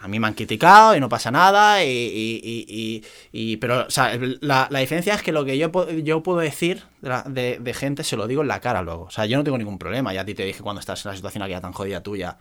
A 0.00 0.08
mí 0.08 0.20
me 0.20 0.26
han 0.26 0.34
criticado 0.34 0.94
y 0.94 1.00
no 1.00 1.08
pasa 1.08 1.30
nada. 1.30 1.82
Y, 1.82 1.88
y- 1.88 2.40
y- 2.44 2.66
y- 2.68 3.04
y- 3.52 3.56
pero, 3.56 3.86
o 3.86 3.90
sea, 3.90 4.12
la, 4.40 4.68
la 4.70 4.78
diferencia 4.80 5.14
es 5.14 5.22
que 5.22 5.32
lo 5.32 5.44
que 5.46 5.56
yo, 5.56 5.70
yo 6.02 6.22
puedo 6.22 6.38
decir 6.38 6.82
de, 7.00 7.08
la- 7.08 7.22
de- 7.22 7.58
de 7.58 7.74
gente 7.74 8.04
se 8.04 8.16
lo 8.18 8.26
digo 8.26 8.42
en 8.42 8.48
la 8.48 8.60
cara 8.60 8.82
luego. 8.82 9.04
O 9.04 9.10
sea, 9.10 9.24
yo 9.24 9.38
no 9.38 9.44
tengo 9.44 9.56
ningún 9.56 9.78
problema. 9.78 10.12
Ya 10.12 10.20
a 10.20 10.24
ti 10.26 10.34
te 10.34 10.44
dije 10.44 10.60
cuando 10.62 10.80
estás 10.80 11.04
en 11.04 11.10
la 11.12 11.16
situación 11.16 11.42
aquella 11.42 11.62
tan 11.62 11.72
jodida 11.72 12.02
tuya. 12.02 12.36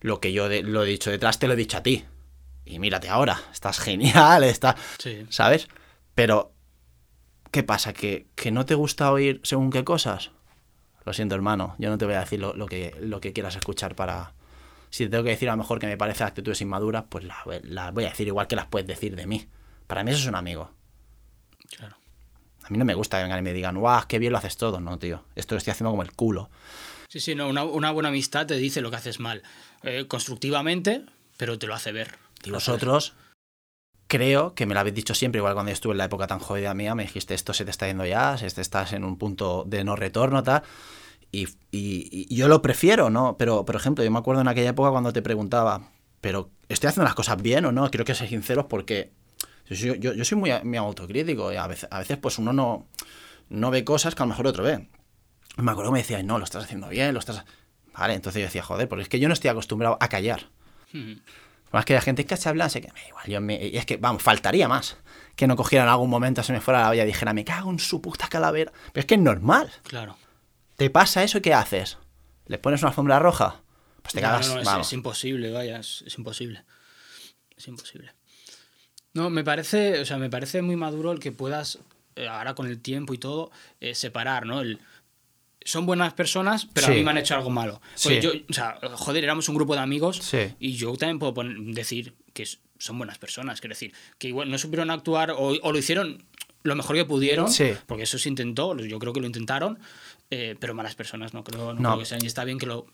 Lo 0.00 0.18
que 0.20 0.32
yo 0.32 0.48
de- 0.48 0.62
lo 0.64 0.82
he 0.82 0.86
dicho 0.88 1.10
detrás 1.10 1.38
te 1.38 1.46
lo 1.46 1.52
he 1.54 1.56
dicho 1.56 1.76
a 1.78 1.82
ti. 1.84 2.04
Y 2.64 2.78
mírate 2.80 3.08
ahora. 3.08 3.40
Estás 3.52 3.78
genial, 3.78 4.42
estás... 4.42 4.74
Sí. 4.98 5.24
¿Sabes? 5.30 5.68
Pero, 6.16 6.52
¿qué 7.52 7.62
pasa? 7.62 7.92
¿Que, 7.92 8.26
que 8.34 8.50
no 8.50 8.66
te 8.66 8.74
gusta 8.74 9.12
oír 9.12 9.40
según 9.44 9.70
qué 9.70 9.84
cosas? 9.84 10.32
Lo 11.04 11.12
siento, 11.12 11.34
hermano. 11.34 11.74
Yo 11.78 11.90
no 11.90 11.98
te 11.98 12.04
voy 12.04 12.14
a 12.14 12.20
decir 12.20 12.40
lo, 12.40 12.54
lo 12.54 12.66
que, 12.66 12.96
lo 13.00 13.20
que 13.20 13.32
quieras 13.32 13.56
escuchar 13.56 13.94
para... 13.94 14.32
Si 14.90 15.04
te 15.04 15.10
tengo 15.10 15.24
que 15.24 15.30
decir 15.30 15.48
a 15.48 15.52
lo 15.52 15.58
mejor 15.58 15.78
que 15.78 15.86
me 15.86 15.96
parece 15.96 16.24
actitudes 16.24 16.60
inmaduras, 16.60 17.04
pues 17.08 17.24
las 17.24 17.38
las 17.64 17.92
voy 17.92 18.04
a 18.04 18.10
decir 18.10 18.26
igual 18.28 18.46
que 18.46 18.56
las 18.56 18.66
puedes 18.66 18.86
decir 18.86 19.16
de 19.16 19.26
mí. 19.26 19.48
Para 19.86 20.04
mí 20.04 20.10
eso 20.12 20.20
es 20.20 20.26
un 20.26 20.36
amigo. 20.36 20.70
Claro. 21.76 21.96
A 22.62 22.70
mí 22.70 22.78
no 22.78 22.84
me 22.84 22.94
gusta 22.94 23.18
que 23.18 23.24
vengan 23.24 23.40
y 23.40 23.42
me 23.42 23.52
digan, 23.52 23.76
guau, 23.76 24.06
qué 24.06 24.18
bien 24.18 24.32
lo 24.32 24.38
haces 24.38 24.56
todo. 24.56 24.80
No, 24.80 24.98
tío. 24.98 25.24
Esto 25.34 25.54
lo 25.54 25.58
estoy 25.58 25.72
haciendo 25.72 25.90
como 25.90 26.02
el 26.02 26.12
culo. 26.12 26.48
Sí, 27.08 27.20
sí, 27.20 27.34
no, 27.34 27.48
una, 27.48 27.64
una 27.64 27.90
buena 27.90 28.08
amistad 28.08 28.46
te 28.46 28.56
dice 28.56 28.80
lo 28.80 28.90
que 28.90 28.96
haces 28.96 29.20
mal. 29.20 29.42
Eh, 29.82 30.06
constructivamente, 30.08 31.04
pero 31.36 31.58
te 31.58 31.66
lo 31.66 31.74
hace 31.74 31.92
ver. 31.92 32.14
Y 32.44 32.50
vosotros, 32.50 33.14
creo 34.16 34.54
que 34.54 34.66
me 34.66 34.74
lo 34.74 34.80
habéis 34.80 34.94
dicho 34.94 35.14
siempre, 35.14 35.38
igual 35.40 35.54
cuando 35.54 35.70
yo 35.70 35.74
estuve 35.74 35.92
en 35.92 35.98
la 35.98 36.04
época 36.04 36.26
tan 36.26 36.38
jodida 36.38 36.72
mía, 36.74 36.94
me 36.94 37.02
dijiste, 37.04 37.34
esto 37.34 37.52
se 37.52 37.64
te 37.64 37.70
está 37.70 37.86
yendo 37.86 38.06
ya, 38.06 38.34
este- 38.34 38.60
estás 38.60 38.92
en 38.92 39.04
un 39.04 39.18
punto 39.18 39.64
de 39.66 39.82
no 39.84 39.96
retorno, 39.96 40.42
tal. 40.42 40.62
Y, 41.32 41.44
y- 41.72 42.26
y 42.30 42.36
yo 42.36 42.46
lo 42.48 42.62
prefiero, 42.62 43.10
¿no? 43.10 43.36
Pero, 43.36 43.64
por 43.64 43.74
ejemplo, 43.76 44.04
yo 44.04 44.10
me 44.10 44.18
acuerdo 44.18 44.40
en 44.42 44.48
aquella 44.48 44.70
época 44.70 44.90
cuando 44.90 45.12
te 45.12 45.20
preguntaba, 45.22 45.90
¿pero 46.20 46.50
estoy 46.68 46.88
haciendo 46.88 47.04
las 47.04 47.14
cosas 47.16 47.42
bien 47.42 47.64
o 47.64 47.72
no? 47.72 47.90
Quiero 47.90 48.04
que 48.04 48.14
seas 48.14 48.30
sinceros 48.30 48.66
porque 48.66 49.10
yo, 49.68 49.94
yo- 49.96 50.12
yo 50.12 50.24
soy 50.24 50.38
muy, 50.38 50.52
muy 50.62 50.78
autocrítico 50.78 51.52
y 51.52 51.56
a 51.56 51.66
veces, 51.66 51.88
a 51.90 51.98
veces 51.98 52.16
pues 52.18 52.38
uno 52.38 52.52
no, 52.52 52.86
no 53.48 53.70
ve 53.70 53.82
cosas 53.84 54.14
que 54.14 54.22
a 54.22 54.26
lo 54.26 54.30
mejor 54.30 54.46
otro 54.46 54.62
ve. 54.62 54.88
Me 55.56 55.70
acuerdo 55.72 55.90
que 55.90 55.94
me 55.94 55.98
decía, 56.00 56.22
no, 56.22 56.38
lo 56.38 56.44
estás 56.44 56.64
haciendo 56.64 56.88
bien, 56.88 57.12
lo 57.14 57.20
estás... 57.20 57.44
Vale, 57.96 58.14
entonces 58.14 58.40
yo 58.40 58.46
decía, 58.46 58.62
joder, 58.62 58.88
porque 58.88 59.02
es 59.02 59.08
que 59.08 59.18
yo 59.20 59.28
no 59.28 59.34
estoy 59.34 59.50
acostumbrado 59.50 59.96
a 60.00 60.08
callar. 60.08 60.48
Ujú. 60.92 61.20
Más 61.74 61.84
que 61.84 61.94
la 61.94 62.00
gente 62.00 62.24
que 62.24 62.36
se 62.36 62.48
habla, 62.48 62.68
sé 62.68 62.80
que 62.80 62.92
me 62.92 63.06
igual. 63.08 63.26
Yo 63.26 63.40
me- 63.40 63.66
y 63.66 63.76
es 63.76 63.84
que, 63.86 63.96
vamos, 63.96 64.22
faltaría 64.22 64.68
más 64.68 64.96
que 65.36 65.46
no 65.46 65.56
cogieran 65.56 65.88
algún 65.88 66.08
momento, 66.08 66.42
se 66.42 66.52
me 66.52 66.60
fuera 66.60 66.80
la 66.82 66.90
olla 66.90 67.02
y 67.02 67.06
dijera, 67.06 67.32
me 67.32 67.44
cago 67.44 67.70
en 67.70 67.78
su 67.80 68.00
puta 68.00 68.28
calavera. 68.28 68.72
Pero 68.92 69.00
es 69.00 69.06
que 69.06 69.16
es 69.16 69.20
normal. 69.20 69.70
Claro. 69.82 70.16
¿Te 70.76 70.88
pasa 70.90 71.22
eso 71.24 71.38
y 71.38 71.40
qué 71.40 71.52
haces? 71.54 71.98
¿Les 72.46 72.60
pones 72.60 72.80
una 72.82 72.90
alfombra 72.90 73.18
roja? 73.18 73.60
Pues 74.02 74.14
te 74.14 74.20
No, 74.20 74.28
cagas, 74.28 74.48
no, 74.48 74.54
no, 74.54 74.60
es, 74.60 74.66
vamos. 74.66 74.86
es 74.86 74.92
imposible, 74.92 75.50
vaya, 75.50 75.78
es, 75.80 76.04
es 76.06 76.16
imposible. 76.18 76.64
Es 77.50 77.64
es 77.64 77.68
imposible. 77.68 78.12
No, 79.12 79.30
me 79.30 79.44
parece, 79.44 80.00
o 80.00 80.04
sea, 80.04 80.16
me 80.18 80.28
parece 80.30 80.60
muy 80.62 80.76
maduro 80.76 81.12
el 81.12 81.20
que 81.20 81.32
puedas, 81.32 81.78
eh, 82.16 82.26
ahora 82.28 82.54
con 82.54 82.66
el 82.66 82.80
tiempo 82.80 83.14
y 83.14 83.18
todo, 83.18 83.50
eh, 83.80 83.94
separar, 83.94 84.44
¿no? 84.46 84.60
El, 84.60 84.80
son 85.64 85.86
buenas 85.86 86.12
personas, 86.12 86.66
pero 86.72 86.88
a 86.88 86.90
mí 86.90 87.02
me 87.02 87.10
han 87.10 87.18
hecho 87.18 87.34
algo 87.34 87.50
malo. 87.50 87.80
Sí. 87.94 88.08
Porque 88.10 88.20
yo, 88.20 88.32
o 88.48 88.52
sea, 88.52 88.78
joder, 88.94 89.24
éramos 89.24 89.48
un 89.48 89.54
grupo 89.54 89.74
de 89.74 89.80
amigos 89.80 90.18
Sí. 90.18 90.54
y 90.58 90.72
yo 90.74 90.94
también 90.96 91.18
puedo 91.18 91.32
pon- 91.34 91.72
decir 91.72 92.14
que 92.34 92.46
son 92.78 92.98
buenas 92.98 93.18
personas. 93.18 93.60
Quiero 93.60 93.72
decir, 93.74 93.92
que 94.18 94.28
igual 94.28 94.50
no 94.50 94.58
supieron 94.58 94.90
actuar 94.90 95.30
o, 95.30 95.36
o 95.62 95.72
lo 95.72 95.78
hicieron 95.78 96.22
lo 96.64 96.74
mejor 96.76 96.96
que 96.96 97.04
pudieron, 97.04 97.50
Sí. 97.50 97.72
porque 97.86 98.02
eso 98.04 98.18
se 98.18 98.28
intentó, 98.28 98.76
yo 98.76 98.98
creo 98.98 99.12
que 99.12 99.20
lo 99.20 99.26
intentaron, 99.26 99.78
eh, 100.30 100.54
pero 100.58 100.74
malas 100.74 100.94
personas 100.94 101.32
no 101.34 101.44
creo, 101.44 101.74
no 101.74 101.80
No. 101.80 101.88
creo 101.90 101.98
que 102.00 102.04
sean. 102.06 102.22
Y 102.22 102.26
está 102.26 102.44
bien 102.44 102.58
que 102.58 102.66
lo, 102.66 102.86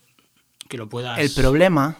que 0.69 0.77
lo 0.77 0.87
puedas. 0.89 1.19
El 1.19 1.31
problema 1.31 1.97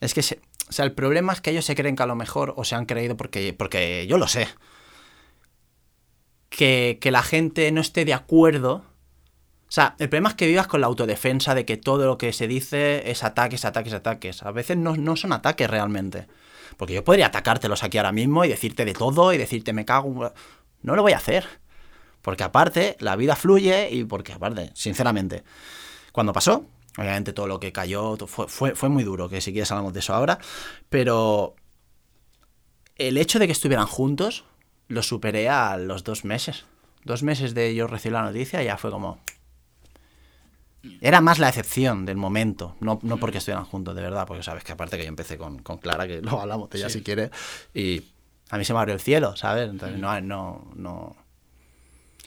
es 0.00 0.14
que 0.14 0.22
se- 0.22 0.40
o 0.68 0.72
sea, 0.72 0.84
el 0.84 0.92
problema 0.92 1.32
es 1.32 1.40
que 1.40 1.50
ellos 1.50 1.64
se 1.64 1.74
creen 1.74 1.96
que 1.96 2.02
a 2.02 2.06
lo 2.06 2.14
mejor 2.16 2.54
o 2.56 2.64
se 2.64 2.74
han 2.76 2.86
creído 2.86 3.16
porque, 3.16 3.52
porque 3.52 4.06
yo 4.08 4.18
lo 4.18 4.26
sé. 4.28 4.48
Que, 6.48 6.98
que 7.00 7.10
la 7.10 7.22
gente 7.22 7.70
no 7.72 7.80
esté 7.80 8.04
de 8.04 8.14
acuerdo. 8.14 8.84
O 9.72 9.74
sea, 9.74 9.96
el 9.98 10.10
problema 10.10 10.28
es 10.28 10.34
que 10.34 10.46
vivas 10.46 10.66
con 10.66 10.82
la 10.82 10.86
autodefensa 10.86 11.54
de 11.54 11.64
que 11.64 11.78
todo 11.78 12.04
lo 12.04 12.18
que 12.18 12.34
se 12.34 12.46
dice 12.46 13.10
es 13.10 13.24
ataques, 13.24 13.64
ataques, 13.64 13.94
ataques. 13.94 14.42
A 14.42 14.50
veces 14.50 14.76
no, 14.76 14.96
no 14.96 15.16
son 15.16 15.32
ataques 15.32 15.70
realmente. 15.70 16.26
Porque 16.76 16.92
yo 16.92 17.02
podría 17.02 17.28
atacártelos 17.28 17.82
aquí 17.82 17.96
ahora 17.96 18.12
mismo 18.12 18.44
y 18.44 18.48
decirte 18.48 18.84
de 18.84 18.92
todo 18.92 19.32
y 19.32 19.38
decirte 19.38 19.72
me 19.72 19.86
cago. 19.86 20.30
No 20.82 20.94
lo 20.94 21.00
voy 21.00 21.12
a 21.12 21.16
hacer. 21.16 21.46
Porque 22.20 22.44
aparte, 22.44 22.98
la 23.00 23.16
vida 23.16 23.34
fluye 23.34 23.88
y 23.90 24.04
porque 24.04 24.34
aparte, 24.34 24.72
sinceramente, 24.74 25.42
cuando 26.12 26.34
pasó, 26.34 26.66
obviamente 26.98 27.32
todo 27.32 27.46
lo 27.46 27.58
que 27.58 27.72
cayó 27.72 28.18
fue, 28.26 28.48
fue, 28.48 28.74
fue 28.74 28.90
muy 28.90 29.04
duro, 29.04 29.30
que 29.30 29.40
si 29.40 29.52
quieres 29.52 29.72
hablamos 29.72 29.94
de 29.94 30.00
eso 30.00 30.12
ahora, 30.12 30.38
pero 30.90 31.54
el 32.96 33.16
hecho 33.16 33.38
de 33.38 33.46
que 33.46 33.52
estuvieran 33.52 33.86
juntos 33.86 34.44
lo 34.88 35.02
superé 35.02 35.48
a 35.48 35.78
los 35.78 36.04
dos 36.04 36.26
meses. 36.26 36.66
Dos 37.04 37.22
meses 37.22 37.54
de 37.54 37.74
yo 37.74 37.86
recibir 37.86 38.12
la 38.12 38.22
noticia 38.22 38.62
ya 38.62 38.76
fue 38.76 38.90
como... 38.90 39.18
Era 41.00 41.20
más 41.20 41.38
la 41.38 41.48
excepción 41.48 42.04
del 42.06 42.16
momento, 42.16 42.76
no, 42.80 42.98
no 43.02 43.16
porque 43.18 43.38
estuvieran 43.38 43.64
juntos, 43.64 43.94
de 43.94 44.02
verdad, 44.02 44.26
porque 44.26 44.42
sabes 44.42 44.64
que 44.64 44.72
aparte 44.72 44.96
que 44.96 45.04
yo 45.04 45.08
empecé 45.08 45.38
con, 45.38 45.58
con 45.62 45.78
Clara, 45.78 46.06
que 46.08 46.20
luego 46.20 46.40
hablamos 46.40 46.70
de 46.70 46.78
ella 46.78 46.88
Sí. 46.88 46.98
si 46.98 47.04
quieres, 47.04 47.30
y 47.72 48.02
a 48.50 48.58
mí 48.58 48.64
se 48.64 48.72
me 48.72 48.80
abrió 48.80 48.94
el 48.94 49.00
cielo, 49.00 49.36
¿sabes? 49.36 49.70
Entonces 49.70 49.98
no, 49.98 50.20
no, 50.20 50.72
no, 50.74 51.16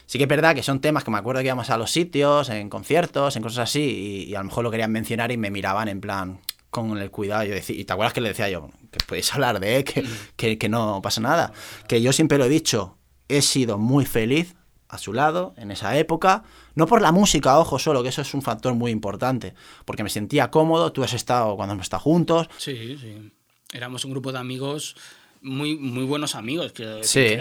Sí 0.06 0.18
que 0.18 0.24
es 0.24 0.28
verdad 0.28 0.54
que 0.54 0.62
son 0.62 0.80
temas 0.80 1.02
que 1.04 1.10
me 1.10 1.18
acuerdo 1.18 1.40
que 1.40 1.46
íbamos 1.46 1.68
a 1.68 1.76
los 1.76 1.90
sitios, 1.90 2.48
en 2.48 2.70
conciertos, 2.70 3.34
en 3.36 3.42
cosas 3.42 3.68
así, 3.68 4.24
y, 4.26 4.30
y 4.30 4.34
a 4.36 4.38
lo 4.38 4.44
mejor 4.44 4.62
lo 4.64 4.70
querían 4.70 4.92
mencionar 4.92 5.32
y 5.32 5.36
me 5.36 5.50
miraban 5.50 5.88
en 5.88 6.00
plan 6.00 6.40
con 6.70 6.96
el 6.96 7.10
cuidado. 7.10 7.44
Yo 7.44 7.54
decía, 7.54 7.76
y 7.76 7.84
te 7.84 7.92
acuerdas 7.92 8.12
que 8.12 8.20
le 8.20 8.28
decía 8.28 8.48
yo, 8.48 8.70
que 8.92 8.98
podéis 9.04 9.34
hablar 9.34 9.58
de, 9.60 9.82
que, 9.84 10.04
que, 10.36 10.58
que 10.58 10.68
no 10.68 11.00
pasa 11.02 11.20
nada. 11.20 11.52
Que 11.88 12.00
yo 12.00 12.12
siempre 12.12 12.38
lo 12.38 12.44
he 12.44 12.48
dicho, 12.48 12.96
he 13.28 13.42
sido 13.42 13.78
muy 13.78 14.06
feliz 14.06 14.54
a 14.96 14.98
su 14.98 15.12
lado 15.12 15.54
en 15.56 15.70
esa 15.70 15.96
época. 15.96 16.42
No 16.74 16.86
por 16.86 17.00
la 17.00 17.12
música, 17.12 17.58
ojo, 17.58 17.78
solo, 17.78 18.02
que 18.02 18.08
eso 18.08 18.22
es 18.22 18.34
un 18.34 18.42
factor 18.42 18.74
muy 18.74 18.90
importante. 18.90 19.54
Porque 19.84 20.02
me 20.02 20.10
sentía 20.10 20.50
cómodo, 20.50 20.92
tú 20.92 21.04
has 21.04 21.12
estado 21.14 21.54
cuando 21.56 21.74
hemos 21.74 21.84
estado 21.86 22.02
juntos. 22.02 22.48
Sí, 22.58 22.96
sí. 23.00 23.32
Éramos 23.72 24.04
un 24.04 24.10
grupo 24.12 24.32
de 24.32 24.38
amigos, 24.38 24.96
muy, 25.42 25.76
muy 25.76 26.04
buenos 26.04 26.34
amigos, 26.34 26.72
que, 26.72 27.00
Sí. 27.04 27.36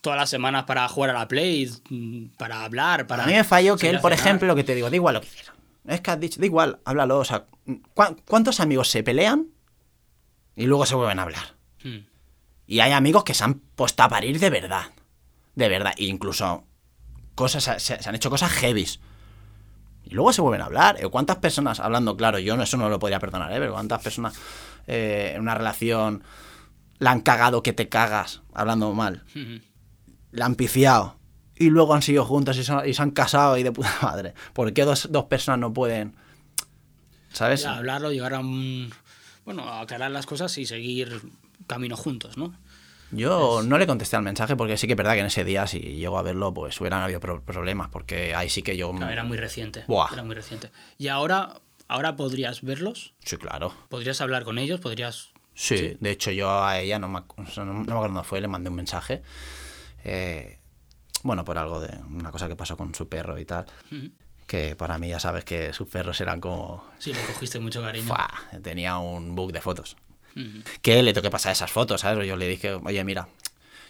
todas 0.00 0.18
las 0.18 0.28
semanas 0.30 0.64
para 0.64 0.88
jugar 0.88 1.10
a 1.10 1.12
la 1.20 1.28
Play, 1.28 1.70
para 2.36 2.64
hablar, 2.64 3.06
para... 3.06 3.24
A 3.24 3.26
mí 3.26 3.34
me 3.34 3.44
falló 3.44 3.76
que 3.76 3.88
él, 3.90 4.00
por 4.00 4.10
cenar. 4.12 4.26
ejemplo, 4.26 4.48
lo 4.48 4.54
que 4.56 4.64
te 4.64 4.74
digo, 4.74 4.90
da 4.90 4.96
igual 4.96 5.14
lo 5.14 5.20
que 5.20 5.28
hicieron. 5.28 5.54
Es 5.86 6.00
que 6.00 6.10
has 6.10 6.18
dicho, 6.20 6.40
da 6.40 6.46
igual, 6.46 6.80
háblalo. 6.84 7.18
O 7.18 7.24
sea, 7.24 7.46
¿cuá- 7.94 8.16
¿cuántos 8.26 8.60
amigos 8.60 8.88
se 8.88 9.02
pelean 9.02 9.48
y 10.56 10.66
luego 10.66 10.86
se 10.86 10.94
vuelven 10.94 11.18
a 11.18 11.22
hablar? 11.22 11.54
Mm. 11.84 11.98
Y 12.66 12.80
hay 12.80 12.92
amigos 12.92 13.24
que 13.24 13.34
se 13.34 13.44
han 13.44 13.54
puesto 13.54 14.02
a 14.02 14.08
parir 14.08 14.38
de 14.38 14.48
verdad. 14.50 14.84
De 15.54 15.68
verdad. 15.68 15.92
E 15.96 16.04
incluso 16.04 16.64
cosas, 17.34 17.64
se, 17.82 18.00
se 18.02 18.08
han 18.08 18.14
hecho 18.14 18.30
cosas 18.30 18.50
heavies. 18.52 19.00
Y 20.04 20.14
luego 20.14 20.32
se 20.32 20.40
vuelven 20.42 20.62
a 20.62 20.66
hablar. 20.66 20.98
¿O 21.04 21.10
¿Cuántas 21.10 21.36
personas, 21.36 21.80
hablando 21.80 22.16
claro, 22.16 22.38
yo 22.38 22.56
no, 22.56 22.62
eso 22.64 22.76
no 22.76 22.88
lo 22.88 22.98
podría 22.98 23.20
perdonar, 23.20 23.52
¿eh? 23.52 23.58
Pero 23.58 23.72
cuántas 23.72 24.02
personas 24.02 24.34
eh, 24.86 25.32
en 25.34 25.40
una 25.42 25.54
relación 25.54 26.22
la 26.98 27.10
han 27.12 27.20
cagado 27.20 27.62
que 27.62 27.72
te 27.72 27.88
cagas, 27.88 28.42
hablando 28.52 28.92
mal. 28.94 29.24
La 30.32 30.46
han 30.46 30.54
piciado. 30.54 31.16
Y 31.56 31.70
luego 31.70 31.94
han 31.94 32.02
sido 32.02 32.24
juntos 32.24 32.56
y, 32.56 32.64
son- 32.64 32.88
y 32.88 32.94
se 32.94 33.02
han 33.02 33.10
casado 33.12 33.56
y 33.58 33.62
de 33.62 33.72
puta 33.72 33.92
madre. 34.02 34.34
¿Por 34.52 34.72
qué 34.72 34.84
dos, 34.84 35.08
dos 35.10 35.24
personas 35.26 35.58
no 35.60 35.72
pueden? 35.72 36.14
¿Sabes? 37.32 37.62
Ya, 37.62 37.76
hablarlo, 37.76 38.12
llegar 38.12 38.34
a 38.34 38.40
un... 38.40 38.90
Bueno, 39.44 39.68
aclarar 39.68 40.10
las 40.10 40.26
cosas 40.26 40.56
y 40.58 40.66
seguir 40.66 41.20
camino 41.66 41.96
juntos, 41.96 42.36
¿no? 42.36 42.54
Yo 43.12 43.62
no 43.62 43.78
le 43.78 43.86
contesté 43.86 44.16
al 44.16 44.22
mensaje 44.22 44.56
porque 44.56 44.76
sí 44.76 44.86
que 44.86 44.94
es 44.94 44.96
verdad 44.96 45.12
que 45.14 45.20
en 45.20 45.26
ese 45.26 45.44
día, 45.44 45.66
si 45.66 45.78
llego 45.78 46.18
a 46.18 46.22
verlo, 46.22 46.52
pues 46.52 46.80
hubieran 46.80 47.02
habido 47.02 47.20
pro- 47.20 47.42
problemas. 47.42 47.88
Porque 47.90 48.34
ahí 48.34 48.48
sí 48.48 48.62
que 48.62 48.76
yo. 48.76 48.90
Claro, 48.92 49.12
era 49.12 49.22
muy 49.24 49.36
reciente. 49.36 49.84
Buah. 49.86 50.08
Era 50.12 50.22
muy 50.22 50.34
reciente. 50.34 50.70
Y 50.98 51.08
ahora, 51.08 51.60
ahora 51.88 52.16
podrías 52.16 52.62
verlos, 52.62 53.14
Sí, 53.24 53.36
claro. 53.36 53.72
podrías 53.88 54.20
hablar 54.20 54.44
con 54.44 54.58
ellos, 54.58 54.80
podrías... 54.80 55.30
Sí, 55.54 55.96
de 56.00 56.10
hecho 56.10 56.30
yo 56.30 56.64
a 56.64 56.80
ella, 56.80 56.98
no 56.98 57.08
me, 57.08 57.20
no, 57.20 57.64
no 57.66 57.74
me 57.74 57.80
acuerdo 57.82 58.02
dónde 58.14 58.24
fue, 58.24 58.40
le 58.40 58.48
mandé 58.48 58.70
un 58.70 58.76
mensaje. 58.76 59.22
eh, 60.04 60.58
bueno, 61.22 61.44
por 61.44 61.56
algo 61.58 61.78
de 61.80 61.96
una 62.10 62.32
cosa 62.32 62.48
que 62.48 62.56
pasó 62.56 62.76
con 62.76 62.94
su 62.94 63.08
perro 63.08 63.38
y 63.38 63.44
tal. 63.44 63.66
Que 64.46 64.74
para 64.74 64.98
mí 64.98 65.08
ya 65.08 65.20
sabes 65.20 65.44
que 65.44 65.72
sus 65.72 65.86
perros 65.88 66.20
eran 66.20 66.40
como... 66.40 66.84
Sí, 66.98 67.12
le 67.12 67.20
cogiste 67.24 67.60
mucho 67.60 67.80
cariño. 67.80 68.06
¡Fua! 68.06 68.28
Tenía 68.62 68.98
un 68.98 69.34
book 69.36 69.52
de 69.52 69.60
fotos. 69.60 69.96
Que 70.80 71.02
le 71.02 71.12
tengo 71.12 71.22
que 71.22 71.30
pasar 71.30 71.52
esas 71.52 71.70
fotos, 71.70 72.00
¿sabes? 72.00 72.26
Yo 72.26 72.36
le 72.36 72.48
dije, 72.48 72.74
oye, 72.74 73.04
mira, 73.04 73.28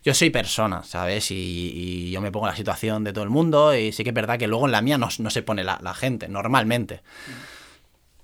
yo 0.05 0.14
soy 0.14 0.30
persona, 0.30 0.82
¿sabes? 0.84 1.30
Y, 1.30 1.34
y 1.34 2.11
yo 2.11 2.20
me 2.20 2.32
pongo 2.32 2.47
la 2.47 2.57
situación 2.57 3.05
de 3.05 3.12
todo 3.12 3.24
el 3.24 3.30
mundo 3.30 3.74
y 3.74 3.93
sí 3.93 4.03
que 4.03 4.11
es 4.11 4.14
verdad 4.14 4.38
que 4.38 4.49
luego 4.49 4.66
en 4.66 4.72
la 4.72 4.82
mía 4.82 4.99
no, 4.99 5.09
no 5.18 5.30
se 5.30 5.43
pone 5.43 5.64
la, 5.64 5.78
la 5.82 5.95
gente, 5.95 6.28
normalmente. 6.28 7.03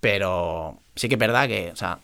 Pero 0.00 0.80
sí 0.94 1.08
que 1.08 1.14
es 1.14 1.18
verdad 1.20 1.48
que, 1.48 1.70
o 1.72 1.76
sea, 1.76 2.00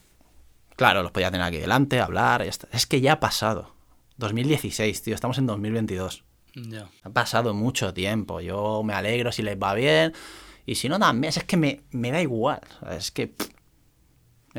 claro, 0.77 1.03
los 1.03 1.12
podía 1.12 1.31
tener 1.31 1.47
aquí 1.47 1.59
delante, 1.59 2.01
hablar, 2.01 2.43
es 2.43 2.87
que 2.87 3.01
ya 3.01 3.15
ha 3.15 3.21
pasado. 3.21 3.75
2016, 4.17 5.03
tío, 5.03 5.15
estamos 5.15 5.39
en 5.39 5.47
2022. 5.47 6.25
Ya. 6.55 6.89
Ha 7.03 7.11
pasado 7.11 7.53
mucho 7.53 7.93
tiempo. 7.93 8.41
Yo 8.41 8.83
me 8.85 8.95
alegro 8.95 9.33
si 9.33 9.43
les 9.43 9.57
va 9.57 9.75
bien. 9.75 10.12
Y 10.67 10.77
si 10.77 10.89
no, 10.89 10.99
también. 10.99 11.33
Es 11.35 11.45
que 11.45 11.57
me, 11.57 11.81
me 11.91 12.12
da 12.12 12.21
igual. 12.21 12.61
Es 12.91 13.11
que. 13.11 13.29
pff, 13.29 13.49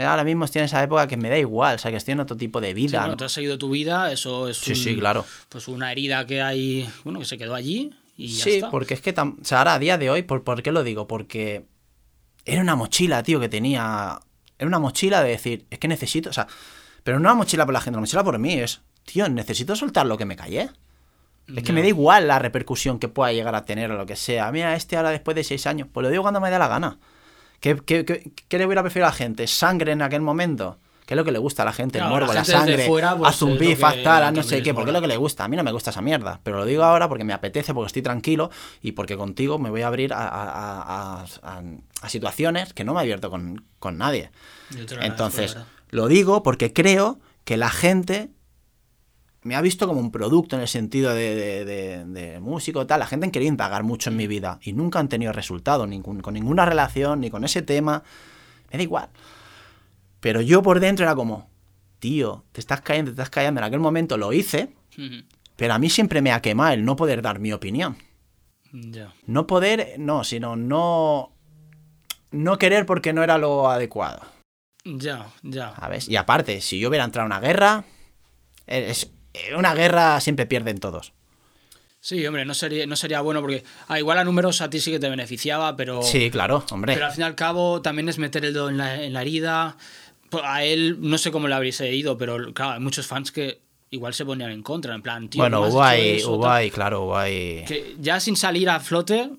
ahora 0.04 0.24
mismo 0.24 0.46
estoy 0.46 0.60
en 0.60 0.66
esa 0.66 0.84
época 0.84 1.08
que 1.08 1.18
me 1.18 1.30
da 1.30 1.38
igual. 1.38 1.76
O 1.76 1.78
sea, 1.80 1.92
que 1.92 1.98
estoy 1.98 2.14
en 2.14 2.20
otro 2.20 2.36
tipo 2.36 2.60
de 2.62 2.70
Sí, 2.70 2.74
vida. 2.74 3.00
bueno, 3.00 3.14
¿no? 3.14 3.18
tú 3.18 3.24
has 3.26 3.32
seguido 3.32 3.58
tu 3.58 3.70
vida, 3.70 4.12
eso 4.12 4.50
es 4.50 4.58
Sí, 4.58 4.72
un- 4.72 4.76
sí, 4.78 4.96
claro. 4.98 5.26
pues 5.50 5.68
una 5.68 5.92
herida 5.92 6.26
que 6.26 6.42
hay, 6.42 6.90
bueno, 7.04 7.20
que 7.20 7.26
se 7.26 7.38
quedó 7.38 7.56
allí 7.56 7.92
y 8.18 8.28
ya 8.28 8.44
Sí, 8.44 8.50
está. 8.56 8.72
porque 8.72 8.94
es 8.96 9.02
que. 9.02 9.14
tam- 9.16 9.40
O 9.42 9.46
sea, 9.46 9.60
ahora 9.60 9.74
a 9.76 9.80
día 9.80 9.98
de 9.98 10.10
hoy, 10.10 10.22
¿por, 10.24 10.44
¿por 10.44 10.62
qué 10.64 10.72
lo 10.72 10.84
digo? 10.84 11.08
Porque. 11.08 11.66
Era 12.46 12.62
una 12.62 12.76
mochila, 12.76 13.24
tío, 13.24 13.40
que 13.40 13.50
tenía. 13.50 14.20
Era 14.60 14.68
una 14.68 14.80
mochila 14.80 15.22
de 15.24 15.30
decir, 15.30 15.66
es 15.70 15.80
que 15.80 15.88
necesito. 15.88 16.30
O 16.30 16.34
sea, 16.34 16.48
pero 17.04 17.18
no 17.20 17.24
una 17.30 17.34
mochila 17.36 17.66
por 17.66 17.74
la 17.74 17.82
gente, 17.82 17.98
una 17.98 18.02
mochila 18.02 18.24
por 18.24 18.38
mí. 18.40 18.54
Es, 18.54 18.82
tío, 19.04 19.28
necesito 19.30 19.76
soltar 19.76 20.06
lo 20.06 20.18
que 20.18 20.26
me 20.26 20.36
callé. 20.36 20.70
Es 21.48 21.56
que 21.56 21.62
Ya. 21.70 21.74
me 21.74 21.82
da 21.82 21.88
igual 21.88 22.28
la 22.28 22.40
repercusión 22.40 22.98
que 23.00 23.08
pueda 23.08 23.32
llegar 23.32 23.54
a 23.56 23.66
tener 23.66 23.92
o 23.92 23.98
lo 23.98 24.06
que 24.06 24.16
sea. 24.16 24.52
Mira, 24.52 24.76
este 24.76 24.98
ahora 24.98 25.10
después 25.12 25.36
de 25.36 25.44
seis 25.44 25.68
años, 25.68 25.88
pues 25.92 26.04
lo 26.04 26.10
digo 26.10 26.24
cuando 26.24 26.40
me 26.42 26.50
dé 26.50 26.58
la 26.60 26.68
gana. 26.68 26.98
¿Qué, 27.60 27.76
qué, 27.86 28.06
qué- 28.06 28.32
qué 28.48 28.58
le 28.58 28.66
hubiera 28.66 28.82
preferido 28.82 29.08
a 29.08 29.10
la 29.12 29.16
gente? 29.16 29.48
¿Sangre 29.48 29.92
en 29.94 30.02
aquel 30.02 30.22
momento? 30.22 30.78
¿Qué 31.06 31.14
es 31.14 31.18
lo 31.18 31.24
que 31.24 31.32
le 31.32 31.38
gusta 31.38 31.62
a 31.62 31.66
la 31.66 31.74
gente? 31.74 32.00
Claro, 32.00 32.16
el 32.16 32.20
morbo, 32.22 32.34
la 32.34 32.42
sangre, 32.60 32.86
fuera, 32.88 33.16
pues, 33.16 33.30
haz 33.30 33.42
un 33.44 33.58
beef, 33.60 33.84
haz 33.84 33.94
tal, 34.04 34.24
haz 34.24 34.34
no 34.34 34.42
sé 34.44 34.56
qué, 34.64 34.74
porque 34.74 34.90
es 34.90 34.94
lo 34.94 35.02
que 35.02 35.08
le 35.08 35.18
gusta. 35.18 35.44
A 35.44 35.48
mí 35.48 35.56
no 35.56 35.64
me 35.64 35.72
gusta 35.72 35.92
esa 35.92 36.02
mierda, 36.02 36.40
pero 36.42 36.58
lo 36.58 36.66
digo 36.66 36.84
ahora 36.84 37.08
porque 37.08 37.24
me 37.24 37.34
apetece, 37.34 37.76
porque 37.76 37.88
estoy 37.88 38.02
tranquilo 38.02 38.50
y 38.82 38.94
porque 38.94 39.16
contigo 39.16 39.60
me 39.60 39.70
voy 39.70 39.84
a 39.84 39.88
abrir 39.88 40.14
a, 40.14 40.28
a- 40.28 41.26
a- 42.02 42.10
situaciones 42.10 42.74
que 42.74 42.84
no 42.84 42.94
me 42.94 43.00
he 43.00 43.04
abierto 43.04 43.30
con, 43.30 43.66
con 43.80 43.98
nadie. 44.00 44.32
Entonces, 45.06 45.52
lo 45.92 46.08
digo 46.08 46.42
porque 46.44 46.74
creo 46.74 47.20
que 47.44 47.58
la 47.58 47.70
gente 47.70 48.32
me 49.46 49.56
ha 49.56 49.62
visto 49.62 49.88
como 49.88 50.00
un 50.00 50.12
producto 50.12 50.56
en 50.56 50.62
el 50.64 50.68
sentido 50.68 51.14
de, 51.14 51.36
de, 51.36 51.66
de- 51.66 52.06
de 52.06 52.40
músico 52.40 52.86
tal. 52.86 53.00
La 53.00 53.08
gente 53.08 53.26
han 53.28 53.32
querido 53.32 53.50
indagar 53.52 53.84
mucho 53.84 54.10
en 54.10 54.18
mi 54.18 54.28
vida 54.28 54.60
y 54.64 54.74
nunca 54.74 55.00
han 55.00 55.08
tenido 55.08 55.32
resultado 55.32 55.86
ningún- 55.88 56.20
con 56.22 56.34
ninguna 56.34 56.66
relación 56.66 57.22
ni 57.22 57.30
con 57.30 57.44
ese 57.46 57.62
tema. 57.62 58.04
Me 58.72 58.78
da 58.78 58.84
igual. 58.84 59.10
Pero 60.20 60.42
yo 60.42 60.62
por 60.64 60.80
dentro 60.80 61.06
era 61.06 61.16
como, 61.16 61.48
tío, 62.00 62.44
te 62.52 62.60
estás 62.60 62.82
cayendo, 62.82 63.12
te 63.12 63.14
estás 63.14 63.30
callando. 63.30 63.62
En 63.62 63.66
aquel 63.66 63.80
momento 63.80 64.18
lo 64.18 64.34
hice, 64.34 64.70
pero 65.56 65.74
a 65.76 65.80
mí 65.80 65.90
siempre 65.90 66.22
me 66.22 66.32
ha 66.32 66.42
quemado 66.42 66.74
el 66.74 66.84
no 66.84 66.96
poder 66.96 67.22
dar 67.22 67.40
mi 67.40 67.54
opinión. 67.54 67.98
No 69.28 69.46
poder, 69.48 69.96
no, 70.00 70.24
sino 70.24 70.56
no. 70.56 71.32
No 72.32 72.58
querer 72.58 72.86
porque 72.86 73.14
no 73.14 73.24
era 73.24 73.38
lo 73.38 73.70
adecuado. 73.70 74.22
Ya, 74.84 75.28
ya. 75.44 75.76
¿Sabes? 75.76 76.10
Y 76.10 76.16
aparte, 76.18 76.60
si 76.62 76.80
yo 76.80 76.90
hubiera 76.90 77.06
entrado 77.06 77.24
a 77.24 77.28
una 77.28 77.40
guerra, 77.40 77.86
es, 78.68 79.12
en 79.48 79.56
una 79.56 79.74
guerra 79.74 80.20
siempre 80.22 80.46
pierden 80.46 80.80
todos. 80.80 81.14
Sí, 82.00 82.24
hombre, 82.28 82.46
no 82.46 82.54
sería, 82.54 82.86
no 82.86 82.96
sería 82.96 83.22
bueno 83.22 83.42
porque 83.42 83.64
ah, 83.88 83.98
igual 83.98 84.20
a 84.20 84.24
números 84.24 84.62
a 84.62 84.70
ti 84.70 84.80
sí 84.80 84.92
que 84.92 85.00
te 85.00 85.10
beneficiaba, 85.10 85.76
pero, 85.76 86.04
Sí, 86.04 86.30
claro, 86.30 86.64
hombre. 86.70 86.94
pero 86.94 87.08
al 87.08 87.12
fin 87.12 87.22
y 87.22 87.24
al 87.26 87.34
cabo 87.36 87.82
también 87.82 88.08
es 88.10 88.20
meter 88.20 88.46
el 88.46 88.54
dedo 88.54 88.70
en 88.70 88.78
la, 88.78 89.04
en 89.04 89.12
la 89.14 89.22
herida. 89.22 89.76
pues, 90.30 90.44
a 90.46 90.64
él 90.64 90.98
no 91.00 91.18
sé 91.18 91.32
cómo 91.32 91.48
le 91.48 91.56
habría 91.56 91.74
ido, 91.92 92.16
pero 92.18 92.54
claro, 92.54 92.74
hay 92.74 92.80
muchos 92.80 93.08
fans 93.08 93.32
que 93.32 93.60
igual 93.90 94.14
se 94.14 94.24
ponían 94.24 94.52
en 94.52 94.62
contra, 94.62 94.94
en 94.94 95.02
plan, 95.02 95.30
tío. 95.30 95.42
bueno, 95.42 95.66
ahí, 95.82 96.70
claro. 96.70 97.12
Que 97.24 97.96
ya 98.00 98.20
sin 98.20 98.36
salir 98.36 98.70
a 98.70 98.80
flote 98.80 99.32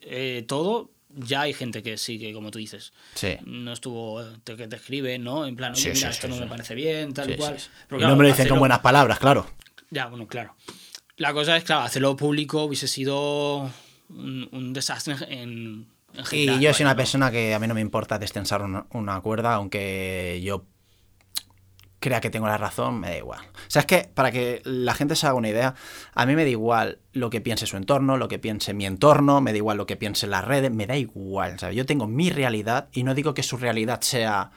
eh, 0.00 0.44
todo, 0.48 0.90
ya 1.16 1.40
hay 1.42 1.52
gente 1.54 1.82
que 1.82 1.96
sí, 1.98 2.18
que 2.18 2.32
como 2.32 2.50
tú 2.50 2.58
dices, 2.58 2.92
Sí. 3.14 3.36
no 3.44 3.72
estuvo, 3.72 4.22
te, 4.44 4.54
que 4.56 4.68
te 4.68 4.76
escribe, 4.76 5.18
¿no? 5.18 5.46
En 5.46 5.56
plan, 5.56 5.72
oye, 5.72 5.80
Sí, 5.80 5.88
mira, 5.88 6.12
sí, 6.12 6.16
esto 6.16 6.28
no 6.28 6.36
me 6.36 6.46
parece 6.46 6.74
bien, 6.74 7.12
tal 7.14 7.30
y 7.30 7.36
cual. 7.36 7.56
Pero 7.88 7.96
y 7.96 8.00
claro, 8.00 8.10
no 8.12 8.16
me 8.16 8.22
lo 8.24 8.28
dicen 8.28 8.48
con 8.48 8.58
buenas 8.58 8.80
palabras, 8.80 9.18
claro. 9.18 9.46
Ya, 9.90 10.06
bueno, 10.06 10.26
claro. 10.26 10.54
La 11.16 11.32
cosa 11.32 11.56
es, 11.56 11.64
claro, 11.64 11.82
hacerlo 11.82 12.14
público 12.16 12.64
hubiese 12.64 12.86
sido 12.88 13.70
un, 14.10 14.48
un 14.52 14.72
desastre 14.72 15.14
en, 15.30 15.86
en 16.12 16.20
Y 16.20 16.24
general. 16.24 16.60
yo 16.60 16.74
soy 16.74 16.84
una 16.84 16.96
persona 16.96 17.30
que 17.30 17.54
a 17.54 17.58
mí 17.58 17.66
no 17.66 17.74
me 17.74 17.80
importa 17.80 18.18
destensar 18.18 18.62
una, 18.62 18.86
una 18.90 19.20
cuerda, 19.22 19.54
aunque 19.54 20.40
yo 20.44 20.66
crea 22.00 22.20
que 22.20 22.30
tengo 22.30 22.46
la 22.46 22.58
razón, 22.58 23.00
me 23.00 23.08
da 23.08 23.16
igual. 23.16 23.40
O 23.40 23.70
sea, 23.70 23.80
es 23.80 23.86
que 23.86 24.08
para 24.12 24.30
que 24.30 24.60
la 24.64 24.94
gente 24.94 25.16
se 25.16 25.26
haga 25.26 25.36
una 25.36 25.48
idea, 25.48 25.74
a 26.14 26.26
mí 26.26 26.36
me 26.36 26.44
da 26.44 26.50
igual 26.50 26.98
lo 27.12 27.30
que 27.30 27.40
piense 27.40 27.66
su 27.66 27.76
entorno, 27.76 28.16
lo 28.16 28.28
que 28.28 28.38
piense 28.38 28.74
mi 28.74 28.86
entorno, 28.86 29.40
me 29.40 29.52
da 29.52 29.58
igual 29.58 29.78
lo 29.78 29.86
que 29.86 29.96
piense 29.96 30.26
las 30.26 30.44
redes, 30.44 30.70
me 30.70 30.86
da 30.86 30.96
igual. 30.96 31.58
¿sabes? 31.58 31.76
Yo 31.76 31.86
tengo 31.86 32.06
mi 32.06 32.30
realidad 32.30 32.88
y 32.92 33.02
no 33.02 33.14
digo 33.14 33.34
que 33.34 33.42
su 33.42 33.56
realidad 33.56 34.00
sea 34.02 34.50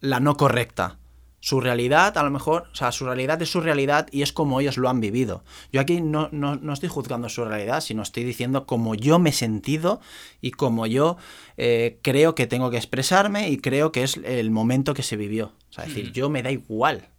la 0.00 0.20
no 0.20 0.36
correcta. 0.36 0.98
Su 1.44 1.60
realidad, 1.60 2.16
a 2.16 2.22
lo 2.22 2.30
mejor, 2.30 2.68
o 2.72 2.74
sea, 2.74 2.90
su 2.90 3.04
realidad 3.04 3.42
es 3.42 3.50
su 3.50 3.60
realidad 3.60 4.08
y 4.10 4.22
es 4.22 4.32
como 4.32 4.62
ellos 4.62 4.78
lo 4.78 4.88
han 4.88 5.00
vivido. 5.00 5.44
Yo 5.70 5.82
aquí 5.82 6.00
no, 6.00 6.30
no, 6.32 6.56
no 6.56 6.72
estoy 6.72 6.88
juzgando 6.88 7.28
su 7.28 7.44
realidad, 7.44 7.82
sino 7.82 8.00
estoy 8.00 8.24
diciendo 8.24 8.64
cómo 8.64 8.94
yo 8.94 9.18
me 9.18 9.28
he 9.28 9.32
sentido 9.34 10.00
y 10.40 10.52
cómo 10.52 10.86
yo 10.86 11.18
eh, 11.58 11.98
creo 12.00 12.34
que 12.34 12.46
tengo 12.46 12.70
que 12.70 12.78
expresarme 12.78 13.50
y 13.50 13.58
creo 13.58 13.92
que 13.92 14.04
es 14.04 14.16
el 14.16 14.50
momento 14.50 14.94
que 14.94 15.02
se 15.02 15.18
vivió. 15.18 15.52
O 15.68 15.72
sea, 15.74 15.84
es 15.84 15.94
decir, 15.94 16.12
yo 16.12 16.30
me 16.30 16.42
da 16.42 16.50
igual 16.50 17.10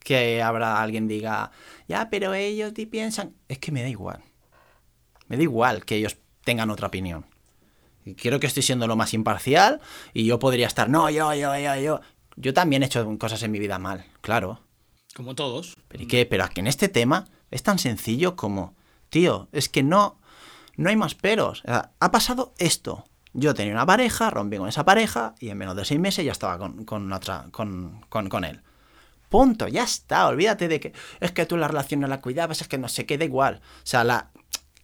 que 0.00 0.42
habrá 0.42 0.82
alguien 0.82 1.08
diga, 1.08 1.52
ya, 1.88 2.10
pero 2.10 2.34
ellos 2.34 2.74
ti 2.74 2.84
piensan. 2.84 3.34
Es 3.48 3.58
que 3.58 3.72
me 3.72 3.80
da 3.80 3.88
igual. 3.88 4.20
Me 5.28 5.38
da 5.38 5.42
igual 5.42 5.86
que 5.86 5.96
ellos 5.96 6.18
tengan 6.44 6.68
otra 6.68 6.88
opinión. 6.88 7.24
Y 8.04 8.14
creo 8.14 8.38
que 8.40 8.46
estoy 8.46 8.62
siendo 8.62 8.86
lo 8.86 8.96
más 8.96 9.14
imparcial 9.14 9.80
y 10.12 10.26
yo 10.26 10.38
podría 10.38 10.66
estar, 10.66 10.90
no, 10.90 11.08
yo, 11.08 11.32
yo, 11.32 11.56
yo, 11.56 11.76
yo. 11.76 12.00
Yo 12.36 12.54
también 12.54 12.82
he 12.82 12.86
hecho 12.86 13.18
cosas 13.18 13.42
en 13.42 13.50
mi 13.50 13.58
vida 13.58 13.78
mal, 13.78 14.04
claro. 14.20 14.60
Como 15.14 15.34
todos. 15.34 15.76
¿Pero 15.88 16.04
y 16.04 16.06
qué? 16.06 16.26
Pero 16.26 16.44
aquí 16.44 16.60
en 16.60 16.66
este 16.66 16.88
tema 16.88 17.26
es 17.50 17.62
tan 17.62 17.78
sencillo 17.78 18.36
como, 18.36 18.74
tío, 19.10 19.48
es 19.52 19.68
que 19.68 19.82
no, 19.82 20.18
no 20.76 20.88
hay 20.88 20.96
más 20.96 21.14
peros. 21.14 21.60
O 21.60 21.66
sea, 21.66 21.92
ha 22.00 22.10
pasado 22.10 22.54
esto. 22.58 23.04
Yo 23.34 23.54
tenía 23.54 23.72
una 23.72 23.86
pareja, 23.86 24.30
rompí 24.30 24.56
con 24.56 24.68
esa 24.68 24.84
pareja 24.84 25.34
y 25.40 25.48
en 25.50 25.58
menos 25.58 25.76
de 25.76 25.84
seis 25.84 26.00
meses 26.00 26.24
ya 26.24 26.32
estaba 26.32 26.58
con, 26.58 26.84
con 26.84 27.12
otra, 27.12 27.46
con, 27.50 28.04
con, 28.08 28.28
con 28.28 28.44
él. 28.44 28.62
Punto, 29.28 29.68
ya 29.68 29.84
está. 29.84 30.26
Olvídate 30.26 30.68
de 30.68 30.80
que 30.80 30.92
es 31.20 31.32
que 31.32 31.46
tú 31.46 31.56
la 31.56 31.68
relación 31.68 32.00
no 32.00 32.06
la 32.06 32.20
cuidabas, 32.20 32.60
es 32.60 32.68
que 32.68 32.78
no 32.78 32.88
sé 32.88 33.06
qué, 33.06 33.16
da 33.16 33.24
igual. 33.24 33.60
O 33.78 33.86
sea, 33.86 34.04
la, 34.04 34.30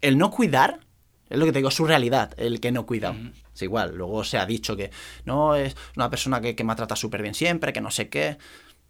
el 0.00 0.16
no 0.16 0.30
cuidar 0.30 0.80
es 1.28 1.38
lo 1.38 1.44
que 1.44 1.52
te 1.52 1.58
digo, 1.58 1.70
su 1.70 1.86
realidad, 1.86 2.32
el 2.38 2.60
que 2.60 2.72
no 2.72 2.86
cuida. 2.86 3.14
Es 3.58 3.62
igual, 3.62 3.96
luego 3.96 4.22
se 4.22 4.38
ha 4.38 4.46
dicho 4.46 4.76
que 4.76 4.92
no 5.24 5.56
es 5.56 5.76
una 5.96 6.08
persona 6.08 6.40
que, 6.40 6.54
que 6.54 6.62
me 6.62 6.76
trata 6.76 6.94
súper 6.94 7.22
bien 7.22 7.34
siempre, 7.34 7.72
que 7.72 7.80
no 7.80 7.90
sé 7.90 8.08
qué. 8.08 8.38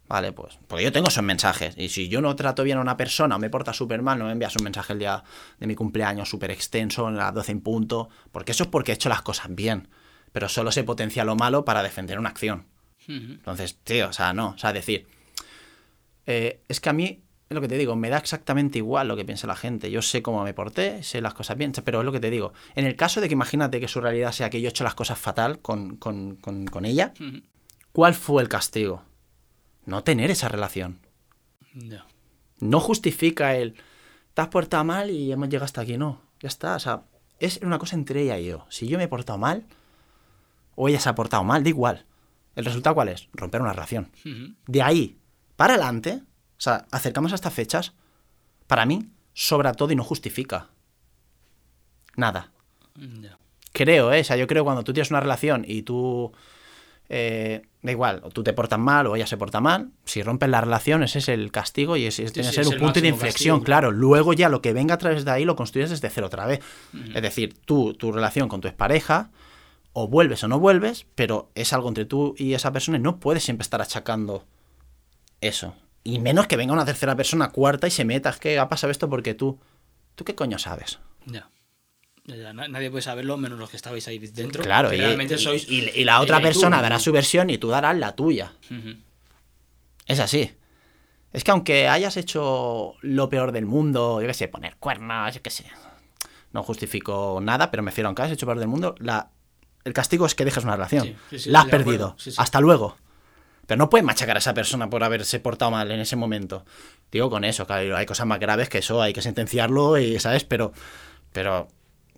Vale, 0.07 0.31
pues, 0.31 0.59
porque 0.67 0.83
yo 0.83 0.91
tengo 0.91 1.07
esos 1.07 1.23
mensajes. 1.23 1.75
Y 1.75 1.89
si 1.89 2.07
yo 2.07 2.21
no 2.21 2.35
trato 2.35 2.63
bien 2.63 2.77
a 2.77 2.81
una 2.81 2.97
persona 2.97 3.35
o 3.35 3.39
me 3.39 3.49
porta 3.49 3.73
súper 3.73 4.03
mal, 4.03 4.19
no 4.19 4.25
me 4.25 4.31
envías 4.31 4.55
un 4.55 4.63
mensaje 4.63 4.93
el 4.93 4.99
día 4.99 5.23
de 5.59 5.65
mi 5.65 5.73
cumpleaños 5.73 6.29
súper 6.29 6.51
extenso, 6.51 7.07
en 7.07 7.17
las 7.17 7.33
12 7.33 7.51
en 7.51 7.61
punto. 7.61 8.09
Porque 8.31 8.51
eso 8.51 8.63
es 8.63 8.69
porque 8.69 8.91
he 8.91 8.95
hecho 8.95 9.09
las 9.09 9.23
cosas 9.23 9.47
bien. 9.49 9.87
Pero 10.31 10.49
solo 10.49 10.71
se 10.71 10.83
potencia 10.83 11.23
lo 11.23 11.35
malo 11.35 11.65
para 11.65 11.81
defender 11.81 12.19
una 12.19 12.29
acción. 12.29 12.67
Entonces, 13.07 13.79
tío, 13.83 14.09
o 14.09 14.13
sea, 14.13 14.33
no. 14.33 14.49
O 14.49 14.57
sea, 14.59 14.71
decir, 14.71 15.07
eh, 16.27 16.61
es 16.67 16.79
que 16.79 16.89
a 16.89 16.93
mí, 16.93 17.23
es 17.49 17.55
lo 17.55 17.61
que 17.61 17.67
te 17.67 17.77
digo, 17.77 17.95
me 17.95 18.09
da 18.09 18.17
exactamente 18.17 18.77
igual 18.77 19.07
lo 19.07 19.15
que 19.15 19.25
piensa 19.25 19.47
la 19.47 19.55
gente. 19.55 19.89
Yo 19.89 20.03
sé 20.03 20.21
cómo 20.21 20.43
me 20.43 20.53
porté, 20.53 21.01
sé 21.01 21.19
las 21.19 21.33
cosas 21.33 21.57
bien, 21.57 21.71
pero 21.83 21.99
es 21.99 22.05
lo 22.05 22.11
que 22.11 22.19
te 22.19 22.29
digo. 22.29 22.53
En 22.75 22.85
el 22.85 22.95
caso 22.95 23.21
de 23.21 23.27
que 23.27 23.33
imagínate 23.33 23.79
que 23.79 23.87
su 23.87 24.01
realidad 24.01 24.31
sea 24.31 24.51
que 24.51 24.61
yo 24.61 24.67
he 24.67 24.69
hecho 24.69 24.83
las 24.83 24.93
cosas 24.93 25.17
fatal 25.17 25.59
con, 25.59 25.97
con, 25.97 26.35
con, 26.35 26.67
con 26.67 26.85
ella. 26.85 27.13
¿cuál 27.91 28.13
fue 28.13 28.43
el 28.43 28.49
castigo? 28.49 29.03
No 29.85 30.03
tener 30.03 30.29
esa 30.29 30.47
relación. 30.47 30.99
Ya. 31.73 32.05
No 32.59 32.79
justifica 32.79 33.55
el, 33.55 33.75
te 34.35 34.41
has 34.41 34.49
portado 34.49 34.83
mal 34.83 35.09
y 35.09 35.31
hemos 35.31 35.49
llegado 35.49 35.65
hasta 35.65 35.81
aquí, 35.81 35.97
no. 35.97 36.21
Ya 36.39 36.47
está, 36.47 36.75
o 36.75 36.79
sea, 36.79 37.03
es 37.39 37.59
una 37.63 37.79
cosa 37.79 37.95
entre 37.95 38.21
ella 38.21 38.37
y 38.37 38.45
yo. 38.45 38.65
Si 38.69 38.87
yo 38.87 38.97
me 38.97 39.05
he 39.05 39.07
portado 39.07 39.39
mal, 39.39 39.65
o 40.75 40.87
ella 40.87 40.99
se 40.99 41.09
ha 41.09 41.15
portado 41.15 41.43
mal, 41.43 41.63
da 41.63 41.69
igual. 41.69 42.05
¿El 42.55 42.65
resultado 42.65 42.93
cuál 42.93 43.09
es? 43.09 43.27
Romper 43.33 43.61
una 43.61 43.73
relación. 43.73 44.11
De 44.67 44.81
ahí 44.83 45.17
para 45.55 45.73
adelante, 45.73 46.21
o 46.59 46.61
sea, 46.61 46.85
acercamos 46.91 47.31
a 47.31 47.35
estas 47.35 47.53
fechas, 47.53 47.93
para 48.67 48.85
mí 48.85 49.07
sobra 49.33 49.73
todo 49.73 49.91
y 49.91 49.95
no 49.95 50.03
justifica. 50.03 50.67
Nada. 52.15 52.51
Ya. 52.95 53.39
Creo, 53.71 54.11
¿eh? 54.11 54.21
O 54.21 54.23
sea, 54.23 54.35
yo 54.35 54.45
creo 54.45 54.65
cuando 54.65 54.83
tú 54.83 54.93
tienes 54.93 55.09
una 55.09 55.21
relación 55.21 55.63
y 55.65 55.83
tú... 55.83 56.31
eh, 57.07 57.61
da 57.81 57.91
igual, 57.91 58.21
o 58.23 58.29
tú 58.29 58.43
te 58.43 58.51
portas 58.51 58.77
mal 58.77 59.07
o 59.07 59.15
ella 59.15 59.25
se 59.25 59.37
porta 59.37 59.61
mal, 59.61 59.91
si 60.03 60.21
rompes 60.21 60.49
la 60.49 60.59
relación 60.59 61.01
ese 61.01 61.19
es 61.19 61.29
el 61.29 61.49
castigo 61.49 61.95
y 61.95 62.05
ese 62.05 62.29
tiene 62.29 62.49
que 62.49 62.55
ser 62.55 62.67
un 62.67 62.77
punto 62.77 62.99
de 62.99 63.07
inflexión, 63.07 63.59
castigo, 63.59 63.65
claro. 63.65 63.91
Luego 63.91 64.33
ya 64.33 64.49
lo 64.49 64.61
que 64.61 64.73
venga 64.73 64.95
a 64.95 64.97
través 64.97 65.23
de 65.23 65.31
ahí 65.31 65.45
lo 65.45 65.55
construyes 65.55 65.89
desde 65.89 66.09
cero 66.09 66.27
otra 66.27 66.45
vez. 66.45 66.59
Es 67.15 67.21
decir, 67.21 67.55
tú, 67.65 67.93
tu 67.93 68.11
relación 68.11 68.49
con 68.49 68.59
tu 68.59 68.67
expareja, 68.67 69.31
o 69.93 70.07
vuelves 70.07 70.43
o 70.43 70.47
no 70.47 70.59
vuelves, 70.59 71.07
pero 71.15 71.49
es 71.55 71.71
algo 71.73 71.87
entre 71.87 72.05
tú 72.05 72.35
y 72.37 72.53
esa 72.53 72.73
persona 72.73 72.97
y 72.97 73.01
no 73.01 73.19
puedes 73.19 73.43
siempre 73.43 73.63
estar 73.63 73.81
achacando 73.81 74.45
eso. 75.41 75.73
Y 76.03 76.19
menos 76.19 76.47
que 76.47 76.55
venga 76.57 76.73
una 76.73 76.85
tercera 76.85 77.15
persona, 77.15 77.49
cuarta, 77.49 77.87
y 77.87 77.91
se 77.91 78.05
meta, 78.05 78.29
es 78.29 78.37
que 78.37 78.57
ha 78.59 78.67
pasado 78.69 78.91
esto 78.91 79.09
porque 79.09 79.33
tú... 79.33 79.59
¿Tú 80.15 80.23
qué 80.25 80.35
coño 80.35 80.57
sabes? 80.59 80.99
Ya. 81.25 81.49
Ya, 82.25 82.35
ya, 82.35 82.53
na- 82.53 82.67
Nadie 82.67 82.89
puede 82.91 83.01
saberlo 83.01 83.37
menos 83.37 83.57
los 83.59 83.69
que 83.69 83.77
estabais 83.77 84.07
ahí 84.07 84.19
dentro. 84.19 84.63
Claro, 84.63 84.93
y, 84.93 84.97
realmente 84.97 85.35
y- 85.35 85.37
sois. 85.39 85.69
y- 85.69 85.89
y 85.95 86.03
la 86.03 86.19
otra 86.21 86.37
tú, 86.37 86.43
persona 86.43 86.77
¿no? 86.77 86.81
dará 86.83 86.99
su 86.99 87.11
versión 87.11 87.49
y 87.49 87.57
tú 87.57 87.69
darás 87.69 87.97
la 87.97 88.15
tuya. 88.15 88.53
Es 90.05 90.19
así. 90.19 90.51
Es 91.31 91.43
que 91.43 91.51
aunque 91.51 91.87
hayas 91.87 92.17
hecho 92.17 92.95
lo 93.01 93.29
peor 93.29 93.51
del 93.51 93.65
mundo, 93.65 94.19
yo 94.21 94.27
qué 94.27 94.33
sé, 94.33 94.47
poner 94.47 94.75
cuernos, 94.77 95.33
yo 95.35 95.41
qué 95.41 95.49
sé. 95.51 95.65
No 96.51 96.63
justifico 96.63 97.39
nada, 97.41 97.69
pero 97.71 97.83
me 97.83 97.91
refiero, 97.91 98.07
aunque 98.07 98.23
hayas 98.23 98.33
hecho 98.33 98.45
lo 98.45 98.51
peor 98.53 98.59
del 98.59 98.67
mundo, 98.67 98.95
la, 98.99 99.29
el 99.83 99.93
castigo 99.93 100.25
es 100.25 100.33
que 100.35 100.43
dejes 100.45 100.63
una 100.63 100.75
relación. 100.75 101.05
Sí, 101.05 101.15
sí, 101.31 101.39
sí, 101.39 101.49
la 101.51 101.61
has 101.61 101.67
perdido. 101.67 102.15
Hasta 102.37 102.59
luego. 102.59 102.97
Pero 103.69 103.77
no 103.77 103.87
puedes 103.91 104.03
machacar 104.03 104.35
a 104.35 104.39
esa 104.39 104.55
persona 104.55 104.89
por 104.89 105.03
haberse 105.03 105.39
portado 105.39 105.69
mal 105.69 105.91
en 105.91 105.99
ese 105.99 106.15
momento. 106.15 106.65
Digo 107.11 107.29
con 107.29 107.43
eso, 107.43 107.67
claro, 107.67 107.95
hay 107.95 108.07
cosas 108.07 108.25
más 108.25 108.39
graves 108.39 108.67
que 108.67 108.79
eso, 108.79 108.99
hay 108.99 109.13
que 109.13 109.21
sentenciarlo, 109.21 109.99
y, 109.99 110.19
¿sabes? 110.19 110.43
Pero, 110.43 110.73
pero 111.31 111.67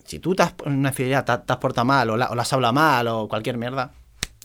si 0.05 0.19
tú 0.19 0.33
te 0.33 0.43
has, 0.43 0.53
una 0.65 0.89
infidelidad 0.89 1.25
te, 1.25 1.37
te 1.45 1.51
has 1.51 1.59
portado 1.59 1.83
mal 1.83 2.09
o 2.09 2.15
la, 2.15 2.29
o 2.29 2.35
la 2.35 2.43
has 2.43 2.53
hablado 2.53 2.73
mal 2.73 3.05
o 3.09 3.27
cualquier 3.27 3.57
mierda, 3.57 3.91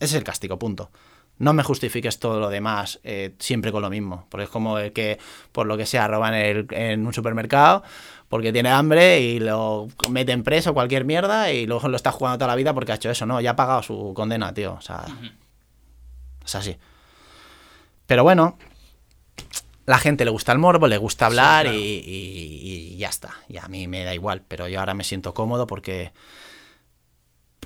ese 0.00 0.04
es 0.07 0.14
el 0.14 0.24
castigo, 0.24 0.59
punto. 0.59 0.90
No 1.38 1.52
me 1.52 1.62
justifiques 1.62 2.18
todo 2.18 2.40
lo 2.40 2.48
demás 2.48 2.98
eh, 3.04 3.34
siempre 3.38 3.70
con 3.70 3.82
lo 3.82 3.90
mismo. 3.90 4.26
Porque 4.28 4.44
es 4.44 4.50
como 4.50 4.78
el 4.80 4.92
que, 4.92 5.18
por 5.52 5.66
lo 5.68 5.76
que 5.76 5.86
sea, 5.86 6.09
roban 6.09 6.34
en, 6.34 6.44
el- 6.57 6.66
en 6.70 7.07
un 7.07 7.12
supermercado 7.12 7.84
porque 8.28 8.52
tiene 8.52 8.70
hambre 8.70 9.20
y 9.20 9.38
lo 9.38 9.86
mete 10.11 10.32
en 10.32 10.42
preso 10.42 10.74
cualquier 10.74 11.04
mierda 11.04 11.52
y 11.52 11.66
luego 11.66 11.86
lo 11.88 11.96
está 11.96 12.11
jugando 12.11 12.38
toda 12.38 12.48
la 12.48 12.57
vida 12.57 12.74
porque 12.74 12.90
ha 12.90 12.96
hecho 12.96 13.11
eso. 13.11 13.26
No, 13.26 13.40
ya 13.40 13.50
ha 13.52 13.57
pagado 13.57 13.82
su 13.84 14.12
condena, 14.16 14.52
tío. 14.52 14.72
O 14.74 14.80
sea, 14.80 15.04
es 16.44 16.54
así. 16.54 16.76
Pero 18.07 18.22
bueno, 18.22 18.57
la 19.84 19.98
gente 19.98 20.24
le 20.24 20.30
gusta 20.30 20.52
el 20.52 20.59
morbo, 20.59 20.86
le 20.88 20.98
gusta 20.98 21.26
hablar 21.26 21.64
claro. 21.66 21.78
y, 21.78 21.82
y- 21.82 22.92
y 22.94 22.96
ya 22.96 23.09
está. 23.09 23.34
Y 23.48 23.57
a 23.59 23.68
mí 23.68 23.86
me 23.88 24.04
da 24.04 24.14
igual, 24.14 24.42
pero 24.46 24.68
yo 24.68 24.80
ahora 24.80 24.94
me 24.94 25.04
siento 25.04 25.34
cómodo 25.34 25.66
porque 25.66 26.12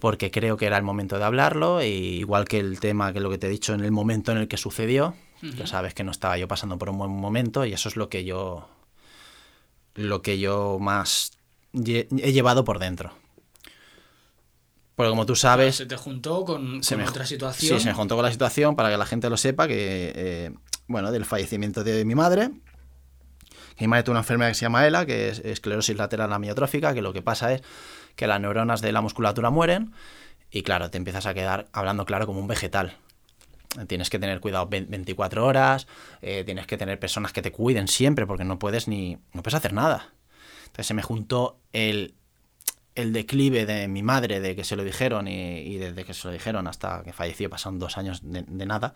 porque 0.01 0.30
creo 0.30 0.57
que 0.57 0.64
era 0.64 0.78
el 0.78 0.82
momento 0.82 1.18
de 1.18 1.24
hablarlo, 1.24 1.82
y 1.82 1.86
igual 1.88 2.47
que 2.47 2.59
el 2.59 2.80
tema 2.80 3.12
que 3.12 3.20
lo 3.20 3.28
que 3.28 3.36
te 3.36 3.49
he 3.49 3.51
dicho 3.51 3.74
en 3.74 3.80
el 3.84 3.91
momento 3.93 4.32
en 4.32 4.38
el 4.38 4.49
que 4.49 4.57
sucedió, 4.57 5.14
ya 5.43 5.66
sabes 5.66 5.93
que 5.95 6.05
no 6.05 6.11
estaba 6.11 6.38
yo 6.38 6.49
pasando 6.49 6.78
por 6.78 6.88
un 6.91 6.97
buen 6.99 7.11
momento 7.11 7.64
y 7.66 7.72
eso 7.74 7.88
es 7.88 7.97
lo 7.97 8.09
que 8.09 8.24
yo 8.24 8.66
lo 9.95 10.22
que 10.22 10.38
yo 10.38 10.78
más 10.80 11.32
he 11.74 12.32
llevado 12.32 12.64
por 12.64 12.78
dentro. 12.78 13.12
Porque 15.01 15.11
como 15.11 15.24
tú 15.26 15.34
sabes, 15.36 15.76
Se 15.76 15.86
te 15.86 15.96
juntó 15.96 16.44
con, 16.44 16.82
se 16.84 16.94
con 16.94 17.05
me- 17.05 17.09
otra 17.11 17.24
situación. 17.24 17.78
Sí, 17.78 17.82
se 17.84 17.88
me 17.90 17.94
juntó 17.94 18.16
con 18.16 18.24
la 18.24 18.30
situación 18.30 18.76
para 18.76 18.90
que 18.90 18.96
la 18.98 19.07
gente 19.07 19.30
lo 19.30 19.36
sepa, 19.38 19.66
que, 19.66 20.12
eh, 20.14 20.51
bueno, 20.88 21.11
del 21.11 21.24
fallecimiento 21.24 21.82
de 21.84 22.05
mi 22.05 22.14
madre. 22.14 22.51
Que 23.76 23.84
mi 23.84 23.88
madre 23.88 24.03
tuvo 24.03 24.12
una 24.12 24.20
enfermedad 24.20 24.51
que 24.51 24.55
se 24.57 24.62
llama 24.62 24.86
ELA, 24.86 25.07
que 25.07 25.30
es 25.30 25.38
esclerosis 25.38 25.96
lateral 25.96 26.32
amiotrófica, 26.32 26.92
que 26.92 27.01
lo 27.03 27.12
que 27.14 27.22
pasa 27.22 27.53
es 27.55 27.62
que 28.14 28.26
las 28.26 28.40
neuronas 28.40 28.82
de 28.82 28.92
la 28.92 29.01
musculatura 29.01 29.48
mueren 29.51 29.92
y 30.51 30.62
claro, 30.62 30.90
te 30.90 30.98
empiezas 30.98 31.24
a 31.26 31.32
quedar 31.32 31.68
hablando 31.72 32.05
claro 32.05 32.26
como 32.26 32.40
un 32.40 32.46
vegetal. 32.46 32.96
Tienes 33.86 34.11
que 34.11 34.18
tener 34.18 34.40
cuidado 34.40 34.66
ve- 34.68 34.84
24 34.86 35.46
horas, 35.46 35.86
eh, 36.22 36.42
tienes 36.44 36.66
que 36.66 36.76
tener 36.76 36.98
personas 36.98 37.32
que 37.32 37.40
te 37.40 37.53
cuiden 37.53 37.88
siempre 37.88 38.26
porque 38.26 38.44
no 38.44 38.59
puedes 38.59 38.88
ni 38.88 39.16
no 39.32 39.42
puedes 39.42 39.55
hacer 39.55 39.72
nada. 39.72 40.12
Entonces 40.62 40.88
se 40.88 40.94
me 40.94 41.03
juntó 41.03 41.59
el 41.72 42.14
el 42.95 43.12
declive 43.12 43.66
de 43.66 43.88
mi 43.88 44.03
madre, 44.03 44.41
de 44.41 44.57
que 44.57 44.64
se 44.64 44.76
lo 44.76 44.84
dijeron 44.84 45.28
y, 45.28 45.59
y 45.59 45.76
desde 45.78 46.05
que 46.05 46.14
se 46.14 46.26
lo 46.28 46.32
dijeron 46.32 46.66
hasta 46.66 47.03
que 47.05 47.12
falleció 47.12 47.49
pasaron 47.49 47.78
dos 47.78 47.99
años 47.99 48.20
de, 48.22 48.43
de 48.47 48.66
nada. 48.66 48.95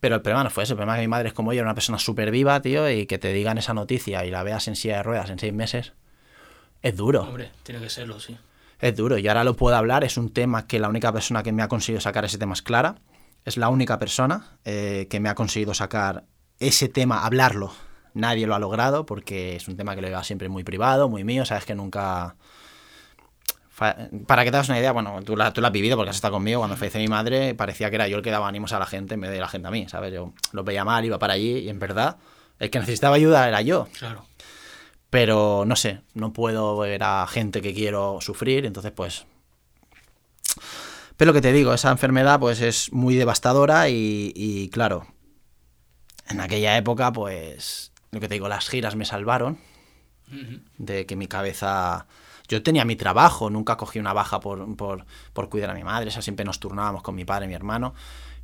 Pero 0.00 0.16
el 0.16 0.22
problema 0.22 0.42
no 0.42 0.50
fue 0.50 0.64
eso, 0.64 0.72
el 0.72 0.78
problema 0.78 0.94
es 0.94 0.98
que 0.98 1.06
mi 1.06 1.10
madre 1.10 1.28
es 1.28 1.34
como 1.34 1.52
yo, 1.52 1.60
era 1.60 1.68
una 1.68 1.74
persona 1.74 1.98
súper 1.98 2.32
viva, 2.32 2.60
tío, 2.60 2.90
y 2.90 3.06
que 3.06 3.18
te 3.18 3.32
digan 3.32 3.58
esa 3.58 3.72
noticia 3.72 4.24
y 4.24 4.30
la 4.30 4.42
veas 4.42 4.66
en 4.66 4.74
silla 4.74 4.96
de 4.96 5.02
ruedas 5.04 5.30
en 5.30 5.38
seis 5.38 5.52
meses, 5.52 5.92
es 6.82 6.96
duro. 6.96 7.22
Hombre, 7.22 7.50
tiene 7.62 7.80
que 7.80 7.88
serlo, 7.88 8.18
sí. 8.18 8.36
Es 8.80 8.96
duro, 8.96 9.16
y 9.16 9.28
ahora 9.28 9.44
lo 9.44 9.54
puedo 9.54 9.76
hablar, 9.76 10.02
es 10.02 10.16
un 10.16 10.32
tema 10.32 10.66
que 10.66 10.80
la 10.80 10.88
única 10.88 11.12
persona 11.12 11.44
que 11.44 11.52
me 11.52 11.62
ha 11.62 11.68
conseguido 11.68 12.00
sacar 12.00 12.24
ese 12.24 12.36
tema 12.36 12.54
es 12.54 12.62
Clara, 12.62 12.96
es 13.44 13.56
la 13.56 13.68
única 13.68 14.00
persona 14.00 14.58
eh, 14.64 15.06
que 15.08 15.20
me 15.20 15.28
ha 15.28 15.36
conseguido 15.36 15.72
sacar 15.72 16.24
ese 16.58 16.88
tema, 16.88 17.24
hablarlo. 17.24 17.72
Nadie 18.14 18.48
lo 18.48 18.56
ha 18.56 18.58
logrado 18.58 19.06
porque 19.06 19.54
es 19.54 19.68
un 19.68 19.76
tema 19.76 19.94
que 19.94 20.02
lo 20.02 20.08
lleva 20.08 20.24
siempre 20.24 20.48
muy 20.48 20.64
privado, 20.64 21.08
muy 21.08 21.22
mío, 21.22 21.44
sabes 21.44 21.64
que 21.64 21.76
nunca... 21.76 22.34
Para 24.26 24.44
que 24.44 24.50
te 24.50 24.56
hagas 24.56 24.68
una 24.68 24.78
idea, 24.78 24.92
bueno, 24.92 25.22
tú 25.24 25.36
la, 25.36 25.52
tú 25.52 25.60
la 25.60 25.68
has 25.68 25.72
vivido 25.72 25.96
porque 25.96 26.10
has 26.10 26.16
estado 26.16 26.34
conmigo, 26.34 26.60
cuando 26.60 26.76
falleció 26.76 27.00
mi 27.00 27.08
madre 27.08 27.54
parecía 27.54 27.90
que 27.90 27.96
era 27.96 28.08
yo 28.08 28.16
el 28.16 28.22
que 28.22 28.30
daba 28.30 28.48
ánimos 28.48 28.72
a 28.72 28.78
la 28.78 28.86
gente 28.86 29.14
en 29.14 29.20
vez 29.20 29.30
de 29.30 29.38
la 29.38 29.48
gente 29.48 29.68
a 29.68 29.70
mí, 29.70 29.88
¿sabes? 29.88 30.12
Yo 30.12 30.32
lo 30.52 30.64
veía 30.64 30.84
mal, 30.84 31.04
iba 31.04 31.18
para 31.18 31.34
allí 31.34 31.58
y 31.58 31.68
en 31.68 31.78
verdad 31.78 32.16
el 32.58 32.70
que 32.70 32.78
necesitaba 32.78 33.16
ayuda 33.16 33.48
era 33.48 33.60
yo. 33.60 33.88
Claro. 33.98 34.24
Pero 35.10 35.64
no 35.66 35.76
sé, 35.76 36.00
no 36.14 36.32
puedo 36.32 36.78
ver 36.78 37.02
a 37.02 37.26
gente 37.26 37.60
que 37.60 37.74
quiero 37.74 38.18
sufrir, 38.20 38.64
entonces 38.64 38.92
pues... 38.92 39.26
Pero 41.16 41.30
lo 41.30 41.34
que 41.34 41.42
te 41.42 41.52
digo, 41.52 41.74
esa 41.74 41.90
enfermedad 41.90 42.40
pues 42.40 42.60
es 42.60 42.92
muy 42.92 43.16
devastadora 43.16 43.88
y, 43.88 44.32
y, 44.34 44.68
claro, 44.70 45.06
en 46.28 46.40
aquella 46.40 46.76
época 46.76 47.12
pues 47.12 47.92
lo 48.10 48.20
que 48.20 48.28
te 48.28 48.34
digo, 48.34 48.48
las 48.48 48.68
giras 48.68 48.96
me 48.96 49.04
salvaron 49.04 49.58
de 50.78 51.04
que 51.06 51.16
mi 51.16 51.26
cabeza... 51.26 52.06
Yo 52.52 52.62
tenía 52.62 52.84
mi 52.84 52.96
trabajo, 52.96 53.48
nunca 53.48 53.78
cogí 53.78 53.98
una 53.98 54.12
baja 54.12 54.38
por, 54.38 54.76
por, 54.76 55.06
por 55.32 55.48
cuidar 55.48 55.70
a 55.70 55.74
mi 55.74 55.84
madre, 55.84 56.08
o 56.08 56.10
sea, 56.10 56.20
siempre 56.20 56.44
nos 56.44 56.60
turnábamos 56.60 57.02
con 57.02 57.14
mi 57.14 57.24
padre 57.24 57.46
y 57.46 57.48
mi 57.48 57.54
hermano, 57.54 57.94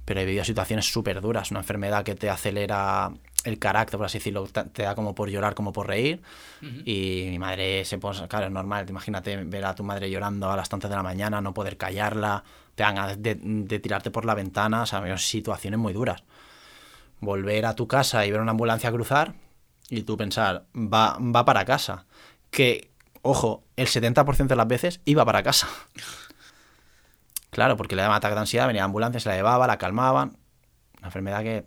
pero 0.06 0.20
he 0.20 0.24
vivido 0.24 0.44
situaciones 0.44 0.90
súper 0.90 1.20
duras, 1.20 1.50
una 1.50 1.60
enfermedad 1.60 2.04
que 2.04 2.14
te 2.14 2.30
acelera 2.30 3.12
el 3.44 3.58
carácter, 3.58 3.98
por 3.98 4.06
así 4.06 4.16
decirlo, 4.16 4.46
te 4.46 4.82
da 4.82 4.94
como 4.94 5.14
por 5.14 5.28
llorar, 5.28 5.54
como 5.54 5.74
por 5.74 5.88
reír, 5.88 6.22
y 6.62 7.26
mi 7.28 7.38
madre 7.38 7.84
se 7.84 7.98
pone, 7.98 8.26
claro, 8.28 8.46
es 8.46 8.52
normal, 8.52 8.86
te 8.86 8.92
imagínate 8.92 9.44
ver 9.44 9.66
a 9.66 9.74
tu 9.74 9.84
madre 9.84 10.10
llorando 10.10 10.50
a 10.50 10.56
las 10.56 10.70
tantas 10.70 10.88
de 10.88 10.96
la 10.96 11.02
mañana, 11.02 11.42
no 11.42 11.52
poder 11.52 11.76
callarla, 11.76 12.44
te 12.74 12.84
dan 12.84 13.22
de, 13.22 13.34
de 13.42 13.78
tirarte 13.78 14.10
por 14.10 14.24
la 14.24 14.34
ventana, 14.34 14.84
o 14.84 14.86
sea, 14.86 15.18
situaciones 15.18 15.78
muy 15.78 15.92
duras. 15.92 16.22
Volver 17.20 17.66
a 17.66 17.74
tu 17.74 17.86
casa 17.86 18.24
y 18.24 18.30
ver 18.30 18.40
una 18.40 18.52
ambulancia 18.52 18.90
cruzar 18.90 19.34
y 19.90 20.02
tú 20.02 20.16
pensar, 20.16 20.64
va, 20.74 21.18
va 21.20 21.44
para 21.44 21.66
casa. 21.66 22.06
Que, 22.50 22.90
ojo, 23.28 23.64
el 23.76 23.86
70% 23.86 24.46
de 24.46 24.56
las 24.56 24.66
veces 24.68 25.00
iba 25.04 25.24
para 25.24 25.42
casa. 25.42 25.68
Claro, 27.50 27.76
porque 27.76 27.96
le 27.96 28.02
daba 28.02 28.16
ataque 28.16 28.34
de 28.34 28.40
ansiedad, 28.40 28.66
venía 28.66 28.82
la 28.82 28.86
ambulancia, 28.86 29.20
se 29.20 29.28
la 29.28 29.36
llevaba, 29.36 29.66
la 29.66 29.78
calmaban. 29.78 30.36
Una 30.98 31.08
enfermedad 31.08 31.42
que 31.42 31.64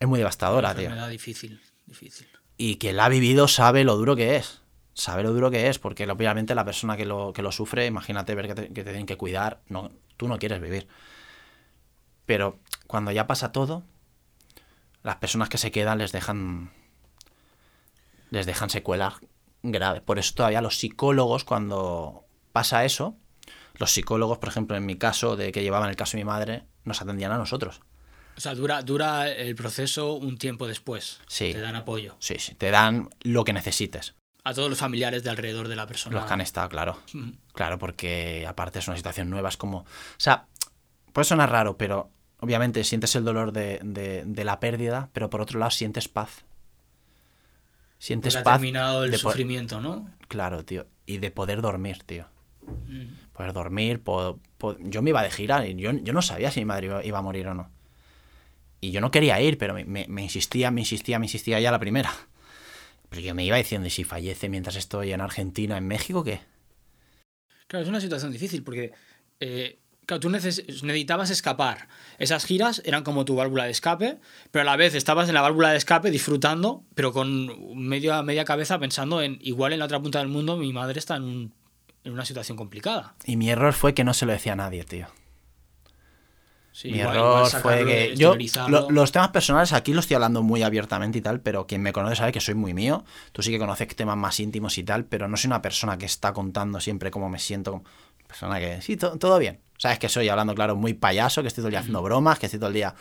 es 0.00 0.08
muy 0.08 0.18
devastadora, 0.18 0.70
Una 0.70 0.74
tío. 0.74 0.84
enfermedad 0.84 1.10
difícil, 1.10 1.60
difícil. 1.86 2.26
Y 2.56 2.76
quien 2.78 2.96
la 2.96 3.04
ha 3.06 3.08
vivido 3.08 3.48
sabe 3.48 3.84
lo 3.84 3.96
duro 3.96 4.16
que 4.16 4.36
es. 4.36 4.62
Sabe 4.94 5.22
lo 5.22 5.32
duro 5.32 5.50
que 5.50 5.68
es, 5.68 5.78
porque 5.78 6.10
obviamente 6.10 6.54
la 6.56 6.64
persona 6.64 6.96
que 6.96 7.04
lo, 7.04 7.32
que 7.32 7.42
lo 7.42 7.52
sufre, 7.52 7.86
imagínate 7.86 8.34
ver 8.34 8.48
que 8.48 8.54
te, 8.54 8.62
que 8.68 8.82
te 8.82 8.90
tienen 8.90 9.06
que 9.06 9.16
cuidar, 9.16 9.60
no, 9.68 9.92
tú 10.16 10.26
no 10.26 10.38
quieres 10.38 10.60
vivir. 10.60 10.88
Pero 12.26 12.58
cuando 12.88 13.12
ya 13.12 13.26
pasa 13.28 13.52
todo, 13.52 13.84
las 15.04 15.16
personas 15.16 15.48
que 15.48 15.56
se 15.58 15.70
quedan 15.70 15.98
les 15.98 16.10
dejan. 16.10 16.72
les 18.30 18.44
dejan 18.44 18.70
secuelas 18.70 19.14
graves. 19.62 20.02
Por 20.02 20.18
eso 20.18 20.34
todavía 20.34 20.60
los 20.62 20.78
psicólogos, 20.78 21.44
cuando 21.44 22.24
pasa 22.52 22.84
eso, 22.84 23.16
los 23.74 23.90
psicólogos, 23.90 24.38
por 24.38 24.48
ejemplo, 24.48 24.76
en 24.76 24.86
mi 24.86 24.96
caso, 24.96 25.36
de 25.36 25.52
que 25.52 25.62
llevaban 25.62 25.88
el 25.90 25.96
caso 25.96 26.16
de 26.16 26.24
mi 26.24 26.26
madre, 26.26 26.64
nos 26.84 27.00
atendían 27.02 27.32
a 27.32 27.38
nosotros. 27.38 27.80
O 28.36 28.40
sea, 28.40 28.54
dura, 28.54 28.82
dura 28.82 29.28
el 29.28 29.54
proceso 29.56 30.14
un 30.14 30.38
tiempo 30.38 30.66
después. 30.68 31.20
Sí. 31.26 31.52
Te 31.52 31.60
dan 31.60 31.74
apoyo. 31.76 32.16
Sí, 32.20 32.36
sí, 32.38 32.54
te 32.54 32.70
dan 32.70 33.08
lo 33.22 33.44
que 33.44 33.52
necesites. 33.52 34.14
A 34.44 34.54
todos 34.54 34.70
los 34.70 34.78
familiares 34.78 35.24
de 35.24 35.30
alrededor 35.30 35.68
de 35.68 35.76
la 35.76 35.86
persona. 35.86 36.16
Los 36.16 36.24
que 36.24 36.32
han 36.32 36.40
estado, 36.40 36.68
claro. 36.68 36.98
Claro, 37.52 37.78
porque 37.78 38.46
aparte 38.48 38.78
es 38.78 38.86
una 38.88 38.96
situación 38.96 39.28
nueva, 39.28 39.48
es 39.48 39.56
como... 39.56 39.78
O 39.80 39.86
sea, 40.18 40.46
puede 41.12 41.24
sonar 41.24 41.50
raro, 41.50 41.76
pero 41.76 42.10
obviamente 42.38 42.84
sientes 42.84 43.14
el 43.16 43.24
dolor 43.24 43.52
de, 43.52 43.80
de- 43.82 44.22
de 44.24 44.44
la 44.44 44.60
pérdida, 44.60 45.10
pero 45.12 45.28
por 45.28 45.40
otro 45.40 45.58
lado 45.58 45.72
sientes 45.72 46.08
paz. 46.08 46.44
Sientes 47.98 48.34
Porque 48.34 48.40
ha 48.40 48.44
paz. 48.44 48.60
terminado 48.60 49.04
el 49.04 49.16
sufrimiento, 49.16 49.80
¿no? 49.80 50.10
Claro, 50.28 50.64
tío. 50.64 50.86
Y 51.06 51.18
de 51.18 51.30
poder 51.30 51.60
dormir, 51.62 52.02
tío. 52.04 52.26
Mm. 52.86 53.32
Poder 53.32 53.52
dormir, 53.52 54.00
po- 54.02 54.38
po- 54.58 54.76
yo 54.78 55.02
me 55.02 55.10
iba 55.10 55.22
de 55.22 55.30
gira 55.30 55.66
y 55.66 55.74
yo, 55.74 55.90
yo 55.92 56.12
no 56.12 56.22
sabía 56.22 56.50
si 56.50 56.60
mi 56.60 56.66
madre 56.66 56.86
iba, 56.86 57.04
iba 57.04 57.18
a 57.18 57.22
morir 57.22 57.48
o 57.48 57.54
no. 57.54 57.70
Y 58.80 58.92
yo 58.92 59.00
no 59.00 59.10
quería 59.10 59.40
ir, 59.40 59.58
pero 59.58 59.74
me, 59.74 59.84
me- 59.84 60.06
me 60.08 60.22
insistía, 60.22 60.70
me 60.70 60.82
insistía, 60.82 61.18
me 61.18 61.26
insistía 61.26 61.58
ya 61.60 61.70
la 61.72 61.78
primera. 61.80 62.12
Pero 63.08 63.22
yo 63.22 63.34
me 63.34 63.44
iba 63.44 63.56
diciendo, 63.56 63.86
¿y 63.86 63.90
si 63.90 64.04
fallece 64.04 64.48
mientras 64.48 64.76
estoy 64.76 65.12
en 65.12 65.20
Argentina, 65.20 65.76
en 65.78 65.86
México, 65.88 66.22
qué? 66.22 66.40
Claro, 67.66 67.82
es 67.82 67.88
una 67.88 68.00
situación 68.00 68.30
difícil 68.32 68.62
porque 68.62 68.92
eh, 69.40 69.78
claro, 70.08 70.20
tú 70.20 70.30
neces- 70.30 70.64
necesitabas 70.82 71.28
escapar. 71.28 71.86
Esas 72.18 72.46
giras 72.46 72.80
eran 72.86 73.04
como 73.04 73.24
tu 73.26 73.36
válvula 73.36 73.64
de 73.64 73.70
escape, 73.70 74.18
pero 74.50 74.62
a 74.62 74.64
la 74.64 74.76
vez 74.76 74.94
estabas 74.94 75.28
en 75.28 75.34
la 75.34 75.42
válvula 75.42 75.70
de 75.70 75.76
escape 75.76 76.10
disfrutando, 76.10 76.82
pero 76.94 77.12
con 77.12 77.76
media, 77.76 78.22
media 78.22 78.46
cabeza 78.46 78.78
pensando 78.78 79.20
en 79.20 79.38
igual 79.42 79.74
en 79.74 79.80
la 79.80 79.84
otra 79.84 80.00
punta 80.00 80.18
del 80.20 80.28
mundo 80.28 80.56
mi 80.56 80.72
madre 80.72 80.98
está 80.98 81.16
en, 81.16 81.24
un- 81.24 81.54
en 82.04 82.12
una 82.14 82.24
situación 82.24 82.56
complicada. 82.56 83.14
Y 83.26 83.36
mi 83.36 83.50
error 83.50 83.74
fue 83.74 83.92
que 83.92 84.02
no 84.02 84.14
se 84.14 84.24
lo 84.24 84.32
decía 84.32 84.54
a 84.54 84.56
nadie, 84.56 84.82
tío. 84.84 85.06
Sí, 86.72 86.92
Mi 86.92 86.98
igual- 86.98 87.16
error 87.16 87.46
igual 87.48 87.62
fue 87.62 87.84
que 87.86 88.14
yo 88.16 88.36
lo- 88.68 88.88
los 88.90 89.10
temas 89.10 89.28
personales 89.30 89.72
aquí 89.72 89.92
los 89.92 90.04
estoy 90.04 90.14
hablando 90.14 90.42
muy 90.42 90.62
abiertamente 90.62 91.18
y 91.18 91.20
tal, 91.20 91.40
pero 91.40 91.66
quien 91.66 91.82
me 91.82 91.92
conoce 91.92 92.14
sabe 92.16 92.30
que 92.30 92.40
soy 92.40 92.54
muy 92.54 92.72
mío. 92.72 93.04
Tú 93.32 93.42
sí 93.42 93.50
que 93.50 93.58
conoces 93.58 93.88
temas 93.96 94.16
más 94.16 94.38
íntimos 94.38 94.78
y 94.78 94.84
tal, 94.84 95.04
pero 95.04 95.26
no 95.26 95.36
soy 95.36 95.48
una 95.48 95.60
persona 95.60 95.98
que 95.98 96.06
está 96.06 96.32
contando 96.32 96.78
siempre 96.80 97.10
cómo 97.10 97.28
me 97.28 97.40
siento. 97.40 97.82
Persona 98.28 98.60
que 98.60 98.80
sí, 98.82 98.96
to- 98.96 99.18
todo 99.18 99.38
bien. 99.38 99.60
Sabes 99.78 99.98
que 99.98 100.08
soy 100.08 100.28
hablando 100.28 100.54
claro 100.54 100.76
muy 100.76 100.94
payaso, 100.94 101.42
que 101.42 101.48
estoy 101.48 101.62
todo 101.62 101.68
el 101.68 101.72
día 101.72 101.80
haciendo 101.80 102.02
bromas, 102.02 102.38
que 102.38 102.46
estoy 102.46 102.60
todo 102.60 102.68
el 102.68 102.74
día 102.74 102.94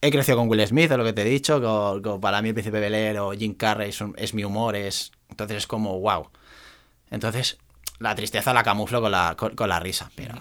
He 0.00 0.10
crecido 0.10 0.36
con 0.36 0.48
Will 0.50 0.66
Smith, 0.66 0.90
es 0.90 0.98
lo 0.98 1.04
que 1.04 1.14
te 1.14 1.22
he 1.22 1.24
dicho, 1.24 1.62
con, 1.62 2.02
con- 2.02 2.20
para 2.20 2.42
mí 2.42 2.48
el 2.48 2.54
Príncipe 2.54 2.78
Bel 2.78 3.16
o 3.18 3.32
Jim 3.32 3.54
Carrey 3.54 3.90
son- 3.90 4.14
es 4.18 4.34
mi 4.34 4.44
humor, 4.44 4.76
es 4.76 5.12
entonces 5.30 5.56
es 5.58 5.66
como 5.66 5.98
wow. 5.98 6.28
Entonces 7.10 7.56
la 8.00 8.14
tristeza 8.14 8.52
la 8.52 8.62
camuflo 8.62 9.00
con 9.00 9.10
la, 9.12 9.34
con, 9.36 9.54
con 9.56 9.68
la 9.68 9.80
risa, 9.80 10.10
pero 10.14 10.34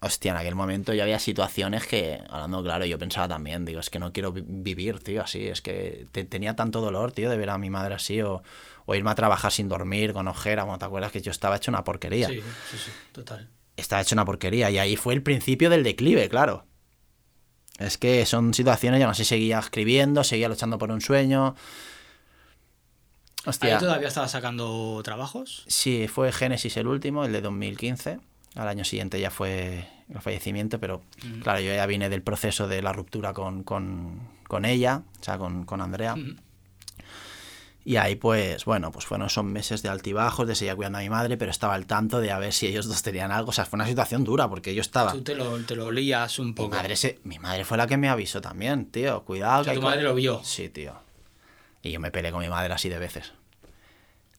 hostia, 0.00 0.30
en 0.30 0.36
aquel 0.38 0.54
momento 0.54 0.94
yo 0.94 1.02
había 1.02 1.18
situaciones 1.18 1.86
que, 1.86 2.20
hablando 2.30 2.62
claro, 2.62 2.84
yo 2.84 2.98
pensaba 2.98 3.26
también, 3.26 3.64
digo, 3.64 3.80
es 3.80 3.90
que 3.90 3.98
no 3.98 4.12
quiero 4.12 4.30
vi- 4.32 4.44
vivir, 4.46 5.00
tío, 5.00 5.22
así, 5.22 5.48
es 5.48 5.60
que 5.60 6.06
te- 6.12 6.24
tenía 6.24 6.54
tanto 6.54 6.80
dolor, 6.80 7.10
tío, 7.10 7.30
de 7.30 7.36
ver 7.36 7.50
a 7.50 7.58
mi 7.58 7.70
madre 7.70 7.94
así 7.96 8.22
o, 8.22 8.42
o 8.90 8.94
irme 8.94 9.10
a 9.10 9.14
trabajar 9.14 9.52
sin 9.52 9.68
dormir, 9.68 10.14
con 10.14 10.28
ojera, 10.28 10.64
bueno, 10.64 10.78
¿te 10.78 10.86
acuerdas 10.86 11.12
que 11.12 11.20
yo 11.20 11.30
estaba 11.30 11.56
hecho 11.56 11.70
una 11.70 11.84
porquería? 11.84 12.26
Sí, 12.28 12.40
sí, 12.70 12.78
sí, 12.78 12.90
total. 13.12 13.46
Estaba 13.76 14.00
hecho 14.00 14.14
una 14.14 14.24
porquería 14.24 14.70
y 14.70 14.78
ahí 14.78 14.96
fue 14.96 15.12
el 15.12 15.22
principio 15.22 15.68
del 15.68 15.82
declive, 15.84 16.26
claro. 16.30 16.64
Es 17.78 17.98
que 17.98 18.24
son 18.24 18.54
situaciones, 18.54 18.98
yo 18.98 19.06
no 19.06 19.12
sé, 19.12 19.26
seguía 19.26 19.58
escribiendo, 19.58 20.24
seguía 20.24 20.48
luchando 20.48 20.78
por 20.78 20.90
un 20.90 21.02
sueño. 21.02 21.54
Hostia. 23.44 23.74
¿Ahí 23.74 23.78
todavía 23.80 24.08
estabas 24.08 24.30
sacando 24.30 25.00
trabajos? 25.04 25.64
Sí, 25.68 26.08
fue 26.08 26.32
Génesis 26.32 26.76
el 26.78 26.86
último, 26.86 27.24
el 27.26 27.32
de 27.32 27.42
2015. 27.42 28.20
Al 28.54 28.68
año 28.68 28.84
siguiente 28.84 29.20
ya 29.20 29.30
fue 29.30 29.86
el 30.08 30.20
fallecimiento, 30.22 30.80
pero 30.80 31.02
Mm. 31.22 31.40
claro, 31.40 31.60
yo 31.60 31.72
ya 31.74 31.84
vine 31.86 32.08
del 32.08 32.22
proceso 32.22 32.66
de 32.68 32.80
la 32.82 32.94
ruptura 32.94 33.34
con, 33.34 33.62
con, 33.64 34.18
con 34.48 34.64
ella, 34.64 35.02
o 35.20 35.22
sea, 35.24 35.36
con, 35.36 35.64
con 35.64 35.82
Andrea. 35.82 36.14
Ujú. 36.14 36.36
Y 37.88 37.96
ahí, 37.96 38.16
pues, 38.16 38.66
bueno, 38.66 38.92
pues 38.92 39.06
fueron 39.06 39.28
esos 39.28 39.44
meses 39.44 39.80
de 39.82 39.88
altibajos, 39.88 40.46
de 40.46 40.54
seguir 40.54 40.74
cuidando 40.76 40.98
a 40.98 41.00
mi 41.00 41.08
madre, 41.08 41.38
pero 41.38 41.50
estaba 41.50 41.72
al 41.74 41.86
tanto 41.86 42.20
de 42.20 42.30
a 42.30 42.38
ver 42.38 42.52
si 42.52 42.66
ellos 42.66 42.86
dos 42.86 43.02
tenían 43.02 43.32
algo. 43.32 43.48
O 43.48 43.52
sea, 43.52 43.64
fue 43.64 43.78
una 43.78 43.86
situación 43.86 44.24
dura, 44.24 44.46
porque 44.46 44.74
yo 44.74 44.82
estaba. 44.82 45.12
Tú 45.12 45.22
te 45.22 45.34
lo, 45.34 45.56
te 45.64 45.74
lo 45.74 45.90
lías 45.90 46.38
un 46.38 46.48
Mi 46.48 46.52
poco. 46.52 46.76
madre, 46.76 46.96
se, 46.96 47.18
mi 47.24 47.38
madre 47.38 47.64
fue 47.64 47.78
la 47.78 47.86
que 47.86 47.96
me 47.96 48.10
avisó 48.10 48.42
también, 48.42 48.90
tío. 48.90 49.24
Cuidado. 49.24 49.62
O 49.62 49.64
sea, 49.64 49.72
que 49.72 49.78
tu 49.80 49.86
madre 49.86 50.02
lo 50.02 50.14
vio. 50.14 50.40
Sí, 50.44 50.68
tío. 50.68 50.92
Y 51.80 51.90
yo 51.92 51.98
me 52.00 52.10
peleé 52.10 52.30
con 52.30 52.42
mi 52.42 52.50
madre 52.50 52.74
así 52.74 52.90
de 52.90 52.98
veces. 52.98 53.32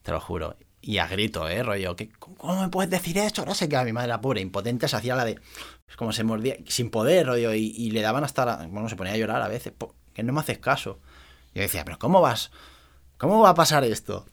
Te 0.02 0.12
lo 0.12 0.20
juro. 0.20 0.56
Y 0.80 0.98
a 0.98 1.08
grito, 1.08 1.48
¿eh? 1.48 1.62
Rollo, 1.64 1.96
¿qué, 1.96 2.08
¿cómo 2.20 2.62
me 2.62 2.68
puedes 2.68 2.90
decir 2.90 3.18
esto? 3.18 3.44
No 3.44 3.54
sé 3.54 3.68
qué. 3.68 3.82
Mi 3.84 3.92
madre, 3.92 4.08
la 4.08 4.20
pobre, 4.20 4.40
impotente, 4.40 4.86
se 4.86 4.94
hacía 4.94 5.16
la 5.16 5.24
de. 5.24 5.40
Es 5.88 5.96
como 5.96 6.12
se 6.12 6.22
mordía, 6.22 6.56
sin 6.68 6.90
poder, 6.90 7.26
rollo. 7.26 7.52
Y, 7.52 7.74
y 7.76 7.90
le 7.90 8.00
daban 8.00 8.22
hasta. 8.22 8.44
la- 8.46 8.66
bueno, 8.68 8.88
se 8.88 8.94
ponía 8.96 9.12
a 9.14 9.16
llorar 9.16 9.42
a 9.42 9.48
veces. 9.48 9.72
Que 10.14 10.22
no 10.22 10.32
me 10.32 10.38
haces 10.40 10.58
caso. 10.58 11.00
Yo 11.52 11.62
decía, 11.62 11.84
¿pero 11.84 11.98
cómo 11.98 12.20
vas? 12.20 12.52
¿Cómo 13.20 13.40
va 13.42 13.50
a 13.50 13.54
pasar 13.54 13.84
esto? 13.84 14.26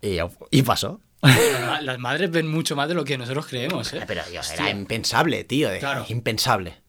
Y, 0.00 0.62
pasó. 0.62 1.00
Las 1.20 1.60
ma- 1.66 1.80
Las 1.82 1.98
madres 1.98 2.30
ven 2.30 2.48
mucho 2.50 2.74
más 2.74 2.88
de 2.88 2.94
lo 2.94 3.04
que 3.04 3.18
nosotros 3.18 3.46
creemos, 3.46 3.92
¿eh? 3.92 4.02
Pero 4.06 4.22
Hostia. 4.22 4.54
era 4.54 4.70
impensable, 4.70 5.44
tío. 5.44 5.68
Claro. 5.78 6.06
Impensable. 6.08 6.80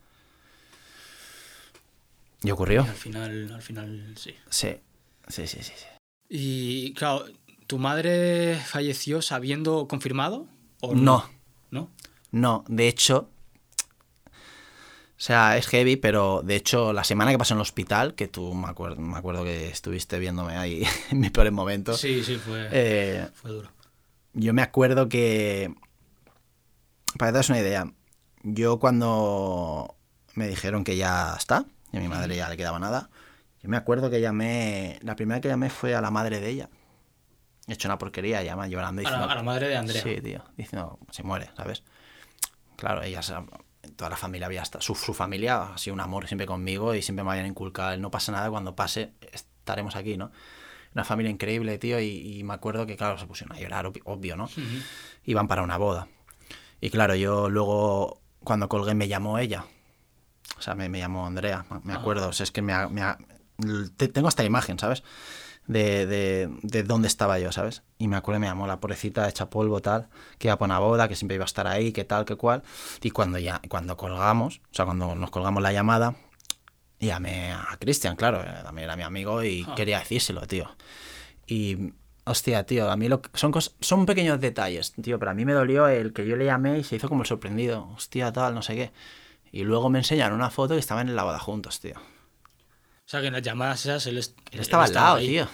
¿Y 2.41 2.51
ocurrió? 2.51 2.82
Al 2.84 2.88
final, 2.95 3.51
al 3.54 3.62
final, 3.62 4.14
sí. 4.18 4.34
Sí. 4.49 4.76
Sí, 5.28 5.45
sí, 5.47 5.60
sí. 5.62 5.74
sí. 5.76 5.86
Y 6.30 6.93
claro, 6.93 7.26
¿Tu 7.68 7.78
madre 7.78 8.56
falleció 8.66 9.22
sabiendo 9.22 9.88
confirmado? 9.88 10.47
¿O 10.82 10.95
No. 10.95 11.30
¿No? 11.70 11.89
No, 12.32 12.64
de 12.68 12.88
hecho. 12.88 13.30
O 15.24 15.26
sea, 15.26 15.55
es 15.55 15.67
heavy, 15.67 15.95
pero 15.95 16.41
de 16.43 16.57
hecho, 16.57 16.91
la 16.91 17.05
semana 17.05 17.32
que 17.32 17.38
pasó 17.38 17.53
en 17.53 17.59
el 17.59 17.61
hospital, 17.61 18.13
que 18.13 18.28
tú 18.28 18.53
me 18.53 18.67
acuerdo, 18.67 18.99
me 18.99 19.17
acuerdo 19.17 19.45
que 19.45 19.69
estuviste 19.69 20.19
viéndome 20.19 20.57
ahí 20.57 20.84
en 21.11 21.21
mis 21.21 21.32
peores 21.32 21.53
momentos. 21.53 22.01
Sí, 22.01 22.21
sí, 22.26 22.36
fue, 22.36 22.67
eh, 22.69 23.30
fue 23.34 23.51
duro. 23.51 23.69
yo 24.34 24.53
me 24.53 24.61
acuerdo 24.61 25.07
que. 25.07 25.74
Para 27.17 27.30
que 27.30 27.34
te 27.36 27.38
das 27.38 27.47
una 27.49 27.59
idea, 27.59 27.86
yo 28.41 28.80
cuando 28.80 29.95
me 30.36 30.49
dijeron 30.49 30.84
que 30.84 30.97
ya 30.97 31.36
está, 31.38 31.67
y 31.93 31.97
a 31.97 31.99
mi 32.01 32.09
madre 32.09 32.36
ya 32.36 32.49
le 32.49 32.57
quedaba 32.57 32.78
nada, 32.80 33.09
yo 33.61 33.69
me 33.69 33.78
acuerdo 33.78 34.09
que 34.09 34.19
llamé. 34.19 34.99
La 35.03 35.15
primera 35.15 35.39
que 35.39 35.47
llamé 35.47 35.69
fue 35.69 35.95
a 35.95 36.01
la 36.01 36.11
madre 36.11 36.41
de 36.41 36.49
ella. 36.49 36.69
He 37.69 37.74
hecho 37.76 37.88
una 37.88 37.97
porquería, 37.97 38.43
llama 38.43 38.67
llorando 38.67 38.99
A 38.99 39.03
diciendo. 39.03 39.26
la, 39.28 39.32
a 39.32 39.36
la 39.38 39.43
madre 39.43 39.69
de 39.69 39.78
Andrea. 39.78 40.01
Sí, 40.03 40.19
tío. 40.21 40.43
Diciendo, 40.57 40.99
se 41.11 41.24
muere, 41.24 41.49
¿sabes? 41.55 41.82
Claro, 42.76 43.03
ella, 43.03 43.21
se- 43.21 43.36
toda 43.95 44.09
la 44.09 44.17
familia 44.17 44.47
había 44.47 44.61
estado. 44.61 44.81
Su, 44.81 44.95
su 44.95 45.13
familia 45.13 45.73
ha 45.73 45.77
sido 45.77 45.93
un 45.93 45.99
amor 46.01 46.27
siempre 46.27 46.45
conmigo 46.45 46.93
y 46.95 47.01
siempre 47.01 47.23
me 47.23 47.31
habían 47.31 47.45
inculcado 47.47 47.95
no 47.97 48.11
pasa 48.11 48.31
nada, 48.31 48.49
cuando 48.49 48.75
pase 48.75 49.13
estaremos 49.31 49.95
aquí, 49.95 50.17
¿no? 50.17 50.31
Una 50.93 51.03
familia 51.03 51.31
increíble, 51.31 51.77
tío, 51.79 51.99
y, 51.99 52.37
y 52.39 52.43
me 52.43 52.53
acuerdo 52.53 52.85
que, 52.85 52.95
claro, 52.97 53.17
se 53.17 53.25
pusieron 53.25 53.57
a 53.57 53.59
llorar, 53.59 53.91
obvio, 54.03 54.35
¿no? 54.35 54.47
Iban 55.25 55.47
para 55.47 55.63
una 55.63 55.77
boda. 55.77 56.07
Y 56.81 56.89
claro, 56.91 57.15
yo 57.15 57.49
luego, 57.49 58.21
cuando 58.43 58.69
colgué, 58.69 58.93
me 58.93 59.07
llamó 59.07 59.39
ella. 59.39 59.65
O 60.57 60.61
sea, 60.61 60.75
me, 60.75 60.89
me 60.89 60.99
llamó 60.99 61.25
Andrea, 61.25 61.65
me 61.83 61.93
Ah. 61.93 61.97
acuerdo. 61.97 62.29
O 62.29 62.33
sea, 62.33 62.43
es 62.43 62.51
que 62.51 62.61
me, 62.61 62.73
me 62.89 63.15
tengo 63.97 64.29
esta 64.29 64.43
imagen, 64.43 64.77
¿sabes? 64.77 65.01
De, 65.66 66.05
de, 66.05 66.49
de 66.61 66.84
dónde 66.84 67.07
estaba 67.07 67.39
yo, 67.39 67.51
¿sabes? 67.53 67.84
Y 67.97 68.09
me 68.09 68.18
acuerdo, 68.18 68.41
me 68.41 68.47
llamó 68.47 68.68
la 68.68 68.82
pobrecita 68.82 69.30
hecha 69.30 69.49
polvo, 69.49 69.80
tal, 69.82 70.09
que 70.38 70.49
iba 70.49 70.57
para 70.57 70.66
una 70.74 70.80
boda, 70.80 71.07
que 71.07 71.16
siempre 71.16 71.36
iba 71.36 71.45
a 71.45 71.45
estar 71.45 71.68
ahí, 71.68 71.93
que 71.93 72.03
tal, 72.03 72.26
que 72.26 72.36
cual. 72.36 72.64
Y 73.01 73.11
cuando 73.11 73.39
ya, 73.39 73.61
cuando 73.70 73.95
colgamos, 73.95 74.57
o 74.72 74.74
sea, 74.76 74.84
cuando 74.86 75.16
nos 75.16 75.32
colgamos 75.32 75.64
la 75.64 75.72
llamada, 75.72 76.16
llamé 76.99 77.51
a 77.53 77.78
Cristian, 77.80 78.16
claro, 78.18 78.41
eh, 78.41 78.47
también 78.64 78.86
era 78.86 78.95
mi 78.97 79.03
amigo 79.03 79.41
y 79.43 79.66
Ah. 79.68 79.74
quería 79.76 79.99
decírselo, 79.99 80.45
tío. 80.47 80.70
Y, 81.47 81.93
hostia, 82.26 82.66
tío, 82.66 82.89
a 82.91 82.97
mí 82.97 83.07
lo, 83.09 83.22
que- 83.22 83.30
son, 83.34 83.51
cos- 83.53 83.74
son 83.80 84.05
pequeños 84.05 84.39
detalles, 84.41 84.93
tío, 85.01 85.18
pero 85.20 85.32
a 85.32 85.34
mí 85.34 85.45
me 85.45 85.53
dolió 85.53 85.88
el 85.88 86.11
que 86.14 86.26
yo 86.28 86.36
le 86.36 86.45
llamé 86.45 86.80
y 86.80 86.84
se 86.84 86.97
hizo 86.97 87.07
como 87.09 87.22
el 87.24 87.28
sorprendido, 87.28 87.88
hostia, 87.95 88.32
tal, 88.34 88.53
no 88.53 88.61
sé 88.61 88.76
qué. 88.76 88.91
Y 89.51 89.64
luego 89.64 89.89
me 89.89 89.99
enseñaron 89.99 90.36
una 90.38 90.49
foto 90.49 90.74
que 90.74 90.80
estaban 90.80 91.07
en 91.09 91.16
la 91.16 91.24
boda 91.24 91.39
juntos, 91.39 91.80
tío. 91.80 91.95
O 93.06 93.10
sea, 93.10 93.22
que 93.22 93.28
en 93.28 93.34
las 93.34 93.41
llamadas 93.41 93.86
esas 93.86 94.08
él, 94.08 94.18
est- 94.18 94.38
Él 94.51 94.60
estaba 94.62 94.86
al 94.86 94.93
lado, 94.93 95.18
ahí. 95.18 95.28
tío. 95.28 95.47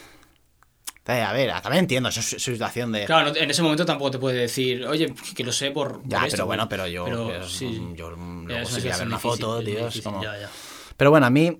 A 1.07 1.33
ver, 1.33 1.49
también 1.63 1.85
entiendo 1.85 2.11
su, 2.11 2.21
su 2.21 2.37
situación 2.39 2.91
de... 2.91 3.05
Claro, 3.05 3.35
en 3.35 3.49
ese 3.49 3.63
momento 3.63 3.83
tampoco 3.83 4.11
te 4.11 4.19
puede 4.19 4.41
decir, 4.41 4.85
oye, 4.85 5.11
que 5.35 5.43
lo 5.43 5.51
sé 5.51 5.71
por. 5.71 6.01
Ya, 6.07 6.19
por 6.19 6.27
esto, 6.27 6.37
pero 6.37 6.45
bueno, 6.45 6.63
güey". 6.67 6.69
pero 6.69 6.87
yo, 6.87 7.05
pero, 7.05 7.47
sí. 7.49 7.81
yo 7.95 8.11
luego 8.11 8.61
es 8.61 8.69
sí 8.69 8.81
voy 8.81 8.91
a 8.91 8.97
ver 8.97 9.07
una 9.07 9.15
difícil, 9.17 9.39
foto, 9.41 9.59
es 9.59 9.65
tío, 9.65 9.77
es 9.79 9.83
difícil, 9.85 10.03
como... 10.03 10.23
ya, 10.23 10.37
ya. 10.39 10.49
Pero 10.95 11.09
bueno, 11.09 11.25
a 11.25 11.29
mí 11.31 11.59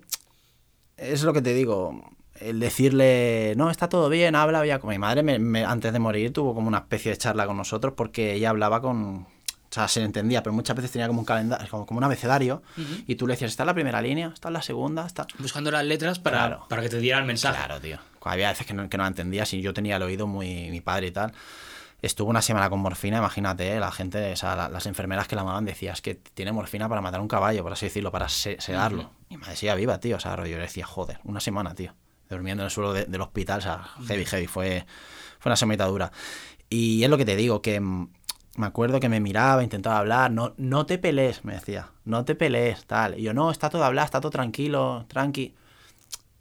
es 0.96 1.22
lo 1.24 1.32
que 1.32 1.42
te 1.42 1.52
digo. 1.52 2.00
El 2.38 2.60
decirle, 2.60 3.54
no, 3.56 3.70
está 3.70 3.88
todo 3.88 4.08
bien, 4.08 4.36
habla 4.36 4.64
ya 4.64 4.78
con 4.78 4.90
mi 4.90 4.98
madre, 4.98 5.24
me- 5.24 5.38
me- 5.40 5.64
antes 5.64 5.92
de 5.92 5.98
morir 5.98 6.32
tuvo 6.32 6.54
como 6.54 6.68
una 6.68 6.78
especie 6.78 7.10
de 7.10 7.18
charla 7.18 7.44
con 7.46 7.56
nosotros 7.56 7.94
porque 7.96 8.34
ella 8.34 8.50
hablaba 8.50 8.80
con... 8.80 9.26
O 9.70 9.72
sea, 9.74 9.86
se 9.86 10.02
entendía, 10.02 10.42
pero 10.42 10.52
muchas 10.52 10.74
veces 10.74 10.90
tenía 10.90 11.06
como 11.06 11.20
un 11.20 11.24
calendario, 11.24 11.68
como, 11.70 11.86
como 11.86 11.98
un 11.98 12.04
abecedario, 12.04 12.62
Ujú. 12.76 13.04
y 13.06 13.14
tú 13.14 13.26
le 13.28 13.34
decías, 13.34 13.52
está 13.52 13.62
en 13.62 13.68
la 13.68 13.74
primera 13.74 14.02
línea, 14.02 14.32
está 14.34 14.48
en 14.48 14.54
la 14.54 14.62
segunda, 14.62 15.06
está... 15.06 15.28
Buscando 15.38 15.70
las 15.70 15.84
letras 15.84 16.18
para, 16.18 16.38
Claro. 16.38 16.66
para 16.68 16.82
que 16.82 16.88
te 16.88 16.98
diera 16.98 17.18
el 17.20 17.24
mensaje. 17.24 17.56
Claro, 17.56 17.80
tío. 17.80 17.98
Había 18.22 18.48
veces 18.48 18.66
que 18.66 18.74
no, 18.74 18.88
que 18.88 18.96
no 18.96 19.04
la 19.04 19.08
entendía, 19.08 19.46
si 19.46 19.62
yo 19.62 19.72
tenía 19.72 19.96
el 19.96 20.02
oído 20.02 20.26
muy... 20.26 20.70
mi 20.70 20.80
padre 20.80 21.06
y 21.06 21.10
tal. 21.12 21.32
Estuvo 22.02 22.30
una 22.30 22.42
semana 22.42 22.68
con 22.70 22.80
morfina, 22.80 23.18
imagínate, 23.18 23.74
¿eh? 23.76 23.78
la 23.78 23.92
gente, 23.92 24.32
o 24.32 24.36
sea, 24.36 24.56
la- 24.56 24.68
las 24.70 24.86
enfermeras 24.86 25.28
que 25.28 25.36
la 25.36 25.42
amaban 25.42 25.64
decían, 25.66 25.92
es 25.92 26.00
que 26.02 26.14
tiene 26.16 26.50
morfina 26.50 26.88
para 26.88 27.00
matar 27.02 27.20
un 27.20 27.28
cabayo, 27.28 27.62
por 27.62 27.72
así 27.72 27.86
decirlo, 27.86 28.10
para 28.10 28.28
se- 28.28 28.60
sedarlo. 28.60 29.02
Ujú. 29.02 29.10
Mi 29.28 29.36
madre 29.36 29.54
seguía 29.54 29.74
viva, 29.76 30.00
tío, 30.00 30.16
o 30.16 30.20
sea, 30.20 30.34
yo 30.36 30.42
le 30.56 30.62
decía, 30.62 30.84
joder, 30.86 31.20
una 31.24 31.38
semana, 31.40 31.74
tío, 31.74 31.94
durmiendo 32.28 32.62
en 32.62 32.66
el 32.66 32.70
suelo 32.70 32.92
de- 32.92 33.04
del 33.04 33.20
hospital, 33.20 33.58
o 33.58 33.62
sea, 33.62 33.84
heavy, 34.08 34.24
heavy, 34.24 34.46
fue, 34.46 34.84
fue 35.38 35.50
una 35.50 35.56
semanita 35.56 35.84
dura. 35.86 36.10
Y 36.72 37.02
es 37.04 37.10
lo 37.10 37.18
que 37.18 37.24
te 37.24 37.36
digo, 37.36 37.60
que 37.60 37.80
mm, 37.80 38.08
me 38.60 38.66
acuerdo 38.66 39.00
que 39.00 39.08
me 39.08 39.18
miraba, 39.20 39.64
intentaba 39.64 39.98
hablar, 39.98 40.30
no, 40.30 40.54
no 40.56 40.86
te 40.86 40.98
pelees, 40.98 41.44
me 41.44 41.54
decía, 41.54 41.90
no 42.04 42.24
te 42.24 42.34
pelees, 42.34 42.84
tal. 42.86 43.18
Y 43.18 43.22
yo, 43.22 43.34
no, 43.34 43.50
está 43.50 43.70
todo 43.70 43.84
hablado, 43.84 44.04
está 44.04 44.20
todo 44.20 44.30
tranquilo, 44.30 45.06
tranqui. 45.08 45.54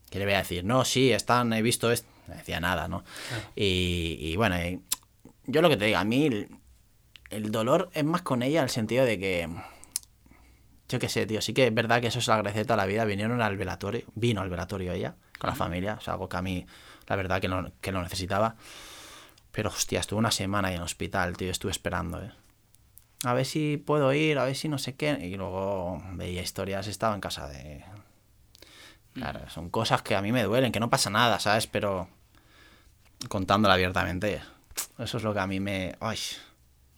¿Qué 0.09 0.19
le 0.19 0.25
voy 0.25 0.35
a 0.35 0.39
decir? 0.39 0.63
No, 0.63 0.85
sí, 0.85 1.11
están, 1.11 1.53
he 1.53 1.61
visto 1.61 1.91
esto. 1.91 2.07
No 2.27 2.35
decía 2.35 2.59
nada, 2.59 2.87
¿no? 2.87 3.03
Claro. 3.29 3.43
Y, 3.55 4.17
y 4.19 4.35
bueno, 4.35 4.55
y 4.57 4.81
yo 5.47 5.61
lo 5.61 5.69
que 5.69 5.77
te 5.77 5.85
digo, 5.85 5.97
a 5.97 6.03
mí 6.03 6.27
el, 6.27 6.49
el 7.29 7.51
dolor 7.51 7.89
es 7.93 8.03
más 8.03 8.21
con 8.21 8.43
ella 8.43 8.59
en 8.59 8.63
el 8.65 8.69
sentido 8.69 9.05
de 9.05 9.19
que. 9.19 9.49
Yo 10.87 10.97
qué 10.97 11.07
sé, 11.07 11.27
tío, 11.27 11.39
sí 11.41 11.53
que 11.53 11.67
es 11.67 11.73
verdad 11.73 12.01
que 12.01 12.07
eso 12.07 12.19
se 12.19 12.31
lo 12.31 12.35
agradece 12.35 12.63
toda 12.63 12.77
la 12.77 12.87
vida. 12.87 13.05
Vinieron 13.05 13.41
al 13.41 13.57
velatorio, 13.57 14.03
vino 14.15 14.41
al 14.41 14.49
velatorio 14.49 14.91
ella, 14.91 15.15
con 15.37 15.49
la 15.49 15.55
familia, 15.55 15.95
o 15.99 16.01
sea, 16.01 16.13
algo 16.13 16.27
que 16.27 16.37
a 16.37 16.41
mí, 16.41 16.65
la 17.07 17.15
verdad, 17.15 17.39
que 17.39 17.47
lo, 17.47 17.71
que 17.79 17.91
lo 17.91 18.01
necesitaba. 18.01 18.55
Pero 19.51 19.69
hostia, 19.69 19.99
estuve 19.99 20.19
una 20.19 20.31
semana 20.31 20.67
ahí 20.69 20.75
en 20.75 20.79
el 20.81 20.85
hospital, 20.85 21.35
tío, 21.37 21.49
estuve 21.51 21.71
esperando, 21.71 22.21
¿eh? 22.23 22.31
A 23.25 23.33
ver 23.33 23.45
si 23.45 23.77
puedo 23.77 24.13
ir, 24.13 24.37
a 24.39 24.45
ver 24.45 24.55
si 24.55 24.69
no 24.69 24.77
sé 24.77 24.95
qué. 24.95 25.11
Y 25.21 25.35
luego 25.35 26.01
veía 26.13 26.41
historias, 26.41 26.87
estaba 26.87 27.15
en 27.15 27.21
casa 27.21 27.47
de. 27.49 27.83
Claro, 29.13 29.41
son 29.49 29.69
cosas 29.69 30.01
que 30.01 30.15
a 30.15 30.21
mí 30.21 30.31
me 30.31 30.43
duelen, 30.43 30.71
que 30.71 30.79
no 30.79 30.89
pasa 30.89 31.09
nada, 31.09 31.39
¿sabes? 31.39 31.67
Pero 31.67 32.07
contándola 33.27 33.73
abiertamente, 33.73 34.41
eso 34.97 35.17
es 35.17 35.23
lo 35.23 35.33
que 35.33 35.39
a 35.39 35.47
mí 35.47 35.59
me. 35.59 35.95
Ay, 35.99 36.17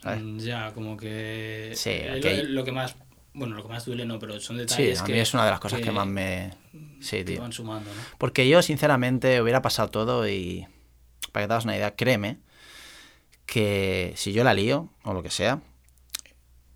¿sabes? 0.03 0.21
Mm, 0.21 0.37
Ya, 0.39 0.71
como 0.73 0.97
que. 0.97 1.71
Sí, 1.75 1.89
eh, 1.91 2.19
ok. 2.19 2.43
lo, 2.49 2.49
lo 2.59 2.63
que 2.65 2.71
más. 2.71 2.95
Bueno, 3.33 3.55
lo 3.55 3.63
que 3.63 3.69
más 3.69 3.85
duele 3.85 4.05
no, 4.05 4.19
pero 4.19 4.39
son 4.41 4.57
Sí, 4.57 4.61
detalles 4.61 5.01
a 5.01 5.05
que. 5.05 5.13
mí 5.13 5.19
es 5.19 5.33
una 5.33 5.45
de 5.45 5.51
las 5.51 5.59
cosas 5.61 5.79
que, 5.81 5.89
más 5.91 6.05
me. 6.05 6.51
Sí, 6.99 7.17
que 7.17 7.23
tío. 7.23 7.41
van 7.41 7.53
sumando, 7.53 7.89
¿no? 7.89 8.01
Porque 8.19 8.47
yo, 8.47 8.61
sinceramente, 8.61 9.41
hubiera 9.41 9.61
pasado 9.63 9.89
todo 9.89 10.27
y. 10.29 10.67
Para 11.31 11.43
que 11.43 11.47
te 11.47 11.53
hagas 11.53 11.63
una 11.65 11.75
idea, 11.75 11.95
créeme 11.95 12.37
que 13.45 14.13
si 14.15 14.31
yo 14.33 14.43
la 14.43 14.53
lío, 14.53 14.89
o 15.03 15.13
lo 15.13 15.23
que 15.23 15.29
sea, 15.29 15.61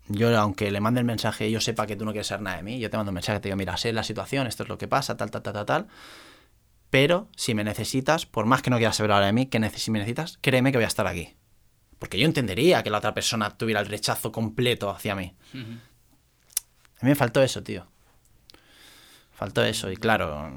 yo, 0.08 0.38
aunque 0.38 0.70
le 0.70 0.80
mande 0.80 1.00
el 1.00 1.06
mensaje 1.06 1.48
y 1.48 1.50
yo 1.52 1.60
sepa 1.60 1.86
que 1.86 1.96
tú 1.96 2.04
no 2.04 2.12
quieres 2.12 2.28
saber 2.28 2.42
nada 2.42 2.56
de 2.58 2.62
mí, 2.62 2.78
yo 2.78 2.90
te 2.90 2.96
mando 2.96 3.10
un 3.10 3.14
mensaje, 3.14 3.40
te 3.40 3.48
digo, 3.48 3.56
mira, 3.56 3.76
sé 3.76 3.92
la 3.92 4.02
situación, 4.04 4.46
esto 4.46 4.62
es 4.62 4.68
lo 4.68 4.78
que 4.78 4.86
pasa, 4.88 5.16
tal, 5.16 5.30
tal, 5.30 5.42
tal, 5.42 5.52
tal, 5.54 5.66
tal. 5.66 5.86
Pero 6.90 7.28
si 7.36 7.54
me 7.54 7.64
necesitas, 7.64 8.26
por 8.26 8.46
más 8.46 8.62
que 8.62 8.70
no 8.70 8.76
quieras 8.76 8.96
saber 8.96 9.12
ahora 9.12 9.26
de 9.26 9.32
mí, 9.32 9.46
que 9.46 9.58
neces- 9.58 9.78
si 9.78 9.90
me 9.90 9.98
necesitas, 9.98 10.38
créeme 10.40 10.70
que 10.70 10.78
voy 10.78 10.84
a 10.84 10.88
estar 10.88 11.06
aquí. 11.06 11.34
Porque 11.98 12.18
yo 12.18 12.26
entendería 12.26 12.82
que 12.82 12.90
la 12.90 12.98
otra 12.98 13.14
persona 13.14 13.56
tuviera 13.56 13.80
el 13.80 13.86
rechazo 13.86 14.30
completo 14.30 14.90
hacia 14.90 15.14
mí. 15.14 15.34
A 17.00 17.04
mí 17.04 17.08
me 17.10 17.14
faltó 17.14 17.42
eso, 17.42 17.62
tío. 17.62 17.86
Faltó 19.32 19.64
eso. 19.64 19.90
Y 19.90 19.96
claro, 19.96 20.50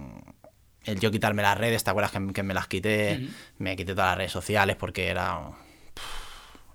el 0.90 1.00
yo 1.00 1.12
quitarme 1.12 1.42
las 1.42 1.58
redes, 1.58 1.84
¿te 1.84 1.90
acuerdas 1.90 2.12
que, 2.12 2.34
que 2.34 2.44
me 2.44 2.54
las 2.54 2.68
quité? 2.68 3.28
Me 3.58 3.76
quité 3.76 3.94
todas 3.94 4.10
las 4.12 4.18
redes 4.18 4.32
sociales 4.32 4.76
porque 4.76 5.08
era. 5.08 5.40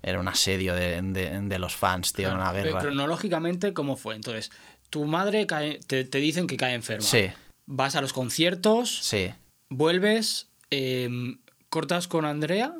Era 0.01 0.19
un 0.19 0.27
asedio 0.27 0.75
de, 0.75 1.01
de- 1.01 1.39
de 1.41 1.59
los 1.59 1.75
fans, 1.75 2.13
tío, 2.13 2.25
Claro, 2.29 2.39
una 2.41 2.51
pero 2.51 2.65
guerra. 2.69 2.79
Cronológicamente, 2.81 3.73
¿cómo 3.73 3.95
fue? 3.97 4.15
Entonces, 4.15 4.51
tu 4.91 5.05
madre 5.05 5.47
cae, 5.47 5.79
te, 5.87 6.03
te 6.05 6.19
dicen 6.19 6.45
que 6.45 6.57
cae 6.57 6.75
enferma. 6.75 7.01
Sí, 7.05 7.31
Vas 7.65 7.95
a 7.95 8.01
los 8.01 8.13
conciertos, 8.13 8.99
sí, 9.03 9.33
vuelves, 9.69 10.47
em, 10.69 11.39
cortas 11.69 12.07
con 12.07 12.25
Andrea, 12.25 12.73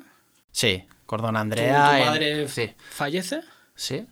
sí. 0.52 0.86
Cordón 1.08 1.34
tu, 1.34 1.40
Andrea. 1.40 1.86
tu 1.86 1.92
en- 1.94 2.00
madre 2.00 2.48
Sí, 2.48 2.72
fallece 2.92 3.42
sí. 3.76 4.06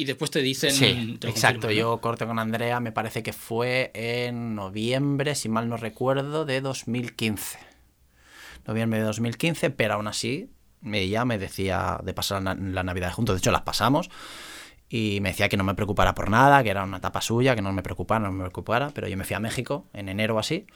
Y 0.00 0.04
después 0.04 0.30
te 0.30 0.40
dicen. 0.40 0.70
Sí, 0.70 1.18
te 1.20 1.28
exacto. 1.28 1.70
Yo 1.70 2.00
corté 2.00 2.24
con 2.24 2.38
Andrea, 2.38 2.80
me 2.80 2.90
parece 2.90 3.22
que 3.22 3.34
fue 3.34 3.90
en 3.92 4.54
noviembre, 4.54 5.34
si 5.34 5.50
mal 5.50 5.68
no 5.68 5.76
recuerdo, 5.76 6.46
de 6.46 6.62
2015. 6.62 7.58
Noviembre 8.66 9.00
de 9.00 9.04
2015, 9.04 9.68
pero 9.70 9.94
aún 9.94 10.06
así 10.06 10.48
ella 10.82 11.26
me 11.26 11.36
decía 11.36 12.00
de 12.02 12.14
pasar 12.14 12.42
la, 12.42 12.54
la 12.54 12.82
Navidad 12.82 13.12
juntos. 13.12 13.34
De 13.34 13.40
hecho, 13.40 13.52
las 13.52 13.60
pasamos. 13.60 14.08
Y 14.88 15.18
me 15.20 15.28
decía 15.28 15.50
que 15.50 15.58
no 15.58 15.64
me 15.64 15.74
preocupara 15.74 16.14
por 16.14 16.30
nada, 16.30 16.62
que 16.62 16.70
era 16.70 16.82
una 16.82 16.96
etapa 16.96 17.20
suya, 17.20 17.54
que 17.54 17.60
no 17.60 17.70
me 17.70 17.82
preocupara, 17.82 18.24
no 18.24 18.32
me 18.32 18.44
preocupara. 18.44 18.90
Pero 18.94 19.06
yo 19.06 19.18
me 19.18 19.24
fui 19.24 19.36
a 19.36 19.40
México 19.40 19.86
en 19.92 20.08
enero 20.08 20.36
o 20.36 20.38
así. 20.38 20.66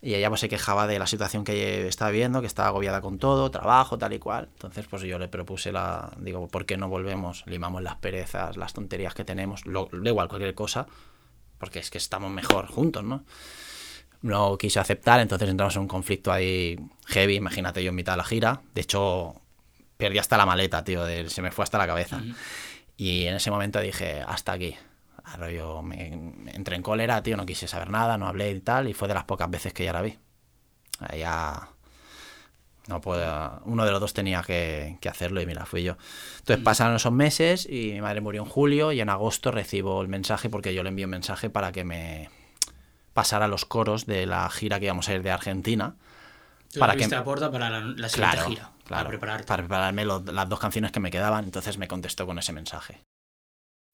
Y 0.00 0.14
ella 0.14 0.28
pues 0.28 0.40
se 0.40 0.48
quejaba 0.48 0.86
de 0.86 0.98
la 1.00 1.08
situación 1.08 1.42
que 1.42 1.88
estaba 1.88 2.12
viendo, 2.12 2.40
que 2.40 2.46
estaba 2.46 2.68
agobiada 2.68 3.00
con 3.00 3.18
todo, 3.18 3.50
trabajo, 3.50 3.98
tal 3.98 4.12
y 4.12 4.20
cual. 4.20 4.48
Entonces 4.52 4.86
pues 4.88 5.02
yo 5.02 5.18
le 5.18 5.26
propuse 5.28 5.72
la... 5.72 6.12
Digo, 6.18 6.46
¿por 6.46 6.66
qué 6.66 6.76
no 6.76 6.88
volvemos? 6.88 7.42
Limamos 7.46 7.82
las 7.82 7.96
perezas, 7.96 8.56
las 8.56 8.72
tonterías 8.74 9.14
que 9.14 9.24
tenemos, 9.24 9.66
lo, 9.66 9.88
da 9.92 10.08
igual 10.10 10.28
cualquier 10.28 10.54
cosa, 10.54 10.86
porque 11.58 11.80
es 11.80 11.90
que 11.90 11.98
estamos 11.98 12.30
mejor 12.30 12.66
juntos, 12.68 13.02
¿no? 13.02 13.24
No 14.22 14.56
quiso 14.56 14.80
aceptar, 14.80 15.18
entonces 15.20 15.48
entramos 15.48 15.74
en 15.76 15.82
un 15.82 15.88
conflicto 15.88 16.32
ahí 16.32 16.76
heavy, 17.06 17.34
imagínate 17.36 17.82
yo 17.82 17.90
en 17.90 17.94
mitad 17.96 18.12
de 18.14 18.18
la 18.18 18.24
gira. 18.24 18.62
De 18.74 18.80
hecho, 18.82 19.34
perdí 19.96 20.18
hasta 20.18 20.36
la 20.36 20.46
maleta, 20.46 20.82
tío, 20.84 21.04
de- 21.04 21.28
se 21.28 21.42
me 21.42 21.50
fue 21.50 21.64
hasta 21.64 21.78
la 21.78 21.86
cabeza. 21.88 22.20
Y 22.96 23.26
en 23.26 23.34
ese 23.34 23.50
momento 23.50 23.80
dije, 23.80 24.22
hasta 24.26 24.52
aquí. 24.52 24.76
Yo 25.52 25.82
me, 25.82 26.16
me 26.16 26.52
entré 26.52 26.76
en 26.76 26.82
cólera, 26.82 27.22
tío, 27.22 27.36
no 27.36 27.46
quise 27.46 27.68
saber 27.68 27.90
nada, 27.90 28.16
no 28.18 28.26
hablé 28.26 28.50
y 28.50 28.60
tal, 28.60 28.88
y 28.88 28.94
fue 28.94 29.08
de 29.08 29.14
las 29.14 29.24
pocas 29.24 29.50
veces 29.50 29.72
que 29.72 29.84
ya 29.84 29.92
la 29.92 30.02
vi. 30.02 30.18
Ya 31.16 31.68
No 32.88 33.00
puedo, 33.00 33.60
uno 33.66 33.84
de 33.84 33.90
los 33.92 34.00
dos 34.00 34.14
tenía 34.14 34.42
que, 34.42 34.96
que 35.00 35.08
hacerlo 35.10 35.40
y 35.42 35.46
mira, 35.46 35.66
fui 35.66 35.82
yo. 35.82 35.96
Entonces 36.38 36.64
pasaron 36.64 36.96
esos 36.96 37.12
meses 37.12 37.66
y 37.70 37.92
mi 37.92 38.00
madre 38.00 38.20
murió 38.22 38.42
en 38.42 38.48
julio 38.48 38.92
y 38.92 39.00
en 39.00 39.10
agosto 39.10 39.50
recibo 39.50 40.00
el 40.00 40.08
mensaje 40.08 40.48
porque 40.48 40.72
yo 40.74 40.82
le 40.82 40.88
envío 40.88 41.04
un 41.06 41.10
mensaje 41.10 41.50
para 41.50 41.70
que 41.70 41.84
me 41.84 42.30
pasara 43.12 43.46
los 43.46 43.64
coros 43.66 44.06
de 44.06 44.24
la 44.26 44.48
gira 44.48 44.78
que 44.80 44.86
íbamos 44.86 45.08
a 45.08 45.14
ir 45.14 45.22
de 45.22 45.30
Argentina. 45.30 45.96
Para 46.78 46.96
que, 46.96 47.04
a 47.14 47.24
Porta 47.24 47.50
para 47.50 47.68
la, 47.70 47.80
la 47.80 48.08
siguiente 48.08 48.36
claro, 48.36 48.48
gira. 48.48 48.70
claro, 48.84 49.04
Para 49.04 49.08
prepararte. 49.08 49.46
para 49.46 49.62
prepararme 49.62 50.04
lo- 50.04 50.20
las 50.20 50.48
dos 50.48 50.58
canciones 50.58 50.90
que 50.92 51.00
me 51.00 51.10
quedaban. 51.10 51.44
Entonces 51.44 51.76
me 51.78 51.88
contestó 51.88 52.26
con 52.26 52.38
ese 52.38 52.52
mensaje. 52.52 53.00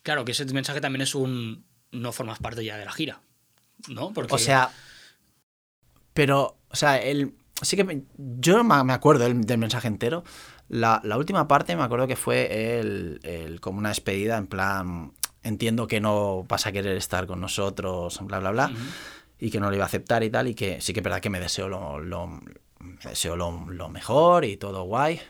Claro, 0.05 0.25
que 0.25 0.31
ese 0.31 0.45
mensaje 0.47 0.81
también 0.81 1.03
es 1.03 1.17
un. 1.17 1.65
No 1.91 2.13
formas 2.13 2.39
parte 2.39 2.65
ya 2.65 2.77
de 2.77 2.85
la 2.85 2.93
gira. 2.93 3.21
¿No? 3.89 4.13
Porque. 4.13 4.33
O 4.35 4.39
sea, 4.39 4.71
pero, 6.13 6.57
o 6.71 6.77
sea, 6.77 6.99
él, 7.03 7.35
sí 7.63 7.77
que 7.77 7.85
me- 7.85 8.03
yo 8.17 8.63
me 8.63 8.93
acuerdo 8.93 9.25
del, 9.25 9.41
del 9.45 9.59
mensaje 9.59 9.89
entero. 9.89 10.23
La, 10.69 11.01
la 11.05 11.19
última 11.19 11.47
parte 11.49 11.77
me 11.77 11.83
acuerdo 11.83 12.07
que 12.07 12.17
fue 12.17 12.79
el, 12.79 13.21
el- 13.23 13.61
como 13.61 13.79
una 13.79 13.89
despedida 13.91 14.37
en 14.39 14.47
plan, 14.47 15.13
entiendo 15.43 15.87
que 15.87 16.01
no 16.01 16.45
vas 16.45 16.67
a 16.67 16.73
querer 16.73 16.97
estar 16.97 17.27
con 17.27 17.41
nosotros, 17.41 18.19
bla, 18.23 18.39
bla, 18.39 18.51
bla, 18.51 18.67
Ujú. 18.67 18.79
y 19.41 19.51
que 19.51 19.61
no 19.61 19.69
lo 19.69 19.75
iba 19.77 19.85
a 19.85 19.89
aceptar 19.89 20.23
y 20.23 20.31
tal, 20.31 20.49
y 20.49 20.55
que 20.55 20.81
sí 20.81 20.93
que 20.93 21.01
es 21.01 21.05
verdad 21.05 21.21
que 21.21 21.31
me 21.31 21.41
deseo 21.41 21.69
lo, 21.69 21.99
lo, 21.99 22.27
me 22.27 22.97
deseo 23.05 23.37
lo, 23.37 23.67
lo 23.71 23.89
mejor 23.89 24.45
y 24.45 24.57
todo 24.57 24.85
guay. 24.85 25.21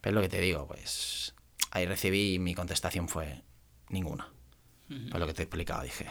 Pero 0.00 0.16
lo 0.16 0.20
que 0.20 0.28
te 0.28 0.40
digo, 0.40 0.66
pues 0.66 1.34
ahí 1.70 1.86
recibí 1.86 2.34
y 2.34 2.38
mi 2.38 2.54
contestación 2.54 3.08
fue 3.08 3.42
ninguna. 3.90 4.28
Pues 4.88 5.14
lo 5.20 5.26
que 5.26 5.34
te 5.34 5.42
he 5.42 5.44
explicado, 5.44 5.82
dije, 5.82 6.06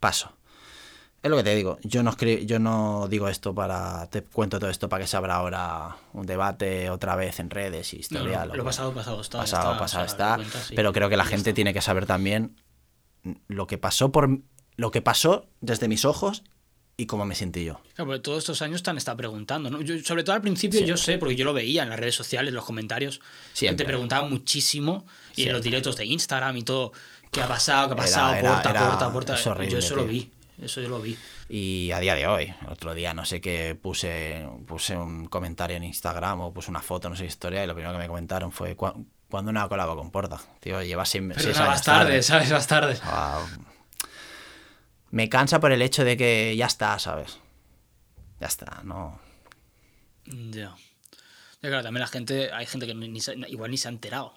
paso. 0.00 0.32
Es 1.22 1.30
lo 1.30 1.36
que 1.36 1.44
te 1.44 1.54
digo, 1.54 1.78
yo 1.84 2.02
no, 2.02 2.10
escri- 2.10 2.44
yo 2.46 2.58
no 2.58 3.06
digo 3.08 3.28
esto 3.28 3.54
para, 3.54 4.08
te 4.10 4.24
cuento 4.24 4.58
todo 4.58 4.70
esto 4.70 4.88
para 4.88 5.02
que 5.04 5.06
se 5.06 5.16
abra 5.16 5.36
ahora 5.36 5.96
un 6.12 6.26
debate 6.26 6.90
otra 6.90 7.14
vez 7.14 7.38
en 7.38 7.48
redes 7.48 7.94
y 7.94 7.98
historia. 7.98 8.44
no, 8.46 8.56
lo 8.56 8.64
pasado, 8.64 8.92
pasado 8.92 9.20
está. 9.20 9.38
pasado, 9.38 9.72
está, 9.72 9.78
pasado 9.78 10.04
está, 10.04 10.36
pero 10.74 10.92
creo 10.92 11.08
que 11.08 11.16
la 11.16 11.24
gente 11.24 11.50
está. 11.50 11.54
tiene 11.54 11.72
que 11.72 11.80
saber 11.80 12.06
también 12.06 12.56
lo 13.46 13.68
que 13.68 13.78
pasó 13.78 14.10
por 14.10 14.40
lo 14.74 14.90
que 14.90 15.00
pasó 15.00 15.46
desde 15.60 15.86
mis 15.86 16.04
ojos 16.04 16.42
y 17.02 17.06
cómo 17.06 17.24
me 17.24 17.34
sentí 17.34 17.64
yo. 17.64 17.80
Claro, 17.94 18.06
porque 18.10 18.20
todos 18.20 18.38
estos 18.38 18.62
años 18.62 18.82
te 18.82 18.90
han 18.90 18.96
estado 18.98 19.16
preguntando, 19.16 19.70
¿no? 19.70 19.80
Yo, 19.82 19.98
sobre 20.04 20.24
todo 20.24 20.34
al 20.36 20.42
principio 20.42 20.78
Siempre. 20.78 20.90
yo 20.90 20.96
sé, 20.96 21.18
porque 21.18 21.36
yo 21.36 21.44
lo 21.44 21.52
veía 21.52 21.82
en 21.82 21.90
las 21.90 21.98
redes 22.00 22.14
sociales, 22.14 22.48
en 22.50 22.54
los 22.54 22.64
comentarios, 22.64 23.18
que 23.18 23.24
Siempre. 23.54 23.84
te 23.84 23.88
preguntaban 23.88 24.30
muchísimo, 24.30 25.04
y 25.36 25.42
en 25.42 25.48
los 25.52 25.56
Siempre. 25.56 25.62
directos 25.62 25.96
de 25.96 26.06
Instagram 26.06 26.56
y 26.56 26.62
todo, 26.62 26.92
¿qué 27.30 27.42
ha 27.42 27.48
pasado? 27.48 27.88
¿Qué 27.88 27.92
ha 27.94 27.96
pasado? 27.96 28.34
era- 28.34 28.54
porta, 28.54 28.70
era- 28.70 28.88
porta, 28.88 29.12
porta. 29.12 29.34
es 29.34 29.46
horrible, 29.46 29.72
yo 29.72 29.78
eso 29.78 29.96
lo 29.96 30.02
tío. 30.04 30.12
vi, 30.12 30.30
eso 30.62 30.80
yo 30.80 30.88
lo 30.88 31.00
vi. 31.00 31.16
Y 31.48 31.90
a 31.92 32.00
día 32.00 32.14
de 32.14 32.26
hoy, 32.26 32.54
otro 32.70 32.94
día 32.94 33.12
no 33.14 33.24
sé 33.24 33.40
qué 33.40 33.74
puse, 33.80 34.46
puse 34.66 34.96
un 34.96 35.26
comentario 35.26 35.76
en 35.76 35.84
Instagram 35.84 36.40
o 36.40 36.52
puse 36.54 36.70
una 36.70 36.80
foto, 36.80 37.10
no 37.10 37.16
sé 37.16 37.26
historia, 37.26 37.62
y 37.62 37.66
lo 37.66 37.74
primero 37.74 37.92
que 37.92 37.98
me 37.98 38.06
comentaron 38.08 38.52
fue 38.52 38.74
"¿Cu- 38.76 39.06
cuando 39.28 39.50
una 39.50 39.66
colaba 39.68 39.94
con 39.96 40.10
Porta. 40.10 40.40
Tío, 40.60 40.82
lleva 40.82 41.04
seis, 41.04 41.24
Pero 41.34 41.40
años 41.48 41.58
vas 41.58 41.82
tarde, 41.82 42.22
¿sabes? 42.22 42.50
Vas 42.50 42.66
tarde. 42.66 42.98
Ah, 43.02 43.44
me 45.12 45.28
cansa 45.28 45.60
por 45.60 45.70
el 45.72 45.80
hecho 45.82 46.04
de 46.04 46.16
que 46.16 46.56
ya 46.56 46.66
está, 46.66 46.98
¿sabes? 46.98 47.38
Ya 48.40 48.48
está, 48.48 48.80
no. 48.82 49.20
Ya. 50.26 50.74
Ya, 51.60 51.68
claro, 51.68 51.82
también 51.82 52.00
la 52.00 52.08
gente, 52.08 52.50
hay 52.52 52.66
gente 52.66 52.86
que 52.86 52.94
ni 52.94 53.20
igual 53.48 53.70
ni 53.70 53.76
se 53.76 53.86
ha 53.86 53.90
enterado. 53.92 54.34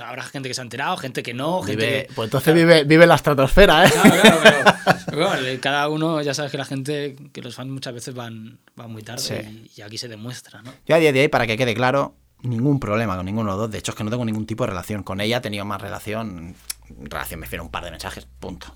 Habrá 0.00 0.22
gente 0.22 0.48
que 0.48 0.54
se 0.54 0.60
ha 0.60 0.64
enterado, 0.64 0.96
gente 0.96 1.22
que 1.22 1.34
no, 1.34 1.62
gente 1.62 1.84
Vive, 1.84 2.06
que... 2.06 2.14
pues 2.14 2.28
entonces 2.28 2.54
vive, 2.54 2.84
vive 2.84 3.02
en 3.02 3.08
la 3.08 3.16
estratosfera, 3.16 3.86
¿eh? 3.86 3.90
Claro, 3.90 4.20
claro, 4.22 4.40
pero, 4.44 4.96
pero 5.06 5.28
bueno, 5.28 5.58
cada 5.60 5.88
uno, 5.88 6.22
ya 6.22 6.32
sabes 6.32 6.52
que 6.52 6.58
la 6.58 6.64
gente, 6.64 7.16
que 7.32 7.42
los 7.42 7.56
fans 7.56 7.70
muchas 7.70 7.92
veces 7.92 8.14
van, 8.14 8.60
van 8.76 8.90
muy 8.92 9.02
tarde 9.02 9.20
Sí. 9.22 9.68
y, 9.76 9.80
y 9.80 9.82
aquí 9.82 9.98
se 9.98 10.06
demuestra, 10.06 10.62
¿no? 10.62 10.72
Yo 10.86 10.94
a 10.94 10.98
día 10.98 11.12
de 11.12 11.22
hoy, 11.22 11.28
para 11.28 11.46
que 11.48 11.56
quede 11.56 11.74
claro, 11.74 12.14
ningún 12.42 12.78
problema 12.78 13.16
con 13.16 13.26
ninguno 13.26 13.50
de 13.50 13.56
los 13.56 13.64
dos. 13.64 13.70
De 13.72 13.78
hecho, 13.78 13.90
es 13.90 13.96
que 13.96 14.04
no 14.04 14.10
tengo 14.10 14.24
ningún 14.24 14.46
tipo 14.46 14.62
de 14.64 14.68
relación. 14.70 15.02
Con 15.02 15.20
ella 15.20 15.38
he 15.38 15.40
tenido 15.40 15.64
más 15.64 15.80
relación. 15.80 16.54
Relación 16.88 17.40
me 17.40 17.46
refiero 17.46 17.62
a 17.62 17.66
un 17.66 17.72
par 17.72 17.84
de 17.84 17.90
mensajes, 17.90 18.26
punto. 18.38 18.72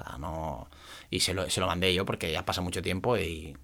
O 0.00 0.04
sea, 0.04 0.18
no. 0.18 0.68
Y 1.08 1.20
se 1.20 1.34
lo, 1.34 1.48
se 1.48 1.60
lo 1.60 1.66
mandé 1.68 1.94
yo 1.94 2.04
porque 2.04 2.32
ya 2.32 2.44
pasa 2.44 2.60
mucho 2.60 2.82
tiempo 2.82 3.16
y. 3.16 3.56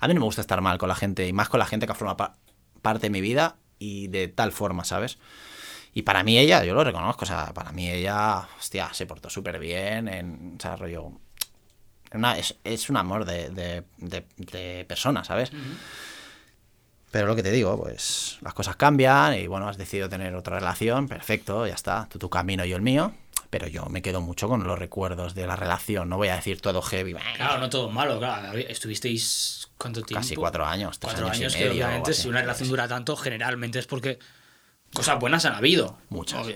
A 0.00 0.08
mí 0.08 0.14
no 0.14 0.20
me 0.20 0.24
gusta 0.24 0.40
estar 0.40 0.60
mal 0.62 0.78
con 0.78 0.88
la 0.88 0.94
gente, 0.94 1.28
y 1.28 1.32
más 1.34 1.50
con 1.50 1.58
la 1.60 1.66
gente 1.66 1.86
que 1.86 1.92
forma 1.94 2.16
pa- 2.16 2.34
parte 2.80 3.08
de 3.08 3.10
mi 3.10 3.20
vida 3.20 3.56
y 3.78 4.08
de 4.08 4.28
tal 4.28 4.50
forma, 4.52 4.84
¿sabes? 4.84 5.18
Y 5.92 6.02
para 6.02 6.22
mí 6.22 6.38
ella, 6.38 6.64
yo 6.64 6.72
lo 6.72 6.82
reconozco, 6.84 7.24
o 7.24 7.28
sea, 7.28 7.52
para 7.52 7.70
mí 7.72 7.90
ella, 7.90 8.48
hostia, 8.58 8.94
se 8.94 9.04
portó 9.04 9.28
súper 9.28 9.58
bien, 9.58 10.08
en, 10.08 10.54
o 10.58 10.60
sea, 10.62 10.76
rollo... 10.76 11.12
una- 12.14 12.38
es, 12.38 12.56
es 12.64 12.88
un 12.88 12.96
amor 12.96 13.26
de, 13.26 13.50
de, 13.50 13.84
de- 13.98 14.24
de 14.38 14.84
persona, 14.88 15.22
¿sabes? 15.22 15.50
Pero 17.10 17.26
lo 17.26 17.34
que 17.36 17.42
te 17.42 17.50
digo, 17.50 17.76
pues 17.82 18.38
las 18.40 18.54
cosas 18.54 18.76
cambian 18.76 19.34
y 19.34 19.48
bueno, 19.48 19.68
has 19.68 19.76
decidido 19.76 20.08
tener 20.08 20.34
otra 20.36 20.58
relación, 20.60 21.08
perfecto, 21.08 21.66
ya 21.66 21.74
está, 21.74 22.06
tú 22.08 22.18
tu 22.18 22.30
camino, 22.30 22.64
yo 22.64 22.76
el 22.76 22.82
mío. 22.82 23.12
Pero 23.50 23.66
yo 23.66 23.86
me 23.86 24.00
quedo 24.00 24.20
mucho 24.20 24.48
con 24.48 24.64
los 24.64 24.78
recuerdos 24.78 25.34
de 25.34 25.46
la 25.46 25.56
relación, 25.56 26.08
no 26.08 26.16
voy 26.16 26.28
a 26.28 26.36
decir 26.36 26.60
todo 26.60 26.80
heavy. 26.82 27.14
Claro, 27.36 27.58
no 27.58 27.68
todo 27.68 27.90
malo, 27.90 28.18
claro. 28.18 28.56
Estuvisteis, 28.56 29.68
¿cuánto 29.76 30.02
tiempo? 30.02 30.22
Casi 30.22 30.36
cuatro 30.36 30.64
años, 30.64 31.00
tres 31.00 31.12
Cuatro 31.12 31.28
años 31.28 31.54
que 31.54 31.64
medio, 31.64 31.84
obviamente 31.84 32.14
si 32.14 32.28
una 32.28 32.40
relación 32.40 32.68
dura 32.68 32.86
tanto, 32.86 33.16
generalmente 33.16 33.80
es 33.80 33.86
porque 33.86 34.20
cosas 34.94 35.18
buenas 35.18 35.44
han 35.44 35.54
habido. 35.54 35.98
Muchas. 36.10 36.46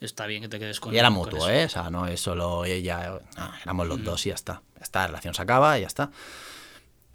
Está 0.00 0.26
bien 0.26 0.42
que 0.42 0.48
te 0.48 0.58
quedes 0.58 0.80
con 0.80 0.94
Y 0.94 0.98
era 0.98 1.10
mutuo. 1.10 1.48
¿eh? 1.48 1.66
O 1.66 1.68
sea, 1.68 1.90
no 1.90 2.06
es 2.06 2.20
solo 2.20 2.64
ella, 2.64 3.20
no, 3.36 3.52
éramos 3.62 3.86
los 3.86 4.02
dos 4.02 4.24
y 4.26 4.30
ya 4.30 4.34
está. 4.34 4.62
Ya 4.76 4.82
está, 4.82 5.00
la 5.02 5.06
relación 5.08 5.34
se 5.34 5.42
acaba 5.42 5.78
y 5.78 5.82
ya 5.82 5.86
está. 5.86 6.10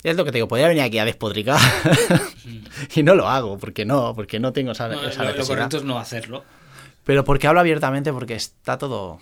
Es 0.01 0.16
lo 0.16 0.24
que 0.24 0.32
te 0.32 0.38
digo, 0.38 0.47
podría 0.47 0.70
venir 0.70 0.84
aquí 0.84 0.97
a 0.97 1.05
despotricar 1.05 1.60
y 2.95 3.03
no 3.03 3.16
lo 3.16 3.28
hago, 3.28 3.57
porque 3.57 3.86
no, 3.86 4.14
porque 4.16 4.39
no 4.39 4.53
tengo 4.53 4.72
esa, 4.72 4.88
No, 4.88 5.01
esa 5.03 5.24
lo, 5.24 5.36
lo 5.36 5.45
correcto 5.45 5.78
es 5.78 5.84
no 5.84 5.99
hacerlo. 5.99 6.45
Pero 7.10 7.24
porque 7.24 7.47
hablo 7.47 7.60
abiertamente, 7.60 8.14
porque 8.14 8.36
está 8.36 8.78
todo 8.78 9.20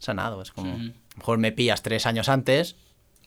sanado. 0.00 0.42
Es 0.42 0.50
como, 0.50 0.74
Ujú. 0.74 0.82
a 0.82 0.86
lo 0.86 1.16
mejor 1.18 1.38
me 1.38 1.52
pillas 1.52 1.80
tres 1.80 2.04
años 2.04 2.28
antes. 2.28 2.74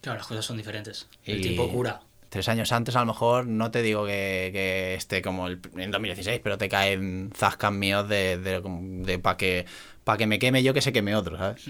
Claro, 0.01 0.17
las 0.17 0.27
cosas 0.27 0.43
son 0.43 0.57
diferentes. 0.57 1.07
El 1.23 1.39
tiempo 1.39 1.69
cura. 1.71 2.01
Tres 2.27 2.49
años 2.49 2.73
antes, 2.73 2.97
a 2.97 2.99
lo 2.99 3.05
mejor, 3.05 3.47
no 3.47 3.71
te 3.71 3.81
digo 3.81 4.05
que, 4.05 4.49
que 4.51 4.95
esté 4.95 5.21
como 5.21 5.47
el, 5.47 5.61
en 5.77 5.91
2016, 5.91 6.41
pero 6.43 6.57
te 6.57 6.67
caen 6.67 7.31
zascas 7.33 7.71
míos 7.71 8.09
de, 8.09 8.37
de, 8.37 8.61
de 8.61 9.17
para 9.17 9.37
que, 9.37 9.65
pa 10.03 10.17
que 10.17 10.27
me 10.27 10.39
queme 10.39 10.61
yo 10.61 10.73
que 10.73 10.81
se 10.81 10.91
queme 10.91 11.15
otro, 11.15 11.37
¿sabes? 11.37 11.63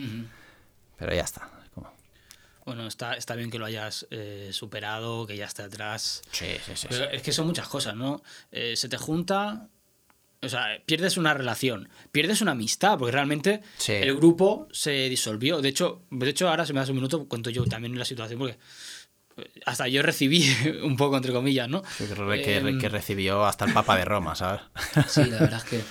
Pero 0.97 1.13
ya 1.13 1.21
está. 1.21 1.47
Bueno, 2.65 2.87
está, 2.87 3.13
está 3.13 3.35
bien 3.35 3.51
que 3.51 3.59
lo 3.59 3.65
hayas 3.65 4.07
eh, 4.09 4.49
superado, 4.51 5.27
que 5.27 5.37
ya 5.37 5.45
esté 5.45 5.61
atrás. 5.61 6.23
Sí, 6.31 6.47
sí, 6.65 6.71
sí. 6.73 6.87
Pero 6.89 7.11
es 7.11 7.21
que 7.21 7.31
son 7.31 7.45
muchas 7.45 7.67
cosas, 7.67 7.95
¿no? 7.95 8.23
Eh, 8.51 8.75
se 8.75 8.89
te 8.89 8.97
junta. 8.97 9.69
O 10.41 10.49
sea, 10.49 10.67
pierdes 10.85 11.17
una 11.17 11.33
relación, 11.33 11.89
pierdes 12.11 12.41
una 12.41 12.51
amistad, 12.51 12.97
porque 12.99 13.11
realmente 13.11 13.61
Sí. 13.77 13.93
el 13.93 14.15
grupo 14.15 14.67
se 14.71 15.09
disolvió. 15.09 15.61
De 15.61 15.69
hecho, 15.69 16.03
de 16.11 16.29
hecho, 16.29 16.49
ahora 16.49 16.65
se 16.65 16.73
me 16.73 16.79
da 16.79 16.85
un 16.87 16.95
minuto, 16.95 17.27
cuento 17.27 17.49
yo 17.49 17.65
también 17.65 17.97
la 17.97 18.05
situación, 18.05 18.37
porque 18.39 18.57
eh, 19.37 19.51
hasta 19.65 19.87
yo 19.87 20.01
recibí 20.01 20.43
un 20.83 20.97
poco, 20.97 21.17
entre 21.17 21.31
comillas, 21.33 21.67
¿no? 21.67 21.81
Que, 21.97 22.57
Em, 22.57 22.79
que 22.79 22.89
recibió 22.89 23.45
hasta 23.45 23.65
el 23.65 23.73
Papa 23.73 23.97
de 23.97 24.05
Roma, 24.05 24.35
¿sabes? 24.35 24.61
Sí, 25.07 25.23
la 25.25 25.39
verdad 25.39 25.61
es 25.63 25.69
que 25.69 25.81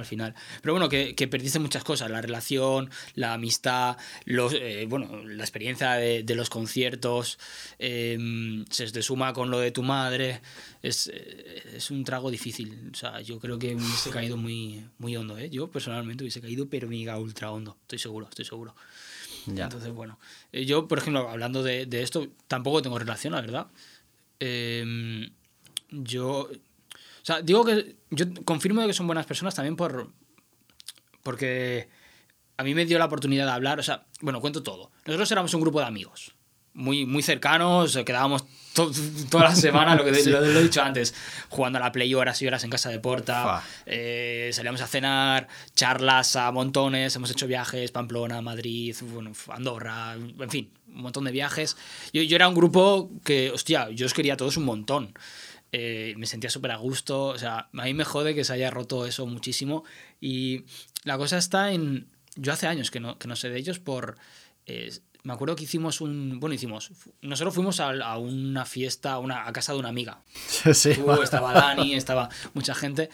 al 0.00 0.06
final. 0.06 0.34
Pero 0.62 0.74
bueno, 0.74 0.88
que, 0.88 1.14
que 1.14 1.28
perdiste 1.28 1.58
muchas 1.58 1.84
cosas, 1.84 2.10
la 2.10 2.20
relación, 2.20 2.90
la 3.14 3.34
amistad, 3.34 3.96
los, 4.24 4.52
eh, 4.54 4.86
bueno, 4.88 5.22
la 5.24 5.44
experiencia 5.44 5.92
de, 5.92 6.22
de 6.22 6.34
los 6.34 6.50
conciertos, 6.50 7.38
eh, 7.78 8.18
se 8.70 8.90
te 8.90 9.02
suma 9.02 9.32
con 9.32 9.50
lo 9.50 9.60
de 9.60 9.70
tu 9.70 9.82
madre, 9.82 10.40
es, 10.82 11.08
eh, 11.12 11.76
es 11.76 11.90
un 11.90 12.04
trago 12.04 12.30
difícil. 12.30 12.90
O 12.92 12.96
sea, 12.96 13.20
yo 13.20 13.38
creo 13.38 13.58
que 13.58 13.74
me 13.74 13.82
hubiese 13.82 14.10
caído 14.10 14.36
muy, 14.36 14.84
muy 14.98 15.16
hondo, 15.16 15.38
¿eh? 15.38 15.50
Yo 15.50 15.70
personalmente 15.70 16.24
hubiese 16.24 16.40
caído, 16.40 16.66
pero 16.68 16.88
mega 16.88 17.18
ultra 17.18 17.50
hondo, 17.50 17.76
estoy 17.82 17.98
seguro, 17.98 18.26
estoy 18.28 18.44
seguro. 18.44 18.74
ya. 19.46 19.64
Entonces, 19.64 19.92
bueno, 19.92 20.18
eh, 20.52 20.64
yo, 20.64 20.88
por 20.88 20.98
ejemplo, 20.98 21.28
hablando 21.28 21.62
de, 21.62 21.86
de 21.86 22.02
esto, 22.02 22.28
tampoco 22.48 22.82
tengo 22.82 22.98
relación, 22.98 23.32
la 23.34 23.40
verdad. 23.40 23.66
Eh, 24.40 25.30
yo, 25.90 26.48
o 27.22 27.24
sea, 27.24 27.42
digo 27.42 27.64
que 27.64 27.96
yo 28.10 28.26
confirmo 28.44 28.80
de 28.80 28.86
que 28.88 28.92
son 28.94 29.06
buenas 29.06 29.26
personas 29.26 29.54
también 29.54 29.76
por 29.76 30.10
porque 31.22 31.88
a 32.56 32.62
mí 32.64 32.74
me 32.74 32.84
dio 32.86 32.98
la 32.98 33.06
oportunidad 33.06 33.46
de 33.46 33.52
hablar, 33.52 33.78
o 33.78 33.82
sea, 33.82 34.06
bueno, 34.20 34.40
cuento 34.40 34.62
todo. 34.62 34.90
Nosotros 35.06 35.30
éramos 35.32 35.52
un 35.54 35.60
grupo 35.60 35.80
de 35.80 35.86
amigos, 35.86 36.34
muy, 36.74 37.04
muy 37.06 37.22
cercanos, 37.22 37.98
quedábamos 38.04 38.44
to- 38.74 38.90
toda 39.30 39.44
la 39.44 39.54
semana, 39.56 39.94
lo 39.94 40.04
que 40.04 40.12
lo, 40.26 40.40
lo 40.40 40.60
he 40.60 40.62
dicho 40.62 40.82
antes, 40.82 41.14
jugando 41.48 41.78
a 41.78 41.80
la 41.82 41.92
Play 41.92 42.14
horas 42.14 42.40
y 42.42 42.46
horas 42.46 42.64
en 42.64 42.70
casa 42.70 42.88
de 42.90 42.98
Porta, 42.98 43.62
eh, 43.86 44.50
salíamos 44.52 44.80
a 44.82 44.86
cenar, 44.86 45.48
charlas 45.74 46.36
a 46.36 46.50
montones, 46.52 47.14
hemos 47.16 47.30
hecho 47.30 47.46
viajes, 47.46 47.90
Pamplona, 47.92 48.40
Madrid, 48.42 48.94
bueno, 49.12 49.32
Andorra, 49.48 50.14
en 50.14 50.50
fin, 50.50 50.72
un 50.88 51.02
montón 51.02 51.24
de 51.24 51.32
viajes. 51.32 51.76
Yo, 52.12 52.22
yo 52.22 52.36
era 52.36 52.48
un 52.48 52.54
grupo 52.54 53.10
que, 53.24 53.50
hostia, 53.50 53.90
yo 53.90 54.06
os 54.06 54.14
quería 54.14 54.34
a 54.34 54.36
todos 54.36 54.56
un 54.56 54.64
montón. 54.64 55.14
Eh, 55.72 56.14
me 56.16 56.26
sentía 56.26 56.50
súper 56.50 56.72
a 56.72 56.76
gusto, 56.76 57.26
o 57.26 57.38
sea, 57.38 57.68
a 57.72 57.84
mí 57.84 57.94
me 57.94 58.04
jode 58.04 58.34
que 58.34 58.44
se 58.44 58.52
haya 58.52 58.70
roto 58.70 59.06
eso 59.06 59.26
muchísimo. 59.26 59.84
Y 60.20 60.64
la 61.04 61.16
cosa 61.16 61.38
está 61.38 61.72
en, 61.72 62.08
yo 62.36 62.52
hace 62.52 62.66
años 62.66 62.90
que 62.90 63.00
no, 63.00 63.18
que 63.18 63.28
no 63.28 63.36
sé 63.36 63.50
de 63.50 63.58
ellos 63.58 63.78
por... 63.78 64.16
eh, 64.66 64.90
me 65.22 65.34
acuerdo 65.34 65.54
que 65.54 65.64
hicimos 65.64 66.00
un. 66.00 66.40
Bueno, 66.40 66.54
hicimos. 66.54 66.90
Nosotros 67.20 67.52
fuimos 67.54 67.78
a, 67.78 67.90
a 67.90 68.16
una 68.16 68.64
fiesta, 68.64 69.12
a, 69.12 69.18
una, 69.18 69.46
a 69.46 69.52
casa 69.52 69.74
de 69.74 69.78
una 69.78 69.90
amiga. 69.90 70.22
Sí, 70.72 70.94
Tú, 70.94 71.12
estaba 71.22 71.52
Dani, 71.52 71.92
estaba 71.92 72.30
mucha 72.54 72.74
gente. 72.74 73.10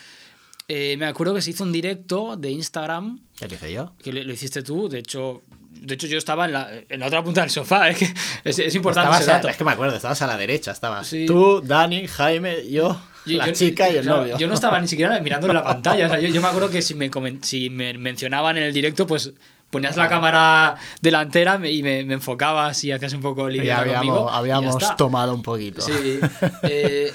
Eh, 0.68 0.96
me 0.98 1.06
acuerdo 1.06 1.34
que 1.34 1.42
se 1.42 1.50
hizo 1.50 1.64
un 1.64 1.72
directo 1.72 2.36
de 2.36 2.52
Instagram, 2.52 3.20
¿Qué 3.38 3.46
hice 3.52 3.72
yo? 3.72 3.92
que 3.98 4.12
lo, 4.12 4.22
lo 4.22 4.32
hiciste 4.32 4.62
tú. 4.62 4.88
De 4.88 5.00
hecho, 5.00 5.42
de 5.80 5.94
hecho 5.94 6.06
yo 6.06 6.18
estaba 6.18 6.44
en 6.46 6.52
la, 6.52 6.68
en 6.88 7.00
la 7.00 7.06
otra 7.06 7.22
punta 7.22 7.40
del 7.42 7.50
sofá. 7.50 7.88
Es, 7.88 7.98
que 7.98 8.04
es, 8.44 8.58
es 8.58 8.74
importante 8.74 9.06
Estabas 9.08 9.20
ese 9.22 9.30
a- 9.30 9.34
dato. 9.34 9.48
es 9.48 9.56
que 9.56 9.64
me 9.64 9.72
acuerdo, 9.72 9.96
estabas 9.96 10.20
a 10.22 10.26
la 10.26 10.36
derecha. 10.36 10.70
Estabas 10.72 11.06
Sí. 11.06 11.26
tú, 11.26 11.60
Dani, 11.64 12.06
Jaime, 12.08 12.68
yo, 12.68 13.00
Yo- 13.24 13.38
la 13.38 13.46
yo- 13.46 13.52
chica 13.52 13.88
y 13.90 13.96
el 13.96 14.06
novio. 14.06 14.36
Yo 14.38 14.48
no 14.48 14.54
estaba 14.54 14.80
ni 14.80 14.88
siquiera 14.88 15.18
mirando 15.20 15.46
en 15.48 15.54
la 15.54 15.64
pantalla. 15.64 16.06
O 16.06 16.08
sea, 16.10 16.20
yo, 16.20 16.28
yo 16.28 16.40
me 16.40 16.48
acuerdo 16.48 16.70
que 16.70 16.82
si 16.82 16.94
me, 16.94 17.10
si 17.42 17.70
me 17.70 17.94
mencionaban 17.94 18.56
en 18.56 18.64
el 18.64 18.72
directo, 18.72 19.06
pues 19.06 19.32
ponías 19.70 19.96
la 19.96 20.08
cámara 20.08 20.76
delantera 21.00 21.58
y 21.68 21.82
me, 21.82 22.04
me 22.04 22.14
enfocabas 22.14 22.82
y 22.84 22.92
hacías 22.92 23.12
un 23.14 23.20
poco 23.20 23.48
el 23.48 23.58
habíamos, 23.70 23.94
conmigo. 23.96 24.30
habíamos 24.30 24.96
tomado 24.96 25.34
un 25.34 25.42
poquito. 25.42 25.82
Sí. 25.82 26.20
eh, 26.62 27.12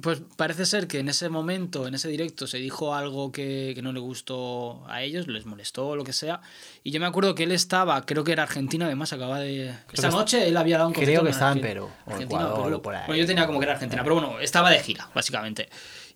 pues 0.00 0.20
parece 0.36 0.66
ser 0.66 0.88
que 0.88 0.98
en 0.98 1.08
ese 1.08 1.28
momento, 1.28 1.86
en 1.86 1.94
ese 1.94 2.08
directo, 2.08 2.46
se 2.46 2.58
dijo 2.58 2.94
algo 2.94 3.30
que, 3.30 3.72
que 3.74 3.82
no 3.82 3.92
le 3.92 4.00
gustó 4.00 4.84
a 4.88 5.02
ellos, 5.02 5.28
les 5.28 5.46
molestó 5.46 5.88
o 5.88 5.96
lo 5.96 6.02
que 6.02 6.12
sea. 6.12 6.40
Y 6.82 6.90
yo 6.90 6.98
me 6.98 7.06
acuerdo 7.06 7.34
que 7.34 7.44
él 7.44 7.52
estaba, 7.52 8.04
creo 8.04 8.24
que 8.24 8.32
era 8.32 8.42
Argentina, 8.42 8.86
además 8.86 9.12
acaba 9.12 9.38
de. 9.38 9.68
Esta 9.92 10.08
que 10.08 10.14
noche 10.14 10.48
él 10.48 10.56
había 10.56 10.78
dado 10.78 10.88
un 10.88 10.94
creo 10.94 11.22
que 11.22 11.30
estaba 11.30 11.52
en 11.52 11.60
Perú, 11.60 11.88
Argentina 12.06 12.42
Ecuador, 12.42 12.64
Perú. 12.64 12.82
por 12.82 12.94
ahí. 12.94 13.04
Bueno, 13.06 13.20
yo 13.20 13.26
tenía 13.26 13.46
como 13.46 13.60
que 13.60 13.64
era 13.64 13.74
Argentina, 13.74 14.02
pero 14.02 14.16
bueno, 14.16 14.40
estaba 14.40 14.70
de 14.70 14.80
gira, 14.80 15.08
básicamente. 15.14 15.68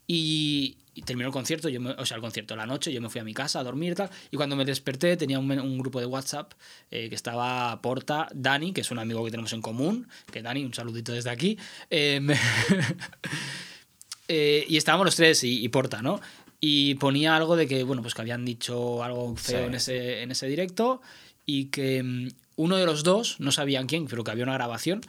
Y, 0.07 0.77
y 0.95 1.03
terminó 1.03 1.27
el 1.29 1.33
concierto, 1.33 1.69
yo 1.69 1.81
me- 1.81 1.91
o 1.91 2.07
sea, 2.07 2.17
el 2.17 2.21
concierto 2.21 2.55
la 2.57 2.65
noche, 2.67 2.93
yo 2.93 3.01
me 3.01 3.09
fui 3.11 3.21
a 3.21 3.25
mi 3.25 3.35
casa 3.35 3.61
a 3.61 3.65
dormir 3.65 3.93
y 3.93 3.95
tal. 3.97 4.11
Y 4.31 4.37
cuando 4.37 4.55
me 4.57 4.65
desperté 4.65 5.17
tenía 5.17 5.39
un, 5.39 5.79
grupo 5.79 6.01
de 6.01 6.07
WhatsApp 6.07 6.53
eh, 6.91 7.09
que 7.09 7.15
estaba 7.15 7.81
Porta, 7.83 8.29
Dani, 8.35 8.73
que 8.73 8.81
es 8.83 8.91
un 8.91 8.99
amigo 8.99 9.25
que 9.25 9.31
tenemos 9.31 9.53
en 9.53 9.61
común, 9.63 10.09
que 10.33 10.43
Dani, 10.43 10.65
un 10.65 10.73
saludito 10.75 11.13
desde 11.13 11.31
aquí. 11.31 11.59
eh, 11.91 12.21
me- 12.23 12.39
eh, 14.29 14.65
y 14.69 14.77
estábamos 14.77 15.05
los 15.07 15.17
tres 15.17 15.45
y, 15.45 15.65
y 15.65 15.69
Porta, 15.69 16.03
¿no? 16.03 16.21
Y 16.61 16.95
ponía 16.95 17.37
algo 17.37 17.57
de 17.57 17.67
que, 17.67 17.83
bueno, 17.85 18.03
pues 18.03 18.15
que 18.15 18.23
habían 18.23 18.45
dicho 18.45 19.03
algo 19.05 19.37
feo 19.37 19.61
Sí. 19.61 19.67
en, 19.67 19.75
ese, 19.75 20.23
en 20.23 20.31
ese 20.31 20.47
directo 20.49 21.01
y 21.45 21.67
que 21.67 22.03
mm, 22.03 22.29
uno 22.57 22.77
de 22.77 22.87
los 22.87 23.03
dos, 23.05 23.39
no 23.41 23.53
sabían 23.53 23.87
quién, 23.87 24.07
pero 24.07 24.25
que 24.25 24.31
había 24.31 24.45
una 24.45 24.55
grabación, 24.55 25.01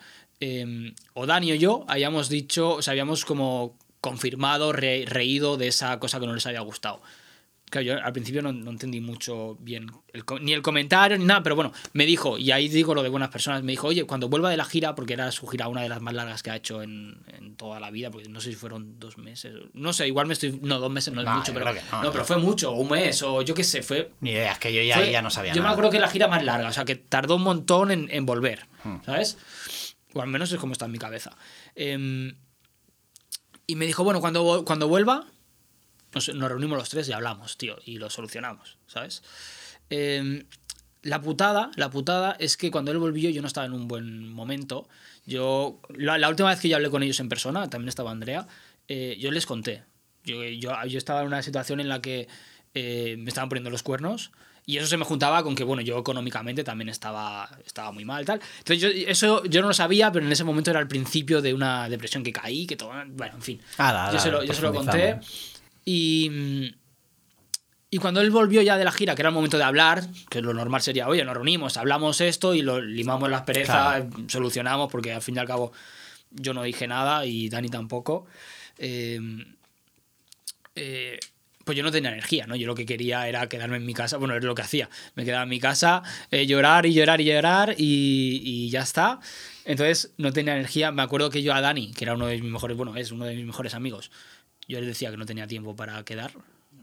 o 1.13 1.25
Dani 1.25 1.51
o 1.53 1.55
yo 1.55 1.85
habíamos 1.87 2.29
dicho, 2.29 2.71
o 2.75 2.81
sea, 2.83 2.91
habíamos 2.91 3.25
como 3.25 3.75
confirmado, 4.08 4.72
re- 4.72 5.05
reído 5.08 5.58
de 5.58 5.68
esa 5.68 5.99
cosa 5.99 6.20
que 6.20 6.28
no 6.28 6.34
les 6.34 6.45
había 6.45 6.62
gustado. 6.62 7.01
Claro, 7.70 7.86
yo 7.86 8.01
al 8.01 8.14
principio 8.14 8.41
no, 8.41 8.53
no 8.53 8.72
entendí 8.72 9.01
mucho 9.01 9.58
bien 9.60 9.91
el 10.14 10.24
ni 10.39 10.53
el 10.53 10.62
comentario 10.62 11.18
ni 11.18 11.26
nada, 11.26 11.43
pero 11.43 11.53
bueno, 11.58 11.74
me 11.91 12.05
dijo, 12.05 12.38
y 12.38 12.51
ahí 12.51 12.70
digo 12.70 12.95
lo 12.95 13.03
de 13.03 13.10
buenas 13.10 13.28
personas, 13.28 13.62
me 13.62 13.74
dijo, 13.74 13.88
oye, 13.88 14.05
cuando 14.05 14.30
vuelva 14.30 14.49
de 14.49 14.55
la 14.55 14.64
gira, 14.64 14.95
porque 14.95 15.12
era 15.16 15.30
su 15.34 15.45
gira 15.47 15.68
una 15.68 15.82
de 15.82 15.89
las 15.89 15.99
más 15.99 16.14
largas 16.14 16.41
que 16.43 16.49
ha 16.49 16.55
hecho 16.55 16.82
en, 16.82 17.18
en 17.28 17.58
toda 17.58 17.82
la 17.82 17.91
vida, 17.91 18.10
porque 18.10 18.30
no 18.30 18.39
sé 18.39 18.51
si 18.51 18.55
fueron 18.55 18.97
dos 18.99 19.18
meses, 19.18 19.53
no 19.74 19.91
sé, 19.91 20.08
igual 20.08 20.28
me 20.28 20.34
estoy, 20.34 20.58
no, 20.62 20.80
dos 20.80 20.89
meses 20.89 21.14
no 21.14 21.20
es 21.20 21.26
No, 21.28 21.36
mucho, 21.36 21.53
pero, 21.53 21.66
no, 21.66 22.03
no, 22.03 22.12
pero 22.14 22.24
fue 22.24 22.38
mucho, 22.38 22.72
o 22.72 22.76
un 22.78 22.89
mes, 22.89 23.22
o 23.22 23.41
yo 23.41 23.53
qué 23.53 23.66
sé, 23.66 23.84
fue... 23.84 24.12
Ni 24.22 24.30
idea, 24.32 24.53
es 24.53 24.60
que 24.60 24.74
yo 24.74 24.82
ya, 24.82 24.95
fue- 24.99 25.12
ya 25.12 25.22
no 25.22 25.30
sabía 25.30 25.51
Yo 25.51 25.58
nada. 25.62 25.68
me 25.72 25.74
acuerdo 25.74 25.91
que 25.91 25.99
la 25.99 26.08
gira 26.08 26.30
más 26.30 26.45
larga, 26.45 26.70
o 26.70 26.72
sea, 26.74 26.86
que 26.86 26.95
tardó 26.95 27.36
un 27.36 27.43
montón 27.43 27.91
en, 27.91 28.08
en 28.12 28.26
volver, 28.26 28.66
Hmm. 28.86 28.99
¿sabes? 29.05 29.38
O 30.14 30.22
al 30.22 30.30
menos 30.30 30.49
es 30.53 30.58
como 30.58 30.72
está 30.72 30.86
en 30.86 30.91
mi 30.93 30.99
cabeza. 30.99 31.36
Em, 31.76 32.34
y 33.68 33.76
me 33.76 33.86
dijo, 33.86 34.03
bueno, 34.03 34.22
cuando, 34.22 34.63
cuando 34.65 34.88
vuelva, 34.88 35.28
nos, 36.13 36.34
nos 36.34 36.49
reunimos 36.49 36.78
los 36.78 36.89
tres 36.89 37.07
y 37.09 37.11
hablamos, 37.11 37.57
tío, 37.57 37.78
y 37.86 37.97
lo 37.97 38.09
solucionamos, 38.09 38.78
¿sabes? 38.88 39.22
Em, 39.89 40.45
la 41.03 41.22
putada, 41.22 41.72
la 41.76 41.89
putada 41.89 42.36
es 42.39 42.57
que 42.57 42.72
cuando 42.72 42.91
él 42.91 42.97
volvió 42.97 43.30
yo 43.30 43.41
no 43.41 43.47
estaba 43.47 43.68
en 43.68 43.74
un 43.74 43.88
buen 43.88 44.32
momento. 44.32 44.88
Yo, 45.26 45.80
la, 45.89 46.18
la 46.18 46.30
última 46.30 46.49
vez 46.49 46.59
que 46.59 46.70
yo 46.70 46.78
hablé 46.78 46.89
con 46.89 47.03
ellos 47.03 47.20
en 47.20 47.30
persona, 47.30 47.70
también 47.70 47.89
estaba 47.89 48.11
Andrea, 48.11 48.47
eh, 48.88 49.18
yo 49.20 49.32
les 49.32 49.45
conté. 49.45 49.84
Yo, 50.24 50.43
yo, 50.43 50.72
yo 50.86 50.97
estaba 50.97 51.22
en 51.22 51.28
una 51.28 51.41
situación 51.41 51.80
en 51.80 51.89
la 51.89 52.01
que 52.01 52.28
eh, 52.74 53.15
me 53.20 53.30
estaban 53.30 53.49
poniendo 53.49 53.70
los 53.70 53.84
cuernos 53.84 54.32
y 54.70 54.78
eso 54.78 54.86
se 54.86 54.97
me 54.97 55.05
juntaba 55.05 55.41
con 55.43 55.55
que, 55.55 55.63
bueno, 55.63 55.82
yo 55.82 55.97
económicamente 55.97 56.61
también 56.63 56.89
estaba, 56.89 57.49
estaba 57.65 57.91
muy 57.93 58.03
mal, 58.03 58.26
tal. 58.26 58.41
Entonces, 58.59 58.82
yo, 58.82 58.89
eso 59.09 59.43
yo 59.45 59.61
no 59.61 59.70
lo 59.70 59.74
sabía, 59.74 60.11
pero 60.11 60.26
en 60.26 60.32
ese 60.32 60.43
momento 60.43 60.70
era 60.72 60.82
el 60.82 60.89
principio 60.89 61.41
de 61.41 61.53
una 61.53 61.88
depresión 61.88 62.22
que 62.22 62.34
caí, 62.34 62.68
que 62.68 62.76
todo, 62.76 62.91
bueno, 63.13 63.36
en 63.36 63.41
fin. 63.41 63.61
Ahora, 63.78 63.99
yo 63.99 64.05
ahora 64.07 64.20
se 64.20 64.30
lo, 64.32 64.43
yo 64.43 64.53
se 64.53 64.61
lo 64.61 64.74
conté. 64.74 65.20
Y, 65.86 66.30
mm, 66.30 66.65
y 67.91 67.97
cuando 67.99 68.20
él 68.20 68.30
volvió 68.30 68.61
ya 68.61 68.76
de 68.78 68.84
la 68.84 68.91
gira, 68.91 69.15
que 69.15 69.22
era 69.22 69.30
el 69.30 69.36
momento 69.36 69.57
de 69.57 69.63
hablar, 69.63 70.05
que 70.30 70.41
lo 70.41 70.53
normal 70.53 70.82
sería, 70.82 71.07
oye, 71.07 71.24
nos 71.24 71.34
reunimos, 71.36 71.78
hablamos 71.78 72.20
esto 72.20 72.53
y 72.53 72.61
lo 72.61 72.82
limamos 72.82 73.30
las 73.30 73.43
perezas, 73.43 74.03
Claro. 74.03 74.09
solucionamos, 74.28 74.91
porque 74.91 75.13
al 75.13 75.22
fin 75.22 75.38
y 75.38 75.39
al 75.39 75.47
cabo 75.47 75.72
yo 76.32 76.53
no 76.53 76.63
dije 76.63 76.86
nada 76.88 77.26
y 77.26 77.47
Dani 77.47 77.70
tampoco. 77.70 78.26
Eh, 78.78 79.18
eh, 80.76 81.18
pues 81.68 81.78
yo 81.78 81.84
no 81.84 81.91
tenía 81.91 82.09
energía, 82.09 82.47
¿no? 82.47 82.55
Yo 82.55 82.65
lo 82.65 82.74
que 82.74 82.86
quería 82.86 83.28
era 83.28 83.47
quedarme 83.47 83.78
en 83.78 83.86
mi 83.86 83.93
casa, 83.93 84.18
bueno, 84.18 84.36
es 84.36 84.43
lo 84.43 84.55
que 84.55 84.63
hacía. 84.63 84.89
Me 85.15 85.26
quedaba 85.26 85.43
en 85.43 85.49
mi 85.49 85.59
casa, 85.59 86.01
eh, 86.32 86.47
llorar 86.47 86.88
y 86.88 86.93
llorar 86.93 87.22
y 87.22 87.26
llorar 87.26 87.76
y, 87.78 88.41
y 88.43 88.70
ya 88.72 88.82
está. 88.82 89.20
Entonces 89.65 90.13
no 90.18 90.32
tenía 90.34 90.53
energía. 90.53 90.91
Me 90.91 91.03
acuerdo 91.03 91.30
que 91.30 91.43
yo 91.43 91.53
a 91.53 91.61
Dani, 91.61 91.91
que 91.91 92.05
era 92.05 92.15
uno 92.15 92.28
de 92.28 92.41
mis 92.41 92.51
mejores, 92.51 92.76
bueno, 92.78 92.95
es 92.95 93.11
uno 93.11 93.26
de 93.26 93.36
mis 93.36 93.45
mejores 93.45 93.76
amigos, 93.76 94.09
yo 94.68 94.80
le 94.80 94.88
decía 94.88 95.11
que 95.11 95.18
no 95.18 95.26
tenía 95.26 95.45
tiempo 95.45 95.76
para 95.76 96.03
quedar. 96.03 96.32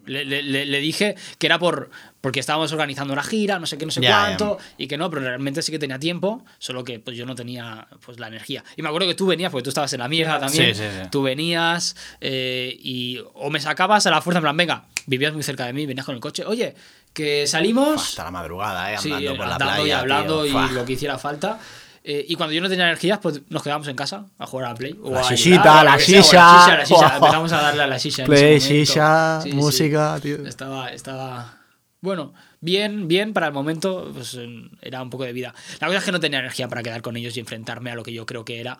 Le, 0.06 0.24
le- 0.24 0.42
le- 0.66 0.80
dije 0.80 1.14
que 1.38 1.46
era 1.46 1.58
por 1.58 1.90
porque 2.20 2.40
estábamos 2.40 2.72
organizando 2.72 3.12
una 3.12 3.22
gira, 3.22 3.58
no 3.58 3.66
sé 3.66 3.76
qué, 3.76 3.84
no 3.84 3.92
sé 3.92 4.00
ya. 4.00 4.08
cuánto, 4.10 4.58
y 4.78 4.86
que 4.86 4.96
no, 4.96 5.10
pero 5.10 5.22
realmente 5.22 5.60
sí 5.60 5.70
que 5.70 5.78
tenía 5.78 5.98
tiempo, 5.98 6.42
solo 6.58 6.82
que 6.82 6.98
pues 6.98 7.16
yo 7.16 7.26
no 7.26 7.34
tenía 7.34 7.86
pues 8.04 8.18
la 8.18 8.28
energía. 8.28 8.64
Y 8.76 8.82
me 8.82 8.88
acuerdo 8.88 9.06
que 9.08 9.14
tú 9.14 9.26
venías, 9.26 9.50
porque 9.52 9.64
tú 9.64 9.68
estabas 9.70 9.92
en 9.92 10.00
la 10.00 10.08
mierda 10.08 10.38
también, 10.40 10.74
Sí, 10.74 10.82
sí, 10.82 10.88
sí. 11.02 11.08
tú 11.10 11.22
venías 11.22 11.96
eh, 12.22 12.74
y 12.80 13.20
o 13.34 13.50
me 13.50 13.60
sacabas 13.60 14.06
a 14.06 14.10
la 14.10 14.22
fuerza 14.22 14.38
en 14.38 14.42
plan, 14.44 14.56
venga, 14.56 14.84
vivías 15.06 15.34
muy 15.34 15.42
cerca 15.42 15.66
de 15.66 15.74
mí, 15.74 15.84
venías 15.84 16.06
con 16.06 16.14
el 16.14 16.20
coche, 16.22 16.44
oye, 16.46 16.74
que 17.12 17.46
salimos, 17.46 18.02
Hasta 18.10 18.24
la 18.24 18.30
madrugada, 18.30 18.92
¿eh? 18.92 18.96
Andando 18.96 19.36
por 19.36 19.46
la 19.46 19.52
andando 19.56 19.74
playa. 19.74 19.86
y 19.86 19.90
hablando 19.92 20.44
tío. 20.44 20.66
y 20.66 20.70
lo 20.72 20.84
que 20.86 20.92
hiciera 20.94 21.18
falta. 21.18 21.60
Eh, 22.06 22.22
y 22.28 22.34
cuando 22.34 22.52
yo 22.52 22.60
no 22.60 22.68
tenía 22.68 22.84
energías, 22.84 23.18
pues 23.18 23.40
nos 23.48 23.62
quedábamos 23.62 23.88
en 23.88 23.96
casa 23.96 24.26
a 24.38 24.46
jugar 24.46 24.66
a 24.66 24.68
la 24.70 24.74
Play. 24.76 24.94
o 25.02 25.10
La 25.10 25.20
a 25.20 25.22
o 25.22 25.26
a 25.26 25.30
la 25.30 25.36
que 25.36 25.38
sea. 25.38 25.80
La 25.82 25.96
shisha, 25.98 26.76
la 26.76 26.84
shisha. 26.84 26.96
Buah. 26.96 27.16
Empezamos 27.16 27.52
a 27.52 27.62
darle 27.62 27.82
a 27.82 27.86
la 27.86 27.96
en 27.96 28.26
Play, 28.26 28.58
shisha, 28.60 29.40
Sí, 29.42 29.50
sí. 29.50 29.56
música, 29.56 30.18
tío. 30.22 30.46
Estaba, 30.46 30.92
estaba. 30.92 31.60
Bueno, 32.02 32.34
bien, 32.60 33.08
bien 33.08 33.32
para 33.32 33.46
el 33.46 33.54
momento, 33.54 34.10
pues 34.14 34.38
era 34.82 35.00
un 35.02 35.08
poco 35.08 35.24
de 35.24 35.32
vida. 35.32 35.54
La 35.80 35.86
cosa 35.86 36.00
es 36.00 36.04
que 36.04 36.12
no 36.12 36.20
tenía 36.20 36.40
energía 36.40 36.68
para 36.68 36.82
quedar 36.82 37.00
con 37.00 37.16
ellos 37.16 37.34
y 37.38 37.40
enfrentarme 37.40 37.90
a 37.90 37.94
lo 37.94 38.02
que 38.02 38.12
yo 38.12 38.26
creo 38.26 38.44
que 38.44 38.60
era 38.60 38.78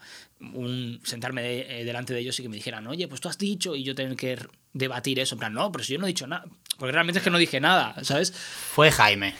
un 0.52 1.00
sentarme 1.04 1.40
de- 1.42 1.80
eh, 1.80 1.84
delante 1.86 2.12
de 2.12 2.20
ellos 2.20 2.38
y 2.38 2.42
que 2.42 2.50
me 2.50 2.56
dijeran, 2.56 2.86
oye, 2.86 3.08
pues 3.08 3.22
tú 3.22 3.30
has 3.30 3.38
dicho, 3.38 3.74
y 3.74 3.82
yo 3.82 3.94
tener 3.94 4.14
que 4.16 4.38
debatir 4.74 5.18
eso, 5.20 5.36
en 5.36 5.38
plan, 5.38 5.54
no, 5.54 5.72
pero 5.72 5.82
si 5.82 5.94
yo 5.94 5.98
no 5.98 6.04
he 6.04 6.08
dicho 6.08 6.26
nada. 6.26 6.44
Porque 6.76 6.92
realmente 6.92 7.20
es 7.20 7.24
que 7.24 7.30
no 7.30 7.38
dije 7.38 7.58
nada, 7.60 7.94
¿sabes? 8.04 8.30
Fue 8.32 8.90
Jaime. 8.90 9.34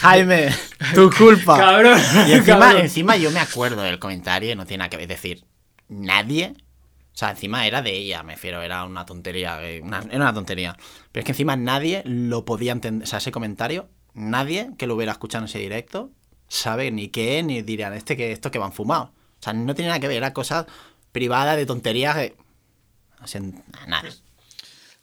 Jaime, 0.00 0.48
tu 0.94 1.10
culpa. 1.10 1.56
Cabrón. 1.58 1.98
Y 2.28 2.32
encima, 2.32 2.58
cabrón. 2.58 2.82
encima 2.82 3.16
yo 3.16 3.30
me 3.30 3.40
acuerdo 3.40 3.82
del 3.82 3.98
comentario 3.98 4.50
y 4.52 4.54
no 4.56 4.66
tiene 4.66 4.78
nada 4.78 4.90
que 4.90 4.96
ver. 4.96 5.04
Es 5.04 5.08
decir, 5.20 5.44
nadie. 5.88 6.54
O 7.14 7.16
sea, 7.16 7.30
encima 7.30 7.66
era 7.66 7.82
de 7.82 7.90
ella, 7.96 8.22
me 8.22 8.34
refiero, 8.34 8.62
era 8.62 8.84
una 8.84 9.04
tontería. 9.04 9.62
eh, 9.62 9.80
una- 9.82 9.98
era 10.08 10.16
una 10.16 10.32
tontería. 10.34 10.76
Pero 11.12 11.20
es 11.20 11.24
que 11.26 11.32
encima 11.32 11.56
nadie 11.56 12.02
lo 12.06 12.44
podía 12.44 12.72
entender. 12.72 13.04
O 13.06 13.06
sea, 13.08 13.18
ese 13.18 13.30
comentario, 13.32 13.88
nadie 14.14 14.70
que 14.78 14.86
lo 14.86 14.94
hubiera 14.94 15.12
escuchado 15.12 15.44
en 15.44 15.48
ese 15.48 15.58
directo 15.58 16.10
sabe 16.48 16.90
ni 16.90 17.08
qué, 17.08 17.42
ni 17.42 17.62
dirían 17.62 17.92
este 17.94 18.16
que 18.16 18.32
esto 18.32 18.50
que 18.50 18.58
van 18.58 18.72
fumados. 18.72 19.08
O 19.10 19.42
sea, 19.44 19.52
no 19.52 19.74
tiene 19.74 19.88
nada 19.88 20.00
que 20.00 20.08
ver, 20.08 20.16
era 20.18 20.32
cosas 20.32 20.66
privadas 21.12 21.56
de 21.56 21.66
tonterías. 21.66 22.16
que- 22.16 22.36
O 23.22 23.26
sea, 23.26 23.40
nada. 23.86 24.08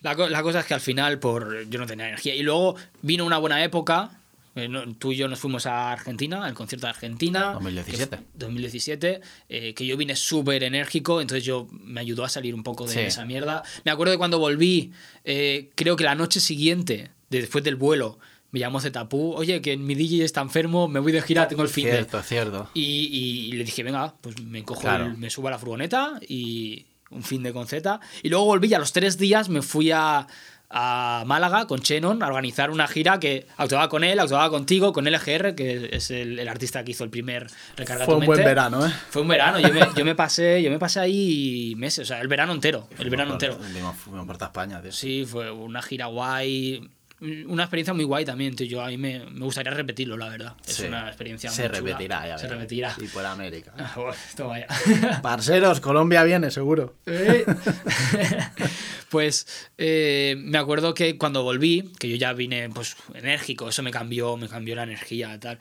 La, 0.01 0.15
co- 0.15 0.29
la 0.29 0.41
cosa 0.43 0.61
es 0.61 0.65
que 0.65 0.73
al 0.73 0.81
final, 0.81 1.19
por 1.19 1.65
yo 1.69 1.77
no 1.79 1.85
tenía 1.85 2.07
energía. 2.07 2.33
Y 2.33 2.41
luego 2.41 2.75
vino 3.01 3.25
una 3.25 3.37
buena 3.37 3.63
época. 3.63 4.11
Eh, 4.59 4.67
no- 4.69 4.93
tú 4.95 5.11
y 5.11 5.15
yo 5.17 5.27
nos 5.27 5.39
fuimos 5.39 5.65
a 5.65 5.91
Argentina, 5.91 6.45
al 6.45 6.53
concierto 6.53 6.87
de 6.87 6.91
Argentina. 6.91 7.53
2017. 7.53 8.09
que 8.09 8.15
fue- 8.17 8.25
2017. 8.35 9.21
eh, 9.49 9.73
que 9.73 9.85
yo 9.85 9.97
vine 9.97 10.15
súper 10.15 10.63
enérgico, 10.63 11.21
entonces 11.21 11.43
yo 11.45 11.67
me 11.71 12.01
ayudó 12.01 12.23
a 12.23 12.29
salir 12.29 12.53
un 12.53 12.63
poco 12.63 12.85
de 12.85 12.93
Sí. 12.93 12.99
esa 12.99 13.25
mierda. 13.25 13.63
Me 13.85 13.91
acuerdo 13.91 14.11
de 14.11 14.17
cuando 14.17 14.39
volví, 14.39 14.91
eh, 15.23 15.69
creo 15.75 15.95
que 15.95 16.03
la 16.03 16.15
noche 16.15 16.39
siguiente, 16.39 17.11
de- 17.29 17.41
después 17.41 17.63
del 17.63 17.75
vuelo, 17.75 18.19
me 18.51 18.59
llamó 18.59 18.81
Zetapú. 18.81 19.33
Oye, 19.33 19.61
que 19.61 19.77
mi 19.77 19.93
DJ 19.95 20.23
está 20.25 20.41
enfermo, 20.41 20.87
me 20.87 20.99
voy 20.99 21.11
de 21.11 21.21
gira, 21.21 21.47
tengo 21.47 21.61
el 21.61 21.69
fin 21.69 21.85
de. 21.85 21.91
Cierto, 21.91 22.21
cierto. 22.23 22.69
Y, 22.73 22.81
y 22.81 23.51
le 23.53 23.63
dije, 23.63 23.83
venga, 23.83 24.15
pues 24.21 24.41
me 24.41 24.63
cojo, 24.63 24.81
Claro. 24.81 25.05
el- 25.05 25.17
me 25.17 25.29
subo 25.29 25.47
a 25.49 25.51
la 25.51 25.59
furgoneta 25.59 26.19
y 26.27 26.87
un 27.11 27.23
fin 27.23 27.43
de 27.43 27.53
conceta. 27.53 27.99
Y 28.23 28.29
luego 28.29 28.45
volví, 28.45 28.67
y 28.69 28.73
a 28.73 28.79
los 28.79 28.91
tres 28.91 29.17
días 29.19 29.49
me 29.49 29.61
fui 29.61 29.91
a, 29.91 30.25
a 30.69 31.23
Málaga 31.25 31.65
con 31.65 31.79
Chenon 31.79 32.21
a 32.21 32.27
organizar 32.27 32.69
una 32.69 32.87
gira 32.87 33.19
que 33.19 33.47
actuaba 33.57 33.89
con 33.89 34.03
él, 34.03 34.19
actuaba 34.19 34.49
contigo, 34.49 34.93
con 34.93 35.05
LGR, 35.05 35.55
que 35.55 35.89
es 35.91 36.11
el, 36.11 36.39
el 36.39 36.47
artista 36.47 36.83
que 36.83 36.91
hizo 36.91 37.03
el 37.03 37.09
primer 37.09 37.47
Recarga 37.75 38.05
Fue 38.05 38.15
un 38.15 38.25
buen 38.25 38.43
verano, 38.43 38.85
¿eh? 38.85 38.93
Fue 39.09 39.21
un 39.23 39.27
verano, 39.27 39.59
yo 39.59 39.73
me, 39.73 39.81
yo 39.95 40.05
me 40.05 40.15
pasé, 40.15 40.61
yo 40.61 40.69
me 40.69 40.77
pasé 40.77 40.99
ahí 40.99 41.73
meses, 41.77 42.03
o 42.03 42.05
sea, 42.05 42.21
el 42.21 42.27
verano 42.27 42.53
entero, 42.53 42.87
el 42.99 43.09
verano 43.09 43.33
entero. 43.33 43.55
Fuimos, 43.55 43.95
fuimos 43.97 44.27
por 44.27 44.37
toda 44.37 44.47
España, 44.47 44.81
tío. 44.81 44.91
Sí, 44.91 45.25
fue 45.25 45.51
una 45.51 45.81
gira 45.81 46.05
guay. 46.05 46.87
Una 47.21 47.63
experiencia 47.63 47.93
muy 47.93 48.05
guay 48.05 48.23
también, 48.25 48.55
tío. 48.55 48.65
Yo 48.67 48.81
a 48.81 48.87
mí 48.87 48.97
me, 48.97 49.19
me 49.25 49.43
gustaría 49.45 49.71
repetirlo, 49.73 50.15
la 50.17 50.29
verdad. 50.29 50.55
Es 50.65 50.75
Sí. 50.75 50.85
una 50.85 51.07
experiencia 51.07 51.49
Se 51.49 51.63
muy 51.67 51.77
chula. 51.77 51.91
repetirá, 51.91 52.27
ya 52.27 52.37
Se 52.37 52.47
repetirá. 52.47 52.95
Y 52.97 53.07
por 53.07 53.25
América. 53.25 53.73
Ah, 53.77 53.93
bueno, 53.95 54.13
toma 54.37 54.59
ya. 54.59 55.19
Parceros, 55.21 55.79
Colombia 55.81 56.23
viene, 56.23 56.49
seguro. 56.51 56.95
Eh. 57.05 57.45
pues 59.09 59.69
eh, 59.77 60.35
me 60.37 60.57
acuerdo 60.57 60.93
que 60.93 61.17
cuando 61.17 61.43
volví, 61.43 61.91
que 61.99 62.09
yo 62.09 62.15
ya 62.15 62.33
vine 62.33 62.69
pues 62.69 62.95
enérgico, 63.13 63.69
eso 63.69 63.83
me 63.83 63.91
cambió, 63.91 64.37
me 64.37 64.47
cambió 64.47 64.75
la 64.75 64.83
energía 64.83 65.39
tal. 65.39 65.59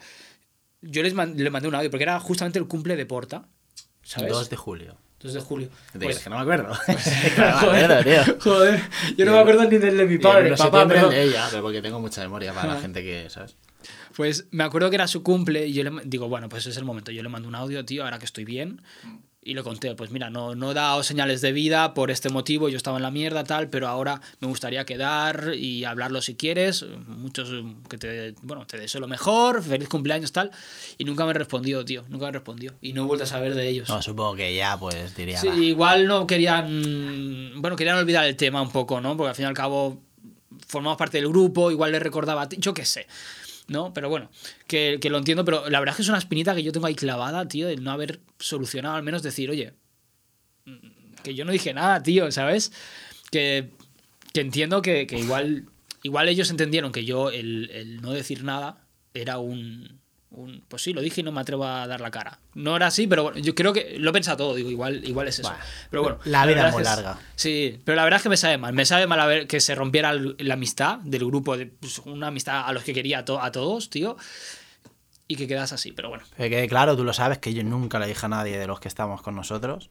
Yo 0.81 1.03
les 1.03 1.13
man- 1.13 1.35
le 1.35 1.49
mandé 1.49 1.67
un 1.67 1.75
audio 1.75 1.89
porque 1.91 2.03
era 2.03 2.19
justamente 2.19 2.59
el 2.59 2.67
cumple 2.67 2.95
de 2.95 3.05
Porta, 3.05 3.49
¿sabes? 4.01 4.31
2 4.31 4.49
de 4.49 4.55
julio. 4.55 4.97
2 5.21 5.33
de 5.33 5.39
julio. 5.39 5.69
Pues- 5.91 5.99
digo, 5.99 6.23
que 6.23 6.29
no 6.29 6.35
me 6.37 6.41
acuerdo. 6.41 6.73
joder, 7.61 8.03
tío. 8.03 8.37
joder, 8.41 8.81
yo 9.17 9.25
no 9.25 9.33
me 9.33 9.39
acuerdo 9.39 9.65
ni 9.65 9.77
del 9.77 9.97
de 9.97 10.05
mi 10.05 10.17
padre, 10.17 10.47
1 10.47 10.49
de 10.51 10.57
papá, 10.57 10.81
el 10.83 11.09
de 11.09 11.23
ella, 11.23 11.47
pero 11.49 11.61
porque 11.63 11.81
tengo 11.81 11.99
mucha 11.99 12.21
memoria 12.21 12.53
para 12.53 12.75
la 12.75 12.81
gente 12.81 13.03
que, 13.03 13.29
¿sabes? 13.29 13.55
Pues 14.15 14.47
me 14.51 14.63
acuerdo 14.63 14.89
que 14.89 14.95
era 14.95 15.07
su 15.07 15.23
cumple 15.23 15.67
y 15.67 15.73
yo 15.73 15.83
le 15.83 15.91
digo, 16.03 16.27
bueno, 16.27 16.49
pues 16.49 16.67
es 16.67 16.75
el 16.77 16.83
momento. 16.83 17.11
Yo 17.11 17.23
le 17.23 17.29
mando 17.29 17.47
un 17.47 17.55
audio, 17.55 17.85
tío, 17.85 18.03
ahora 18.03 18.19
que 18.19 18.25
estoy 18.25 18.43
bien. 18.43 18.81
Y 19.41 19.53
le 19.53 19.63
conté, 19.63 19.95
pues 19.95 20.11
mira, 20.11 20.29
no, 20.29 20.53
no 20.53 20.71
he 20.71 20.73
dado 20.73 21.01
señales 21.01 21.39
de 21.39 21.53
vida 21.53 21.93
por 21.93 22.11
este 22.11 22.27
motivo, 22.27 22.67
yo 22.67 22.75
estaba 22.75 22.97
en 22.97 23.03
la 23.03 23.09
mierda, 23.09 23.45
tal, 23.45 23.69
pero 23.69 23.87
ahora 23.87 24.19
me 24.41 24.47
gustaría 24.49 24.83
quedar 24.85 25.53
y 25.55 25.85
hablarlo 25.85 26.21
si 26.21 26.35
quieres. 26.35 26.85
Muchos 27.07 27.49
eh, 27.53 27.63
que 27.89 27.97
te, 27.97 28.35
bueno, 28.41 28.67
te 28.67 28.77
deseo 28.77 28.99
lo 28.99 29.07
mejor, 29.07 29.63
feliz 29.63 29.87
cumpleaños, 29.87 30.33
tal. 30.33 30.51
Y 30.97 31.05
nunca 31.05 31.25
me 31.25 31.31
respondió, 31.31 31.85
tío, 31.85 32.03
nunca 32.09 32.25
me 32.25 32.33
respondió. 32.33 32.73
Y 32.81 32.91
no 32.91 33.03
he 33.03 33.05
vuelto 33.05 33.23
a 33.23 33.27
saber 33.27 33.55
de 33.55 33.69
ellos. 33.69 33.87
No, 33.87 34.01
supongo 34.01 34.35
que 34.35 34.53
ya, 34.53 34.77
pues 34.77 35.15
diría. 35.15 35.39
Sí, 35.39 35.47
"Va". 35.47 35.55
igual 35.55 36.05
no 36.05 36.27
querían. 36.27 37.53
Bueno, 37.61 37.77
querían 37.77 37.97
olvidar 37.97 38.25
el 38.25 38.35
tema 38.35 38.61
un 38.61 38.71
poco, 38.71 38.99
¿no? 38.99 39.15
Porque 39.15 39.29
al 39.29 39.35
fin 39.35 39.45
y 39.45 39.47
al 39.47 39.53
cabo 39.53 40.01
formamos 40.67 40.97
parte 40.97 41.17
del 41.17 41.29
grupo, 41.29 41.71
igual 41.71 41.93
le 41.93 41.99
recordaba. 41.99 42.47
Yo 42.57 42.73
qué 42.73 42.83
sé. 42.85 43.07
¿No? 43.69 43.93
Pero 43.93 44.09
bueno, 44.09 44.29
que, 44.67 44.97
que 44.99 45.09
lo 45.09 45.17
entiendo, 45.17 45.45
pero 45.45 45.69
la 45.69 45.79
verdad 45.79 45.93
es 45.93 45.97
que 45.97 46.01
es 46.01 46.09
una 46.09 46.17
espinita 46.17 46.55
que 46.55 46.63
yo 46.63 46.71
tengo 46.71 46.87
ahí 46.87 46.95
clavada, 46.95 47.47
tío, 47.47 47.67
de 47.67 47.77
no 47.77 47.91
haber 47.91 48.19
solucionado, 48.39 48.95
al 48.95 49.03
menos 49.03 49.23
decir, 49.23 49.49
oye, 49.49 49.73
mm, 50.65 51.13
que 51.23 51.35
yo 51.35 51.45
no 51.45 51.51
dije 51.51 51.73
nada, 51.73 52.01
tío, 52.01 52.31
¿sabes? 52.31 52.71
Que, 53.31 53.69
que 54.33 54.41
entiendo 54.41 54.81
que, 54.81 55.05
que 55.05 55.19
igual, 55.19 55.69
igual 56.03 56.29
ellos 56.29 56.49
entendieron 56.49 56.91
que 56.91 57.05
yo 57.05 57.29
el, 57.29 57.69
el 57.71 58.01
no 58.01 58.11
decir 58.11 58.43
nada 58.43 58.87
era 59.13 59.37
un, 59.37 59.99
un- 60.31 60.63
Pues 60.67 60.83
sí, 60.83 60.93
lo 60.93 61.01
dije 61.01 61.21
y 61.21 61.23
no 61.23 61.31
me 61.31 61.41
atrevo 61.41 61.65
a 61.65 61.87
dar 61.87 62.01
la 62.01 62.11
cara. 62.11 62.39
No 62.53 62.75
era 62.75 62.87
así, 62.87 63.07
pero 63.07 63.23
bueno, 63.23 63.39
yo 63.39 63.55
creo 63.55 63.73
que 63.73 63.97
lo 63.97 64.09
he 64.11 64.13
pensado 64.13 64.37
todo, 64.37 64.55
digo, 64.55 64.69
igual, 64.69 65.03
igual 65.05 65.27
es 65.27 65.39
eso. 65.39 65.49
Bueno, 65.49 65.63
pero 65.89 66.03
bueno, 66.03 66.19
la 66.25 66.45
vida 66.45 66.55
verdad 66.55 66.69
es 66.69 66.73
muy 66.75 66.83
larga. 66.83 67.19
Sí, 67.35 67.81
pero 67.83 67.95
la 67.95 68.03
verdad 68.03 68.17
es 68.17 68.23
que 68.23 68.29
me 68.29 68.37
sabe 68.37 68.57
mal. 68.57 68.73
Me 68.73 68.85
sabe 68.85 69.07
mal 69.07 69.19
a 69.19 69.25
ver 69.25 69.47
que 69.47 69.59
se 69.59 69.73
rompiera 69.75 70.11
el- 70.11 70.35
la 70.39 70.53
amistad 70.53 70.99
del 70.99 71.25
grupo, 71.25 71.57
de, 71.57 71.65
pues, 71.67 71.99
una 71.99 72.27
amistad 72.27 72.63
a 72.67 72.71
los 72.73 72.83
que 72.83 72.93
quería 72.93 73.19
a, 73.19 73.25
to- 73.25 73.41
a 73.41 73.51
todos, 73.51 73.89
tío, 73.89 74.17
y 75.27 75.35
que 75.35 75.47
quedas 75.47 75.73
así, 75.73 75.91
pero 75.91 76.09
bueno. 76.09 76.23
Que 76.37 76.67
claro, 76.67 76.95
tú 76.97 77.03
lo 77.03 77.13
sabes, 77.13 77.37
que 77.39 77.53
yo 77.53 77.63
nunca 77.63 77.99
le 77.99 78.07
dije 78.07 78.25
a 78.25 78.29
nadie 78.29 78.57
de 78.57 78.67
los 78.67 78.79
que 78.79 78.87
estamos 78.87 79.21
con 79.21 79.35
nosotros 79.35 79.89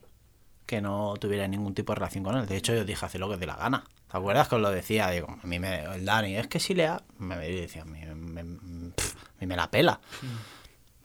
que 0.65 0.81
no 0.81 1.15
tuviera 1.19 1.47
ningún 1.47 1.73
tipo 1.73 1.93
de 1.93 1.95
relación 1.95 2.23
con 2.23 2.37
él. 2.37 2.45
De 2.45 2.55
hecho, 2.55 2.75
yo 2.75 2.85
dije, 2.85 3.03
hace 3.03 3.17
lo 3.17 3.27
que 3.27 3.33
te 3.35 3.39
dé 3.41 3.45
la 3.47 3.55
gana. 3.55 3.85
¿Te 4.11 4.17
acuerdas 4.17 4.47
que 4.47 4.53
os 4.55 4.61
lo 4.61 4.69
decía? 4.69 5.09
Digo, 5.09 5.27
a 5.41 5.47
mí 5.47 5.57
me, 5.57 5.83
el 5.85 6.05
Dani, 6.05 6.35
es 6.37 6.45
que 6.47 6.59
si 6.59 6.75
le 6.75 6.85
ha... 6.85 7.01
Me 7.17 7.37
decía, 7.37 7.81
a 7.81 7.85
mí 7.85 7.99
me, 8.05 8.43
me- 8.43 8.91
pf, 8.91 9.15
a 9.17 9.28
mí 9.39 9.47
me 9.47 9.55
la 9.55 9.69
pela. 9.71 9.99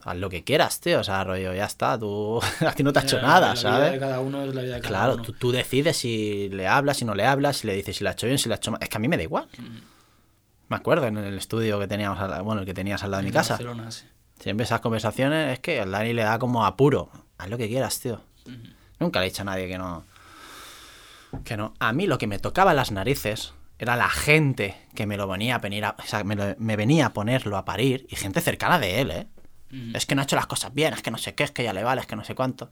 Haz 0.06 0.16
lo 0.16 0.28
que 0.28 0.44
quieras, 0.44 0.80
tío. 0.80 1.00
O 1.00 1.04
sea, 1.04 1.24
rollo, 1.24 1.54
ya 1.54 1.64
está. 1.64 1.98
Tú, 1.98 2.40
a 2.66 2.72
ti 2.72 2.82
no 2.82 2.92
te 2.92 2.98
ha 2.98 3.02
hecho 3.02 3.16
La- 3.16 3.22
nada, 3.22 3.40
la 3.40 3.52
vida 3.54 3.56
¿sabes? 3.62 3.92
de 3.92 3.98
cada 3.98 4.20
uno 4.20 4.42
es 4.42 4.54
la 4.54 4.62
vida 4.62 4.74
de 4.76 4.80
cada 4.82 4.88
Claro, 4.88 5.14
uno. 5.14 5.22
tú, 5.22 5.32
tú 5.32 5.50
decides 5.52 5.96
si 5.96 6.48
le 6.50 6.66
hablas, 6.68 6.98
si 6.98 7.04
no 7.04 7.14
le 7.14 7.24
hablas, 7.24 7.58
si 7.58 7.66
le 7.66 7.74
dices 7.74 7.96
si 7.96 8.04
le 8.04 8.10
ha 8.10 8.12
hecho 8.12 8.26
bien, 8.26 8.38
si 8.38 8.48
le 8.48 8.54
ha 8.54 8.58
hecho 8.58 8.70
mal. 8.70 8.80
Es 8.82 8.88
que 8.90 8.96
a 8.96 9.00
mí 9.00 9.08
me 9.08 9.16
da 9.16 9.22
igual. 9.22 9.48
Me 10.68 10.76
acuerdo 10.76 11.06
en 11.06 11.16
el 11.18 11.38
estudio 11.38 11.78
que 11.78 11.86
teníamos, 11.86 12.18
bueno, 12.44 12.60
el 12.62 12.66
que 12.66 12.74
tenías 12.74 13.02
al 13.02 13.10
lado 13.12 13.22
de 13.22 13.28
mi 13.28 13.32
casa. 13.32 13.54
Barcelona, 13.54 13.90
sí. 13.90 14.04
Siempre 14.40 14.64
esas 14.64 14.80
conversaciones 14.80 15.52
es 15.54 15.60
que 15.60 15.80
al 15.80 15.90
Dani 15.92 16.12
le 16.12 16.22
da 16.24 16.38
como 16.38 16.66
apuro. 16.66 17.10
Haz 17.38 17.48
lo 17.48 17.56
que 17.56 17.68
quieras, 17.68 18.00
tío. 18.00 18.20
Nunca 18.98 19.20
le 19.20 19.26
he 19.26 19.30
dicho 19.30 19.42
a 19.42 19.44
nadie 19.46 19.68
que 19.68 19.78
no. 19.78 20.04
Que 21.44 21.56
no. 21.56 21.74
A 21.78 21.92
mí 21.92 22.06
lo 22.06 22.18
que 22.18 22.26
me 22.26 22.38
tocaba 22.38 22.74
las 22.74 22.90
narices 22.92 23.52
era 23.78 23.96
la 23.96 24.08
gente 24.08 24.76
que 24.94 25.06
me 25.06 25.16
lo 25.16 25.26
venía 25.26 25.56
a 25.56 25.58
venir 25.58 25.84
a, 25.84 25.96
o 25.98 26.02
sea, 26.06 26.22
me, 26.24 26.36
lo- 26.36 26.54
me 26.58 26.76
venía 26.76 27.06
a 27.06 27.12
ponerlo 27.12 27.56
a 27.56 27.64
parir 27.64 28.06
y 28.10 28.16
gente 28.16 28.40
cercana 28.40 28.78
de 28.78 29.00
él, 29.00 29.10
¿eh? 29.10 29.26
Es 29.94 30.06
que 30.06 30.14
no 30.14 30.20
ha 30.20 30.24
hecho 30.24 30.36
las 30.36 30.46
cosas 30.46 30.72
bien, 30.74 30.94
es 30.94 31.02
que 31.02 31.10
no 31.10 31.18
sé 31.18 31.34
qué, 31.34 31.44
es 31.44 31.50
que 31.50 31.64
ya 31.64 31.72
le 31.72 31.82
vale, 31.82 32.00
es 32.00 32.06
que 32.06 32.16
no 32.16 32.24
sé 32.24 32.34
cuánto. 32.34 32.70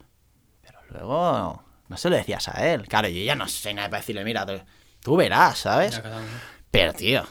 Pero 0.62 0.78
luego 0.90 1.62
no 1.88 1.96
se 1.96 2.08
lo 2.10 2.16
decías 2.16 2.48
a 2.48 2.72
él. 2.72 2.86
Claro, 2.88 3.08
yo 3.08 3.22
ya 3.22 3.34
no 3.34 3.48
sé 3.48 3.74
nada 3.74 3.88
para 3.90 4.00
decirle, 4.00 4.24
mira, 4.24 4.46
tú, 4.46 4.52
tú 5.00 5.16
verás, 5.16 5.58
¿sabes? 5.58 5.94
Pero, 6.70 6.92
tío. 6.92 7.24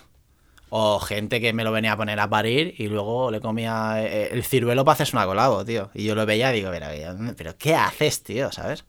O 0.69 0.99
gente 0.99 1.41
que 1.41 1.51
me 1.51 1.63
lo 1.65 1.71
venía 1.73 1.93
a 1.93 1.97
poner 1.97 2.19
a 2.19 2.29
parir 2.29 2.75
y 2.77 2.87
luego 2.87 3.29
le 3.31 3.41
comía 3.41 3.95
eh, 4.03 4.29
el 4.31 4.43
ciruelo 4.45 4.85
para 4.85 4.93
hacerse 4.93 5.15
una 5.17 5.25
colabo, 5.25 5.65
tío. 5.65 5.89
Y 5.93 6.03
yo 6.05 6.15
lo 6.15 6.25
veía 6.25 6.51
y 6.53 6.57
digo, 6.61 6.71
pero, 6.71 6.87
pero 7.35 7.57
¿qué 7.57 7.75
haces, 7.75 8.23
tío? 8.23 8.51
¿Sabes? 8.53 8.85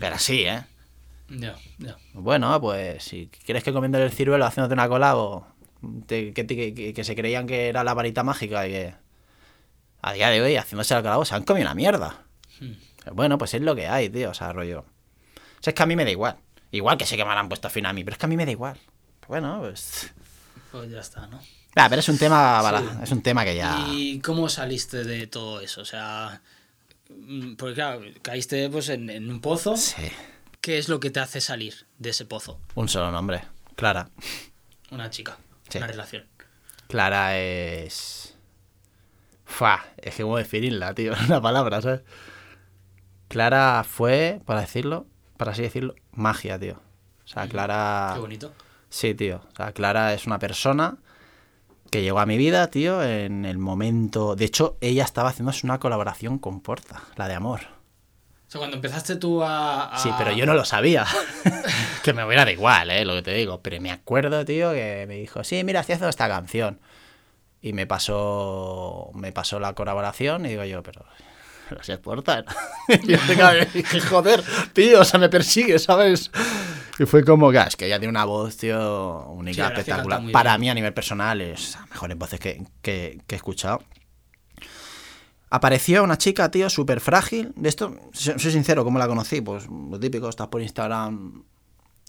Pero 0.00 0.18
sí, 0.18 0.42
¿eh? 0.44 0.64
Ya, 1.28 1.56
ya. 1.78 1.96
Bueno, 2.12 2.60
pues 2.60 3.02
si 3.04 3.28
quieres 3.44 3.64
que 3.64 3.72
comiendo 3.72 3.98
el 3.98 4.10
ciruelo 4.12 4.44
haciéndote 4.44 4.74
una 4.74 4.88
colabo, 4.88 5.46
te- 6.06 6.32
que, 6.32 6.44
te- 6.44 6.74
que- 6.74 6.92
que 6.94 7.04
se 7.04 7.14
creían 7.16 7.46
que 7.46 7.68
era 7.68 7.82
la 7.84 7.94
varita 7.94 8.22
mágica 8.22 8.66
y 8.68 8.70
que 8.72 8.94
a 10.02 10.12
día 10.12 10.28
de 10.30 10.42
hoy 10.42 10.56
haciéndose 10.56 10.94
la 10.94 11.02
colabo 11.02 11.24
se 11.24 11.34
han 11.34 11.44
comido 11.44 11.66
una 11.66 11.74
mierda. 11.74 12.22
Pero 12.58 13.14
bueno, 13.16 13.38
pues 13.38 13.54
es 13.54 13.62
lo 13.62 13.74
que 13.74 13.86
hay, 13.88 14.08
tío. 14.10 14.30
O 14.30 14.34
sea, 14.34 14.52
rollo. 14.52 14.80
O 14.80 15.62
sea, 15.62 15.70
es 15.70 15.74
que 15.74 15.82
a 15.82 15.86
mí 15.86 15.96
me 15.96 16.04
da 16.04 16.10
igual. 16.10 16.36
Igual 16.72 16.98
que 16.98 17.06
sé 17.06 17.16
que 17.16 17.24
me 17.24 17.30
han 17.32 17.48
puesto 17.48 17.70
fin 17.70 17.86
a 17.86 17.92
mí, 17.92 18.04
pero 18.04 18.14
es 18.14 18.18
que 18.18 18.26
a 18.26 18.28
mí 18.28 18.36
me 18.36 18.44
da 18.44 18.50
igual. 18.52 18.78
Bueno, 19.28 19.58
pues... 19.60 20.12
Pues 20.72 20.90
ya 20.90 21.00
está, 21.00 21.26
¿no? 21.28 21.40
Ah, 21.76 21.86
pero 21.88 22.00
es 22.00 22.08
un 22.08 22.18
tema, 22.18 22.60
bala- 22.62 22.80
Sí. 22.80 22.86
es 23.04 23.10
un 23.12 23.22
tema 23.22 23.44
que 23.44 23.56
ya. 23.56 23.86
¿Y 23.90 24.18
cómo 24.20 24.48
saliste 24.48 25.04
de 25.04 25.26
todo 25.26 25.60
eso? 25.60 25.80
O 25.82 25.84
sea, 25.84 26.40
mm, 27.10 27.54
porque 27.54 27.74
claro, 27.74 28.02
caíste 28.22 28.68
pues 28.70 28.88
en, 28.90 29.08
en 29.10 29.30
un 29.30 29.40
pozo. 29.40 29.76
Sí. 29.76 30.02
¿Qué 30.64 30.78
es 30.78 30.88
lo 30.88 30.98
que 30.98 31.10
te 31.10 31.20
hace 31.20 31.42
salir 31.42 31.74
de 31.98 32.08
ese 32.08 32.24
pozo? 32.24 32.58
Un 32.74 32.88
solo 32.88 33.10
nombre. 33.12 33.44
Clara. 33.76 34.08
Una 34.90 35.10
chica, 35.10 35.36
Sí. 35.68 35.76
una 35.76 35.88
relación. 35.88 36.24
Clara 36.88 37.36
es. 37.36 38.34
Fua, 39.44 39.84
es 39.98 40.14
que 40.14 40.22
cómo 40.22 40.38
definirla, 40.38 40.94
tío. 40.94 41.12
Una 41.26 41.42
palabra, 41.42 41.82
¿sabes? 41.82 42.00
Clara 43.28 43.84
fue, 43.86 44.40
para 44.46 44.62
decirlo, 44.62 45.06
para 45.36 45.52
así 45.52 45.60
decirlo, 45.60 45.96
magia, 46.12 46.58
tío. 46.58 46.80
O 47.26 47.28
sea, 47.28 47.46
Clara. 47.46 48.12
Qué 48.14 48.20
bonito. 48.20 48.54
Sí, 48.88 49.12
tío. 49.14 49.42
O 49.52 49.56
sea, 49.56 49.72
Clara 49.72 50.14
es 50.14 50.26
una 50.26 50.38
persona 50.38 50.96
que 51.90 52.00
llegó 52.00 52.20
a 52.20 52.26
mi 52.26 52.38
vida, 52.38 52.68
tío, 52.70 53.02
en 53.02 53.44
el 53.44 53.58
momento. 53.58 54.34
De 54.34 54.46
hecho, 54.46 54.78
ella 54.80 55.04
estaba 55.04 55.28
haciéndose 55.28 55.66
una 55.66 55.78
colaboración 55.78 56.38
con 56.38 56.62
Porta, 56.62 57.02
la 57.16 57.28
de 57.28 57.34
amor. 57.34 57.73
Sea, 58.54 58.58
cuando 58.60 58.76
empezaste 58.76 59.16
tú 59.16 59.42
a... 59.42 59.94
a- 59.94 59.98
Sí, 59.98 60.10
pero 60.16 60.30
yo 60.32 60.46
no 60.46 60.54
lo 60.54 60.64
sabía. 60.64 61.04
que 62.04 62.12
me 62.12 62.24
hubiera 62.24 62.44
da 62.44 62.52
igual, 62.52 62.88
¿eh? 62.90 63.04
Lo 63.04 63.14
que 63.14 63.22
te 63.22 63.34
digo. 63.34 63.60
Pero 63.60 63.80
me 63.80 63.90
acuerdo, 63.90 64.44
tío, 64.44 64.72
que 64.72 65.04
me 65.08 65.16
dijo, 65.16 65.42
sí, 65.42 65.64
mira, 65.64 65.80
haciendo 65.80 66.08
esta 66.08 66.28
canción. 66.28 66.78
Y 67.60 67.72
me 67.72 67.86
pasó, 67.86 69.10
me 69.14 69.32
pasó 69.32 69.58
la 69.58 69.72
colaboración 69.74 70.46
y 70.46 70.50
digo 70.50 70.64
yo, 70.64 70.82
pero... 70.82 71.04
Pero 71.68 71.82
se 71.82 71.96
portan. 71.98 72.44
yo 73.06 73.16
dije, 73.72 74.00
joder, 74.02 74.44
tío, 74.74 75.00
o 75.00 75.04
sea, 75.04 75.18
me 75.18 75.30
persigue, 75.30 75.78
¿sabes? 75.78 76.30
Y 76.98 77.06
fue 77.06 77.24
como, 77.24 77.50
que 77.50 77.58
es 77.58 77.74
que 77.74 77.86
ella 77.86 77.98
tiene 77.98 78.10
una 78.10 78.26
voz, 78.26 78.56
tío, 78.58 79.26
única, 79.30 79.68
espectacular. 79.68 80.20
Para 80.30 80.50
bien. 80.52 80.60
mí, 80.60 80.70
a 80.70 80.74
nivel 80.74 80.92
personal, 80.92 81.40
es 81.40 81.72
las 81.80 81.88
mejores 81.90 82.18
voces 82.18 82.38
que, 82.38 82.62
que- 82.82 83.18
que 83.26 83.34
he 83.34 83.36
escuchado. 83.36 83.82
Apareció 85.54 86.02
una 86.02 86.18
chica, 86.18 86.50
tío, 86.50 86.68
súper 86.68 86.98
frágil. 86.98 87.52
De 87.54 87.68
esto, 87.68 87.96
soy 88.12 88.50
sincero, 88.50 88.82
¿cómo 88.82 88.98
la 88.98 89.06
conocí? 89.06 89.40
Pues 89.40 89.68
lo 89.68 90.00
típico, 90.00 90.28
estás 90.28 90.48
por 90.48 90.60
Instagram 90.60 91.44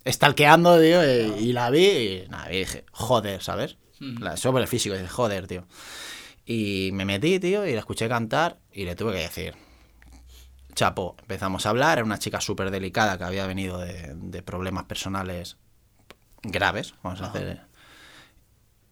stalkeando, 0.04 0.82
tío, 0.82 1.04
y, 1.04 1.50
y 1.50 1.54
la 1.54 1.70
vi 1.70 1.86
y 1.86 2.28
nada, 2.28 2.52
y 2.52 2.58
dije, 2.62 2.86
joder, 2.92 3.44
¿sabes? 3.44 3.78
La, 4.00 4.36
sobre 4.36 4.64
el 4.64 4.68
físico, 4.68 4.96
dije, 4.96 5.08
joder, 5.08 5.46
tío. 5.46 5.68
Y 6.44 6.90
me 6.94 7.06
metí, 7.06 7.40
tío, 7.40 7.68
y 7.68 7.74
la 7.74 7.82
escuché 7.82 8.10
cantar 8.10 8.58
y 8.72 8.86
le 8.86 8.96
tuve 8.96 9.14
que 9.14 9.20
decir, 9.20 9.54
chapo, 10.74 11.16
empezamos 11.20 11.68
a 11.68 11.70
hablar, 11.70 12.00
era 12.00 12.06
una 12.06 12.18
chica 12.18 12.42
súper 12.42 12.72
delicada 12.72 13.20
que 13.20 13.26
había 13.26 13.46
venido 13.46 13.78
de, 13.78 14.16
de 14.16 14.42
problemas 14.42 14.86
personales 14.86 15.58
graves, 16.42 16.96
vamos 17.04 17.22
a 17.22 17.28
hacer. 17.28 17.62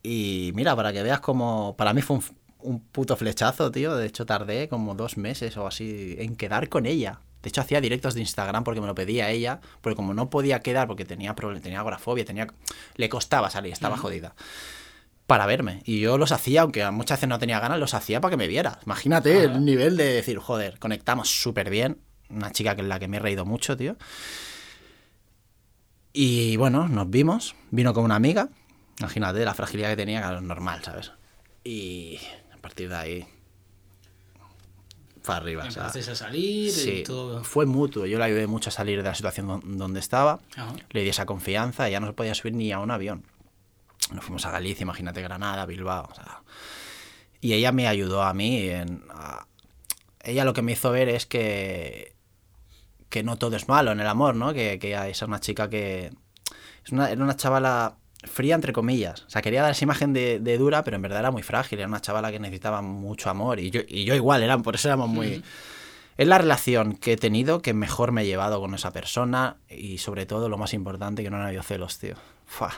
Y 0.04 0.52
mira, 0.54 0.76
para 0.76 0.94
que 0.94 1.02
veas 1.02 1.22
como, 1.22 1.76
para 1.76 1.92
mí 1.94 2.04
fue 2.04 2.18
un, 2.18 2.24
un 2.64 2.80
puto 2.80 3.16
flechazo, 3.16 3.72
tío, 3.72 3.96
de 3.96 4.06
hecho 4.08 4.26
tardé 4.26 4.68
como 4.70 4.96
dos 4.96 5.18
meses 5.18 5.56
o 5.58 5.68
así 5.68 6.16
en 6.20 6.36
quedar 6.36 6.70
con 6.70 6.86
ella. 6.86 7.20
De 7.42 7.50
hecho, 7.50 7.60
hacía 7.60 7.82
directos 7.82 8.14
de 8.14 8.22
Instagram 8.22 8.64
porque 8.64 8.80
me 8.80 8.88
lo 8.88 8.96
pedía 8.96 9.30
ella, 9.30 9.60
porque 9.82 9.98
como 9.98 10.14
no 10.14 10.30
podía 10.30 10.62
quedar 10.62 10.88
porque 10.88 11.04
tenía 11.04 11.36
problem- 11.36 11.62
tenía 11.62 11.80
agorafobia, 11.80 12.24
tenía, 12.24 12.48
le 12.96 13.10
costaba 13.10 13.50
salir, 13.50 13.74
estaba 13.74 13.98
jodida 13.98 14.34
para 15.28 15.46
verme. 15.46 15.82
Y 15.86 16.00
yo 16.00 16.18
los 16.18 16.32
hacía, 16.32 16.62
aunque 16.62 16.90
muchas 16.92 17.18
veces 17.20 17.30
no 17.30 17.40
tenía 17.40 17.60
ganas, 17.60 17.80
los 17.80 17.94
hacía 17.94 18.22
para 18.22 18.32
que 18.32 18.38
me 18.38 18.48
viera. 18.48 18.80
Imagínate 18.86 19.44
el 19.44 19.66
nivel 19.66 19.98
de 19.98 20.06
decir, 20.06 20.38
joder, 20.38 20.80
conectamos 20.80 21.30
súper 21.30 21.70
bien. 21.70 21.98
Una 22.30 22.52
chica 22.52 22.76
que 22.76 22.82
es 22.82 22.88
la 22.88 23.00
que 23.00 23.08
me 23.10 23.18
he 23.18 23.20
reído 23.20 23.46
mucho, 23.46 23.76
tío. 23.76 23.98
Y 26.14 26.56
bueno, 26.58 26.88
nos 26.88 27.10
vimos. 27.10 27.56
Vino 27.72 27.94
con 27.94 28.04
una 28.06 28.16
amiga. 28.16 28.50
Imagínate 29.00 29.44
la 29.44 29.54
fragilidad 29.54 29.90
que 29.90 29.98
tenía, 29.98 30.22
claro, 30.22 30.38
es 30.38 30.44
normal, 30.44 30.82
¿sabes? 30.84 31.12
Y 31.64 32.20
partir 32.64 32.90
de 32.90 32.96
ahí. 32.96 33.28
Para 35.24 35.38
arriba, 35.38 35.64
o 35.66 35.72
sea, 35.72 35.86
a 35.86 35.92
salir 36.16 36.70
Sí, 36.72 36.90
y 37.00 37.04
todo. 37.04 37.44
fue 37.46 37.66
mutuo. 37.66 38.06
Yo 38.06 38.18
le 38.18 38.26
ayudé 38.26 38.46
mucho 38.46 38.70
a 38.70 38.74
salir 38.74 38.98
de 39.02 39.08
la 39.08 39.16
situación 39.16 39.48
don- 39.48 39.78
donde 39.78 40.02
estaba. 40.02 40.42
Ajá. 40.58 40.74
Le 40.90 41.02
di 41.04 41.08
esa 41.10 41.26
confianza 41.26 41.88
y 41.88 41.94
ya 41.94 42.02
no 42.02 42.08
se 42.08 42.14
podía 42.14 42.36
subir 42.36 42.54
ni 42.56 42.74
a 42.74 42.80
un 42.80 42.92
avión. 42.92 43.26
Nos 44.12 44.26
fuimos 44.26 44.46
a 44.46 44.52
Galicia, 44.52 44.84
imagínate 44.84 45.22
Granada, 45.22 45.66
Bilbao. 45.66 46.10
o 46.12 46.16
sea. 46.16 46.42
Y 47.40 47.54
ella 47.54 47.72
me 47.72 47.88
ayudó 47.88 48.22
a 48.24 48.34
mí. 48.34 48.68
En, 48.68 49.02
a- 49.12 49.48
ella 50.24 50.44
lo 50.44 50.54
que 50.54 50.62
me 50.62 50.74
hizo 50.74 50.92
ver 50.92 51.08
es 51.08 51.26
que, 51.26 52.16
que 53.10 53.24
no 53.24 53.38
todo 53.38 53.56
es 53.56 53.70
malo 53.70 53.94
en 53.94 54.02
el 54.02 54.08
amor, 54.08 54.36
¿no? 54.36 54.54
Que, 54.54 54.78
que 54.78 54.88
ella 54.90 55.08
es 55.08 55.22
una 55.22 55.40
chica 55.40 55.70
que... 55.70 56.12
Es 56.86 56.92
una, 56.92 57.10
era 57.10 57.24
una 57.24 57.38
chavala 57.38 57.96
fría, 58.24 58.56
entre 58.56 58.74
comillas. 58.74 59.24
O 59.28 59.30
sea, 59.30 59.42
quería 59.42 59.62
dar 59.62 59.72
esa 59.72 59.84
imagen 59.84 60.14
de, 60.14 60.40
de 60.40 60.58
dura, 60.58 60.84
pero 60.84 60.96
en 60.96 61.02
verdad 61.02 61.20
era 61.20 61.32
muy 61.32 61.44
frágil. 61.44 61.80
Era 61.80 61.88
una 61.88 62.02
chavala 62.02 62.32
que 62.32 62.40
necesitaba 62.40 62.82
mucho 62.82 63.30
amor. 63.30 63.60
Y 63.60 63.72
yo, 63.72 63.82
y 63.88 64.06
yo 64.06 64.16
igual, 64.16 64.44
eran, 64.44 64.64
por 64.64 64.76
eso 64.76 64.88
éramos 64.88 65.10
muy... 65.10 65.44
Es 66.16 66.28
la 66.28 66.38
relación 66.38 66.96
que 66.96 67.14
he 67.14 67.18
tenido 67.18 67.62
que 67.62 67.74
mejor 67.74 68.12
me 68.12 68.22
he 68.22 68.26
llevado 68.26 68.60
con 68.60 68.76
esa 68.76 68.92
persona 68.92 69.58
y 69.68 69.98
sobre 69.98 70.26
todo 70.26 70.48
lo 70.48 70.58
más 70.58 70.74
importante 70.74 71.24
que 71.24 71.30
no 71.30 71.38
han 71.38 71.48
habido 71.48 71.64
celos, 71.64 71.98
tío. 71.98 72.16
Fua. 72.46 72.72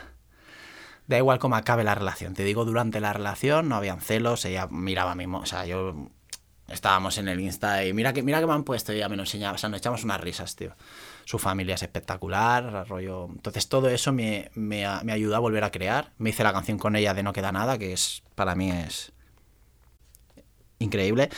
Da 1.07 1.17
igual 1.17 1.37
cómo 1.37 1.55
acabe 1.55 1.83
la 1.83 1.95
relación. 1.95 2.33
Te 2.33 2.43
digo, 2.43 2.65
durante 2.65 2.99
la 2.99 3.13
relación 3.13 3.67
no 3.67 3.75
habían 3.75 3.99
celos, 4.01 4.45
ella 4.45 4.67
miraba 4.67 5.11
a 5.11 5.15
mí, 5.15 5.25
o 5.25 5.45
sea, 5.45 5.65
yo 5.65 6.09
estábamos 6.67 7.17
en 7.17 7.27
el 7.27 7.39
Insta 7.39 7.85
y 7.85 7.93
mira 7.93 8.13
que 8.13 8.23
mira 8.23 8.39
que 8.39 8.47
me 8.47 8.53
han 8.53 8.63
puesto 8.63 8.91
y 8.91 8.97
ella 8.97 9.09
me 9.09 9.15
lo 9.15 9.23
enseñaba, 9.23 9.55
o 9.55 9.57
sea, 9.57 9.69
nos 9.69 9.79
echamos 9.79 10.03
unas 10.03 10.19
risas, 10.19 10.55
tío. 10.55 10.73
Su 11.25 11.39
familia 11.39 11.75
es 11.75 11.83
espectacular, 11.83 12.87
rollo. 12.87 13.27
Entonces 13.29 13.67
todo 13.67 13.89
eso 13.89 14.13
me, 14.13 14.49
me, 14.53 14.85
me 15.03 15.11
ayudó 15.11 15.35
a 15.35 15.39
volver 15.39 15.63
a 15.63 15.71
crear. 15.71 16.13
Me 16.17 16.29
hice 16.29 16.43
la 16.43 16.53
canción 16.53 16.77
con 16.77 16.95
ella 16.95 17.13
de 17.13 17.23
No 17.23 17.33
queda 17.33 17.51
nada, 17.51 17.77
que 17.77 17.93
es 17.93 18.23
para 18.35 18.55
mí 18.55 18.71
es 18.71 19.11
increíble. 20.79 21.29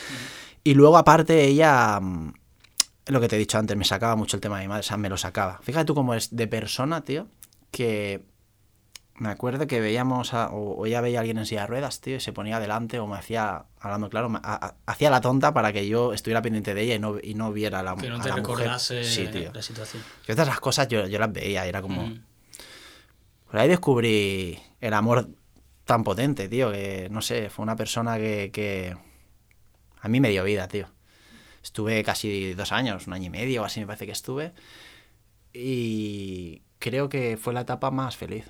Y 0.64 0.74
luego, 0.74 0.98
aparte, 0.98 1.44
ella, 1.44 1.98
mm, 2.00 2.32
lo 3.06 3.20
que 3.20 3.28
te 3.28 3.36
he 3.36 3.38
dicho 3.38 3.58
antes, 3.58 3.76
me 3.76 3.84
sacaba 3.84 4.16
mucho 4.16 4.36
el 4.36 4.40
tema 4.40 4.58
de 4.58 4.64
mi 4.64 4.68
madre, 4.68 4.80
o 4.80 4.84
sea, 4.84 4.96
me 4.96 5.08
lo 5.08 5.16
sacaba. 5.16 5.60
Fíjate 5.62 5.86
tú 5.86 5.94
cómo 5.94 6.14
es 6.14 6.34
de 6.34 6.46
persona, 6.46 7.02
tío, 7.02 7.26
que 7.70 8.24
me 9.18 9.30
acuerdo 9.30 9.66
que 9.66 9.80
veíamos, 9.80 10.32
a- 10.34 10.48
o, 10.50 10.74
o 10.76 10.86
ella 10.86 11.00
veía 11.00 11.18
a 11.18 11.20
alguien 11.20 11.38
en 11.38 11.46
silla 11.46 11.62
de 11.62 11.66
ruedas, 11.66 12.00
tío, 12.00 12.16
y 12.16 12.20
se 12.20 12.32
ponía 12.32 12.60
delante 12.60 12.98
o 13.00 13.06
me 13.06 13.16
hacía, 13.16 13.64
hablando 13.80 14.08
claro, 14.10 14.28
me- 14.28 14.38
a- 14.42 14.66
a- 14.66 14.74
hacía 14.86 15.10
la 15.10 15.20
tonta 15.20 15.52
para 15.52 15.72
que 15.72 15.88
yo 15.88 16.12
estuviera 16.12 16.40
pendiente 16.42 16.72
de 16.74 16.82
ella 16.82 16.94
y 16.94 16.98
no, 16.98 17.16
y 17.22 17.34
no 17.34 17.52
viera 17.52 17.80
a 17.80 17.82
la, 17.82 17.96
Que 17.96 18.08
no 18.08 18.20
te 18.20 18.28
la 18.28 18.36
mujer. 18.36 18.56
recordase 18.58 19.04
Sí, 19.04 19.26
tío. 19.28 19.50
la 19.52 19.62
situación. 19.62 20.02
Yo 20.26 20.34
todas 20.34 20.48
esas 20.48 20.60
cosas 20.60 20.88
yo, 20.88 21.06
yo 21.06 21.18
las 21.18 21.32
veía, 21.32 21.66
era 21.66 21.82
como... 21.82 22.02
Mm. 22.06 22.22
Por 23.50 23.58
ahí 23.60 23.68
descubrí 23.68 24.58
el 24.80 24.92
amor 24.94 25.28
tan 25.84 26.04
potente, 26.04 26.48
tío, 26.48 26.70
que 26.70 27.08
no 27.10 27.22
sé, 27.22 27.48
fue 27.48 27.62
una 27.62 27.76
persona 27.76 28.18
que, 28.18 28.50
que 28.52 28.94
a 30.00 30.08
mí 30.08 30.20
me 30.20 30.28
dio 30.28 30.44
vida, 30.44 30.68
tío. 30.68 30.86
Estuve 31.62 32.04
casi 32.04 32.52
dos 32.52 32.72
años, 32.72 33.06
un 33.06 33.14
año 33.14 33.26
y 33.26 33.30
medio 33.30 33.62
o 33.62 33.64
así 33.64 33.80
me 33.80 33.86
parece 33.86 34.04
que 34.06 34.12
estuve. 34.12 34.52
Y 35.52 36.62
creo 36.78 37.08
que 37.08 37.36
fue 37.36 37.54
la 37.54 37.62
etapa 37.62 37.90
más 37.90 38.16
feliz. 38.16 38.44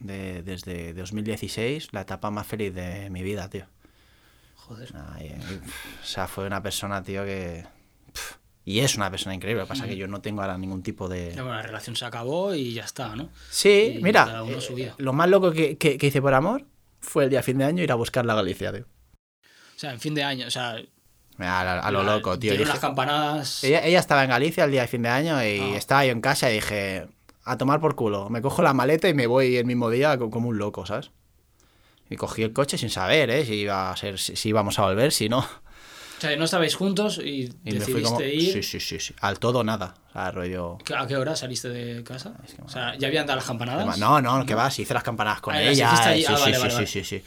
De, 0.00 0.42
desde 0.42 0.92
2016, 0.94 1.88
la 1.92 2.00
etapa 2.02 2.30
más 2.30 2.46
feliz 2.46 2.74
de 2.74 3.10
mi 3.10 3.22
vida, 3.22 3.48
tío. 3.50 3.66
Joder. 4.56 4.92
O 4.94 6.04
sea, 6.06 6.26
fue 6.26 6.46
una 6.46 6.62
persona, 6.62 7.02
tío, 7.02 7.24
que... 7.24 7.66
Y 8.64 8.80
es 8.80 8.96
una 8.96 9.10
persona 9.10 9.34
increíble. 9.34 9.60
Lo 9.62 9.66
que 9.66 9.70
pasa 9.70 9.84
es 9.84 9.90
que 9.90 9.96
yo 9.96 10.06
no 10.06 10.20
tengo 10.20 10.42
ahora 10.42 10.56
ningún 10.56 10.82
tipo 10.82 11.08
de... 11.08 11.32
Bueno, 11.34 11.54
la 11.54 11.62
relación 11.62 11.96
se 11.96 12.04
acabó 12.04 12.54
y 12.54 12.72
ya 12.74 12.84
está, 12.84 13.16
¿no? 13.16 13.28
Sí, 13.50 13.96
Y 13.98 14.02
mira, 14.02 14.42
uno 14.42 14.56
eh, 14.58 14.60
su 14.60 14.74
vida. 14.74 14.94
lo 14.98 15.12
más 15.12 15.28
loco 15.28 15.50
que, 15.52 15.76
que- 15.76 15.98
que 15.98 16.06
hice 16.06 16.22
por 16.22 16.34
amor 16.34 16.66
fue 17.00 17.24
el 17.24 17.30
día 17.30 17.42
fin 17.42 17.58
de 17.58 17.64
año 17.64 17.82
ir 17.82 17.90
a 17.90 17.94
buscar 17.96 18.24
la 18.26 18.34
Galicia, 18.34 18.72
tío. 18.72 18.84
O 19.42 19.78
sea, 19.78 19.92
en 19.92 20.00
fin 20.00 20.14
de 20.14 20.22
año, 20.22 20.46
o 20.46 20.50
sea... 20.50 20.76
A, 21.38 21.60
a- 21.62 21.80
a 21.80 21.90
lo 21.90 22.02
la- 22.04 22.16
loco, 22.16 22.38
tío. 22.38 22.52
Dije- 22.52 22.64
las 22.66 22.78
campanadas... 22.78 23.64
ella, 23.64 23.84
ella 23.84 23.98
estaba 23.98 24.22
en 24.24 24.30
Galicia 24.30 24.64
el 24.64 24.70
día 24.70 24.82
de 24.82 24.88
fin 24.88 25.02
de 25.02 25.08
año 25.08 25.42
y 25.42 25.58
Ah. 25.60 25.76
estaba 25.76 26.04
yo 26.04 26.12
en 26.12 26.20
casa 26.20 26.50
y 26.50 26.54
dije, 26.54 27.08
a 27.44 27.56
tomar 27.58 27.80
por 27.80 27.94
culo. 27.94 28.28
Me 28.30 28.42
cojo 28.42 28.62
la 28.62 28.72
maleta 28.74 29.08
y 29.08 29.14
me 29.14 29.26
voy 29.26 29.56
el 29.56 29.64
mismo 29.64 29.90
día 29.90 30.18
co- 30.18 30.30
como 30.30 30.48
un 30.48 30.58
loco, 30.58 30.86
¿sabes? 30.86 31.10
Y 32.08 32.16
cogí 32.16 32.42
el 32.42 32.52
coche 32.52 32.76
sin 32.78 32.90
saber, 32.90 33.30
¿eh? 33.30 33.44
Si, 33.44 33.54
iba 33.54 33.90
a 33.90 33.96
ser, 33.96 34.18
si, 34.18 34.36
si 34.36 34.48
íbamos 34.50 34.78
a 34.78 34.82
volver, 34.82 35.12
si 35.12 35.28
no. 35.28 35.38
O 35.38 36.20
sea, 36.20 36.36
no 36.36 36.44
estabais 36.44 36.74
juntos 36.74 37.18
y, 37.18 37.50
Y 37.64 37.78
fui 37.80 38.02
como... 38.02 38.18
decidiste 38.18 38.34
ir... 38.34 38.52
Sí, 38.52 38.62
sí, 38.62 38.80
sí, 38.80 39.00
sí. 39.00 39.14
Al 39.20 39.38
todo 39.38 39.64
nada. 39.64 39.94
O 40.10 40.12
sea, 40.12 40.30
rollo... 40.32 40.76
¿A 40.96 41.06
qué 41.06 41.16
hora 41.16 41.34
saliste 41.34 41.68
de 41.70 42.04
casa? 42.04 42.34
que 42.54 42.60
O 42.62 42.68
sea, 42.68 42.94
¿ya 42.98 43.08
habían 43.08 43.26
dado 43.26 43.36
las 43.38 43.46
campanadas? 43.46 43.98
No, 43.98 44.20
no, 44.20 44.44
que 44.44 44.54
vas, 44.54 44.78
hice 44.78 44.92
las 44.92 45.02
campanadas 45.02 45.40
con 45.40 45.54
Ah, 45.54 45.62
ella. 45.62 45.74
Sí, 45.96 46.24
Ah, 46.28 46.36
sí, 46.36 46.42
vale, 46.42 46.54
sí, 46.54 46.60
vale, 46.68 46.86
sí, 46.86 47.04
sí, 47.04 47.04
sí. 47.04 47.24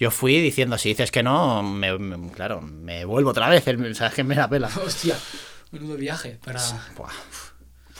Yo 0.00 0.10
fui 0.10 0.40
diciendo, 0.40 0.76
si 0.78 0.88
dices 0.88 1.12
que 1.12 1.22
no, 1.22 1.62
me, 1.62 1.96
me- 1.98 2.32
claro, 2.32 2.60
me 2.60 3.04
vuelvo 3.04 3.30
otra 3.30 3.48
vez. 3.48 3.68
el- 3.68 3.94
¿Sabes 3.94 4.14
que 4.14 4.24
me 4.24 4.34
la 4.34 4.48
pela? 4.48 4.68
Hostia, 4.84 5.16
menudo 5.70 5.96
viaje 5.96 6.40
para... 6.44 6.60
Buah, 6.96 7.12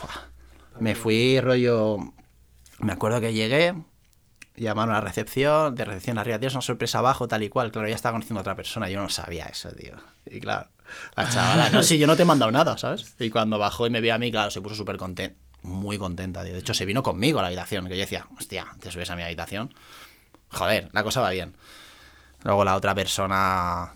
buah. 0.01 0.34
Me 0.81 0.95
fui 0.95 1.41
rollo. 1.41 1.99
Me 2.79 2.93
acuerdo 2.93 3.21
que 3.21 3.33
llegué, 3.33 3.75
llamaron 4.57 4.95
a 4.95 4.99
la 4.99 5.01
recepción, 5.01 5.75
de 5.75 5.85
recepción 5.85 6.19
arriba, 6.19 6.39
tienes 6.39 6.55
una 6.55 6.63
sorpresa 6.63 6.99
abajo, 6.99 7.29
tal 7.29 7.43
y 7.43 7.49
cual. 7.49 7.71
Claro, 7.73 7.89
ya 7.89 7.95
estaba 7.95 8.15
conociendo 8.15 8.41
a 8.41 8.43
otra 8.43 8.57
persona, 8.57 8.89
yo 8.89 9.01
no 9.01 9.09
sabía 9.09 9.47
eso, 9.47 9.71
tío. 9.73 9.95
Y 10.27 10.41
claro, 10.41 10.69
la 11.17 11.29
chavala, 11.29 11.71
no, 11.71 11.83
sí, 11.83 11.99
yo 11.99 12.07
no 12.07 12.17
te 12.17 12.23
he 12.23 12.27
mandado 12.27 12.51
nada, 12.51 12.77
¿sabes? 12.79 13.15
Y 13.19 13.31
cuando 13.31 13.59
bajó 13.59 13.87
y 13.87 13.91
me 13.91 14.01
vio 14.01 14.15
a 14.15 14.19
mí, 14.19 14.31
claro, 14.31 14.51
se 14.51 14.61
puso 14.61 14.75
súper 14.75 14.97
contenta, 14.97 15.37
muy 15.63 15.99
contenta, 15.99 16.43
tío. 16.45 16.53
De 16.53 16.59
hecho, 16.59 16.75
se 16.75 16.85
vino 16.85 17.03
conmigo 17.03 17.39
a 17.39 17.43
la 17.43 17.49
habitación, 17.49 17.87
que 17.87 17.97
yo 17.97 18.01
decía, 18.01 18.27
hostia, 18.39 18.67
te 18.81 18.91
subes 18.91 19.11
a 19.11 19.17
mi 19.17 19.23
habitación. 19.23 19.73
Joder, 20.49 20.91
la 20.93 21.03
cosa 21.03 21.21
va 21.21 21.31
bien. 21.31 21.55
Luego 22.43 22.65
la 22.65 22.77
otra 22.77 22.95
persona 22.95 23.93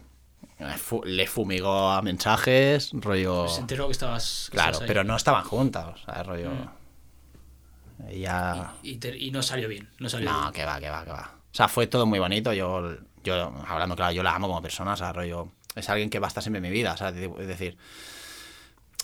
fu- 0.76 1.02
le 1.05 1.26
fumigó 1.26 1.90
a 1.90 2.02
mensajes, 2.02 2.90
rollo... 2.93 3.48
Se 3.48 3.60
enteró 3.60 3.86
que 3.86 3.93
estabas... 3.93 4.48
que 4.51 4.56
Claro, 4.56 4.72
estabas 4.72 4.89
pero 4.89 5.05
no 5.05 5.16
estaban 5.16 5.44
juntas, 5.44 5.86
o 5.86 5.97
sea, 6.05 6.22
rollo. 6.22 6.51
Mm. 6.51 8.09
Ella. 8.09 8.72
Y, 8.82 8.97
te- 8.97 9.16
y 9.16 9.30
no 9.30 9.43
salió 9.43 9.68
bien, 9.68 9.89
no 9.98 10.09
salió 10.09 10.30
No, 10.30 10.40
bien. 10.43 10.52
que 10.52 10.64
va, 10.64 10.78
que 10.80 10.89
va, 10.89 11.05
que 11.05 11.10
va. 11.10 11.35
O 11.51 11.55
sea, 11.55 11.68
fue 11.68 11.86
todo 11.86 12.06
muy 12.06 12.18
bonito. 12.18 12.52
Yo, 12.52 12.97
yo, 13.24 13.52
hablando 13.66 13.97
claro, 13.97 14.12
yo 14.12 14.22
la 14.22 14.35
amo 14.35 14.47
como 14.48 14.62
persona, 14.62 14.93
o 14.93 14.97
sea, 14.97 15.12
rollo. 15.12 15.48
Es 15.74 15.89
alguien 15.89 16.10
que 16.10 16.18
va 16.18 16.26
a 16.26 16.28
estar 16.28 16.43
siempre 16.43 16.59
en 16.59 16.62
mi 16.62 16.70
vida, 16.70 16.93
o 16.93 16.97
sea, 16.97 17.09
es 17.10 17.47
decir. 17.47 17.76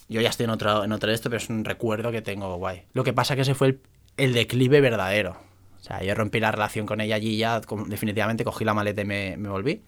Yo 0.08 0.20
ya 0.20 0.28
estoy 0.28 0.44
en 0.44 0.50
otro, 0.50 0.84
en 0.84 0.92
otro 0.92 1.08
de 1.08 1.14
esto, 1.14 1.30
pero 1.30 1.38
es 1.42 1.48
un 1.48 1.64
recuerdo 1.64 2.12
que 2.12 2.20
tengo 2.20 2.54
guay. 2.56 2.84
Lo 2.92 3.04
que 3.04 3.12
pasa 3.14 3.34
que 3.36 3.42
ese 3.42 3.54
fue 3.54 3.68
el, 3.68 3.80
el 4.18 4.32
declive 4.34 4.80
verdadero. 4.82 5.38
O 5.80 5.82
sea, 5.82 6.02
yo 6.02 6.14
rompí 6.14 6.40
la 6.40 6.52
relación 6.52 6.84
con 6.86 7.00
ella 7.00 7.16
allí 7.16 7.30
y 7.30 7.38
ya 7.38 7.60
definitivamente 7.86 8.44
cogí 8.44 8.64
la 8.64 8.74
maleta 8.74 9.00
y 9.00 9.04
me, 9.06 9.36
me 9.38 9.48
volví. 9.48 9.82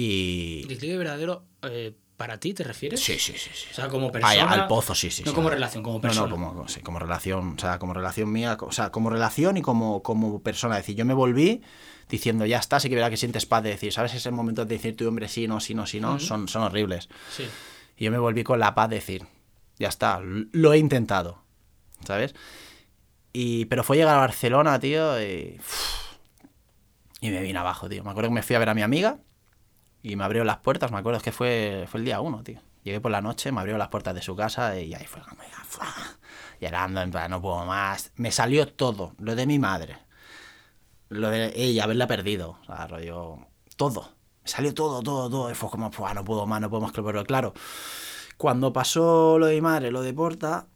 Y. 0.00 0.64
¿Declive 0.68 0.96
verdadero 0.96 1.42
eh, 1.62 1.92
para 2.16 2.38
ti 2.38 2.54
te 2.54 2.62
refieres? 2.62 3.00
Sí, 3.00 3.18
sí, 3.18 3.32
sí, 3.36 3.50
sí. 3.52 3.66
O 3.72 3.74
sea, 3.74 3.88
como 3.88 4.06
Ay, 4.06 4.12
persona... 4.12 4.52
al 4.52 4.68
pozo, 4.68 4.94
sí, 4.94 5.10
sí. 5.10 5.24
No 5.24 5.32
sí. 5.32 5.34
como 5.34 5.50
relación, 5.50 5.82
como 5.82 6.00
persona. 6.00 6.28
No, 6.28 6.36
no, 6.36 6.52
como, 6.52 6.68
sí, 6.68 6.80
como 6.82 7.00
relación, 7.00 7.56
o 7.56 7.58
sea, 7.58 7.80
como 7.80 7.94
relación 7.94 8.30
mía, 8.30 8.56
o 8.60 8.70
sea, 8.70 8.92
como 8.92 9.10
relación 9.10 9.56
y 9.56 9.62
como, 9.62 10.04
como 10.04 10.40
persona. 10.40 10.76
Es 10.76 10.84
decir, 10.84 10.94
yo 10.94 11.04
me 11.04 11.14
volví 11.14 11.62
diciendo, 12.08 12.46
ya 12.46 12.58
está, 12.58 12.78
sí 12.78 12.88
que 12.88 12.94
verá 12.94 13.10
que 13.10 13.16
sientes 13.16 13.44
paz 13.44 13.64
de 13.64 13.70
decir, 13.70 13.92
¿sabes? 13.92 14.14
Ese 14.14 14.30
momento 14.30 14.64
de 14.64 14.72
decir 14.76 14.96
tu 14.96 15.08
hombre 15.08 15.26
sí, 15.26 15.48
no, 15.48 15.58
sí, 15.58 15.74
no, 15.74 15.84
sí, 15.84 15.98
no, 16.00 16.20
son, 16.20 16.46
son 16.46 16.62
horribles. 16.62 17.08
Sí. 17.36 17.48
Y 17.96 18.04
yo 18.04 18.12
me 18.12 18.18
volví 18.18 18.44
con 18.44 18.60
la 18.60 18.76
paz 18.76 18.90
de 18.90 18.96
decir, 18.96 19.26
ya 19.80 19.88
está, 19.88 20.20
lo 20.22 20.72
he 20.72 20.78
intentado, 20.78 21.42
¿sabes? 22.06 22.36
Y, 23.32 23.64
pero 23.64 23.82
fue 23.82 23.96
llegar 23.96 24.14
a 24.14 24.20
Barcelona, 24.20 24.78
tío, 24.78 25.20
y, 25.20 25.60
y 27.20 27.30
me 27.30 27.42
vine 27.42 27.58
abajo, 27.58 27.88
tío. 27.88 28.04
Me 28.04 28.10
acuerdo 28.10 28.30
que 28.30 28.34
me 28.34 28.42
fui 28.44 28.54
a 28.54 28.60
ver 28.60 28.68
a 28.68 28.74
mi 28.74 28.82
amiga 28.82 29.18
y 30.02 30.16
me 30.16 30.24
abrió 30.24 30.44
las 30.44 30.58
puertas, 30.58 30.90
me 30.92 30.98
acuerdo 30.98 31.20
que 31.20 31.32
fue, 31.32 31.86
fue 31.88 32.00
el 32.00 32.04
día 32.06 32.20
uno, 32.20 32.42
tío. 32.42 32.60
Llegué 32.82 33.00
por 33.00 33.10
la 33.10 33.20
noche, 33.20 33.52
me 33.52 33.60
abrió 33.60 33.76
las 33.76 33.88
puertas 33.88 34.14
de 34.14 34.22
su 34.22 34.34
casa 34.36 34.78
y 34.78 34.94
ahí 34.94 35.04
fue 35.04 35.20
como, 35.22 35.42
llorando, 36.60 37.00
en 37.00 37.10
plan, 37.10 37.30
no 37.30 37.40
puedo 37.40 37.64
más. 37.64 38.12
Me 38.16 38.30
salió 38.32 38.66
todo, 38.68 39.14
lo 39.18 39.34
de 39.34 39.46
mi 39.46 39.58
madre, 39.58 39.98
lo 41.08 41.30
de 41.30 41.52
ella, 41.54 41.84
haberla 41.84 42.06
perdido, 42.06 42.58
o 42.62 42.64
sea, 42.64 42.86
rollo, 42.86 43.38
todo. 43.76 44.12
Me 44.42 44.48
salió 44.48 44.74
todo, 44.74 45.02
todo, 45.02 45.28
todo. 45.28 45.50
Y 45.50 45.54
fue 45.54 45.70
como, 45.70 45.90
"Fua, 45.92 46.14
no 46.14 46.24
puedo 46.24 46.46
más, 46.46 46.60
no 46.60 46.70
puedo 46.70 46.82
más. 46.82 46.92
Pero 46.92 47.24
claro, 47.24 47.52
cuando 48.36 48.72
pasó 48.72 49.38
lo 49.38 49.46
de 49.46 49.54
mi 49.56 49.60
madre, 49.60 49.90
lo 49.90 50.02
de 50.02 50.12
Porta, 50.14 50.66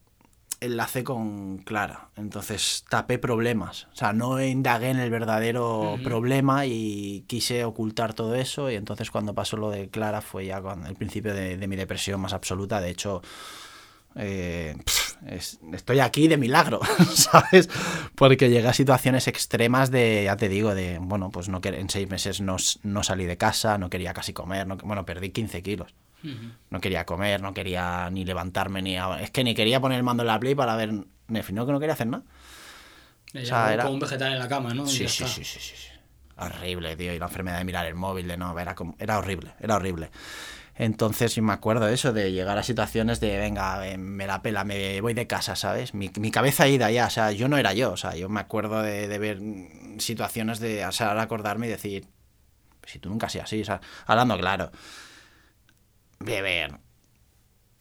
enlacé 0.65 1.05
con 1.05 1.59
Clara. 1.59 2.09
Entonces 2.17 2.85
tapé 2.89 3.19
problemas. 3.19 3.85
O 3.93 3.97
sea, 3.97 4.13
no 4.13 4.43
indagué 4.43 4.91
en 4.91 4.99
el 4.99 5.11
verdadero 5.11 5.99
problema 6.03 6.67
y 6.67 7.25
quise 7.27 7.65
ocultar 7.65 8.15
todo 8.15 8.35
eso. 8.35 8.71
Y 8.71 8.77
entonces 8.77 9.11
cuando 9.11 9.35
pasó 9.35 9.57
lo 9.57 9.71
de 9.71 9.89
Clara 9.89 10.21
fue 10.21 10.47
ya 10.47 10.61
cuando, 10.61 10.89
el 10.89 10.95
principio 10.97 11.35
de, 11.35 11.57
de 11.57 11.69
mi 11.69 11.77
depresión 11.77 12.21
más 12.21 12.33
absoluta. 12.33 12.81
De 12.81 12.91
hecho, 12.91 13.23
eh, 14.15 14.77
es- 15.27 15.59
estoy 15.73 16.01
aquí 16.01 16.29
de 16.29 16.37
milagro, 16.37 16.81
¿sabes? 17.15 17.69
Porque 18.15 18.51
llegué 18.51 18.69
a 18.69 18.73
situaciones 18.75 19.27
extremas 19.29 19.91
de, 19.91 20.23
ya 20.25 20.37
te 20.37 20.49
digo, 20.49 20.75
de, 20.75 20.99
bueno, 21.01 21.31
pues 21.31 21.49
no 21.49 21.61
en 21.63 21.89
seis 21.89 22.09
meses 22.11 22.41
no, 22.41 22.57
no 22.83 23.03
salí 23.03 23.25
de 23.25 23.37
casa, 23.39 23.79
no 23.79 23.89
quería 23.89 24.13
casi 24.13 24.33
comer, 24.33 24.67
no- 24.67 24.77
bueno, 24.77 25.05
perdí 25.07 25.31
15 25.31 25.63
kilos. 25.63 25.95
No 26.71 26.81
quería 26.81 27.05
comer, 27.05 27.41
no 27.43 27.53
quería 27.53 28.09
ni 28.11 28.25
levantarme, 28.25 28.81
ni... 28.83 28.97
a- 28.97 29.21
Es 29.21 29.31
que 29.31 29.45
ni 29.45 29.55
quería 29.55 29.81
poner 29.81 29.99
el 29.99 30.05
mando 30.05 30.23
en 30.23 30.29
la 30.29 30.39
Play 30.41 30.55
para 30.55 30.77
ver 30.77 30.93
Netflix, 31.29 31.55
no 31.57 31.67
que 31.67 31.73
no 31.73 31.81
quería 31.81 31.95
hacer 31.95 32.07
nada. 32.07 32.25
O 33.35 33.45
sea, 33.45 33.73
era- 33.73 33.83
Como 33.85 33.95
un 33.95 34.01
vegetal 34.01 34.33
en 34.33 34.39
la 34.39 34.49
cama, 34.49 34.75
¿no? 34.75 34.87
Sí, 34.87 35.07
sí, 35.09 35.25
sí, 35.27 35.45
sí. 35.45 35.75
Horrible, 36.37 36.97
tío. 36.97 37.13
Y 37.13 37.19
la 37.19 37.27
enfermedad 37.27 37.59
de 37.59 37.65
mirar 37.65 37.87
el 37.87 37.95
móvil, 37.95 38.27
de 38.29 38.37
no, 38.37 38.59
era, 38.59 38.75
como- 38.75 38.97
era 38.99 39.19
horrible, 39.19 39.53
era 39.61 39.77
horrible. 39.77 40.11
Entonces, 40.75 41.35
yo 41.35 41.43
me 41.43 41.53
acuerdo 41.53 41.85
de 41.87 41.95
eso, 41.95 42.13
de 42.15 42.33
llegar 42.33 42.57
a 42.57 42.63
situaciones 42.63 43.21
de, 43.21 43.37
venga, 43.39 43.83
me 43.99 44.27
la 44.27 44.41
pela, 44.41 44.65
me 44.65 45.01
voy 45.03 45.13
de 45.13 45.27
casa, 45.27 45.55
¿sabes? 45.55 45.93
Mi, 45.93 46.11
mi 46.19 46.31
cabeza 46.31 46.67
ida 46.67 46.91
ya, 46.91 47.07
o 47.07 47.11
sea, 47.11 47.31
yo 47.33 47.47
no 47.49 47.59
era 47.59 47.75
yo, 47.75 47.93
o 47.93 47.97
sea, 47.99 48.17
yo 48.17 48.31
me 48.31 48.41
acuerdo 48.41 48.81
de, 48.83 49.07
de 49.07 49.19
ver 49.19 49.39
situaciones 49.99 50.61
de, 50.61 50.87
o 50.87 50.93
sea, 50.93 51.21
acordarme 51.21 51.67
y 51.67 51.71
decir, 51.71 52.07
si 52.87 52.99
tú 52.99 53.11
nunca 53.11 53.27
has 53.27 53.33
sido 53.33 53.45
así, 53.45 53.61
o 53.61 53.65
sea, 53.67 53.81
hablando 54.07 54.39
claro, 54.39 54.73
beber, 56.25 56.79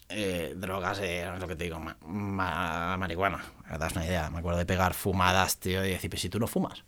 eh, 0.09 0.53
drogas, 0.57 0.99
eh, 1.01 1.29
lo 1.39 1.47
que 1.47 1.55
te 1.55 1.63
digo, 1.65 1.79
ma- 1.79 1.97
ma- 2.01 2.97
marihuana, 2.97 3.43
me 3.69 3.77
das 3.77 3.93
una 3.93 4.05
idea, 4.05 4.29
me 4.29 4.39
acuerdo 4.39 4.59
de 4.59 4.65
pegar 4.65 4.93
fumadas, 4.93 5.57
tío, 5.57 5.85
y 5.85 5.89
decir, 5.91 6.09
pues 6.09 6.21
si 6.21 6.29
tú 6.29 6.39
no 6.39 6.47
fumas. 6.47 6.83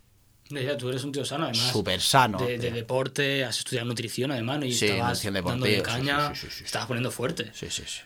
Ya, 0.49 0.77
tú 0.77 0.89
eres 0.89 1.03
un 1.05 1.11
tío 1.13 1.23
sano, 1.25 1.45
además. 1.45 1.71
Súper 1.71 2.01
sano. 2.01 2.37
De, 2.37 2.57
de 2.57 2.69
deporte, 2.71 3.45
has 3.45 3.57
estudiado 3.59 3.87
nutrición, 3.87 4.31
además, 4.31 4.59
¿no? 4.59 4.65
y 4.65 4.73
Sí, 4.73 4.87
estabas 4.87 5.23
dándole 5.23 5.81
caña, 5.81 6.35
sí, 6.35 6.47
sí. 6.51 6.63
estabas 6.65 6.87
poniendo 6.87 7.11
fuerte. 7.11 7.49
Sí, 7.53 7.67
sí, 7.69 7.83
sí. 7.87 8.01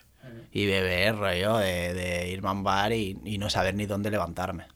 Y 0.52 0.66
beber, 0.66 1.16
rollo, 1.16 1.56
de, 1.58 1.94
de 1.94 2.28
irme 2.28 2.48
a 2.48 2.52
un 2.52 2.62
bar 2.62 2.92
y, 2.92 3.18
y 3.24 3.38
no 3.38 3.50
saber 3.50 3.74
ni 3.74 3.86
dónde 3.86 4.10
levantarme. 4.10 4.66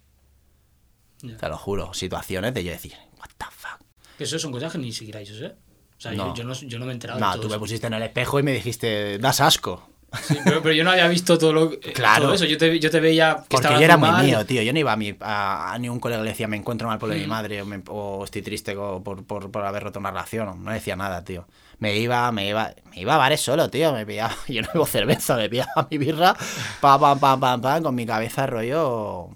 Ya. 1.23 1.36
Te 1.36 1.49
lo 1.49 1.57
juro. 1.57 1.94
Situaciones 1.94 2.53
de 2.53 2.65
yo 2.65 2.73
decir, 2.73 2.94
what 3.19 3.28
the 3.39 3.44
fuck. 3.51 3.81
Que 4.19 4.24
eso 4.24 4.39
son 4.39 4.51
cosas 4.53 4.73
que 4.73 4.78
ni 4.78 4.93
siquiera 4.93 5.23
yo 5.23 5.35
sé. 5.35 5.55
O 6.02 6.08
sea, 6.10 6.12
No. 6.12 6.34
yo, 6.34 6.42
yo 6.42 6.44
no, 6.44 6.52
yo 6.54 6.78
no 6.80 6.84
me 6.86 6.90
he 6.90 6.94
enterado 6.94 7.20
No, 7.20 7.26
de 7.28 7.32
todo 7.36 7.42
tú 7.46 7.48
me 7.52 7.58
pusiste 7.60 7.86
en 7.86 7.94
el 7.94 8.02
espejo 8.02 8.40
y 8.40 8.42
me 8.42 8.50
dijiste, 8.52 9.18
das 9.18 9.40
asco. 9.40 9.88
Sí, 10.20 10.36
pero, 10.44 10.60
pero 10.60 10.74
yo 10.74 10.82
no 10.82 10.90
había 10.90 11.06
visto 11.06 11.38
todo, 11.38 11.52
lo, 11.52 11.72
eh, 11.74 11.78
Claro. 11.94 12.24
todo 12.24 12.34
eso. 12.34 12.44
Yo 12.44 12.58
te, 12.58 12.80
yo 12.80 12.90
te 12.90 12.98
veía 12.98 13.44
que 13.48 13.56
Porque 13.56 13.68
yo 13.74 13.78
era 13.80 13.96
muy 13.96 14.10
mal. 14.10 14.26
mío, 14.26 14.44
tío. 14.44 14.62
Yo 14.62 14.72
no 14.72 14.80
iba 14.80 14.90
a, 14.92 14.96
mi, 14.96 15.14
a, 15.20 15.72
a 15.72 15.78
ningún 15.78 16.00
colega 16.00 16.20
le 16.24 16.30
decía, 16.30 16.48
me 16.48 16.56
encuentro 16.56 16.88
mal 16.88 16.98
por 16.98 17.08
lo 17.08 17.14
de 17.14 17.20
mi 17.20 17.26
Mm. 17.26 17.30
madre 17.30 17.62
o, 17.62 17.66
me- 17.66 17.82
o 17.86 18.24
estoy 18.24 18.42
triste 18.42 18.74
por, 18.74 19.24
por, 19.24 19.50
por 19.52 19.64
haber 19.64 19.84
roto 19.84 20.00
una 20.00 20.10
relación. 20.10 20.64
No 20.64 20.72
decía 20.72 20.96
nada, 20.96 21.22
tío. 21.22 21.46
Me 21.78 21.96
iba, 21.96 22.30
me 22.32 22.48
iba, 22.48 22.74
me 22.90 23.00
iba 23.00 23.14
a 23.14 23.18
bares 23.18 23.40
solo, 23.40 23.70
tío. 23.70 23.92
Me 23.92 24.04
pillaba, 24.04 24.34
yo 24.48 24.60
no 24.60 24.68
bebo 24.74 24.86
cerveza, 24.86 25.36
me 25.36 25.48
pillaba 25.48 25.86
mi 25.88 25.98
birra, 25.98 26.34
pam, 26.80 27.00
pam, 27.00 27.18
pam, 27.20 27.38
pam, 27.40 27.60
pam, 27.62 27.82
con 27.84 27.94
mi 27.94 28.04
cabeza 28.06 28.44
rollo. 28.48 29.28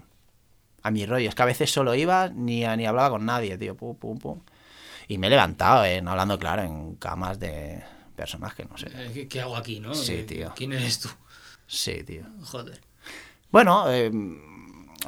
A 0.83 0.91
mi 0.91 1.05
rollo. 1.05 1.29
Es 1.29 1.33
que 1.35 1.41
a 1.43 1.45
veces 1.45 1.71
solo 1.71 1.95
iba 1.95 2.27
ni, 2.27 2.65
ni 2.67 2.85
hablaba 2.85 3.09
con 3.09 3.25
nadie, 3.25 3.57
tío. 3.57 3.75
Pum, 3.75 3.95
pum, 3.95 4.17
pum. 4.19 4.41
Y 5.07 5.17
me 5.17 5.27
he 5.27 5.29
levantado, 5.29 5.85
eh, 5.85 6.01
no 6.01 6.11
hablando 6.11 6.37
claro, 6.37 6.63
en 6.63 6.95
camas 6.95 7.39
de 7.39 7.81
personas 8.15 8.53
que 8.55 8.65
no 8.65 8.77
sé. 8.77 8.87
Eh, 8.93 9.27
¿Qué, 9.29 9.41
hago 9.41 9.55
aquí, 9.55 9.79
no? 9.79 9.93
Sí, 9.93 10.13
Eh, 10.15 10.23
tío. 10.23 10.53
¿Quién 10.55 10.73
eres 10.73 10.99
tú? 10.99 11.09
Sí, 11.65 12.03
tío. 12.03 12.23
Joder. 12.43 12.79
Bueno, 13.51 13.85
eh, 13.91 14.11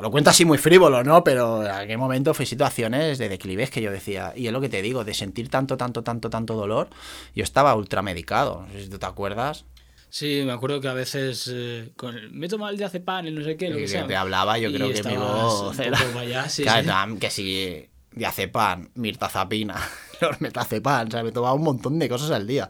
lo 0.01 0.11
cuento 0.11 0.29
así 0.29 0.45
muy 0.45 0.57
frívolo, 0.57 1.03
¿no? 1.03 1.23
Pero 1.23 1.63
en 1.65 1.71
aquel 1.71 1.97
momento 1.97 2.33
fue 2.33 2.45
situaciones 2.45 3.17
de 3.17 3.27
declives 3.27 3.69
que 3.69 3.81
yo 3.81 3.91
decía, 3.91 4.31
y 4.35 4.47
es 4.47 4.53
lo 4.53 4.61
que 4.61 4.69
te 4.69 4.81
digo, 4.81 5.03
de 5.03 5.13
sentir 5.13 5.49
tanto, 5.49 5.75
tanto, 5.75 6.03
tanto, 6.03 6.29
tanto 6.29 6.55
dolor, 6.55 6.89
yo 7.35 7.43
estaba 7.43 7.75
ultramedicado, 7.75 8.65
no 8.67 8.73
sé 8.73 8.83
si 8.83 8.89
tú 8.89 8.99
te 8.99 9.05
acuerdas, 9.05 9.65
Sí, 10.11 10.41
me 10.43 10.53
acuerdo 10.53 10.81
que 10.81 10.87
a 10.87 10.93
veces 10.95 11.47
eh, 11.53 11.91
con 11.95 12.17
el, 12.17 12.31
me 12.31 12.47
he 12.47 12.49
tomado 12.49 12.71
el 12.71 12.77
diazepam 12.79 13.27
y 13.27 13.31
no 13.31 13.43
sé 13.43 13.55
qué, 13.57 13.69
lo 13.69 13.75
y 13.75 13.81
que 13.81 13.85
que 13.85 13.91
sea. 13.91 14.07
te 14.07 14.15
hablaba, 14.15 14.57
yo 14.57 14.69
Y 14.69 14.73
creo 14.73 14.91
que 14.91 15.03
mi 15.03 15.15
voz 15.15 15.77
era... 15.77 15.99
allá, 16.19 16.49
sí, 16.49 16.63
Claro, 16.63 17.13
sí. 17.13 17.19
que 17.19 17.29
si 17.29 17.89
diazepam, 18.11 18.89
mirtazapina, 18.95 19.75
los 20.21 20.41
metazepam, 20.41 21.07
o 21.07 21.11
sea, 21.11 21.23
me 21.23 21.31
tomaba 21.31 21.53
un 21.53 21.63
montón 21.63 21.99
de 21.99 22.09
cosas 22.09 22.31
al 22.31 22.47
día. 22.47 22.69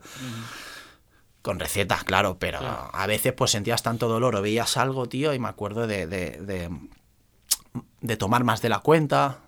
Con 1.41 1.59
recetas, 1.59 2.03
claro, 2.03 2.37
pero 2.37 2.59
Claro. 2.59 2.89
a 2.93 3.07
veces 3.07 3.31
pues 3.33 3.51
sentías 3.51 3.81
tanto 3.81 4.07
dolor 4.09 4.35
o 4.35 4.41
veías 4.41 4.75
algo, 4.77 5.07
tío, 5.07 5.33
y 5.33 5.39
me 5.39 5.47
acuerdo 5.47 5.87
de, 5.87 6.05
de, 6.05 6.31
de, 6.41 6.69
de 8.01 8.17
tomar 8.17 8.43
más 8.43 8.61
de 8.61 8.67
la 8.69 8.79
cuenta 8.79 9.39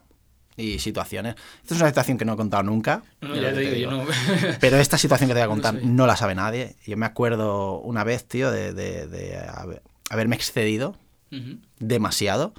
y 0.56 0.80
situaciones. 0.80 1.36
Esta 1.64 1.76
es 1.76 1.82
una 1.82 1.90
situación 1.90 2.18
que 2.18 2.24
no 2.24 2.34
he 2.34 2.38
contado 2.38 2.64
nunca. 2.64 3.04
No, 3.20 3.30
no, 3.30 3.36
ya 3.36 3.54
te 3.54 3.62
que 3.64 3.72
digo, 3.72 3.92
yo 3.92 3.98
no. 3.98 4.06
Pero 4.62 4.78
esta 4.78 4.98
situación 4.98 5.28
que 5.28 5.34
te 5.34 5.40
voy 5.40 5.44
a 5.44 5.48
No 5.48 5.52
contar 5.54 5.76
sé. 5.76 5.86
no 5.86 6.08
la 6.08 6.16
sabe 6.16 6.34
nadie. 6.36 6.76
Yo 6.86 6.96
me 6.96 7.06
acuerdo 7.06 7.80
una 7.80 8.04
vez, 8.06 8.26
tío, 8.26 8.52
de, 8.52 8.72
de- 8.74 9.08
de 9.08 9.38
haber- 9.38 9.82
haberme 10.10 10.36
excedido 10.38 10.96
Ujú. 11.32 11.58
demasiado. 11.80 12.54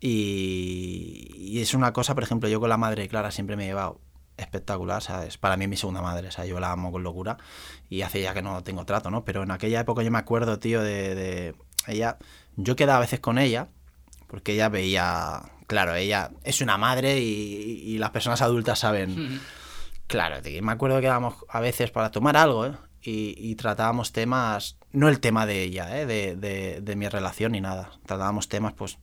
Y, 0.00 1.30
y 1.36 1.60
es 1.60 1.74
una 1.74 1.92
cosa, 1.92 2.14
por 2.14 2.22
ejemplo, 2.24 2.48
yo 2.48 2.60
con 2.60 2.68
la 2.68 2.76
madre 2.76 3.02
de 3.02 3.08
Clara 3.08 3.30
siempre 3.30 3.56
me 3.56 3.64
he 3.64 3.68
llevado 3.68 4.00
espectacular, 4.36 5.02
¿sabes? 5.02 5.36
Para 5.38 5.56
mí 5.56 5.64
es 5.64 5.70
mi 5.70 5.76
segunda 5.76 6.00
madre, 6.02 6.28
o 6.28 6.30
sea, 6.30 6.44
yo 6.46 6.60
la 6.60 6.70
amo 6.70 6.92
con 6.92 7.02
locura 7.02 7.36
y 7.90 8.02
hace 8.02 8.20
ya 8.22 8.34
que 8.34 8.42
no 8.42 8.62
tengo 8.62 8.84
trato, 8.84 9.10
¿no? 9.10 9.24
Pero 9.24 9.42
en 9.42 9.50
aquella 9.50 9.80
época 9.80 10.02
yo 10.02 10.10
me 10.12 10.18
acuerdo, 10.18 10.58
tío, 10.60 10.82
de, 10.82 11.14
de 11.16 11.54
ella, 11.88 12.18
yo 12.56 12.76
quedaba 12.76 12.98
a 12.98 13.00
veces 13.00 13.18
con 13.20 13.38
ella 13.38 13.68
porque 14.28 14.52
ella 14.52 14.68
veía, 14.68 15.42
claro, 15.66 15.94
ella 15.96 16.30
es 16.44 16.60
una 16.60 16.78
madre 16.78 17.18
y, 17.20 17.24
y 17.84 17.98
las 17.98 18.10
personas 18.10 18.40
adultas 18.42 18.78
saben. 18.78 19.40
Claro, 20.06 20.40
tío, 20.40 20.62
me 20.62 20.72
acuerdo 20.72 21.00
que 21.00 21.06
íbamos 21.06 21.34
a 21.48 21.60
veces 21.60 21.90
para 21.90 22.10
tomar 22.10 22.36
algo, 22.36 22.66
¿eh? 22.66 22.72
Y, 23.02 23.34
y 23.38 23.54
tratábamos 23.54 24.12
temas, 24.12 24.76
no 24.92 25.08
el 25.08 25.20
tema 25.20 25.46
de 25.46 25.62
ella, 25.62 26.00
¿eh? 26.00 26.06
De, 26.06 26.36
de- 26.36 26.80
de 26.80 26.96
mi 26.96 27.08
relación 27.08 27.52
ni 27.52 27.60
nada. 27.60 27.90
Tratábamos 28.06 28.48
temas, 28.48 28.72
pues, 28.74 28.98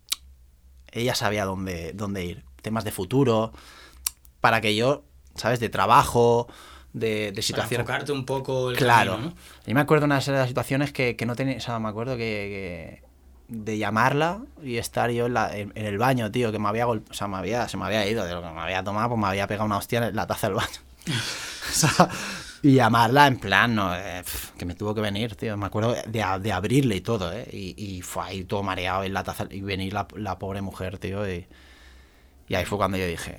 ella 0.96 1.14
sabía 1.16 1.46
dónde, 1.46 1.92
dónde 1.94 2.26
ir. 2.26 2.44
Temas 2.62 2.84
de 2.84 2.92
futuro, 2.92 3.52
para 4.42 4.62
que 4.62 4.76
yo, 4.76 5.04
¿sabes? 5.36 5.60
De 5.60 5.70
trabajo, 5.70 6.48
de, 6.94 7.08
de 7.08 7.32
Para 7.34 7.42
situaciones... 7.44 7.80
enfocarte 7.82 8.12
un 8.12 8.26
poco 8.26 8.72
el 8.72 8.78
Claro. 8.78 9.12
camino, 9.14 9.30
¿no? 9.32 9.36
Yo 9.68 9.74
me 9.76 9.82
acuerdo 9.82 10.02
de 10.02 10.06
una 10.06 10.22
serie 10.22 10.40
de 10.40 10.48
situaciones 10.48 10.92
que, 10.94 11.16
que 11.16 11.26
no 11.26 11.36
tenía, 11.36 11.58
o 11.58 11.60
sea, 11.60 11.78
me 11.80 11.90
acuerdo 11.90 12.14
que, 12.18 13.02
que- 13.02 13.06
de 13.48 13.78
llamarla 13.78 14.40
y 14.64 14.78
estar 14.78 15.12
yo 15.12 15.28
en, 15.28 15.34
la- 15.36 15.56
en- 15.56 15.72
en 15.76 15.86
el 15.86 15.98
baño, 16.00 16.32
tío, 16.32 16.52
que 16.52 16.58
me 16.58 16.68
había, 16.68 16.88
o 16.88 17.00
sea, 17.12 17.28
me 17.28 17.38
había, 17.38 17.68
se 17.68 17.78
me 17.78 17.86
había 17.86 18.08
ido 18.10 18.26
de 18.26 18.34
lo 18.34 18.42
que 18.42 18.50
me 18.50 18.60
había 18.60 18.84
tomado, 18.84 19.10
pues 19.10 19.22
me 19.22 19.28
había 19.28 19.46
pegado 19.46 19.66
una 19.66 19.78
hostia 19.78 20.08
en 20.08 20.16
la 20.16 20.26
taza 20.26 20.48
del 20.48 20.56
baño. 20.56 20.80
O 21.70 21.74
sea, 21.78 22.10
y 22.62 22.76
llamarla 22.76 23.28
en 23.28 23.38
plan, 23.38 23.76
no, 23.76 23.94
eh, 23.96 24.24
que 24.58 24.66
me 24.66 24.76
tuvo 24.76 24.96
que 24.96 25.02
venir, 25.02 25.36
tío. 25.36 25.58
Me 25.58 25.66
acuerdo 25.66 25.94
de, 26.08 26.24
de 26.42 26.52
abrirle 26.52 26.96
y 26.96 27.02
todo, 27.02 27.34
¿eh? 27.34 27.48
Y, 27.52 27.76
y 27.84 28.02
fue 28.02 28.24
ahí 28.24 28.44
todo 28.44 28.64
mareado 28.64 29.04
en 29.04 29.14
la 29.14 29.24
taza 29.24 29.48
y 29.52 29.62
venir 29.62 29.92
la, 29.94 30.08
la 30.16 30.40
pobre 30.40 30.62
mujer, 30.62 30.98
tío. 31.00 31.30
Y, 31.30 31.48
y 32.48 32.56
ahí 32.56 32.66
fue 32.66 32.78
cuando 32.78 32.98
yo 32.98 33.06
dije, 33.08 33.38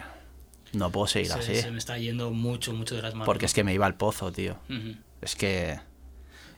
no 0.72 0.90
puedo 0.90 1.06
seguir 1.06 1.28
Se, 1.30 1.38
así. 1.38 1.55
se 1.56 1.70
me 1.70 1.78
está 1.78 1.97
yendo 1.98 2.30
mucho, 2.30 2.72
mucho 2.72 2.94
de 2.97 3.02
las 3.02 3.14
manos. 3.14 3.26
Porque 3.26 3.47
es 3.47 3.55
que 3.55 3.64
me 3.64 3.72
iba 3.72 3.86
al 3.86 3.94
pozo, 3.97 4.30
tío. 4.32 4.59
Es 5.22 5.34
que 5.36 5.78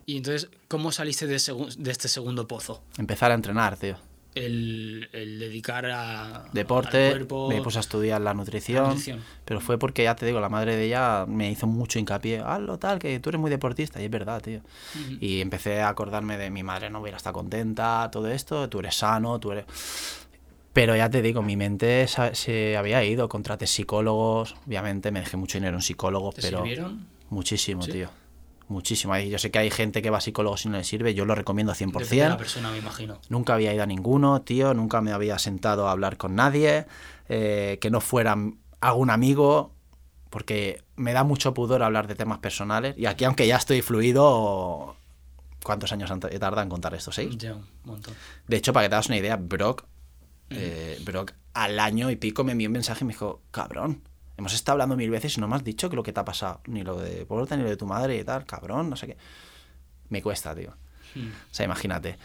Y 0.07 0.17
entonces, 0.17 0.51
¿cómo 0.69 0.91
saliste 0.91 1.27
de, 1.27 1.41
de 1.79 1.91
este 1.91 2.09
segundo 2.09 2.49
pozo? 2.49 2.83
empezar 2.99 3.31
a 3.31 3.35
entrenar, 3.35 3.77
tío. 3.77 3.97
El, 4.39 5.09
el 5.13 5.39
dedicar 5.39 5.87
a, 5.87 6.49
Deporte, 6.53 7.07
al 7.07 7.11
cuerpo, 7.13 7.49
me 7.49 7.61
puse 7.61 7.79
a 7.79 7.81
estudiar 7.81 8.21
la 8.21 8.35
nutrición, 8.35 8.83
la 8.85 8.89
nutrición. 8.91 9.21
pero 9.45 9.61
fue 9.61 9.79
porque 9.79 10.05
ya 10.05 10.15
te 10.17 10.27
digo, 10.27 10.41
la 10.41 10.49
madre 10.49 10.77
de 10.77 10.85
ella 10.85 11.25
me 11.27 11.51
hizo 11.51 11.67
mucho 11.67 11.99
hincapié, 11.99 12.41
hazlo 12.41 12.79
tal, 12.79 12.99
que 12.99 13.19
tú 13.21 13.31
eres 13.31 13.41
muy 13.41 13.51
deportista, 13.51 14.01
y 14.01 14.05
es 14.05 14.11
verdad, 14.11 14.41
tío. 14.41 14.59
Ujú. 14.59 15.19
Y 15.21 15.41
empecé 15.41 15.81
a 15.81 15.89
acordarme 15.89 16.39
de 16.39 16.51
mi 16.51 16.63
madre 16.63 16.91
no 16.91 17.01
hubiera 17.01 17.17
estado 17.17 17.35
contenta, 17.35 18.09
todo 18.13 18.29
esto, 18.29 18.69
tú 18.69 18.79
eres 18.81 18.95
sano, 18.97 19.39
tú 19.41 19.53
eres... 19.53 19.65
Pero 20.73 20.95
ya 20.95 21.11
te 21.11 21.23
digo, 21.23 21.43
mi 21.43 21.57
mente 21.57 22.07
se 22.33 22.77
había 22.77 23.03
ido, 23.03 23.29
contraté 23.29 23.67
psicólogos, 23.67 24.55
obviamente 24.67 25.11
me 25.11 25.21
dejé 25.21 25.37
mucho 25.37 25.59
dinero 25.59 25.77
en 25.77 25.83
psicólogos, 25.83 26.37
¿Te 26.37 26.43
pero 26.43 26.59
sirvieron? 26.59 27.07
muchísimo, 27.31 27.83
Sí. 27.83 27.93
tío. 27.93 28.11
Muchísimo. 28.69 29.17
Yo 29.17 29.39
sé 29.39 29.51
que 29.51 29.59
hay 29.59 29.71
gente 29.71 30.03
que 30.03 30.11
va 30.11 30.19
a 30.19 30.21
psicólogos 30.21 30.67
y 30.67 30.69
no 30.69 30.77
le 30.77 30.85
sirve, 30.85 31.15
yo 31.15 31.25
lo 31.25 31.35
recomiendo 31.35 31.73
100%. 31.73 31.93
Depende 31.93 32.17
de 32.17 32.29
la 32.29 32.37
persona, 32.37 32.71
me 32.71 32.79
imagino. 32.79 33.19
Nunca 33.31 33.55
había 33.55 33.73
ido 33.73 33.83
a 33.83 33.87
ninguno, 33.87 34.43
tío, 34.43 34.75
nunca 34.75 35.01
me 35.01 35.13
había 35.13 35.39
sentado 35.39 35.89
a 35.89 35.93
hablar 35.93 36.19
con 36.19 36.35
nadie, 36.35 36.87
eh, 37.29 37.79
que 37.81 37.91
no 37.91 38.01
fuera 38.01 38.37
algún 38.81 39.11
amigo, 39.11 39.73
porque 40.31 40.83
me 40.97 41.15
da 41.15 41.25
mucho 41.25 41.55
pudor 41.55 41.83
hablar 41.83 42.09
de 42.09 42.15
temas 42.15 42.39
personales. 42.39 42.95
Y 42.99 43.07
aquí, 43.07 43.25
aunque 43.25 43.47
ya 43.47 43.57
estoy 43.57 43.81
fluido, 43.81 44.97
¿cuántos 45.63 45.91
años 45.93 46.13
tardado 46.21 46.63
en 46.63 46.69
contar 46.69 46.93
esto? 46.95 47.11
¿Seis? 47.11 47.37
Ya, 47.39 47.55
un 47.55 47.65
montón. 47.85 48.15
De 48.47 48.57
hecho, 48.59 48.75
para 48.75 48.85
que 48.85 48.91
te 48.91 48.95
hagas 48.97 49.09
una 49.09 49.17
idea, 49.17 49.37
Brock, 49.37 49.85
eh, 50.51 51.01
Brock 51.05 51.33
al 51.55 51.81
año 51.81 52.11
y 52.11 52.17
pico 52.17 52.45
me 52.45 52.53
envió 52.53 52.69
un 52.69 52.75
mensaje 52.75 53.05
y 53.05 53.07
me 53.07 53.15
dijo, 53.15 53.41
cabrón, 53.51 54.03
hemos 54.39 54.55
estado 54.55 54.75
hablando 54.75 54.97
mil 54.97 55.11
veces 55.11 55.37
y 55.37 55.41
no 55.41 55.49
me 55.49 55.57
has 55.57 55.65
dicho 55.65 55.91
que 55.91 55.97
lo 55.97 56.03
que 56.03 56.13
te 56.13 56.21
ha 56.21 56.25
pasado, 56.25 56.61
ni 56.67 56.83
lo 56.83 56.97
de 56.97 57.27
Porta, 57.27 57.57
ni 57.57 57.65
lo 57.65 57.69
de 57.69 57.77
tu 57.77 57.87
madre 57.87 58.17
y 58.17 58.25
tal, 58.25 58.47
cabrón, 58.47 58.89
no 58.89 58.97
sé 58.97 59.09
qué. 59.09 59.17
Me 60.09 60.23
cuesta, 60.23 60.55
tío. 60.55 60.75
Mm. 61.15 61.29
O 61.29 61.55
sea, 61.55 61.67
imagínate. 61.67 62.17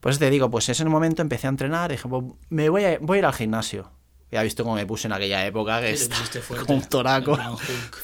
Pues 0.00 0.18
te 0.18 0.30
digo, 0.30 0.50
pues 0.50 0.68
en 0.68 0.72
ese 0.72 0.84
momento 0.86 1.22
empecé 1.22 1.46
a 1.46 1.50
entrenar 1.50 1.90
dije, 1.90 2.08
pues 2.08 2.24
me 2.48 2.68
voy 2.70 2.84
a, 2.84 2.98
voy 3.00 3.16
a 3.16 3.18
ir 3.18 3.26
al 3.26 3.34
gimnasio. 3.34 3.90
Ya 4.30 4.42
visto 4.42 4.62
cómo 4.62 4.76
me 4.76 4.84
puse 4.86 5.08
en 5.08 5.12
aquella 5.12 5.46
época, 5.46 5.80
que 5.80 5.96
Sí, 5.96 6.10
como 6.66 6.78
un 6.78 6.84
toraco. 6.84 7.38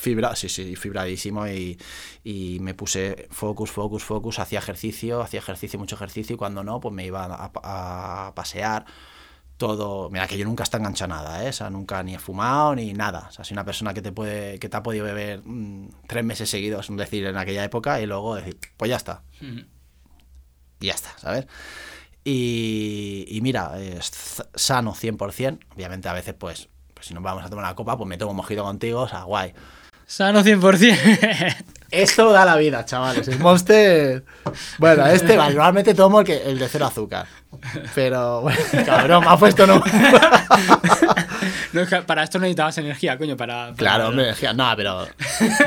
Fibra, 0.00 0.34
sí, 0.36 0.48
sí, 0.48 0.74
fibradísimo 0.76 1.46
y, 1.46 1.78
y 2.22 2.58
me 2.60 2.74
puse 2.74 3.28
focus, 3.30 3.70
focus, 3.70 4.04
focus, 4.04 4.38
hacía 4.38 4.58
ejercicio, 4.58 5.20
hacía 5.20 5.40
ejercicio, 5.40 5.78
mucho 5.78 5.96
ejercicio 5.96 6.34
y 6.34 6.36
cuando 6.36 6.64
no, 6.64 6.80
pues 6.80 6.94
me 6.94 7.04
iba 7.04 7.24
a, 7.24 7.50
a 8.26 8.34
pasear 8.34 8.86
todo. 9.68 10.10
Mira, 10.10 10.26
que 10.26 10.36
yo 10.36 10.44
nunca 10.44 10.62
está 10.62 10.78
enganchado 10.78 11.14
a 11.14 11.16
nada, 11.16 11.44
¿eh? 11.44 11.48
O 11.48 11.52
sea, 11.52 11.70
nunca 11.70 12.02
ni 12.02 12.14
he 12.14 12.18
fumado 12.18 12.74
ni 12.74 12.92
nada. 12.92 13.26
O 13.28 13.32
sea, 13.32 13.44
soy 13.44 13.54
una 13.54 13.64
persona 13.64 13.94
que 13.94 14.02
te 14.02 14.12
puede, 14.12 14.58
que 14.58 14.68
te 14.68 14.76
ha 14.76 14.82
podido 14.82 15.04
beber 15.04 15.42
mm, 15.44 15.88
tres 16.06 16.24
meses 16.24 16.50
seguidos, 16.50 16.90
es 16.90 16.96
decir, 16.96 17.26
en 17.26 17.36
aquella 17.36 17.64
época 17.64 18.00
y 18.00 18.06
luego 18.06 18.36
decir, 18.36 18.58
pues 18.76 18.88
ya 18.88 18.96
está 18.96 19.22
y 20.80 20.86
ya 20.86 20.94
está, 20.94 21.10
¿sabes? 21.18 21.46
Y, 22.24 23.26
y 23.28 23.40
mira, 23.40 23.78
es 23.80 24.42
sano 24.54 24.94
100%. 24.94 25.58
Obviamente 25.74 26.08
a 26.08 26.12
veces, 26.12 26.34
pues, 26.34 26.68
pues 26.92 27.06
si 27.06 27.14
nos 27.14 27.22
vamos 27.22 27.44
a 27.44 27.50
tomar 27.50 27.64
una 27.64 27.74
copa, 27.74 27.96
pues 27.96 28.08
me 28.08 28.18
tomo 28.18 28.32
un 28.32 28.36
mojito 28.38 28.62
contigo, 28.62 29.02
o 29.02 29.08
sea, 29.08 29.22
guay. 29.24 29.52
Sano 30.06 30.42
100%. 30.42 31.56
Esto 31.94 32.32
da 32.32 32.44
la 32.44 32.56
vida, 32.56 32.84
chavales. 32.84 33.26
El 33.28 33.38
Monster. 33.38 34.24
Bueno, 34.78 35.06
este 35.06 35.36
va, 35.36 35.48
normalmente 35.48 35.94
tomo 35.94 36.20
el, 36.20 36.26
que, 36.26 36.42
el 36.44 36.58
de 36.58 36.68
cero 36.68 36.86
azúcar. 36.86 37.26
Pero, 37.94 38.40
bueno, 38.42 38.58
cabrón, 38.86 39.24
me 39.24 39.30
ha 39.30 39.36
puesto 39.36 39.66
no. 39.66 39.82
No, 41.72 41.80
es 41.80 41.88
que 41.88 41.96
para 42.02 42.22
esto 42.22 42.38
necesitabas 42.38 42.78
energía, 42.78 43.18
coño, 43.18 43.36
para... 43.36 43.64
para- 43.66 43.74
Claro, 43.76 44.08
hombre, 44.08 44.26
decía, 44.26 44.52
no, 44.52 44.72
pero 44.76 45.06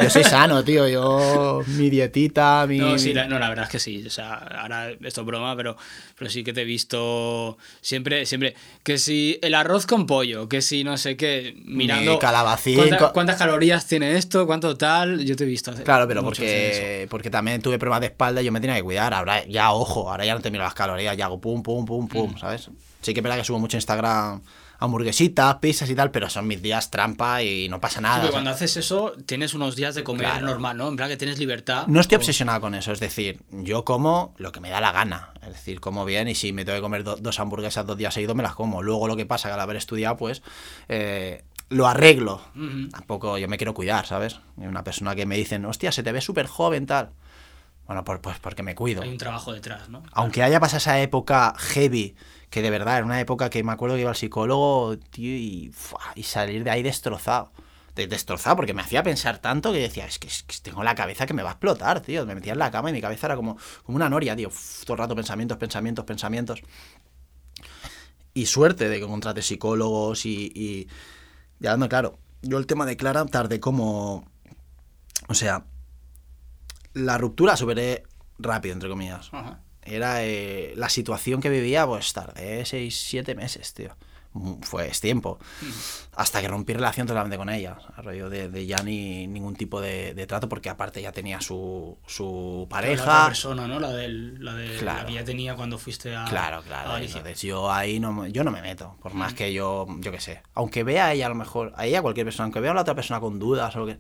yo 0.02 0.10
soy 0.10 0.24
sano, 0.24 0.64
tío. 0.64 0.88
Yo, 0.88 1.62
mi 1.68 1.90
dietita, 1.90 2.66
mi. 2.68 2.78
No, 2.78 2.98
sí, 2.98 3.14
la, 3.14 3.28
no, 3.28 3.38
la 3.40 3.50
verdad 3.50 3.66
es 3.66 3.72
que 3.72 3.80
sí. 3.80 4.06
O 4.08 4.10
sea, 4.10 4.36
ahora 4.36 4.90
esto 5.04 5.22
es 5.22 5.28
broma, 5.28 5.56
pero, 5.58 5.76
pero 6.18 6.32
sí 6.32 6.44
que 6.46 6.54
te 6.54 6.62
he 6.62 6.66
visto 6.66 7.58
siempre, 7.82 8.26
siempre. 8.26 8.56
Que 8.84 8.98
si 8.98 9.38
el 9.42 9.54
arroz 9.54 9.86
con 9.86 10.06
pollo, 10.06 10.48
que 10.48 10.62
si 10.62 10.86
no 10.86 10.98
sé 10.98 11.18
qué, 11.18 11.56
mirando. 11.66 12.18
calabacín, 12.20 12.78
cuánta- 12.78 12.98
co- 12.98 13.12
¿Cuántas 13.14 13.36
calorías 13.36 13.86
tiene 13.86 14.16
esto? 14.16 14.48
¿Cuánto 14.48 14.78
tal? 14.78 15.26
Yo 15.26 15.36
te 15.36 15.44
he 15.44 15.48
visto. 15.48 15.72
hacer 15.72 15.84
Claro, 15.84 16.08
pero 16.08 16.17
mucho 16.24 16.42
porque, 16.42 17.08
porque 17.10 17.30
también 17.30 17.62
tuve 17.62 17.78
problemas 17.80 18.02
de 18.02 18.08
espalda 18.08 18.42
y 18.42 18.46
yo 18.46 18.52
me 18.52 18.60
tenía 18.62 18.76
que 18.76 18.84
cuidar. 18.84 19.14
Ahora 19.14 19.46
ya, 19.46 19.72
ojo, 19.72 20.10
ahora 20.12 20.26
ya 20.26 20.34
no 20.36 20.42
te 20.42 20.52
miro 20.52 20.64
las 20.64 20.74
calorías, 20.74 21.16
ya 21.18 21.26
hago 21.26 21.40
pum, 21.42 21.62
pum, 21.64 21.86
pum, 21.86 22.08
pum, 22.08 22.34
Mm. 22.34 22.38
¿sabes? 22.40 22.70
Sí 23.02 23.14
que 23.14 23.20
es 23.20 23.24
verdad 23.24 23.38
que 23.38 23.44
subo 23.44 23.60
mucho 23.60 23.78
en 23.78 23.80
Instagram 23.80 24.42
hamburguesitas, 24.80 25.56
pizzas 25.56 25.90
y 25.90 25.96
tal, 25.96 26.12
pero 26.12 26.30
son 26.30 26.46
mis 26.48 26.62
días 26.62 26.92
trampa 26.92 27.42
y 27.44 27.68
no 27.68 27.80
pasa 27.82 28.00
nada. 28.00 28.30
cuando 28.30 28.52
haces 28.52 28.78
eso, 28.78 29.14
tienes 29.26 29.54
unos 29.56 29.76
días 29.76 29.96
de 29.96 30.04
comer 30.04 30.28
Claro. 30.28 30.46
normal, 30.46 30.78
¿no? 30.78 30.88
En 30.88 30.96
plan 30.96 31.10
que 31.10 31.18
tienes 31.18 31.40
libertad. 31.40 31.88
No 31.88 32.00
estoy 32.00 32.16
O- 32.16 32.20
obsesionado 32.20 32.62
con 32.62 32.76
eso, 32.76 32.92
es 32.92 33.00
decir, 33.00 33.40
yo 33.52 33.84
como 33.84 34.34
lo 34.38 34.52
que 34.52 34.60
me 34.60 34.70
da 34.70 34.80
la 34.80 34.92
gana. 34.92 35.32
Es 35.42 35.50
decir, 35.54 35.80
como 35.80 36.06
bien 36.06 36.28
y 36.28 36.36
si 36.36 36.54
me 36.54 36.64
tengo 36.64 36.78
que 36.78 36.82
comer 36.82 37.04
do- 37.04 37.16
dos 37.18 37.40
hamburguesas 37.40 37.86
dos 37.88 37.98
días 37.98 38.14
seguidos, 38.14 38.36
me 38.36 38.44
las 38.44 38.54
como. 38.54 38.84
Luego 38.84 39.08
lo 39.08 39.16
que 39.16 39.26
pasa 39.26 39.50
que 39.50 39.54
al 39.56 39.60
haber 39.60 39.78
estudiado, 39.78 40.16
pues 40.18 40.42
eh, 40.90 41.44
lo 41.70 41.88
arreglo. 41.88 42.42
Tampoco 42.92 43.38
yo 43.38 43.48
me 43.48 43.58
quiero 43.58 43.74
cuidar, 43.74 44.06
¿sabes? 44.06 44.40
Una 44.56 44.84
persona 44.84 45.16
que 45.16 45.26
me 45.26 45.36
dicen, 45.38 45.66
hostia, 45.66 45.92
se 45.92 46.04
te 46.04 46.12
ve 46.12 46.22
súper 46.22 46.48
joven, 46.48 46.86
tal. 46.86 47.12
Bueno, 47.86 48.04
por- 48.04 48.22
pues 48.22 48.40
porque 48.40 48.64
me 48.64 48.76
cuido. 48.76 49.02
Hay 49.02 49.10
un 49.10 49.18
trabajo 49.18 49.54
detrás, 49.54 49.88
¿no? 49.90 50.04
Aunque 50.12 50.44
haya 50.44 50.60
pasado 50.60 50.78
esa 50.80 51.00
época 51.02 51.54
heavy, 51.58 52.16
que 52.50 52.62
de 52.62 52.70
verdad 52.70 52.98
era 52.98 53.06
una 53.06 53.20
época 53.22 53.50
que 53.50 53.64
me 53.64 53.72
acuerdo 53.72 53.96
que 53.96 54.02
iba 54.02 54.10
al 54.10 54.16
psicólogo, 54.16 54.98
tío, 54.98 55.34
y, 55.36 55.74
y 56.16 56.24
salir 56.24 56.64
de 56.64 56.72
ahí 56.72 56.84
destrozado. 56.84 57.52
De- 57.96 58.08
destrozado, 58.08 58.58
porque 58.58 58.74
me 58.74 58.82
hacía 58.82 59.02
pensar 59.04 59.40
tanto 59.40 59.72
que 59.74 59.80
decía, 59.80 60.06
es 60.06 60.20
que, 60.20 60.28
es 60.28 60.44
que 60.44 60.56
tengo 60.62 60.84
la 60.84 60.96
cabeza 60.96 61.26
que 61.26 61.34
me 61.34 61.44
va 61.44 61.50
a 61.50 61.54
explotar, 61.54 62.02
tío. 62.02 62.26
Me 62.26 62.36
metía 62.36 62.54
en 62.54 62.60
la 62.60 62.70
cama 62.72 62.90
y 62.90 62.94
mi 62.94 63.02
cabeza 63.02 63.28
era 63.28 63.36
como, 63.36 63.58
como 63.84 63.96
una 63.96 64.10
noria, 64.10 64.36
tío. 64.36 64.50
Uf, 64.50 64.84
todo 64.84 64.94
el 64.96 65.00
rato 65.00 65.16
pensamientos, 65.16 65.58
pensamientos, 65.58 66.06
pensamientos. 66.06 66.62
Y 68.34 68.46
suerte 68.46 68.88
de 68.90 69.00
que 69.00 69.06
contrate 69.08 69.42
psicólogos 69.42 70.26
y, 70.26 70.52
y, 70.54 70.88
y 71.60 71.68
hablando 71.68 71.90
claro. 71.90 72.20
Yo 72.42 72.58
el 72.58 72.68
tema 72.68 72.86
de 72.86 72.98
Clara 72.98 73.26
tardé 73.26 73.60
como... 73.60 74.30
O 75.28 75.34
sea, 75.34 75.66
la 76.94 77.18
ruptura 77.18 77.58
superé 77.58 78.04
rápido, 78.38 78.74
entre 78.74 78.90
comillas. 78.90 79.30
Ajá. 79.32 79.62
Era 79.82 80.24
eh, 80.24 80.74
la 80.76 80.90
situación 80.90 81.42
que 81.42 81.50
vivía, 81.50 81.86
pues 81.88 82.14
tardé 82.14 82.66
6, 82.66 83.06
7 83.08 83.36
meses, 83.36 83.74
tío. 83.74 83.96
Fue 84.62 84.88
es 84.88 85.00
tiempo. 85.02 85.40
Hasta 86.16 86.42
que 86.42 86.48
rompí 86.48 86.74
relación 86.74 87.06
totalmente 87.08 87.38
con 87.38 87.50
ella. 87.50 87.78
Rollo 87.98 88.30
de, 88.30 88.50
de 88.50 88.66
ya 88.66 88.78
ni 88.84 89.28
ningún 89.28 89.56
tipo 89.56 89.80
de, 89.82 90.14
de 90.14 90.26
trato, 90.28 90.50
porque 90.50 90.70
aparte 90.70 91.02
ya 91.02 91.12
tenía 91.12 91.40
su, 91.42 91.98
su 92.08 92.24
La 92.26 92.64
otra 92.66 92.70
pareja. 92.70 93.26
persona, 93.28 93.68
¿no? 93.68 93.80
La, 93.80 93.92
del, 93.92 94.44
la, 94.44 94.54
de, 94.56 94.78
Claro. 94.78 95.02
la 95.02 95.06
que 95.08 95.14
ya 95.14 95.24
tenía 95.24 95.56
cuando 95.56 95.78
fuiste 95.78 96.16
a. 96.16 96.26
Claro, 96.26 96.62
claro. 96.64 96.98
Entonces 96.98 97.42
yo 97.42 97.72
ahí 97.72 98.00
no, 98.00 98.12
me- 98.14 98.32
yo 98.32 98.44
no 98.44 98.52
me 98.52 98.62
meto. 98.62 98.96
Por 99.02 99.14
más 99.14 99.34
que 99.34 99.54
yo, 99.54 99.86
yo 100.00 100.12
qué 100.12 100.20
sé. 100.20 100.42
Aunque 100.56 100.84
vea 100.84 101.08
a 101.08 101.14
ella 101.14 101.28
a 101.28 101.30
lo 101.30 101.36
mejor, 101.36 101.74
a 101.76 101.86
ella 101.86 102.02
cualquier 102.02 102.26
persona, 102.26 102.46
aunque 102.46 102.60
vea 102.62 102.72
a 102.72 102.76
la 102.76 102.82
otra 102.82 102.96
persona 102.96 103.20
con 103.20 103.38
dudas 103.40 103.76
o 103.76 103.86
que. 103.86 103.98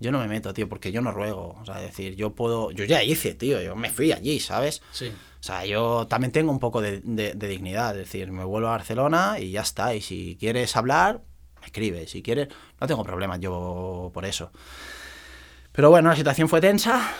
Yo 0.00 0.10
no 0.10 0.18
me 0.18 0.26
meto, 0.26 0.52
tío, 0.52 0.68
porque 0.68 0.90
yo 0.90 1.00
no 1.00 1.12
ruego. 1.12 1.56
O 1.60 1.64
sea, 1.64 1.76
es 1.80 1.86
decir, 1.86 2.16
yo 2.16 2.34
puedo. 2.34 2.72
Yo 2.72 2.84
ya 2.84 3.04
hice, 3.04 3.34
tío. 3.34 3.62
Yo 3.62 3.76
me 3.76 3.88
fui 3.88 4.10
allí, 4.10 4.40
¿sabes? 4.40 4.82
Sí. 4.90 5.12
O 5.42 5.44
sea, 5.44 5.66
yo 5.66 6.06
también 6.06 6.30
tengo 6.30 6.52
un 6.52 6.60
poco 6.60 6.80
de, 6.80 7.00
de- 7.02 7.34
de 7.34 7.48
dignidad, 7.48 7.90
es 7.98 8.06
decir, 8.06 8.30
me 8.30 8.44
vuelvo 8.44 8.68
a 8.68 8.72
Barcelona 8.72 9.40
y 9.40 9.50
ya 9.50 9.62
está. 9.62 9.92
Y 9.92 10.00
si 10.00 10.36
quieres 10.38 10.76
hablar, 10.76 11.20
me 11.60 11.66
escribes. 11.66 12.10
Si 12.12 12.22
quieres, 12.22 12.46
no 12.80 12.86
tengo 12.86 13.02
problemas 13.02 13.40
yo 13.40 14.10
por 14.14 14.24
eso. 14.24 14.52
Pero 15.72 15.90
bueno, 15.90 16.10
la 16.10 16.16
situación 16.16 16.48
fue 16.48 16.60
tensa. 16.60 17.10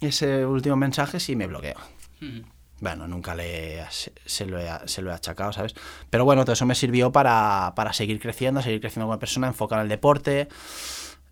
Ese 0.00 0.46
último 0.46 0.76
mensaje 0.76 1.20
sí 1.20 1.36
me 1.36 1.46
bloqueó. 1.46 1.74
Ujú. 2.22 2.42
Bueno, 2.80 3.08
nunca 3.08 3.34
le, 3.34 3.84
se, 3.90 4.12
se 4.24 4.46
lo 4.46 4.58
he, 4.58 4.68
se 4.86 5.02
lo 5.02 5.10
he 5.10 5.14
achacado, 5.14 5.52
¿sabes? 5.52 5.74
Pero 6.08 6.24
bueno, 6.24 6.44
todo 6.44 6.52
eso 6.52 6.64
me 6.64 6.76
sirvió 6.76 7.10
para, 7.10 7.72
para 7.74 7.92
seguir 7.92 8.20
creciendo, 8.20 8.62
seguir 8.62 8.80
creciendo 8.80 9.08
como 9.08 9.18
persona, 9.18 9.48
enfocar 9.48 9.80
en 9.80 9.82
el 9.82 9.88
deporte. 9.88 10.48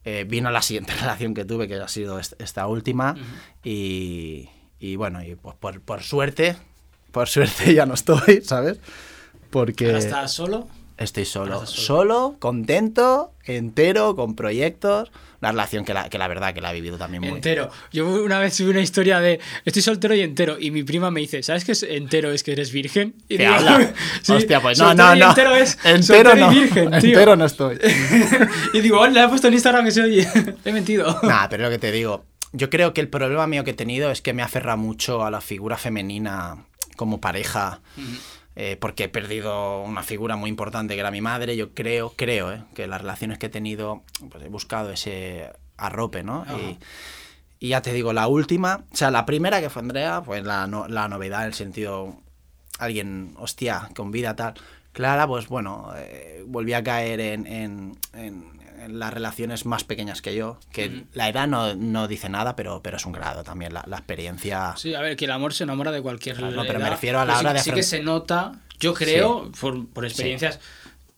Eh, 0.04 0.26
vino 0.28 0.50
la 0.50 0.60
siguiente 0.60 0.92
relación 1.00 1.32
que 1.34 1.44
tuve, 1.44 1.68
que 1.68 1.76
ha 1.76 1.88
sido 1.88 2.18
est- 2.18 2.34
esta 2.42 2.66
última. 2.66 3.14
y, 3.62 4.48
y 4.81 4.97
bueno, 4.97 5.23
y 5.23 5.35
pues 5.36 5.57
por, 5.57 5.81
por 5.81 6.03
suerte, 6.03 6.57
por 7.12 7.28
suerte 7.28 7.74
ya 7.74 7.86
no 7.86 7.94
estoy, 7.94 8.40
¿sabes? 8.44 8.78
Porque 9.51 9.86
¿Ahora 9.86 9.98
estás 9.98 10.32
solo? 10.32 10.69
estoy 10.98 11.27
solo, 11.27 11.66
solo, 11.66 12.36
contento, 12.39 13.32
entero, 13.44 14.16
con 14.16 14.35
proyectos. 14.35 15.11
Una 15.43 15.51
relación 15.53 15.85
que 15.85 15.93
la, 15.93 16.09
que 16.09 16.16
la 16.16 16.27
verdad 16.28 16.55
que 16.55 16.62
la 16.62 16.70
he 16.70 16.74
vivido 16.74 16.97
también 16.97 17.20
muy... 17.23 17.31
Entero. 17.32 17.70
Yo 17.93 18.09
una 18.24 18.39
vez 18.39 18.55
subí 18.55 18.70
una 18.70 18.81
historia 18.81 19.20
de 19.20 19.39
estoy 19.66 19.82
soltero 19.82 20.15
y 20.15 20.23
entero. 20.23 20.57
Y 20.59 20.70
mi 20.70 20.82
prima 20.82 21.11
me 21.11 21.20
dice, 21.20 21.43
¿sabes 21.43 21.66
qué 21.66 21.73
es 21.73 21.82
entero? 21.82 22.31
Es 22.32 22.43
que 22.43 22.53
eres 22.53 22.73
virgen. 22.73 23.15
Y 23.28 23.36
¿Qué 23.36 23.43
digo, 23.44 23.55
habla? 23.55 23.93
"Sí, 24.23 24.32
Hostia, 24.32 24.62
pues 24.62 24.78
no, 24.78 24.94
no, 24.94 25.15
no. 25.15 25.28
Entero 25.28 25.55
es 25.55 25.78
entero 25.85 26.35
no. 26.35 26.51
y 26.51 26.61
virgen, 26.61 26.89
tío. 27.01 27.11
entero 27.11 27.36
no 27.36 27.44
estoy. 27.44 27.78
y 28.73 28.81
digo, 28.81 28.98
"Oh, 28.98 29.07
le 29.07 29.23
he 29.23 29.28
puesto 29.28 29.48
en 29.48 29.55
Instagram 29.55 29.85
que 29.85 29.90
soy. 29.90 30.27
he 30.65 30.73
mentido. 30.73 31.20
Nah, 31.23 31.47
pero 31.48 31.65
lo 31.65 31.70
que 31.70 31.78
te 31.78 31.93
digo, 31.93 32.24
yo 32.56 32.70
creo 32.70 32.92
que 32.94 33.00
el 33.00 33.08
problema 33.08 33.46
mío 33.46 33.64
que 33.64 33.72
he 33.72 33.74
tenido 33.74 34.10
es 34.10 34.22
que 34.22 34.32
me 34.32 34.42
aferra 34.42 34.76
mucho 34.76 35.24
a 35.24 35.30
la 35.30 35.40
figura 35.40 35.76
femenina 35.76 36.64
como 36.96 37.20
pareja, 37.20 37.80
eh, 38.56 38.76
porque 38.80 39.04
he 39.04 39.08
perdido 39.08 39.82
una 39.82 40.02
figura 40.02 40.36
muy 40.36 40.48
importante 40.48 40.94
que 40.94 41.00
era 41.00 41.10
mi 41.10 41.20
madre. 41.20 41.56
Yo 41.56 41.74
creo, 41.74 42.12
creo, 42.16 42.52
eh, 42.52 42.62
que 42.74 42.86
las 42.86 43.00
relaciones 43.02 43.38
que 43.38 43.46
he 43.46 43.50
tenido, 43.50 44.02
pues 44.30 44.42
he 44.44 44.48
buscado 44.48 44.90
ese 44.90 45.50
arrope, 45.76 46.22
¿no? 46.22 46.44
Y, 46.58 46.78
y 47.58 47.68
ya 47.68 47.82
te 47.82 47.92
digo, 47.92 48.12
la 48.12 48.28
última, 48.28 48.84
o 48.90 48.96
sea, 48.96 49.10
la 49.10 49.26
primera 49.26 49.60
que 49.60 49.68
fue 49.70 49.82
Andrea, 49.82 50.22
pues 50.24 50.42
la, 50.44 50.66
no- 50.66 50.88
la 50.88 51.08
novedad 51.08 51.42
en 51.42 51.48
el 51.48 51.54
sentido, 51.54 52.16
alguien, 52.78 53.34
hostia, 53.38 53.88
con 53.94 54.10
vida 54.10 54.34
tal. 54.36 54.54
Clara, 54.92 55.26
pues 55.26 55.48
bueno, 55.48 55.90
eh, 55.96 56.42
volví 56.46 56.72
a 56.72 56.82
caer 56.82 57.20
en- 57.20 57.46
en 57.46 57.98
las 58.89 59.12
relaciones 59.12 59.65
más 59.66 59.85
pequeñas 59.85 60.23
que 60.23 60.35
yo, 60.35 60.59
que 60.73 61.05
la 61.12 61.28
edad 61.28 61.47
no, 61.47 61.74
no 61.74 62.09
dice 62.09 62.28
nada, 62.28 62.57
pero, 62.57 62.82
pero 62.82 62.97
es 62.97 63.07
un 63.07 63.12
grado 63.12 63.43
también, 63.44 63.73
la, 63.74 63.85
la 63.86 63.97
experiencia... 63.98 64.74
Sí, 64.77 64.94
a 64.94 65.01
ver, 65.01 65.16
que 65.16 65.24
el 65.27 65.31
amor 65.31 65.55
se 65.55 65.65
enamora 65.65 65.90
de 65.93 66.03
cualquier 66.03 66.36
Claro, 66.36 66.55
no, 66.57 66.65
pero 66.66 66.78
me 66.78 66.90
refiero 66.90 67.20
a 67.20 67.24
la 67.24 67.35
sí- 67.35 67.40
hora 67.40 67.53
de 67.55 67.61
Sí 67.61 67.70
que 67.73 67.82
se 67.82 68.03
nota, 68.03 68.53
yo 68.78 68.94
creo, 68.94 69.51
por, 69.61 69.89
por 69.89 70.05
experiencias, 70.05 70.61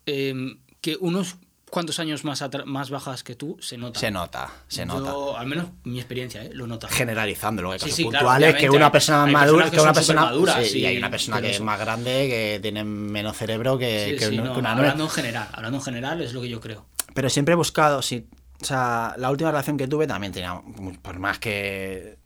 eh, 0.06 0.56
que 0.80 0.96
unos 1.00 1.36
cuantos 1.70 1.98
años 1.98 2.24
más, 2.24 2.42
más 2.64 2.88
bajas 2.88 3.22
que 3.22 3.34
tú 3.34 3.58
se 3.60 3.76
nota. 3.76 4.00
Se 4.00 4.10
nota, 4.10 4.50
se 4.68 4.86
nota. 4.86 5.10
Yo, 5.10 5.36
al 5.36 5.46
menos 5.46 5.66
mi 5.84 5.98
experiencia, 5.98 6.42
¿eh? 6.42 6.50
lo 6.54 6.66
nota. 6.66 6.88
Generalizando, 6.88 7.60
luego 7.60 7.74
hay 7.74 7.78
Sí, 7.80 7.90
sí, 7.90 8.02
claro, 8.04 8.24
puntuales 8.24 8.48
que 8.54 8.60
obviamente, 8.70 8.76
una 8.78 8.92
persona 8.92 9.24
hay 9.24 9.32
madura, 9.32 9.64
que 9.66 9.70
que 9.72 9.76
una 9.76 9.84
son 9.88 9.94
persona 9.94 10.20
supermaduras, 10.22 10.64
sí, 10.64 10.70
sí, 10.70 10.78
y 10.80 10.86
hay 10.86 10.96
una 10.96 11.10
persona 11.10 11.40
que 11.42 11.50
es 11.50 11.60
más 11.60 11.78
grande 11.78 12.10
que 12.28 12.58
tiene 12.62 12.84
menos 12.84 13.36
cerebro 13.36 13.76
que, 13.76 14.12
Sí, 14.12 14.16
que 14.18 14.26
sí, 14.30 14.34
una, 14.38 14.44
no, 14.44 14.52
que 14.54 14.58
una 14.60 14.70
nuez. 14.74 14.80
hablando 14.80 15.04
en 15.04 15.10
general, 15.10 15.48
hablando 15.52 15.78
en 15.78 15.84
general 15.84 16.22
es 16.22 16.32
lo 16.32 16.40
que 16.40 16.48
yo 16.48 16.60
creo. 16.60 16.86
Pero 17.18 17.30
siempre 17.30 17.54
he 17.54 17.56
buscado, 17.56 18.00
sí. 18.00 18.28
O 18.62 18.64
sea, 18.64 19.14
la 19.18 19.28
última 19.32 19.50
relación 19.50 19.76
que 19.76 19.88
tuve 19.88 20.06
también 20.06 20.32
tenía, 20.32 20.62
por 21.02 21.18
más 21.18 21.40
que 21.40 22.16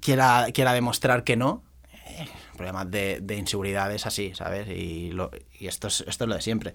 quiera, 0.00 0.48
quiera 0.52 0.74
demostrar 0.74 1.24
que 1.24 1.36
no, 1.36 1.62
eh, 2.06 2.28
problemas 2.54 2.90
de, 2.90 3.20
de 3.22 3.36
inseguridades 3.38 4.04
así, 4.04 4.34
¿sabes? 4.34 4.68
Y, 4.68 5.10
lo- 5.12 5.30
y 5.58 5.68
esto, 5.68 5.88
es, 5.88 6.04
esto 6.06 6.24
es 6.24 6.28
lo 6.28 6.34
de 6.34 6.42
siempre. 6.42 6.74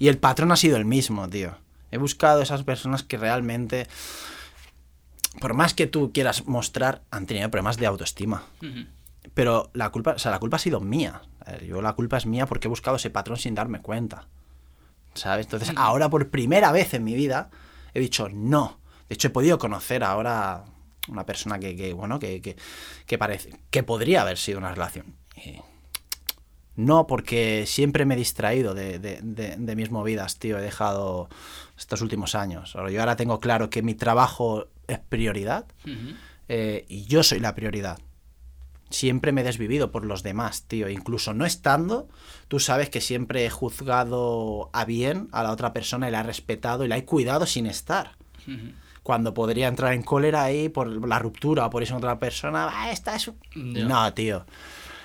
Y 0.00 0.08
el 0.08 0.18
patrón 0.18 0.50
ha 0.50 0.56
sido 0.56 0.76
el 0.76 0.84
mismo, 0.84 1.28
tío. 1.28 1.56
He 1.92 1.98
buscado 1.98 2.42
esas 2.42 2.64
personas 2.64 3.04
que 3.04 3.18
realmente, 3.18 3.86
por 5.40 5.54
más 5.54 5.74
que 5.74 5.86
tú 5.86 6.10
quieras 6.12 6.46
mostrar, 6.48 7.02
han 7.12 7.26
tenido 7.26 7.48
problemas 7.50 7.76
de 7.76 7.86
autoestima. 7.86 8.42
Pero 9.32 9.70
la 9.74 9.90
culpa, 9.90 10.14
o 10.14 10.18
sea, 10.18 10.32
la 10.32 10.40
culpa 10.40 10.56
ha 10.56 10.60
sido 10.60 10.80
mía. 10.80 11.22
Yo 11.68 11.80
la 11.82 11.92
culpa 11.92 12.16
es 12.16 12.26
mía 12.26 12.46
porque 12.46 12.66
he 12.66 12.68
buscado 12.68 12.96
ese 12.96 13.10
patrón 13.10 13.36
sin 13.38 13.54
darme 13.54 13.80
cuenta. 13.80 14.26
¿Sabes? 15.14 15.46
Entonces, 15.46 15.70
ahora 15.76 16.08
por 16.10 16.28
primera 16.30 16.72
vez 16.72 16.92
en 16.94 17.04
mi 17.04 17.14
vida 17.14 17.50
he 17.92 18.00
dicho 18.00 18.28
no. 18.28 18.80
De 19.08 19.14
hecho, 19.14 19.28
he 19.28 19.30
podido 19.30 19.58
conocer 19.58 20.02
ahora 20.04 20.64
una 21.08 21.24
persona 21.26 21.58
que, 21.58 21.76
que, 21.76 21.92
bueno, 21.92 22.18
que, 22.18 22.40
que, 22.40 22.56
que 23.06 23.18
parece 23.18 23.50
que 23.70 23.82
podría 23.82 24.22
haber 24.22 24.38
sido 24.38 24.58
una 24.58 24.72
relación. 24.72 25.14
Y 25.36 25.60
no, 26.76 27.06
porque 27.06 27.64
siempre 27.66 28.04
me 28.04 28.14
he 28.14 28.16
distraído 28.16 28.74
de, 28.74 28.98
de- 28.98 29.20
de- 29.22 29.56
de 29.56 29.76
mis 29.76 29.90
movidas, 29.90 30.38
tío. 30.38 30.58
He 30.58 30.62
dejado 30.62 31.28
estos 31.78 32.00
últimos 32.00 32.34
años. 32.34 32.74
Ahora, 32.74 32.90
Yo 32.90 33.00
ahora 33.00 33.14
tengo 33.16 33.38
claro 33.38 33.70
que 33.70 33.82
mi 33.82 33.94
trabajo 33.94 34.66
es 34.88 34.98
prioridad 34.98 35.66
eh, 36.48 36.84
y 36.88 37.04
yo 37.04 37.22
soy 37.22 37.38
la 37.38 37.54
prioridad. 37.54 37.98
Siempre 38.94 39.32
me 39.32 39.40
he 39.42 39.44
desvivido 39.44 39.90
por 39.90 40.04
los 40.04 40.22
demás, 40.22 40.62
tío. 40.64 40.88
Incluso 40.88 41.34
no 41.34 41.44
estando, 41.44 42.08
tú 42.48 42.60
sabes 42.60 42.88
que 42.90 43.00
siempre 43.00 43.44
he 43.44 43.50
juzgado 43.50 44.70
a 44.72 44.84
bien 44.84 45.28
a 45.32 45.42
la 45.42 45.50
otra 45.52 45.72
persona 45.72 46.08
y 46.08 46.10
la 46.12 46.20
he 46.20 46.22
respetado 46.24 46.84
y 46.84 46.88
la 46.88 46.96
he 46.96 47.04
cuidado 47.04 47.46
sin 47.46 47.66
estar. 47.66 48.12
Cuando 49.02 49.34
podría 49.34 49.68
entrar 49.68 49.92
en 49.92 50.02
cólera 50.02 50.44
ahí 50.44 50.68
por 50.68 51.06
la 51.06 51.18
ruptura 51.18 51.66
o 51.66 51.70
por 51.70 51.82
eso 51.82 51.96
otra 51.96 52.18
persona, 52.18 52.68
ah, 52.72 52.90
esta 52.90 53.14
es... 53.16 53.30
Ya. 53.54 53.84
No, 53.84 54.14
tío. 54.14 54.46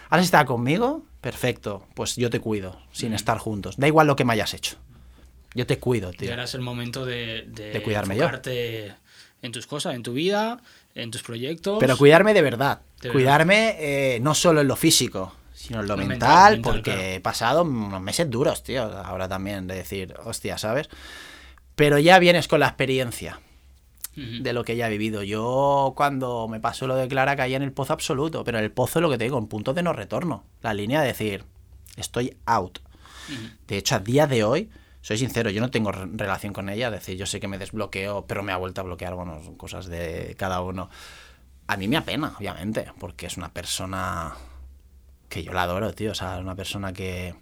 ¿Has 0.10 0.22
estado 0.24 0.46
conmigo? 0.46 1.04
Perfecto. 1.22 1.86
Pues 1.96 2.16
yo 2.16 2.30
te 2.30 2.40
cuido, 2.40 2.80
sin 2.92 3.14
estar 3.14 3.38
juntos. 3.38 3.76
Da 3.78 3.88
igual 3.88 4.08
lo 4.08 4.16
que 4.16 4.24
me 4.26 4.34
hayas 4.34 4.54
hecho. 4.54 4.78
Yo 5.54 5.66
te 5.68 5.80
cuido, 5.80 6.12
Y 6.14 6.18
tío. 6.18 6.30
ahora 6.32 6.44
es 6.46 6.54
el 6.54 6.62
momento 6.62 7.06
de, 7.06 7.44
De 7.48 7.82
cuidarme 7.84 8.16
yo. 8.16 8.24
enfocarte 8.24 8.94
en 9.42 9.52
tus 9.52 9.68
cosas, 9.68 9.96
en 9.96 10.04
tu 10.04 10.14
vida, 10.14 10.62
en 11.02 11.12
tus 11.12 11.24
proyectos. 11.24 11.78
Pero 11.80 11.98
cuidarme 11.98 12.34
de 12.34 12.42
verdad. 12.42 12.82
De 13.02 13.12
cuidarme 13.12 13.76
eh, 13.80 14.20
no 14.22 14.34
solo 14.36 14.62
en 14.62 14.68
lo 14.68 14.76
físico, 14.76 15.34
sino 15.54 15.82
en 15.82 15.88
lo 15.88 15.96
Lo 15.96 16.06
mental, 16.06 16.62
porque 16.62 16.92
claro. 16.92 17.02
he 17.02 17.20
pasado 17.20 17.64
unos 17.64 18.02
meses 18.02 18.30
duros, 18.30 18.64
tío. 18.64 18.84
Ahora 18.84 19.28
también, 19.28 19.68
de 19.68 19.76
decir, 19.76 20.16
hostia, 20.24 20.58
¿sabes? 20.58 20.90
Pero 21.76 21.98
ya 22.00 22.20
vienes 22.20 22.48
con 22.48 22.60
la 22.60 22.68
experiencia 22.68 23.40
de 24.16 24.52
lo 24.52 24.66
que 24.66 24.76
ya 24.76 24.88
he 24.88 24.90
vivido. 24.90 25.24
Yo, 25.24 25.94
cuando 25.96 26.48
me 26.50 26.60
pasó 26.60 26.88
lo 26.88 26.96
de 26.96 27.08
Clara, 27.08 27.38
caía 27.38 27.56
en 27.56 27.64
el 27.64 27.72
pozo 27.72 27.94
absoluto. 27.94 28.44
Pero 28.44 28.58
en 28.58 28.66
el 28.66 28.72
pozo, 28.72 29.00
lo 29.00 29.10
que 29.10 29.18
te 29.18 29.24
digo, 29.24 29.38
en 29.38 29.48
punto 29.48 29.74
de 29.74 29.82
no 29.82 29.94
retorno. 29.94 30.44
La 30.62 30.74
línea 30.74 31.00
de 31.02 31.08
decir, 31.08 31.46
estoy 31.96 32.36
out. 32.46 32.80
De 33.68 33.78
hecho, 33.78 33.96
a 33.96 34.00
día 34.00 34.28
de 34.28 34.44
hoy, 34.44 34.70
soy 35.02 35.18
sincero, 35.18 35.50
yo 35.50 35.62
no 35.62 35.70
tengo 35.72 35.92
re- 35.92 36.10
relación 36.14 36.54
con 36.54 36.70
ella. 36.70 36.88
Es 36.88 36.94
decir, 36.94 37.18
yo 37.18 37.26
sé 37.26 37.40
que 37.40 37.48
me 37.48 37.58
desbloqueo, 37.58 38.26
pero 38.28 38.44
me 38.44 38.52
ha 38.52 38.58
vuelto 38.58 38.82
a 38.82 38.84
bloquear, 38.84 39.16
bueno, 39.16 39.42
son 39.44 39.56
cosas 39.56 39.86
de 39.88 40.36
cada 40.38 40.62
uno. 40.62 40.90
A 41.68 41.78
mí 41.78 41.88
me 41.88 41.98
apena, 41.98 42.34
obviamente, 42.38 42.86
porque 43.00 43.28
es 43.28 43.38
una 43.38 43.50
persona 43.54 44.34
que 45.30 45.44
yo 45.44 45.54
la 45.54 45.64
adoro, 45.64 45.94
tío. 45.94 46.12
O 46.12 46.16
sea, 46.16 46.38
una 46.40 46.56
persona 46.56 46.94
que. 46.94 47.36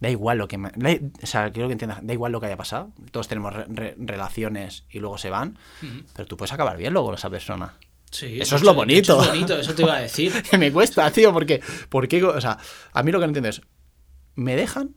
Da 0.00 0.10
igual 0.10 0.36
lo 0.38 0.48
que 0.48 0.58
me. 0.58 0.70
da- 0.74 0.98
o 1.22 1.26
sea, 1.26 1.50
quiero 1.52 1.68
que 1.68 1.72
entiendas, 1.72 2.00
da 2.02 2.12
igual 2.12 2.32
lo 2.32 2.40
que 2.40 2.46
haya 2.46 2.56
pasado. 2.56 2.90
Todos 3.12 3.28
tenemos 3.28 3.52
re- 3.54 3.66
re- 3.68 3.94
relaciones 3.98 4.84
y 4.90 4.98
luego 4.98 5.16
se 5.16 5.30
van. 5.30 5.58
Ujú. 5.82 6.02
Pero 6.14 6.26
tú 6.28 6.36
puedes 6.36 6.52
acabar 6.52 6.76
bien 6.76 6.92
luego 6.92 7.06
con 7.08 7.14
esa 7.14 7.30
persona. 7.30 7.74
Sí, 8.10 8.38
Eso 8.40 8.56
es 8.56 8.62
lo 8.62 8.74
bonito. 8.74 9.14
hecho 9.14 9.22
es 9.22 9.28
bonito, 9.28 9.56
eso 9.58 9.74
te 9.74 9.82
iba 9.82 9.94
a 9.96 10.00
decir. 10.00 10.42
que 10.50 10.58
me 10.58 10.70
cuesta, 10.70 11.10
tío, 11.10 11.32
porque, 11.32 11.62
porque, 11.88 12.22
o 12.22 12.40
sea, 12.42 12.58
a 12.92 13.02
mí 13.02 13.10
lo 13.10 13.18
que 13.18 13.26
no 13.26 13.30
entiendo 13.30 13.48
es, 13.48 13.62
me 14.34 14.54
dejan, 14.54 14.94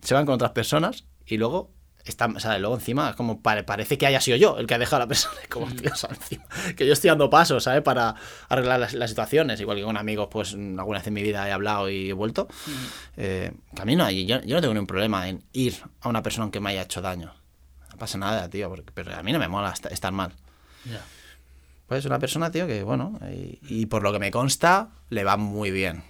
se 0.00 0.14
van 0.14 0.26
con 0.26 0.36
otras 0.36 0.52
personas 0.52 1.06
y 1.26 1.36
luego 1.36 1.70
están, 2.04 2.34
o 2.36 2.40
sea, 2.40 2.58
luego 2.58 2.74
encima 2.74 3.10
es 3.10 3.16
como 3.16 3.42
pare- 3.42 3.62
parece 3.62 3.98
que 3.98 4.06
haya 4.06 4.20
sido 4.22 4.36
yo 4.38 4.58
el 4.58 4.66
que 4.66 4.74
ha 4.74 4.78
dejado 4.78 4.96
a 4.96 5.00
la 5.00 5.08
persona, 5.08 5.36
como, 5.50 5.66
tío, 5.72 5.90
o 5.92 5.96
sea, 5.96 6.10
encima, 6.10 6.44
que 6.76 6.86
yo 6.86 6.92
estoy 6.94 7.08
dando 7.08 7.28
pasos, 7.28 7.62
¿sabes? 7.64 7.82
Para 7.82 8.14
arreglar 8.48 8.80
las, 8.80 8.94
las 8.94 9.10
situaciones, 9.10 9.60
igual 9.60 9.76
que 9.76 9.84
con 9.84 9.96
amigos, 9.98 10.28
pues 10.30 10.54
alguna 10.54 10.98
vez 10.98 11.06
en 11.06 11.14
mi 11.14 11.22
vida 11.22 11.46
he 11.48 11.52
hablado 11.52 11.90
y 11.90 12.08
he 12.10 12.12
vuelto. 12.14 12.48
Eh, 13.16 13.52
que 13.74 13.82
a 13.82 13.84
mí 13.84 13.96
no, 13.96 14.04
hay- 14.04 14.24
yo, 14.26 14.40
yo 14.42 14.56
no 14.56 14.60
tengo 14.62 14.74
ningún 14.74 14.86
problema 14.86 15.28
en 15.28 15.44
ir 15.52 15.76
a 16.00 16.08
una 16.08 16.22
persona 16.22 16.50
que 16.50 16.58
me 16.60 16.70
haya 16.70 16.82
hecho 16.82 17.02
daño. 17.02 17.34
No 17.90 17.96
pasa 17.98 18.16
nada, 18.18 18.48
tío, 18.48 18.68
porque, 18.70 18.90
pero 18.94 19.14
a 19.14 19.22
mí 19.22 19.32
no 19.32 19.38
me 19.38 19.48
mola 19.48 19.70
est- 19.70 19.86
estar 19.86 20.12
mal. 20.12 20.32
Ya. 20.86 21.02
Pues 21.86 22.04
una 22.06 22.18
persona, 22.18 22.50
tío, 22.50 22.66
que 22.66 22.82
bueno, 22.82 23.18
y, 23.30 23.58
y 23.68 23.86
por 23.86 24.02
lo 24.02 24.12
que 24.12 24.18
me 24.20 24.30
consta, 24.30 24.90
le 25.10 25.24
va 25.24 25.36
muy 25.36 25.70
bien. 25.70 26.02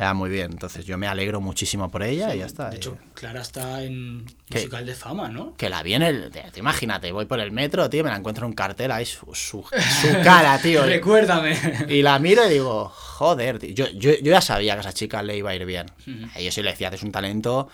Va 0.00 0.14
muy 0.14 0.30
bien. 0.30 0.52
Entonces 0.52 0.84
yo 0.86 0.96
me 0.96 1.06
alegro 1.08 1.40
muchísimo 1.40 1.90
por 1.90 2.02
ella 2.02 2.34
y 2.34 2.38
ya 2.38 2.46
está. 2.46 2.70
De 2.70 2.76
hecho, 2.76 2.96
Clara 3.14 3.40
está 3.40 3.82
en 3.82 4.24
¿Qué? 4.48 4.58
musical 4.58 4.86
de 4.86 4.94
fama, 4.94 5.28
¿no? 5.28 5.54
que 5.56 5.68
la 5.68 5.82
viene, 5.82 6.08
el, 6.08 6.30
te, 6.30 6.42
te 6.52 6.60
imagínate, 6.60 7.10
voy 7.10 7.24
por 7.26 7.40
el 7.40 7.50
metro, 7.50 7.90
tío, 7.90 8.04
me 8.04 8.10
la 8.10 8.16
encuentro 8.16 8.44
en 8.46 8.50
un 8.50 8.54
cartel 8.54 8.92
ahí, 8.92 9.04
su, 9.04 9.26
su, 9.34 9.64
su 9.64 10.12
cara, 10.22 10.56
tío. 10.60 10.84
Recuérdame. 10.86 11.58
y 11.88 12.02
la 12.02 12.18
miro 12.20 12.46
y 12.46 12.50
digo, 12.54 12.88
joder, 12.94 13.58
tío. 13.58 13.70
Yo, 13.70 13.86
yo, 13.88 14.12
yo 14.12 14.30
ya 14.32 14.40
sabía 14.40 14.74
que 14.74 14.78
a 14.78 14.80
esa 14.82 14.92
chica 14.92 15.22
le 15.22 15.36
iba 15.36 15.50
a 15.50 15.54
ir 15.56 15.64
bien. 15.66 15.86
A 16.34 16.40
Yo 16.40 16.52
sí 16.52 16.62
le 16.62 16.70
decía, 16.70 16.88
es 16.88 17.02
un 17.02 17.10
talento, 17.12 17.68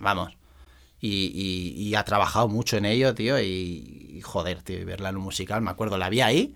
vamos. 0.00 0.36
Y, 1.00 1.30
y- 1.34 1.82
y 1.88 1.94
ha 1.94 2.02
trabajado 2.02 2.48
mucho 2.48 2.76
en 2.78 2.86
ello, 2.86 3.14
tío, 3.14 3.38
y, 3.38 4.10
y 4.16 4.20
joder, 4.22 4.62
tío, 4.62 4.78
y 4.80 4.84
verla 4.84 5.10
en 5.10 5.18
un 5.18 5.22
musical, 5.22 5.60
me 5.62 5.70
acuerdo, 5.70 5.98
la 5.98 6.08
vi 6.08 6.20
ahí. 6.22 6.54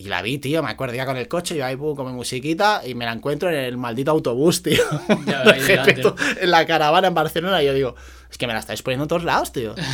Y 0.00 0.04
la 0.04 0.22
vi, 0.22 0.38
tío, 0.38 0.62
me 0.62 0.70
acuerdo 0.70 0.94
ya 0.94 1.04
con 1.06 1.16
el 1.16 1.26
coche, 1.26 1.56
yo 1.56 1.66
ahí 1.66 1.74
pum, 1.76 1.96
con 1.96 2.06
mi 2.06 2.12
musiquita 2.12 2.82
y 2.86 2.94
me 2.94 3.04
la 3.04 3.12
encuentro 3.12 3.48
en 3.50 3.56
el 3.56 3.76
maldito 3.76 4.12
autobús, 4.12 4.62
tío. 4.62 4.82
Ya, 5.26 5.42
en 6.40 6.50
la 6.52 6.64
caravana 6.66 7.08
en 7.08 7.14
Barcelona 7.14 7.60
y 7.62 7.66
yo 7.66 7.74
digo, 7.74 7.94
es 8.30 8.38
que 8.38 8.46
me 8.46 8.52
la 8.52 8.60
estáis 8.60 8.80
poniendo 8.82 9.04
en 9.04 9.08
todos 9.08 9.24
lados, 9.24 9.52
tío. 9.52 9.74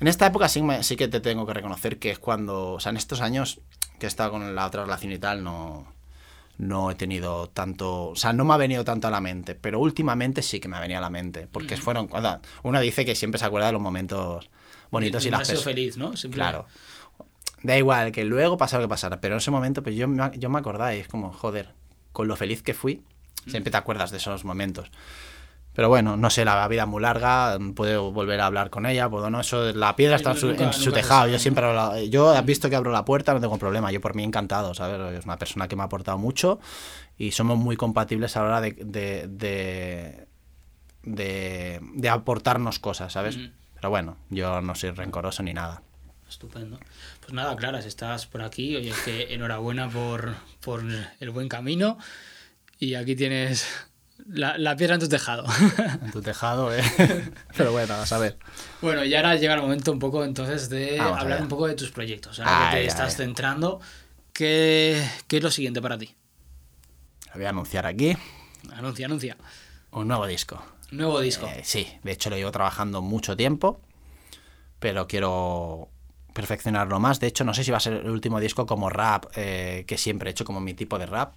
En 0.00 0.08
esta 0.08 0.26
época 0.26 0.48
sí, 0.48 0.62
me- 0.62 0.82
sí 0.82 0.96
que 0.96 1.08
te 1.08 1.20
tengo 1.20 1.44
que 1.46 1.52
reconocer 1.52 1.98
que 1.98 2.10
es 2.10 2.18
cuando, 2.18 2.72
o 2.72 2.80
sea, 2.80 2.88
en 2.88 2.96
estos 2.96 3.20
años 3.20 3.60
que 3.98 4.06
he 4.06 4.08
estado 4.08 4.30
con 4.30 4.54
la 4.54 4.66
otra 4.66 4.82
relación 4.84 5.12
y 5.12 5.18
tal, 5.18 5.44
no, 5.44 5.92
no 6.56 6.90
he 6.90 6.94
tenido 6.94 7.48
tanto, 7.50 8.08
o 8.08 8.16
sea, 8.16 8.32
no 8.32 8.46
me 8.46 8.54
ha 8.54 8.56
venido 8.56 8.82
tanto 8.82 9.08
a 9.08 9.10
la 9.10 9.20
mente, 9.20 9.54
pero 9.54 9.78
últimamente 9.78 10.40
sí 10.40 10.58
que 10.58 10.68
me 10.68 10.78
ha 10.78 10.80
venido 10.80 10.96
a 10.98 11.02
la 11.02 11.10
mente, 11.10 11.46
porque 11.52 11.76
fueron, 11.76 12.08
cuando 12.08 12.40
uno 12.62 12.80
dice 12.80 13.04
que 13.04 13.14
siempre 13.14 13.38
se 13.38 13.44
acuerda 13.44 13.66
de 13.66 13.72
los 13.74 13.82
momentos 13.82 14.48
bonitos 14.90 15.22
y 15.24 15.26
Nunca 15.26 15.38
las 15.40 15.48
personas. 15.48 15.64
feliz, 15.64 15.96
¿no? 15.98 16.16
Siempre- 16.16 16.38
Claro. 16.38 16.66
Da 17.62 17.76
igual, 17.76 18.10
que 18.12 18.24
luego 18.24 18.56
pasara 18.56 18.82
lo 18.82 18.88
que 18.88 18.90
pasara, 18.90 19.20
pero 19.20 19.34
en 19.34 19.38
ese 19.38 19.50
momento 19.50 19.82
pues 19.82 19.94
yo 19.94 20.08
me, 20.08 20.30
yo 20.38 20.48
me 20.48 20.58
acordaba 20.58 20.94
y 20.94 21.00
es 21.00 21.08
como, 21.08 21.32
joder, 21.32 21.74
con 22.12 22.26
lo 22.28 22.36
feliz 22.36 22.62
que 22.62 22.72
fui, 22.74 23.02
siempre 23.46 23.70
te 23.70 23.76
acuerdas 23.76 24.10
de 24.10 24.16
esos 24.16 24.44
momentos. 24.44 24.90
Pero 25.72 25.88
bueno, 25.88 26.16
no 26.16 26.30
sé, 26.30 26.44
la 26.44 26.66
vida 26.66 26.82
es 26.82 26.88
muy 26.88 27.00
larga, 27.00 27.56
puedo 27.76 28.10
volver 28.12 28.40
a 28.40 28.46
hablar 28.46 28.70
con 28.70 28.86
ella, 28.86 29.08
puedo 29.08 29.30
no, 29.30 29.40
eso, 29.40 29.72
la 29.72 29.94
piedra 29.94 30.16
está 30.16 30.30
en 30.30 30.36
su, 30.36 30.46
Nunca- 30.48 30.64
en 30.64 30.72
su 30.72 30.78
nunca 30.90 30.96
se 30.96 31.02
tejado, 31.02 31.28
yo 31.28 31.38
siempre 31.38 31.64
hablo- 31.64 31.96
yo 32.10 32.30
has 32.30 32.44
visto 32.44 32.68
que 32.68 32.76
abro 32.76 32.90
la 32.90 33.04
puerta, 33.04 33.32
no 33.34 33.40
tengo 33.40 33.56
problema, 33.56 33.92
yo 33.92 34.00
por 34.00 34.14
mí 34.16 34.24
encantado, 34.24 34.74
¿sabes? 34.74 35.18
Es 35.18 35.24
una 35.26 35.36
persona 35.38 35.68
que 35.68 35.76
me 35.76 35.82
ha 35.82 35.84
aportado 35.84 36.18
mucho 36.18 36.58
y 37.18 37.30
somos 37.30 37.56
muy 37.56 37.76
compatibles 37.76 38.36
a 38.36 38.40
la 38.40 38.46
hora 38.46 38.60
de, 38.62 38.72
de, 38.72 39.28
de, 39.28 40.26
de- 41.02 41.80
de 41.94 42.08
aportarnos 42.08 42.78
cosas, 42.78 43.12
¿sabes? 43.12 43.36
Pero 43.74 43.90
bueno, 43.90 44.16
yo 44.28 44.60
no 44.60 44.74
soy 44.74 44.90
rencoroso 44.90 45.42
ni 45.42 45.54
nada. 45.54 45.82
Estupendo. 46.30 46.78
Pues 47.20 47.32
nada, 47.32 47.54
Clara, 47.56 47.82
si 47.82 47.88
estás 47.88 48.26
por 48.26 48.40
aquí, 48.42 48.76
oye, 48.76 48.92
que 49.04 49.34
enhorabuena 49.34 49.90
por, 49.90 50.34
por 50.60 50.82
el 51.20 51.30
buen 51.30 51.48
camino. 51.48 51.98
Y 52.78 52.94
aquí 52.94 53.14
tienes 53.16 53.66
la, 54.26 54.56
la 54.56 54.76
piedra 54.76 54.94
en 54.94 55.00
tu 55.00 55.08
tejado. 55.08 55.44
En 56.02 56.12
tu 56.12 56.22
tejado, 56.22 56.74
¿eh? 56.74 56.82
Pero 57.56 57.72
bueno, 57.72 57.94
a 57.94 58.06
saber. 58.06 58.38
bueno, 58.80 59.04
y 59.04 59.14
ahora 59.14 59.34
llega 59.36 59.54
el 59.54 59.60
momento 59.60 59.92
un 59.92 59.98
poco 59.98 60.24
entonces 60.24 60.70
de 60.70 60.96
Vamos 60.98 61.18
hablar 61.20 61.42
un 61.42 61.48
poco 61.48 61.66
de 61.66 61.74
tus 61.74 61.90
proyectos. 61.90 62.38
Ahora 62.38 62.70
que 62.70 62.76
Ay, 62.76 62.82
te 62.84 62.88
estás 62.88 63.10
ay. 63.18 63.24
centrando, 63.26 63.80
¿qué, 64.32 65.04
¿qué 65.26 65.38
es 65.38 65.42
lo 65.42 65.50
siguiente 65.50 65.82
para 65.82 65.98
ti? 65.98 66.14
Lo 67.28 67.34
voy 67.34 67.44
a 67.44 67.50
anunciar 67.50 67.86
aquí. 67.86 68.16
Anuncia, 68.72 69.06
anuncia. 69.06 69.36
Un 69.90 70.08
nuevo 70.08 70.26
disco. 70.26 70.64
Nuevo 70.92 71.20
disco. 71.20 71.46
Eh, 71.46 71.62
sí, 71.64 71.86
de 72.02 72.12
hecho 72.12 72.30
lo 72.30 72.36
llevo 72.36 72.50
trabajando 72.52 73.02
mucho 73.02 73.36
tiempo, 73.36 73.80
pero 74.78 75.06
quiero 75.06 75.88
perfeccionarlo 76.32 76.98
más. 77.00 77.20
De 77.20 77.26
hecho, 77.26 77.44
no 77.44 77.54
sé 77.54 77.64
si 77.64 77.70
va 77.70 77.76
a 77.78 77.80
ser 77.80 77.94
el 77.94 78.10
último 78.10 78.40
disco 78.40 78.66
como 78.66 78.90
rap, 78.90 79.26
eh, 79.36 79.84
que 79.86 79.98
siempre 79.98 80.30
he 80.30 80.32
hecho 80.32 80.44
como 80.44 80.60
mi 80.60 80.74
tipo 80.74 80.98
de 80.98 81.06
rap. 81.06 81.34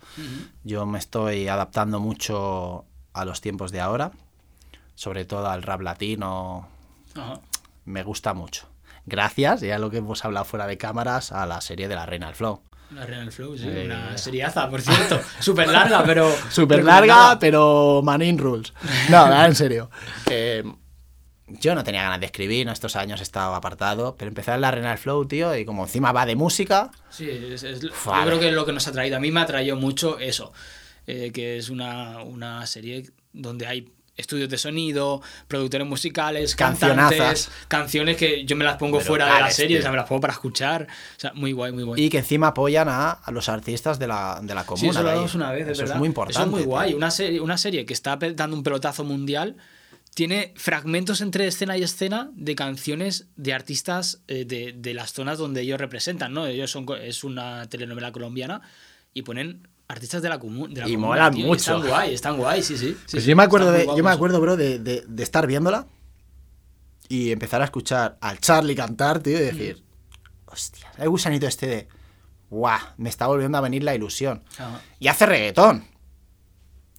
Yo 0.63 0.85
me 0.85 0.99
estoy 0.99 1.47
adaptando 1.47 1.99
mucho 1.99 2.85
a 3.13 3.25
los 3.25 3.41
tiempos 3.41 3.71
de 3.71 3.81
ahora, 3.81 4.11
sobre 4.95 5.25
todo 5.25 5.47
al 5.49 5.63
rap 5.63 5.81
latino. 5.81 6.67
Me 7.85 8.03
gusta 8.03 8.33
mucho. 8.33 8.67
Gracias, 9.05 9.61
ya 9.61 9.77
lo 9.79 9.89
que 9.89 9.97
hemos 9.97 10.23
hablado 10.23 10.45
fuera 10.45 10.65
de 10.67 10.77
cámaras, 10.77 11.31
a 11.31 11.45
la 11.45 11.59
serie 11.61 11.87
de 11.87 11.95
la 11.95 12.05
Reina 12.05 12.27
del 12.27 12.35
Flow. 12.35 12.61
La 12.91 13.05
Real 13.05 13.31
Flow, 13.31 13.57
sí, 13.57 13.65
Eh, 13.67 13.85
una 13.85 14.17
seriaza, 14.17 14.69
por 14.69 14.79
cierto. 14.81 15.19
Súper 15.39 15.67
larga, 15.67 16.03
pero. 16.05 16.31
Súper 16.49 16.83
larga, 16.83 17.37
pero 17.39 18.01
manin 18.03 18.37
rules. 18.37 18.71
No, 19.09 19.45
en 19.45 19.55
serio. 19.55 19.89
Eh, 20.29 20.63
yo 21.59 21.75
no 21.75 21.83
tenía 21.83 22.03
ganas 22.03 22.19
de 22.19 22.25
escribir, 22.27 22.65
¿no? 22.65 22.71
estos 22.71 22.95
años 22.95 23.19
he 23.19 23.23
estado 23.23 23.55
apartado, 23.55 24.15
pero 24.17 24.29
empecé 24.29 24.51
en 24.51 24.61
la 24.61 24.71
Renal 24.71 24.97
Flow, 24.97 25.25
tío, 25.25 25.55
y 25.55 25.65
como 25.65 25.83
encima 25.83 26.11
va 26.11 26.25
de 26.25 26.35
música, 26.35 26.91
Sí, 27.09 27.29
es, 27.29 27.63
es- 27.63 27.81
yo 27.81 27.89
creo 28.25 28.39
que 28.39 28.49
es 28.49 28.53
lo 28.53 28.65
que 28.65 28.73
nos 28.73 28.87
ha 28.87 28.91
traído. 28.91 29.17
A 29.17 29.19
mí 29.19 29.31
me 29.31 29.39
ha 29.41 29.45
traído 29.45 29.75
mucho 29.75 30.17
eso, 30.19 30.51
eh, 31.07 31.31
que 31.33 31.57
es 31.57 31.69
una, 31.69 32.23
una 32.23 32.65
serie 32.65 33.09
donde 33.33 33.67
hay 33.67 33.89
estudios 34.15 34.47
de 34.47 34.59
sonido, 34.59 35.23
productores 35.47 35.87
musicales, 35.87 36.55
cantantes, 36.55 37.49
canciones 37.67 38.15
que 38.15 38.45
yo 38.45 38.55
me 38.55 38.63
las 38.63 38.77
pongo 38.77 38.97
Pero 38.99 39.07
fuera 39.07 39.25
de 39.33 39.41
la 39.41 39.49
serie, 39.49 39.79
o 39.79 39.81
sea, 39.81 39.89
me 39.89 39.97
las 39.97 40.07
pongo 40.07 40.21
para 40.21 40.33
escuchar. 40.33 40.87
O 41.17 41.19
sea, 41.19 41.33
muy 41.33 41.51
guay, 41.51 41.71
muy 41.71 41.81
guay. 41.83 42.03
y 42.03 42.09
que 42.09 42.19
encima 42.19 42.49
apoyan 42.49 42.89
a, 42.89 43.09
a 43.11 43.31
los 43.31 43.49
artistas 43.49 43.97
de 43.97 44.05
la, 44.07 44.39
de 44.43 44.53
la 44.53 44.61
Sí, 44.61 44.67
comuna. 44.67 44.89
eso 44.91 45.01
lo 45.01 45.07
ahí. 45.07 45.11
hablamos 45.13 45.33
una 45.35 45.51
vez, 45.51 45.63
es 45.63 45.69
Eso 45.71 45.81
verdad. 45.81 45.95
es 45.95 45.99
muy 45.99 46.07
importante. 46.07 46.37
Eso 46.37 46.43
es 46.45 46.51
muy 46.51 46.59
tío. 46.61 46.69
guay. 46.69 46.93
Una 46.93 47.09
serie, 47.09 47.41
una 47.41 47.57
serie 47.57 47.85
que 47.87 47.93
está 47.93 48.17
dando 48.17 48.55
un 48.55 48.61
pelotazo 48.61 49.03
mundial 49.03 49.55
tiene 50.15 50.53
fragmentos 50.55 51.21
entre 51.21 51.47
escena 51.47 51.77
y 51.77 51.83
escena 51.83 52.29
de 52.35 52.55
canciones 52.55 53.27
de 53.35 53.53
artistas 53.53 54.21
eh, 54.27 54.45
de, 54.45 54.73
de 54.77 54.93
las 54.93 55.11
zonas 55.13 55.37
donde 55.37 55.61
ellos 55.61 55.79
representan, 55.79 56.33
¿no? 56.33 56.45
Ellos 56.45 56.69
son 56.71 56.85
es 57.01 57.23
una 57.23 57.67
telenovela 57.67 58.11
colombiana 58.11 58.61
y 59.13 59.23
ponen 59.23 59.67
artistas 59.87 60.21
de 60.21 60.29
la, 60.29 60.39
comu- 60.39 60.69
de 60.71 60.81
la 60.81 60.87
Y 60.87 60.93
comuna. 60.93 61.07
molan 61.07 61.33
tío, 61.33 61.45
mucho. 61.47 61.75
Están 61.77 61.87
guay, 61.89 62.13
están 62.13 62.37
guay, 62.37 62.61
sí, 62.63 62.77
sí. 62.77 62.89
sí, 62.91 62.97
Pues 63.11 63.23
sí, 63.23 63.29
yo 63.29 63.35
me 63.35 63.43
acuerdo, 63.43 63.71
de, 63.71 63.85
yo 63.85 64.03
me 64.03 64.11
acuerdo, 64.11 64.39
bro, 64.39 64.55
de, 64.55 64.79
de- 64.79 65.03
de 65.07 65.23
estar 65.23 65.45
viéndola 65.47 65.87
y 67.09 67.31
empezar 67.31 67.61
a 67.61 67.65
escuchar 67.65 68.17
al 68.21 68.39
Charlie 68.39 68.75
cantar, 68.75 69.19
tío, 69.19 69.37
y 69.37 69.41
decir, 69.41 69.83
hostia, 70.45 70.91
el 70.97 71.09
gusanito 71.09 71.47
este 71.47 71.67
de, 71.67 71.87
guau, 72.49 72.79
me 72.97 73.09
está 73.09 73.27
volviendo 73.27 73.57
a 73.57 73.61
venir 73.61 73.83
la 73.83 73.93
ilusión. 73.93 74.43
Ajá. 74.57 74.81
Y 74.99 75.07
hace 75.07 75.25
reggaetón. 75.25 75.85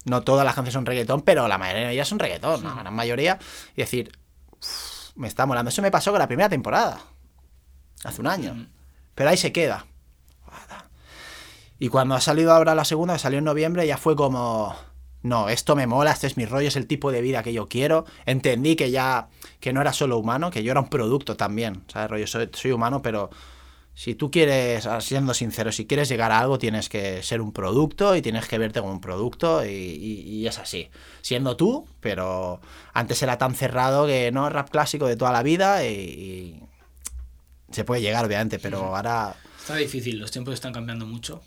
No 0.05 0.23
todas 0.23 0.45
las 0.45 0.55
canciones 0.55 0.75
son 0.75 0.87
reggaetón, 0.87 1.23
pero 1.23 1.49
la 1.49 1.59
mayoría 1.59 1.87
de 1.89 1.93
ellas 1.95 2.09
son 2.09 2.19
reggaetón, 2.19 2.63
la 2.63 2.75
gran 2.75 2.95
mayoría. 2.95 3.39
Y 3.75 3.81
decir, 3.81 4.13
"Uf, 4.51 5.11
me 5.17 5.29
está 5.29 5.47
molando. 5.47 5.71
Eso 5.71 5.83
me 5.83 5.91
pasó 5.91 6.11
con 6.11 6.19
la 6.19 6.27
primera 6.27 6.49
temporada. 6.49 7.01
Hace 8.05 8.21
un 8.21 8.27
año. 8.27 8.69
Pero 9.15 9.31
ahí 9.31 9.37
se 9.37 9.53
queda. 9.53 9.87
Y 11.79 11.89
cuando 11.89 12.15
ha 12.15 12.21
salido 12.21 12.53
ahora 12.53 12.75
la 12.75 12.85
segunda, 12.85 13.15
que 13.15 13.21
salió 13.21 13.39
en 13.39 13.45
noviembre, 13.45 13.87
ya 13.87 13.97
fue 13.97 14.17
como. 14.17 14.75
No, 15.23 15.49
esto 15.49 15.75
me 15.75 15.87
mola, 15.87 16.11
este 16.13 16.27
es 16.27 16.37
mi 16.37 16.45
rollo, 16.45 16.69
es 16.69 16.77
el 16.77 16.87
tipo 16.87 17.11
de 17.11 17.23
vida 17.23 17.43
que 17.43 17.53
yo 17.53 17.69
quiero. 17.69 18.05
Entendí 18.27 18.77
que 18.77 18.91
ya. 18.91 19.29
que 19.61 19.73
no 19.73 19.81
era 19.81 19.93
solo 19.93 20.19
humano, 20.19 20.51
que 20.51 20.63
yo 20.63 20.71
era 20.71 20.81
un 20.81 20.89
producto 20.89 21.37
también. 21.37 21.83
¿Sabes? 21.89 22.11
Rollo, 22.11 22.27
soy, 22.27 22.51
soy 22.53 22.73
humano, 22.73 23.03
pero. 23.03 23.31
Si 23.97 24.17
tú 24.17 24.29
quieres, 24.31 24.89
siendo 25.01 25.35
sincero, 25.35 25.71
si 25.71 25.87
quieres 25.87 26.09
llegar 26.09 26.33
a 26.33 26.41
algo, 26.41 26.59
tienes 26.59 26.89
que 26.89 27.23
ser 27.23 27.41
un 27.41 27.53
producto 27.53 28.17
y 28.17 28.23
tienes 28.23 28.49
que 28.49 28.59
verte 28.59 28.81
como 28.81 28.93
un 28.93 29.01
producto 29.01 29.65
y, 29.65 29.69
y- 29.71 30.21
y 30.41 30.47
es 30.49 30.59
así. 30.59 30.89
Siendo 31.23 31.57
tú, 31.57 31.87
pero 32.01 32.61
antes 32.93 33.23
era 33.23 33.39
tan 33.39 33.55
cerrado 33.55 34.07
que 34.07 34.33
no, 34.33 34.51
rap 34.51 34.69
clásico 34.71 35.07
de 35.07 35.17
toda 35.17 35.31
la 35.31 35.45
vida 35.45 35.87
y, 35.87 35.95
y 35.95 36.61
se 37.71 37.85
puede 37.85 38.03
llegar, 38.03 38.25
obviamente, 38.25 38.59
pero 38.59 38.95
ahora... 38.97 39.37
Está 39.61 39.77
difícil, 39.77 40.19
los 40.19 40.33
tiempos 40.33 40.55
están 40.55 40.73
cambiando 40.73 41.07
mucho. 41.07 41.41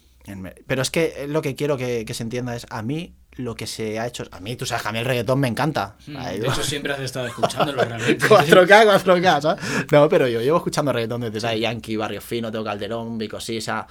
Pero 0.67 0.81
es 0.81 0.89
que 0.89 1.25
lo 1.27 1.41
que 1.41 1.55
quiero 1.55 1.75
que, 1.77 2.05
que 2.05 2.13
se 2.13 2.23
entienda 2.23 2.55
es, 2.55 2.65
a 2.69 2.81
mí 2.81 3.13
lo 3.37 3.55
que 3.55 3.67
se 3.67 3.99
ha 3.99 4.07
hecho... 4.07 4.23
A 4.31 4.39
mí, 4.39 4.55
tú 4.55 4.65
sabes, 4.65 4.81
que 4.83 4.89
a 4.89 4.91
mí 4.91 4.99
el 4.99 5.05
reggaetón 5.05 5.39
me 5.39 5.47
encanta. 5.47 5.95
Ay, 6.17 6.37
Mm, 6.39 6.41
De 6.41 6.47
hecho, 6.47 6.63
siempre 6.63 6.93
has 6.93 6.99
estado 6.99 7.27
escuchándolo 7.27 7.83
realmente. 7.83 8.25
4K, 8.29 9.01
4K, 9.03 9.41
¿sabes? 9.41 9.63
No, 9.91 10.09
pero 10.09 10.27
yo 10.27 10.41
llevo 10.41 10.57
escuchando 10.57 10.91
reggaetón 10.93 11.21
desde 11.21 11.39
¿sabes? 11.39 11.59
Yankee, 11.61 11.95
Barrio 11.97 12.21
Fino, 12.21 12.51
Teo 12.51 12.63
Calderón, 12.63 13.17
Vico 13.17 13.39
sí, 13.39 13.57
o 13.57 13.61
sea, 13.61 13.85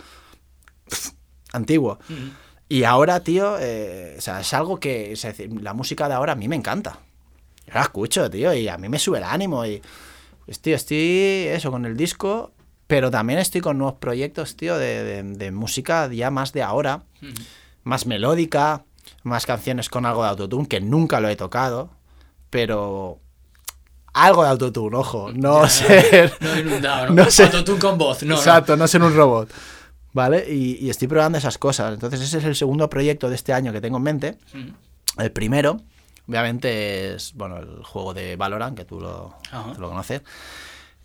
pff, 0.88 1.10
antiguo. 1.52 1.98
Mm. 2.08 2.14
Y 2.68 2.82
ahora, 2.84 3.20
tío, 3.20 3.56
eh, 3.60 4.16
o 4.18 4.20
sea, 4.20 4.40
es 4.40 4.52
algo 4.52 4.80
que, 4.80 5.12
es 5.12 5.22
decir, 5.22 5.50
la 5.62 5.72
música 5.72 6.08
de 6.08 6.14
ahora 6.14 6.32
a 6.32 6.36
mí 6.36 6.48
me 6.48 6.56
encanta. 6.56 6.98
Yo 7.66 7.74
la 7.74 7.82
escucho, 7.82 8.28
tío, 8.30 8.52
y 8.54 8.68
a 8.68 8.76
mí 8.78 8.88
me 8.88 8.98
sube 8.98 9.18
el 9.18 9.24
ánimo 9.24 9.64
y, 9.64 9.80
pues, 10.44 10.60
tío, 10.60 10.74
estoy, 10.74 11.46
eso, 11.48 11.70
con 11.70 11.84
el 11.86 11.96
disco, 11.96 12.52
pero 12.88 13.10
también 13.10 13.38
estoy 13.38 13.60
con 13.60 13.78
nuevos 13.78 13.98
proyectos, 14.00 14.56
tío, 14.56 14.76
de, 14.78 15.04
de- 15.04 15.22
de 15.22 15.50
música 15.52 16.08
ya 16.12 16.30
más 16.32 16.52
de 16.52 16.62
ahora, 16.64 17.04
Mm. 17.20 17.26
más 17.84 18.06
melódica, 18.06 18.84
más 19.22 19.46
canciones 19.46 19.88
con 19.88 20.06
algo 20.06 20.22
de 20.22 20.30
autotune, 20.30 20.66
que 20.66 20.80
nunca 20.80 21.20
lo 21.20 21.28
he 21.28 21.36
tocado, 21.36 21.90
pero 22.50 23.20
algo 24.12 24.42
de 24.44 24.48
autotune, 24.48 24.96
ojo, 24.96 25.30
no 25.32 25.68
ser... 25.68 26.32
No 26.40 26.58
inundado, 26.58 27.06
¿no? 27.08 27.14
No 27.24 27.30
sé. 27.30 27.44
Autotune 27.44 27.78
con 27.78 27.98
voz, 27.98 28.22
no. 28.22 28.30
no. 28.30 28.36
Exacto, 28.36 28.76
no 28.76 28.88
ser 28.88 29.02
un 29.02 29.14
robot. 29.14 29.52
¿Vale? 30.12 30.50
Y, 30.50 30.78
y 30.80 30.88
estoy 30.88 31.08
probando 31.08 31.36
esas 31.36 31.58
cosas. 31.58 31.92
Entonces 31.92 32.22
ese 32.22 32.38
es 32.38 32.44
el 32.44 32.56
segundo 32.56 32.88
proyecto 32.88 33.28
de 33.28 33.34
este 33.34 33.52
año 33.52 33.72
que 33.72 33.82
tengo 33.82 33.98
en 33.98 34.02
mente. 34.02 34.38
El 35.18 35.30
primero, 35.32 35.82
obviamente, 36.26 37.14
es 37.14 37.34
bueno 37.34 37.58
el 37.58 37.82
juego 37.84 38.14
de 38.14 38.36
Valorant, 38.36 38.76
que 38.76 38.86
tú 38.86 39.00
lo, 39.00 39.34
tú 39.74 39.80
lo 39.80 39.90
conoces. 39.90 40.22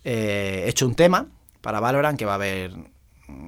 Eh, 0.04 0.62
he 0.64 0.70
hecho 0.70 0.86
un 0.86 0.94
tema 0.94 1.26
para 1.60 1.80
Valorant 1.80 2.18
que 2.18 2.24
va 2.24 2.36
a 2.36 2.38
ver 2.38 2.72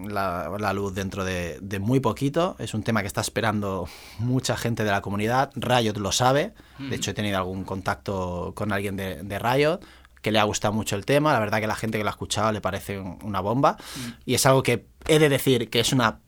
la, 0.09 0.51
la 0.59 0.73
luz 0.73 0.95
dentro 0.95 1.25
de, 1.25 1.59
de 1.61 1.79
muy 1.79 2.01
poquito. 2.01 2.57
Es 2.59 2.75
un 2.75 2.83
tema 2.83 3.01
que 3.03 3.07
está 3.07 3.21
esperando 3.21 3.89
mucha 4.19 4.57
gente 4.57 4.85
de 4.85 4.91
la 4.91 5.01
comunidad. 5.01 5.51
Riot 5.55 5.95
lo 5.99 6.13
sabe. 6.13 6.53
De 6.79 6.97
hecho, 6.97 7.11
he 7.11 7.15
tenido 7.15 7.39
algún 7.39 7.65
contacto 7.65 8.53
con 8.55 8.73
alguien 8.73 8.97
de, 8.97 9.23
de 9.23 9.39
Riot 9.39 9.81
que 10.23 10.33
le 10.33 10.39
ha 10.39 10.45
gustado 10.45 10.73
mucho 10.75 10.97
el 10.97 11.05
tema. 11.05 11.33
La 11.33 11.39
verdad 11.41 11.61
que 11.61 11.67
la 11.67 11.75
gente 11.77 11.99
que 11.99 12.05
lo 12.05 12.11
ha 12.11 12.13
escuchado 12.13 12.51
le 12.53 12.61
parece 12.61 12.99
un- 12.99 13.19
una 13.23 13.41
bomba. 13.41 13.77
Y 14.25 14.35
es 14.35 14.47
algo 14.47 14.63
que 14.63 14.87
he 15.07 15.19
de 15.19 15.29
decir 15.29 15.69
que 15.71 15.81
es 15.81 15.93
una 15.93 16.21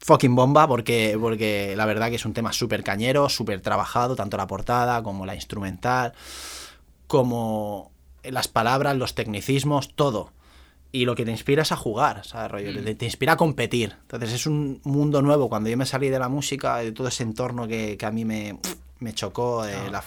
fucking 0.00 0.34
bomba 0.34 0.66
porque, 0.68 1.16
porque 1.20 1.74
la 1.76 1.86
verdad 1.86 2.08
que 2.10 2.16
es 2.16 2.24
un 2.26 2.34
tema 2.34 2.52
súper 2.52 2.82
cañero, 2.84 3.28
súper 3.28 3.60
trabajado, 3.60 4.16
tanto 4.16 4.36
la 4.36 4.46
portada 4.46 5.02
como 5.02 5.24
la 5.24 5.34
instrumental, 5.34 6.12
como 7.06 7.92
las 8.22 8.48
palabras, 8.48 8.96
los 8.96 9.14
tecnicismos, 9.14 9.94
todo. 9.94 10.32
Y 10.94 11.06
lo 11.06 11.16
que 11.16 11.24
te 11.24 11.32
inspira 11.32 11.62
es 11.62 11.72
a 11.72 11.76
jugar, 11.76 12.24
¿sabes? 12.24 12.52
Rollo? 12.52 12.72
Te, 12.84 12.94
te 12.94 13.04
inspira 13.04 13.32
a 13.32 13.36
competir. 13.36 13.96
Entonces 14.02 14.32
es 14.32 14.46
un 14.46 14.80
mundo 14.84 15.22
nuevo. 15.22 15.48
Cuando 15.48 15.68
yo 15.68 15.76
me 15.76 15.86
salí 15.86 16.08
de 16.08 16.20
la 16.20 16.28
música, 16.28 16.76
de 16.76 16.92
todo 16.92 17.08
ese 17.08 17.24
entorno 17.24 17.66
que, 17.66 17.96
que 17.98 18.06
a 18.06 18.12
mí 18.12 18.24
me, 18.24 18.58
me 19.00 19.12
chocó, 19.12 19.64
de 19.64 19.90
la- 19.90 20.04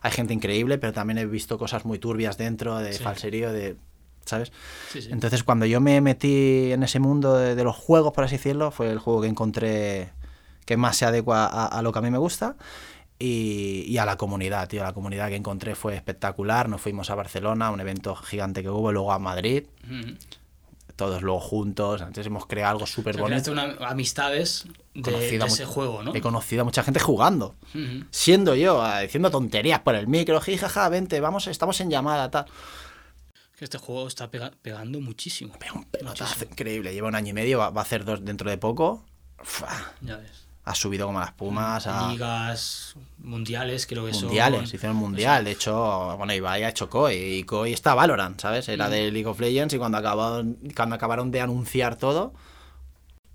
hay 0.00 0.10
gente 0.12 0.32
increíble, 0.32 0.78
pero 0.78 0.94
también 0.94 1.18
he 1.18 1.26
visto 1.26 1.58
cosas 1.58 1.84
muy 1.84 1.98
turbias 1.98 2.38
dentro, 2.38 2.78
de 2.78 2.94
Sí. 2.94 3.02
falserío, 3.04 3.52
de... 3.52 3.76
¿Sabes? 4.24 4.50
Sí, 4.90 5.02
sí. 5.02 5.08
Entonces, 5.12 5.44
cuando 5.44 5.66
yo 5.66 5.82
me 5.82 6.00
metí 6.00 6.72
en 6.72 6.82
ese 6.84 7.00
mundo 7.00 7.36
de, 7.36 7.54
de 7.54 7.62
los 7.64 7.76
juegos, 7.76 8.14
por 8.14 8.24
así 8.24 8.36
decirlo, 8.38 8.70
fue 8.70 8.90
el 8.90 8.98
juego 8.98 9.20
que 9.20 9.28
encontré 9.28 10.08
que 10.64 10.78
más 10.78 10.96
se 10.96 11.04
adecua 11.04 11.44
a, 11.44 11.66
a 11.66 11.82
lo 11.82 11.92
que 11.92 11.98
a 11.98 12.02
mí 12.02 12.10
me 12.10 12.16
gusta 12.16 12.56
y, 13.18 13.84
y 13.86 13.98
a 13.98 14.04
la 14.04 14.16
comunidad, 14.16 14.68
tío. 14.68 14.82
La 14.82 14.92
comunidad 14.92 15.28
que 15.28 15.36
encontré 15.36 15.74
fue 15.74 15.94
espectacular. 15.94 16.68
Nos 16.68 16.80
fuimos 16.80 17.10
a 17.10 17.14
Barcelona, 17.14 17.70
un 17.70 17.80
evento 17.80 18.14
gigante 18.16 18.62
que 18.62 18.70
hubo, 18.70 18.92
luego 18.92 19.12
a 19.12 19.18
Madrid, 19.18 19.64
todos 20.96 21.22
luego 21.22 21.40
juntos. 21.40 22.00
Entonces, 22.00 22.26
hemos 22.26 22.46
creado 22.46 22.72
algo 22.72 22.86
súper 22.86 23.14
O 23.14 23.18
sea, 23.18 23.26
creaste 23.26 23.50
bonito. 23.50 23.76
una- 23.78 23.88
amistades 23.88 24.66
de, 24.94 25.36
ese 25.38 25.64
juego, 25.64 26.02
¿no? 26.02 26.14
He 26.14 26.20
conocido 26.20 26.62
a 26.62 26.64
mucha 26.64 26.82
gente 26.82 27.00
jugando. 27.00 27.54
Siendo 28.10 28.54
yo, 28.54 28.80
ah, 28.82 29.00
diciendo 29.00 29.30
tonterías 29.30 29.80
por 29.80 29.94
el 29.94 30.06
micro, 30.06 30.40
jijaja, 30.40 30.88
vente, 30.88 31.20
vamos, 31.20 31.46
estamos 31.48 31.80
en 31.80 31.90
llamada, 31.90 32.30
tal. 32.30 32.46
Que 33.58 33.64
este 33.64 33.78
juego 33.78 34.08
está 34.08 34.30
pega- 34.30 34.52
pegando 34.62 35.00
muchísimo. 35.00 35.54
Pega 35.58 35.74
un 35.74 35.84
pelotazo 35.84 36.24
Muchísimo. 36.24 36.50
increíble. 36.52 36.92
Lleva 36.92 37.08
un 37.08 37.14
año 37.14 37.30
y 37.30 37.32
medio, 37.32 37.58
va, 37.58 37.70
va 37.70 37.80
a 37.82 37.84
hacer 37.84 38.04
dos 38.04 38.24
dentro 38.24 38.50
de 38.50 38.58
poco. 38.58 39.04
Ya 40.00 40.16
ves. 40.16 40.43
Ha 40.64 40.74
subido 40.74 41.06
como 41.06 41.20
las 41.20 41.32
pumas 41.32 41.86
a 41.86 42.08
Ligas 42.10 42.94
mundiales, 43.18 43.86
creo 43.86 44.06
que 44.06 44.12
mundiales, 44.12 44.68
son. 44.68 44.76
hicieron 44.76 44.96
mundial, 44.96 45.44
de 45.44 45.50
hecho, 45.52 46.16
bueno, 46.16 46.32
Ibai 46.32 46.62
ha 46.64 46.70
hecho 46.70 46.88
Koi, 46.88 47.14
y 47.14 47.44
Koi 47.44 47.72
está 47.72 47.94
Valorant, 47.94 48.40
¿sabes? 48.40 48.68
Era 48.68 48.88
de 48.88 49.10
League 49.10 49.26
of 49.28 49.38
Legends 49.40 49.74
y 49.74 49.78
cuando 49.78 49.98
acabaron, 49.98 50.58
cuando 50.74 50.94
acabaron 50.94 51.30
de 51.30 51.40
anunciar 51.42 51.96
todo, 51.96 52.32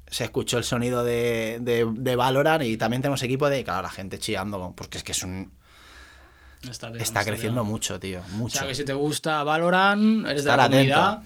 se 0.07 0.23
escuchó 0.23 0.57
el 0.57 0.63
sonido 0.63 1.03
de, 1.03 1.59
de, 1.61 1.85
de 1.91 2.15
Valorant 2.15 2.63
y 2.63 2.77
también 2.77 3.01
tenemos 3.03 3.21
equipo 3.21 3.47
de, 3.47 3.63
claro, 3.63 3.83
la 3.83 3.89
gente 3.89 4.17
chillando, 4.17 4.73
porque 4.75 4.97
es 4.97 5.03
que 5.03 5.11
es 5.11 5.23
un, 5.23 5.51
Está, 6.99 7.23
creciendo 7.23 7.63
mucho, 7.63 7.99
tío, 8.01 8.19
O 8.19 8.35
mucho. 8.35 8.59
sea, 8.59 8.67
que 8.67 8.75
si 8.75 8.83
te 8.83 8.93
gusta 8.93 9.43
Valorant, 9.43 10.25
eres 10.27 10.43
de 10.43 10.57
la 10.57 10.63
atento. 10.65 11.21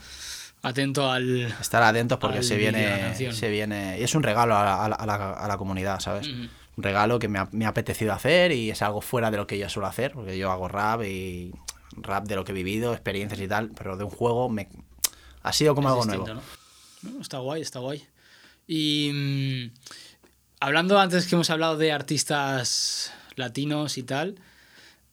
Atento 0.64 1.12
al... 1.12 1.42
Estar 1.62 1.84
atentos 1.84 2.18
porque 2.18 2.42
se 2.42 2.58
viene, 2.58 3.14
se 3.16 3.50
viene, 3.50 3.98
y 4.00 4.04
es 4.04 4.16
un 4.16 4.24
regalo 4.24 4.56
a 4.58 4.64
la, 4.64 4.84
a 4.84 5.06
la- 5.06 5.34
a 5.34 5.48
la- 5.48 5.58
comunidad, 5.58 6.00
¿sabes? 6.00 6.28
Un 6.28 6.50
regalo 6.84 7.20
que 7.20 7.28
me 7.28 7.38
ha, 7.38 7.48
me 7.52 7.66
ha 7.66 7.70
apetecido 7.70 8.14
hacer 8.14 8.52
y 8.52 8.72
es 8.72 8.82
algo 8.82 9.02
fuera 9.02 9.30
de 9.30 9.38
lo 9.38 9.46
que 9.46 9.60
yo 9.60 9.70
suelo 9.70 9.86
hacer, 9.88 10.14
porque 10.14 10.38
yo 10.38 10.52
hago 10.52 10.68
rap 10.68 11.04
y 11.04 11.52
rap 11.98 12.26
de 12.26 12.36
lo 12.36 12.44
que 12.44 12.52
he 12.52 12.56
vivido, 12.56 12.94
experiencias 12.94 13.40
y 13.40 13.48
tal, 13.48 13.70
pero 13.78 13.96
de 13.98 14.04
un 14.06 14.10
juego 14.10 14.50
me 14.50 14.68
ha 15.44 15.54
sido 15.54 15.76
como 15.76 15.90
Es 15.90 15.92
algo 15.92 16.04
distinto, 16.06 16.34
nuevo. 16.34 16.42
¿no? 17.04 17.12
No, 17.12 17.22
Está 17.22 17.38
guay, 17.38 17.62
está 17.62 17.80
guay. 17.80 18.04
Y 18.66 19.12
mm, 19.14 19.72
hablando 20.62 20.98
antes 21.00 21.28
que 21.28 21.36
hemos 21.36 21.50
hablado 21.50 21.78
de 21.78 21.92
artistas 21.92 23.12
latinos 23.36 23.98
y 23.98 24.04
tal, 24.04 24.36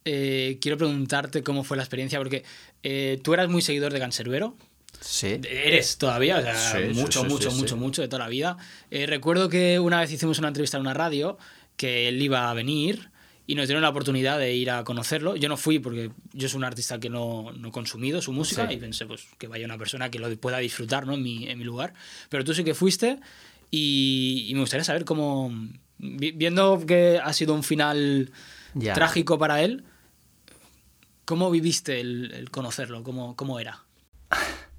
eh, 0.05 0.57
quiero 0.61 0.77
preguntarte 0.77 1.43
cómo 1.43 1.63
fue 1.63 1.77
la 1.77 1.83
experiencia, 1.83 2.17
porque 2.17 2.43
eh, 2.83 3.19
tú 3.23 3.33
eras 3.33 3.49
muy 3.49 3.61
seguidor 3.61 3.93
de 3.93 3.99
Cancerbero. 3.99 4.55
Sí. 5.01 5.39
Eres 5.49 5.97
todavía, 5.97 6.37
o 6.37 6.41
sea, 6.41 6.55
Sí, 6.55 6.93
mucho, 6.93 7.21
sí, 7.23 7.27
mucho, 7.27 7.51
mucho, 7.51 7.75
mucho 7.75 8.01
de 8.03 8.07
toda 8.07 8.23
la 8.23 8.29
vida. 8.29 8.57
Eh, 8.91 9.05
recuerdo 9.07 9.49
que 9.49 9.79
una 9.79 9.99
vez 9.99 10.11
hicimos 10.11 10.37
una 10.39 10.47
entrevista 10.49 10.77
en 10.77 10.81
una 10.81 10.93
radio, 10.93 11.37
que 11.75 12.07
él 12.07 12.21
iba 12.21 12.49
a 12.49 12.53
venir 12.53 13.09
y 13.47 13.55
nos 13.55 13.67
dieron 13.67 13.81
la 13.81 13.89
oportunidad 13.89 14.37
de 14.37 14.53
ir 14.53 14.69
a 14.69 14.83
conocerlo. 14.83 15.35
Yo 15.35 15.49
no 15.49 15.57
fui 15.57 15.79
porque 15.79 16.11
yo 16.33 16.47
soy 16.47 16.59
un 16.59 16.63
artista 16.65 16.99
que 16.99 17.09
no, 17.09 17.51
no 17.53 17.69
he 17.69 17.71
consumido 17.71 18.21
su 18.21 18.31
música 18.31 18.67
Sí. 18.67 18.75
y 18.75 18.77
pensé 18.77 19.05
pues 19.07 19.25
que 19.39 19.47
vaya 19.47 19.65
una 19.65 19.77
persona 19.79 20.11
que 20.11 20.19
lo 20.19 20.33
pueda 20.37 20.59
disfrutar 20.59 21.07
¿no? 21.07 21.15
en, 21.15 21.23
mi, 21.23 21.47
en 21.49 21.57
mi 21.57 21.63
lugar. 21.63 21.93
Pero 22.29 22.43
tú 22.43 22.53
sí 22.53 22.63
que 22.63 22.75
fuiste 22.75 23.19
y, 23.71 24.45
y 24.49 24.53
me 24.53 24.59
gustaría 24.61 24.83
saber 24.83 25.03
cómo, 25.03 25.51
vi- 25.97 26.31
viendo 26.31 26.85
que 26.85 27.19
ha 27.21 27.33
sido 27.33 27.55
un 27.55 27.63
final 27.63 28.31
Ya. 28.75 28.93
trágico 28.93 29.39
para 29.39 29.63
él, 29.63 29.83
¿cómo 31.25 31.49
viviste 31.49 31.99
el, 31.99 32.31
el 32.33 32.51
conocerlo? 32.51 33.01
¿Cómo, 33.03 33.35
¿Cómo 33.35 33.59
era? 33.59 33.83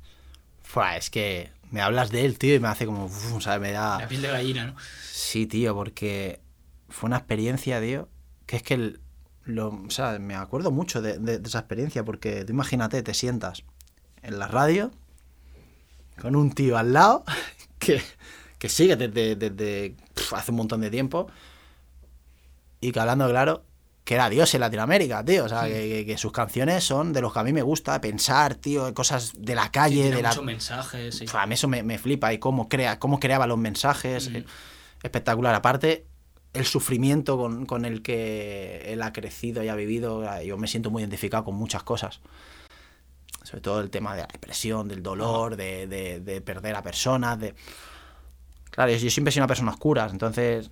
Fua, 0.72 0.96
es 0.96 1.10
que 1.10 1.50
me 1.70 1.82
hablas 1.82 2.10
de 2.10 2.24
él, 2.24 2.38
tío, 2.38 2.54
y 2.54 2.60
me 2.60 2.68
hace 2.68 2.86
como, 2.86 3.04
uf, 3.06 3.42
¿sabes? 3.42 3.60
Me 3.60 3.72
da... 3.72 3.98
La 3.98 4.08
piel 4.08 4.22
de 4.22 4.28
gallina, 4.28 4.64
¿no? 4.66 4.74
Sí, 5.10 5.46
tío, 5.46 5.74
porque 5.74 6.40
fue 6.88 7.08
una 7.08 7.18
experiencia, 7.18 7.78
tío, 7.80 8.08
que 8.46 8.56
es 8.56 8.62
que 8.62 8.74
el- 8.74 9.00
lo, 9.44 9.68
o 9.68 9.90
sea, 9.90 10.18
me 10.18 10.34
acuerdo 10.34 10.70
mucho 10.70 11.02
de, 11.02 11.18
de- 11.18 11.38
de 11.40 11.48
esa 11.48 11.58
experiencia, 11.58 12.04
porque 12.04 12.44
tú 12.46 12.52
imagínate, 12.52 13.02
te 13.02 13.12
sientas 13.12 13.64
en 14.22 14.38
la 14.38 14.46
radio 14.48 14.90
con 16.20 16.36
un 16.36 16.52
tío 16.52 16.78
al 16.78 16.92
lado 16.94 17.24
que, 17.78 18.00
que 18.58 18.68
sigue 18.70 18.96
desde, 18.96 19.36
desde 19.36 19.96
hace 20.34 20.52
un 20.52 20.56
montón 20.56 20.80
de 20.80 20.90
tiempo 20.90 21.26
y 22.80 22.92
que 22.92 23.00
hablando 23.00 23.28
claro 23.28 23.64
que 24.04 24.14
era 24.14 24.28
Dios 24.28 24.52
en 24.54 24.60
Latinoamérica, 24.60 25.24
tío. 25.24 25.44
O 25.44 25.48
sea, 25.48 25.64
que, 25.66 25.72
que- 25.72 26.06
que 26.06 26.18
sus 26.18 26.32
canciones 26.32 26.82
son 26.84 27.12
de 27.12 27.20
los 27.20 27.32
que 27.32 27.38
a 27.38 27.44
mí 27.44 27.52
me 27.52 27.62
gusta 27.62 28.00
pensar, 28.00 28.56
tío, 28.56 28.92
cosas 28.94 29.32
de 29.38 29.54
la 29.54 29.70
calle, 29.70 30.10
de 30.10 30.22
la. 30.22 30.34
mensajes. 30.42 31.16
sí. 31.18 31.24
Uf, 31.24 31.34
A 31.36 31.46
mí 31.46 31.54
eso 31.54 31.68
me, 31.68 31.82
me 31.82 31.98
flipa 31.98 32.32
y 32.32 32.38
cómo, 32.38 32.68
crea, 32.68 32.98
cómo 32.98 33.20
creaba 33.20 33.46
los 33.46 33.58
mensajes. 33.58 34.26
eh, 34.28 34.44
Espectacular. 35.02 35.54
Aparte, 35.54 36.06
el 36.52 36.66
sufrimiento 36.66 37.36
con, 37.38 37.64
con 37.66 37.84
el 37.84 38.02
que 38.02 38.82
él 38.92 39.02
ha 39.02 39.12
crecido 39.12 39.62
y 39.64 39.68
ha 39.68 39.74
vivido, 39.74 40.24
eh, 40.36 40.46
yo 40.46 40.58
me 40.58 40.66
siento 40.66 40.90
muy 40.90 41.02
identificado 41.02 41.44
con 41.44 41.54
muchas 41.54 41.82
cosas. 41.82 42.20
Sobre 43.44 43.60
todo 43.60 43.80
el 43.80 43.90
tema 43.90 44.14
de 44.14 44.22
la 44.22 44.28
depresión, 44.28 44.86
del 44.88 45.02
dolor, 45.02 45.56
de, 45.56 45.86
de- 45.86 46.20
de 46.20 46.40
perder 46.40 46.74
a 46.76 46.82
personas. 46.82 47.38
De... 47.40 47.54
Claro, 48.70 48.90
yo, 48.92 48.98
yo 48.98 49.10
siempre 49.10 49.30
he 49.30 49.32
sido 49.32 49.42
una 49.42 49.48
persona 49.48 49.70
oscura, 49.72 50.08
entonces 50.10 50.70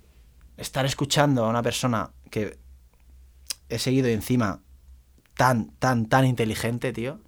estar 0.57 0.85
escuchando 0.85 1.45
a 1.45 1.49
una 1.49 1.61
persona 1.63 2.11
que 2.29 2.57
he 3.71 3.79
seguido 3.79 4.07
encima 4.09 4.61
tan, 5.35 5.71
tan, 5.79 6.05
tan 6.07 6.25
inteligente, 6.25 6.93
tío. 6.93 7.19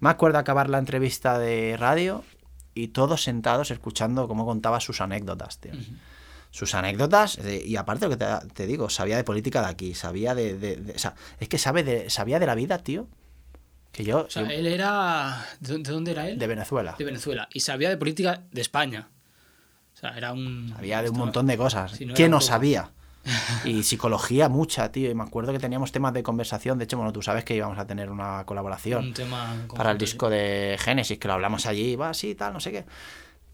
Me 0.00 0.08
acuerdo 0.10 0.38
acabar 0.38 0.68
la 0.70 0.78
entrevista 0.78 1.38
de 1.38 1.76
radio 1.78 2.24
y 2.74 2.88
todos 2.88 3.22
sentados 3.22 3.70
escuchando 3.70 4.26
cómo 4.28 4.46
contaba 4.46 4.80
sus 4.80 5.00
anécdotas, 5.00 5.58
tío. 5.58 5.72
Sus 6.50 6.74
anécdotas, 6.74 7.38
eh, 7.38 7.62
y 7.64 7.76
aparte 7.76 8.06
lo 8.06 8.10
que 8.10 8.16
te, 8.16 8.26
te 8.54 8.66
digo, 8.66 8.90
sabía 8.90 9.16
de 9.16 9.22
política 9.24 9.60
de 9.60 9.68
aquí, 9.68 9.94
sabía 9.94 10.34
de... 10.34 10.56
de- 10.58 10.76
de- 10.76 10.92
o 10.94 10.98
sea, 10.98 11.14
es 11.38 11.48
que 11.48 11.58
sabe 11.58 11.84
de, 11.84 12.10
sabía 12.10 12.38
de 12.40 12.46
la 12.46 12.54
vida, 12.56 12.78
tío. 12.78 13.06
Que 13.92 14.02
yo... 14.04 14.24
O 14.26 14.30
sea, 14.30 14.42
yo- 14.44 14.50
él 14.50 14.66
era. 14.66 15.44
¿De 15.60 15.72
dónde- 15.72 15.88
de 15.88 15.94
dónde 15.94 16.10
era 16.12 16.28
él? 16.28 16.38
de 16.38 16.46
Venezuela. 16.46 16.96
De 16.98 17.04
Venezuela. 17.04 17.48
Y 17.54 17.60
sabía 17.60 17.88
de 17.88 17.96
política 17.96 18.42
de 18.50 18.60
España. 18.62 19.08
O 19.94 19.96
sea, 19.96 20.16
era 20.16 20.32
un. 20.32 20.70
Sabía 20.74 21.02
de 21.02 21.10
un 21.10 21.18
montón 21.18 21.46
de 21.46 21.56
cosas. 21.56 21.92
Sí, 21.92 22.06
no 22.06 22.14
¿Quién 22.14 22.26
era 22.26 22.30
no 22.32 22.38
poco. 22.38 22.48
sabía? 22.48 22.90
Y 23.64 23.82
psicología 23.82 24.48
mucha, 24.48 24.90
tío. 24.92 25.10
Y 25.10 25.14
me 25.14 25.22
acuerdo 25.22 25.52
que 25.52 25.58
teníamos 25.58 25.92
temas 25.92 26.12
de 26.14 26.22
conversación. 26.22 26.78
De 26.78 26.84
hecho, 26.84 26.96
bueno, 26.96 27.12
tú 27.12 27.22
sabes 27.22 27.44
que 27.44 27.54
íbamos 27.54 27.78
a 27.78 27.86
tener 27.86 28.10
una 28.10 28.44
colaboración. 28.46 29.06
Un 29.06 29.14
tema. 29.14 29.54
para 29.76 29.90
el 29.90 29.98
disco 29.98 30.30
de 30.30 30.76
Génesis, 30.80 31.18
que 31.18 31.28
lo 31.28 31.34
hablamos 31.34 31.66
allí, 31.66 31.96
va 31.96 32.10
así, 32.10 32.34
tal, 32.34 32.52
no 32.54 32.60
sé 32.60 32.72
qué. 32.72 32.84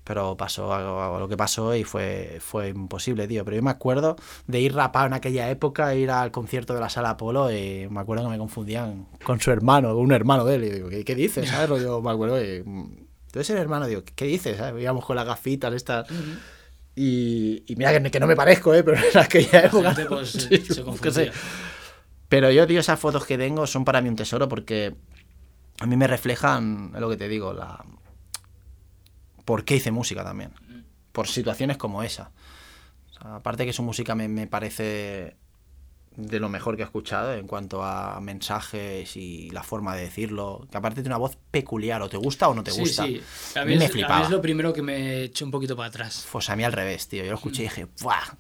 Pero 0.05 0.37
pasó 0.37 0.73
algo- 0.73 1.19
lo 1.19 1.29
que 1.29 1.37
pasó 1.37 1.75
y 1.75 1.83
fue, 1.83 2.39
fue 2.41 2.69
imposible, 2.69 3.27
tío. 3.27 3.45
Pero 3.45 3.57
yo 3.57 3.63
me 3.65 3.71
acuerdo 3.73 4.15
de 4.47 4.61
ir 4.61 4.73
rapado 4.73 5.07
en 5.07 5.15
aquella 5.15 5.51
época, 5.51 5.93
ir 5.97 6.13
al 6.13 6.31
concierto 6.31 6.75
de 6.75 6.81
la 6.81 6.89
sala 6.89 7.11
Apolo 7.11 7.51
y 7.51 7.89
me 7.91 7.99
acuerdo 7.99 8.23
que 8.23 8.31
me 8.31 8.39
confundían 8.39 9.09
con 9.25 9.41
su 9.41 9.51
hermano, 9.51 9.97
un 9.97 10.13
hermano 10.13 10.45
de 10.45 10.55
él. 10.55 10.65
Y 10.65 10.71
digo, 10.71 10.89
¿qué, 10.89 11.05
qué 11.05 11.17
dices? 11.17 11.49
¿Sabes? 11.49 11.83
Yo 11.83 12.01
me 12.01 12.13
acuerdo 12.13 12.41
y... 12.41 12.63
Entonces 13.27 13.51
el 13.51 13.59
hermano, 13.59 13.87
digo, 13.89 14.03
¿qué 14.15 14.27
dices? 14.27 14.57
¿sabes? 14.59 14.81
Íbamos 14.81 15.05
con 15.05 15.17
las 15.17 15.27
gafitas 15.27 15.75
estas... 15.75 16.07
Y, 16.97 17.63
y 17.71 17.77
mira 17.77 17.93
que, 18.03 18.11
que 18.11 18.19
no 18.19 18.27
me 18.27 18.35
parezco, 18.35 18.75
¿eh? 18.75 18.83
Pero 18.85 18.97
en 18.97 19.19
aquella 19.19 19.61
época... 19.67 19.95
gente, 19.95 20.09
pues, 20.09 20.31
sí, 20.33 20.57
se- 20.59 20.75
se 20.75 21.11
sé. 21.13 21.31
Pero 22.29 22.51
yo, 22.51 22.67
tío, 22.67 22.81
esas 22.81 22.99
fotos 22.99 23.25
que 23.27 23.39
tengo 23.39 23.67
son 23.67 23.85
para 23.85 24.01
mí 24.01 24.09
un 24.09 24.17
tesoro 24.17 24.49
porque 24.49 24.97
a 25.79 25.87
mí 25.87 25.97
me 25.97 26.07
reflejan, 26.07 26.93
lo 26.99 27.09
que 27.09 27.17
te 27.17 27.29
digo, 27.29 27.53
la... 27.53 27.85
¿Por 29.45 29.65
qué 29.65 29.77
hice 29.77 29.93
música 29.93 30.25
también? 30.25 30.53
Por 31.13 31.29
situaciones 31.29 31.77
como 31.77 32.03
esa. 32.03 32.33
O 33.11 33.13
sea, 33.13 33.37
aparte 33.37 33.65
que 33.65 33.73
su 33.73 33.83
música 33.83 34.15
me, 34.15 34.27
me 34.29 34.47
parece 34.47 35.37
de 36.17 36.41
lo 36.41 36.49
mejor 36.49 36.77
que 36.77 36.83
he 36.83 36.85
escuchado 36.85 37.35
en 37.35 37.47
cuanto 37.47 37.83
a 37.85 38.19
mensajes 38.21 39.17
y 39.17 39.51
la 39.51 39.63
forma 39.63 39.95
de 39.95 40.03
decirlo. 40.03 40.67
Que 40.71 40.79
aparte 40.79 40.97
tiene 41.03 41.09
una 41.11 41.19
voz 41.19 41.37
peculiar, 41.51 42.01
o 42.03 42.09
te 42.09 42.17
gusta 42.17 42.49
o 42.49 42.55
no 42.55 42.63
te 42.65 42.71
Sí, 42.71 42.81
gusta. 42.81 43.05
sí. 43.07 43.21
A 43.55 43.61
A 43.61 43.65
mí, 43.65 43.73
mí 43.73 43.79
me 43.79 43.85
es, 43.85 43.91
a 44.05 44.17
mí 44.17 44.23
es 44.25 44.31
lo 44.31 44.41
primero 44.41 44.73
que 44.73 44.83
me 44.83 45.23
echó 45.25 45.45
un 45.45 45.51
poquito 45.51 45.77
para 45.77 45.89
atrás. 45.89 46.27
Pues 46.33 46.49
a 46.51 46.57
mí 46.57 46.65
al 46.65 46.73
revés, 46.73 47.07
tío. 47.09 47.23
Yo 47.25 47.31
lo 47.31 47.37
escuché 47.37 47.63
y 47.63 47.65
dije, 47.67 47.87
¡buah! 48.01 48.37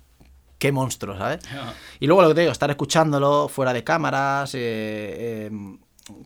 ¡Qué 0.59 0.73
monstruo, 0.73 1.19
¿sabes? 1.19 1.40
Ah, 1.53 1.74
Y 2.01 2.07
luego 2.07 2.23
lo 2.23 2.28
que 2.28 2.35
te 2.35 2.40
digo, 2.40 2.53
estar 2.53 2.70
escuchándolo 2.70 3.48
fuera 3.48 3.74
de 3.74 3.85
cámaras, 3.85 4.55
eh, 4.55 4.59
eh, 5.51 5.51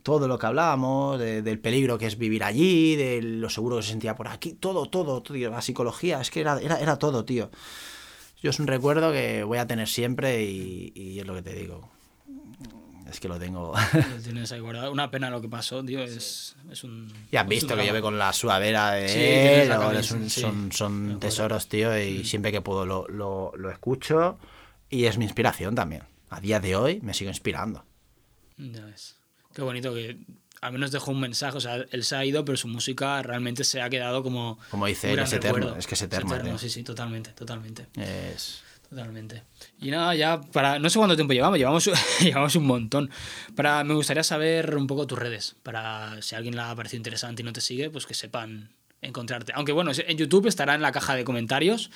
todo 0.04 0.28
lo 0.28 0.38
que 0.38 0.46
hablábamos, 0.46 1.18
de- 1.18 1.42
del 1.42 1.58
peligro 1.58 1.98
que 1.98 2.06
es 2.06 2.16
vivir 2.16 2.44
allí, 2.44 2.94
de 2.94 3.22
lo 3.22 3.50
seguro 3.50 3.76
que 3.78 3.82
se 3.82 3.88
sentía 3.88 4.14
por 4.14 4.28
aquí, 4.28 4.52
todo, 4.52 4.86
todo, 4.86 5.20
tío, 5.22 5.50
la 5.50 5.62
psicología, 5.62 6.20
es 6.20 6.30
que 6.30 6.42
era, 6.42 6.60
era, 6.60 6.78
era 6.78 6.96
todo, 6.96 7.24
tío. 7.24 7.50
Yo 8.42 8.50
es 8.50 8.58
un 8.58 8.66
recuerdo 8.66 9.12
que 9.12 9.42
voy 9.44 9.58
a 9.58 9.66
tener 9.66 9.88
siempre 9.88 10.42
y, 10.44 10.92
y 10.94 11.20
es 11.20 11.26
lo 11.26 11.34
que 11.34 11.42
te 11.42 11.54
digo. 11.54 11.90
Es 13.10 13.18
que 13.18 13.26
lo 13.28 13.38
tengo. 13.38 13.74
lo 13.92 14.22
tienes 14.22 14.52
ahí 14.52 14.60
guardado. 14.60 14.92
Una 14.92 15.10
pena 15.10 15.30
lo 15.30 15.40
que 15.40 15.48
pasó, 15.48 15.84
tío. 15.84 16.00
Es, 16.02 16.56
es 16.70 16.84
un. 16.84 17.12
Ya 17.32 17.40
has 17.40 17.48
visto 17.48 17.68
que 17.68 17.74
drama. 17.74 17.88
yo 17.88 17.92
ve 17.94 18.00
con 18.00 18.18
la 18.18 18.32
sudadera 18.32 18.92
de 18.92 19.08
Sí, 19.08 19.18
él, 19.20 20.04
son, 20.04 20.30
sí. 20.30 20.44
son, 20.70 21.18
tesoros, 21.18 21.66
tío, 21.68 21.98
y 21.98 22.24
siempre 22.24 22.52
que 22.52 22.60
puedo 22.60 22.86
lo, 22.86 23.08
lo, 23.08 23.52
lo 23.56 23.70
escucho 23.70 24.38
y 24.88 25.06
es 25.06 25.18
mi 25.18 25.24
inspiración 25.24 25.74
también. 25.74 26.04
A 26.28 26.40
día 26.40 26.60
de 26.60 26.76
hoy 26.76 27.00
me 27.02 27.12
sigo 27.12 27.30
inspirando. 27.30 27.84
Ya 28.56 28.84
ves. 28.84 29.16
Qué 29.52 29.62
bonito 29.62 29.92
que 29.92 30.18
al 30.60 30.72
menos 30.72 30.90
dejó 30.90 31.10
un 31.10 31.20
mensaje. 31.20 31.56
O 31.56 31.60
sea, 31.60 31.84
él 31.90 32.04
se 32.04 32.16
ha 32.16 32.24
ido, 32.24 32.44
pero 32.44 32.56
su 32.56 32.68
música 32.68 33.22
realmente 33.22 33.64
se 33.64 33.80
ha 33.80 33.90
quedado 33.90 34.22
como. 34.22 34.58
Como 34.70 34.86
dice 34.86 35.12
él, 35.12 35.18
es 35.18 35.32
eterno, 35.32 35.56
recuerdo. 35.56 35.78
es 35.78 35.86
que 35.86 35.94
es 35.94 36.02
eterno, 36.02 36.38
tío. 36.40 36.58
sí, 36.58 36.70
sí, 36.70 36.82
totalmente, 36.82 37.30
totalmente. 37.32 37.86
Es... 37.96 38.62
Totalmente. 38.88 39.44
Y 39.78 39.92
nada, 39.92 40.16
ya 40.16 40.40
para. 40.40 40.80
No 40.80 40.90
sé 40.90 40.98
cuánto 40.98 41.14
tiempo 41.14 41.32
llevamos, 41.32 41.58
llevamos, 41.58 41.88
llevamos 42.20 42.56
un 42.56 42.66
montón. 42.66 43.10
Para, 43.54 43.84
me 43.84 43.94
gustaría 43.94 44.24
saber 44.24 44.74
un 44.74 44.88
poco 44.88 45.06
tus 45.06 45.16
redes. 45.16 45.54
Para 45.62 46.20
si 46.22 46.34
a 46.34 46.38
alguien 46.38 46.56
le 46.56 46.62
ha 46.62 46.74
parecido 46.74 46.96
interesante 46.96 47.42
y 47.42 47.44
no 47.44 47.52
te 47.52 47.60
sigue, 47.60 47.88
pues 47.90 48.04
que 48.06 48.14
sepan 48.14 48.70
encontrarte. 49.00 49.52
Aunque 49.54 49.70
bueno, 49.70 49.92
en 49.94 50.18
YouTube 50.18 50.48
estará 50.48 50.74
en 50.74 50.82
la 50.82 50.90
caja 50.90 51.14
de 51.14 51.22
comentarios. 51.22 51.92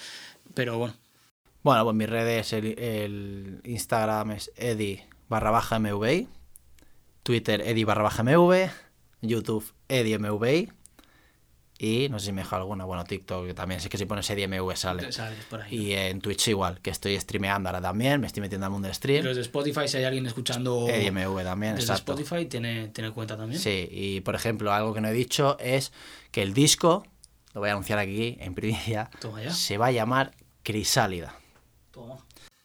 Pero 0.54 0.78
bueno. 0.78 0.94
Bueno, 1.64 1.82
pues 1.82 1.96
mis 1.96 2.08
redes, 2.08 2.52
el, 2.52 2.78
el 2.78 3.60
Instagram 3.64 4.30
es 4.32 4.52
edi 4.56 5.00
barra 5.28 5.50
baja 5.50 5.78
mvi, 5.80 6.28
Twitter 7.24 7.62
edi 7.62 7.84
barra 7.84 8.02
baja 8.02 8.22
mv, 8.22 8.70
YouTube 9.22 9.64
edi 9.88 10.18
mvi 10.18 10.70
y 11.78 12.08
no 12.10 12.18
sé 12.18 12.26
si 12.26 12.32
me 12.32 12.42
dejo 12.42 12.54
alguna, 12.54 12.84
bueno, 12.84 13.02
TikTok 13.04 13.54
también, 13.54 13.80
sé 13.80 13.88
que 13.88 13.96
si 13.96 14.04
pones 14.04 14.28
edi 14.28 14.46
mv 14.46 14.76
sale. 14.76 15.10
Sales 15.10 15.42
por 15.46 15.62
ahí. 15.62 15.74
Y 15.74 15.92
en 15.94 16.20
Twitch 16.20 16.48
igual, 16.48 16.80
que 16.82 16.90
estoy 16.90 17.18
streameando 17.18 17.70
ahora 17.70 17.80
también, 17.80 18.20
me 18.20 18.26
estoy 18.26 18.42
metiendo 18.42 18.66
al 18.66 18.72
mundo 18.72 18.88
de 18.88 18.94
stream. 18.94 19.24
los 19.24 19.36
de 19.36 19.42
Spotify, 19.42 19.88
si 19.88 19.96
hay 19.96 20.04
alguien 20.04 20.26
escuchando 20.26 20.86
EDMV 20.86 21.42
también, 21.42 21.76
desde 21.76 21.92
exacto. 21.92 22.12
Spotify, 22.12 22.44
tiene, 22.44 22.88
tiene 22.88 23.10
cuenta 23.10 23.38
también. 23.38 23.60
Sí, 23.60 23.88
y 23.90 24.20
por 24.20 24.34
ejemplo, 24.34 24.70
algo 24.72 24.92
que 24.92 25.00
no 25.00 25.08
he 25.08 25.12
dicho 25.14 25.56
es 25.58 25.92
que 26.30 26.42
el 26.42 26.52
disco, 26.52 27.06
lo 27.54 27.60
voy 27.60 27.70
a 27.70 27.72
anunciar 27.72 27.98
aquí 27.98 28.36
en 28.38 28.54
primicia, 28.54 29.10
se 29.48 29.78
va 29.78 29.86
a 29.86 29.92
llamar 29.92 30.32
Crisálida. 30.62 31.34
Toma. 31.90 32.18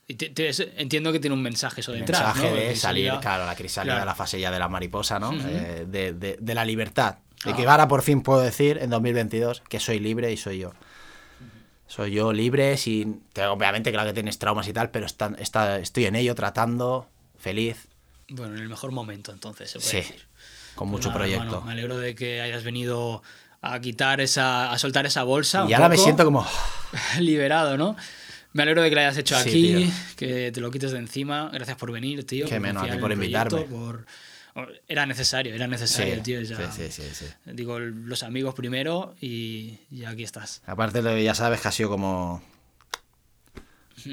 Entiendo 0.09 1.11
que 1.11 1.19
tiene 1.19 1.35
un 1.35 1.41
mensaje 1.41 1.81
eso 1.81 1.91
detrás. 1.91 2.35
mensaje 2.35 2.49
¿no? 2.49 2.55
de 2.55 2.75
salir, 2.75 3.11
claro, 3.21 3.45
la 3.45 3.55
crisálida 3.55 3.93
Claro. 3.93 4.05
la 4.07 4.15
fase 4.15 4.39
ya 4.39 4.49
de 4.51 4.57
la 4.59 4.67
mariposa, 4.67 5.19
¿no? 5.19 5.29
Ujú. 5.29 5.39
Eh, 5.47 5.85
de, 5.87 6.13
de- 6.13 6.37
de 6.39 6.55
la 6.55 6.65
libertad. 6.65 7.17
De 7.45 7.51
Ah. 7.51 7.55
que 7.55 7.67
ahora 7.67 7.87
por 7.87 8.01
fin 8.01 8.21
puedo 8.21 8.41
decir 8.41 8.79
en 8.81 8.89
2022 8.89 9.61
que 9.69 9.79
soy 9.79 9.99
libre 9.99 10.31
y 10.31 10.37
soy 10.37 10.59
yo. 10.59 10.71
Soy 11.87 12.11
yo 12.11 12.33
libre, 12.33 12.75
sin. 12.77 13.23
Obviamente, 13.49 13.91
claro 13.91 14.07
que 14.09 14.13
tienes 14.13 14.37
traumas 14.39 14.67
y 14.67 14.73
tal, 14.73 14.89
pero 14.91 15.05
está, 15.05 15.31
está- 15.39 15.79
estoy 15.79 16.05
en 16.05 16.15
ello, 16.15 16.35
tratando, 16.35 17.07
feliz, 17.37 17.87
Bueno, 18.31 18.55
en 18.55 18.61
el 18.61 18.69
mejor 18.69 18.91
momento, 18.91 19.31
entonces, 19.31 19.71
se 19.71 19.79
puede 19.79 19.89
Sí, 19.89 19.97
decir. 19.97 20.27
con 20.75 20.87
Pues 20.89 20.99
mucho 20.99 21.07
nada, 21.09 21.19
proyecto. 21.21 21.43
hermano, 21.45 21.61
me 21.61 21.71
alegro 21.71 21.97
de 21.97 22.13
que 22.13 22.41
hayas 22.41 22.63
venido 22.63 23.23
a 23.61 23.79
quitar 23.79 24.21
esa. 24.21 24.71
a 24.71 24.77
soltar 24.77 25.05
esa 25.07 25.23
bolsa. 25.23 25.65
y 25.67 25.73
ahora 25.73 25.89
me 25.89 25.97
siento 25.97 26.23
como. 26.25 26.45
liberado, 27.19 27.75
¿no? 27.77 27.95
Me 28.53 28.63
alegro 28.63 28.81
de 28.81 28.89
que 28.89 28.95
lo 28.95 29.01
hayas 29.01 29.17
hecho 29.17 29.35
Sí, 29.35 29.49
aquí, 29.49 29.61
tío. 29.61 29.91
que 30.15 30.51
te 30.51 30.59
lo 30.61 30.71
quites 30.71 30.91
de 30.91 30.97
encima. 30.99 31.49
Gracias 31.53 31.77
por 31.77 31.91
venir, 31.91 32.25
tío. 32.25 32.45
Qué 32.47 32.55
por 32.55 32.61
menos, 32.61 32.83
a 32.83 32.91
ti 32.91 32.97
por 32.97 33.11
invitarme. 33.11 33.49
proyecto, 33.49 33.75
por- 33.75 34.05
Era 34.87 35.05
necesario, 35.05 35.53
era 35.55 35.67
necesario, 35.67 36.15
Sí, 36.15 36.21
tío. 36.21 36.41
ya- 36.41 36.71
sí, 36.71 36.91
sí, 36.91 37.03
sí. 37.13 37.25
Digo, 37.45 37.79
los 37.79 38.23
amigos 38.23 38.55
primero 38.55 39.15
y, 39.21 39.77
y 39.91 40.03
aquí 40.03 40.23
estás. 40.23 40.61
Aparte, 40.65 41.23
ya 41.23 41.33
sabes 41.35 41.61
que 41.61 41.67
ha 41.67 41.71
sido 41.71 41.89
como. 41.89 42.43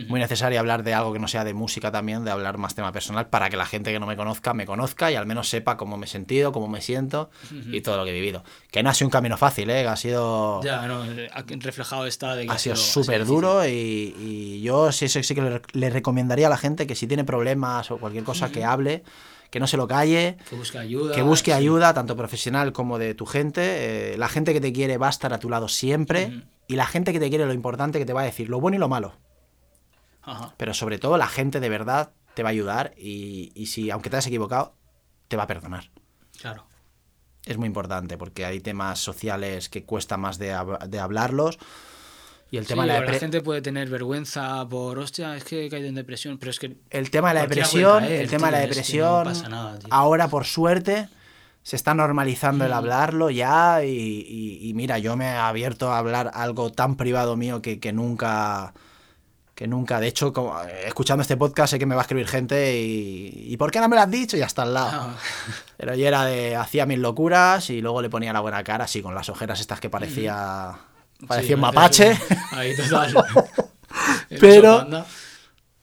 Muy 0.09 0.21
necesario 0.21 0.59
hablar 0.61 0.83
de 0.83 0.95
algo 0.95 1.13
que 1.13 1.19
no 1.19 1.29
sea 1.29 1.45
de 1.45 1.55
música 1.55 1.91
también, 1.93 2.25
de 2.25 2.31
hablar 2.31 2.59
más 2.59 2.75
tema 2.75 2.93
personal, 2.93 3.29
para 3.29 3.51
que 3.51 3.57
la 3.57 3.67
gente 3.67 3.93
que 3.93 4.01
no 4.01 4.07
me 4.07 4.17
conozca 4.17 4.55
me 4.55 4.67
conozca 4.67 5.11
y 5.11 5.15
al 5.15 5.27
menos 5.27 5.49
sepa 5.49 5.77
cómo 5.77 5.97
me 5.97 6.07
he 6.07 6.09
sentido, 6.09 6.53
cómo 6.53 6.69
me 6.69 6.81
siento 6.81 7.31
y 7.73 7.81
todo 7.81 7.97
lo 7.97 8.05
que 8.05 8.11
he 8.11 8.15
vivido. 8.15 8.45
Que 8.71 8.83
no 8.83 8.91
ha 8.91 8.95
sido 8.95 9.07
un 9.09 9.13
camino 9.13 9.37
fácil, 9.37 9.71
¿eh? 9.71 9.87
ha 9.87 9.97
sido. 9.97 10.63
Ya, 10.63 10.87
no, 10.87 11.05
eh, 11.05 11.29
ha 11.33 11.43
reflejado 11.61 12.07
está 12.07 12.35
de 12.35 12.47
que 12.47 12.53
ha 12.53 12.59
sido 12.59 12.77
súper 12.77 13.25
duro 13.25 13.67
y, 13.67 14.15
y 14.19 14.63
yo 14.63 14.93
sí, 14.93 15.09
sí, 15.09 15.23
sí 15.23 15.35
que 15.35 15.43
le, 15.43 15.63
le 15.73 15.91
recomendaría 15.91 16.47
a 16.47 16.51
la 16.51 16.57
gente 16.59 16.87
que 16.87 16.95
si 16.95 17.07
tiene 17.07 17.25
problemas 17.25 17.91
o 17.91 17.99
cualquier 17.99 18.25
cosa 18.25 18.51
que 18.51 18.65
hable, 18.65 19.03
que 19.51 19.61
no 19.61 19.67
se 19.67 19.77
lo 19.77 19.87
calle, 19.87 20.37
Que 20.51 20.57
busque 20.57 20.79
ayuda. 20.79 21.15
que 21.15 21.23
busque 21.23 21.51
sí. 21.53 21.57
ayuda, 21.57 21.95
tanto 21.95 22.17
profesional 22.17 22.73
como 22.73 22.99
de 22.99 23.15
tu 23.15 23.27
gente. 23.27 24.13
Eh, 24.15 24.19
la 24.19 24.29
gente 24.29 24.53
que 24.53 24.61
te 24.61 24.73
quiere 24.73 24.99
va 24.99 25.07
a 25.07 25.11
estar 25.11 25.33
a 25.33 25.39
tu 25.39 25.49
lado 25.49 25.69
siempre. 25.69 26.43
Y 26.69 26.75
la 26.75 26.87
gente 26.87 27.13
que 27.13 27.21
te 27.21 27.29
quiere, 27.29 27.47
lo 27.47 27.53
importante 27.53 28.01
que 28.01 28.05
te 28.05 28.13
va 28.13 28.23
a 28.23 28.25
decir, 28.25 28.49
lo 28.49 28.59
bueno 28.61 28.77
y 28.77 28.81
lo 28.81 28.89
malo. 28.89 29.15
Ajá. 30.27 30.53
Pero 30.59 30.75
sobre 30.75 30.99
todo 30.99 31.17
la 31.17 31.29
gente 31.29 31.59
de 31.61 31.69
verdad 31.71 32.11
te 32.35 32.43
va 32.43 32.51
a 32.51 32.53
ayudar 32.53 32.93
y, 32.99 33.51
y 33.55 33.67
si, 33.67 33.91
aunque 33.91 34.11
te 34.11 34.17
hayas 34.17 34.27
equivocado, 34.27 34.75
te 35.29 35.37
va 35.39 35.45
a 35.45 35.47
perdonar. 35.47 35.91
Claro. 36.41 36.67
Es 37.47 37.57
muy 37.57 37.67
importante 37.67 38.19
porque 38.19 38.45
hay 38.45 38.61
temas 38.61 38.99
sociales 38.99 39.69
que 39.71 39.85
cuesta 39.85 40.17
más 40.19 40.37
de, 40.39 40.53
hab- 40.55 40.85
de 40.87 40.99
hablarlos. 40.99 41.59
Y 42.51 42.59
el 42.59 42.67
tema 42.67 42.83
de 42.83 42.89
la, 42.89 43.01
la 43.01 43.13
gente 43.19 43.41
puede 43.41 43.61
tener 43.63 43.89
vergüenza 43.89 44.67
por, 44.69 44.99
hostia, 44.99 45.37
es 45.37 45.45
que 45.45 45.67
he 45.67 45.71
caído 45.71 45.89
en 45.89 45.95
depresión, 45.97 46.39
pero 46.39 46.51
es 46.51 46.59
que 46.61 46.77
el 46.91 47.11
tema 47.11 47.29
de 47.29 47.35
la 47.35 47.41
depresión, 47.43 48.01
caer, 48.01 48.21
el 48.21 48.29
tema 48.31 48.47
de 48.49 48.53
la 48.53 48.59
tío, 48.59 48.65
es 48.71 48.75
que 48.75 48.75
depresión, 48.75 49.25
no 49.43 49.49
nada, 49.49 49.79
ahora 49.91 50.29
por 50.29 50.45
suerte 50.45 51.09
se 51.65 51.75
está 51.75 51.95
normalizando 51.95 52.63
Mm. 52.65 52.67
el 52.69 52.73
hablarlo 52.73 53.31
ya 53.31 53.85
y, 53.85 53.89
y- 53.91 54.69
y 54.69 54.75
mira, 54.75 54.99
yo 54.99 55.17
me 55.17 55.25
he 55.27 55.37
abierto 55.37 55.91
a 55.93 55.99
hablar 55.99 56.31
algo 56.35 56.71
tan 56.71 56.97
privado 56.97 57.37
mío 57.37 57.63
que, 57.63 57.81
que 57.81 57.93
nunca, 57.93 58.75
que 59.57 59.67
nunca, 59.67 59.99
de 59.99 60.07
hecho, 60.09 60.33
como- 60.33 60.61
escuchando 60.87 61.23
este 61.23 61.37
podcast 61.37 61.73
sé 61.73 61.79
que 61.79 61.87
me 61.87 61.95
va 61.97 62.03
a 62.03 62.05
escribir 62.05 62.29
gente 62.29 62.79
y, 62.79 63.47
¿y 63.49 63.57
por 63.57 63.71
qué 63.73 63.81
no 63.81 63.89
me 63.89 63.97
lo 63.97 64.03
has 64.03 64.11
dicho? 64.11 64.37
Y 64.37 64.43
hasta 64.43 64.63
al 64.63 64.75
lado. 64.75 65.15
Pero 65.79 65.95
yo 65.97 66.07
era 66.07 66.25
de, 66.27 66.55
hacía 66.55 66.85
mis 66.87 66.99
locuras 66.99 67.71
y 67.71 67.81
luego 67.81 68.03
le 68.03 68.11
ponía 68.11 68.33
la 68.35 68.41
buena 68.41 68.63
cara, 68.63 68.85
así 68.85 69.01
con 69.03 69.15
las 69.15 69.29
ojeras 69.31 69.59
estas 69.59 69.81
que 69.81 69.89
parecía, 69.91 70.73
parecía 71.27 71.57
un 71.57 71.61
sí, 71.61 71.63
mapache. 71.63 72.11
un- 72.53 72.59
Ahí, 72.59 72.77
total. 72.77 73.15
Pero-. 74.41 74.87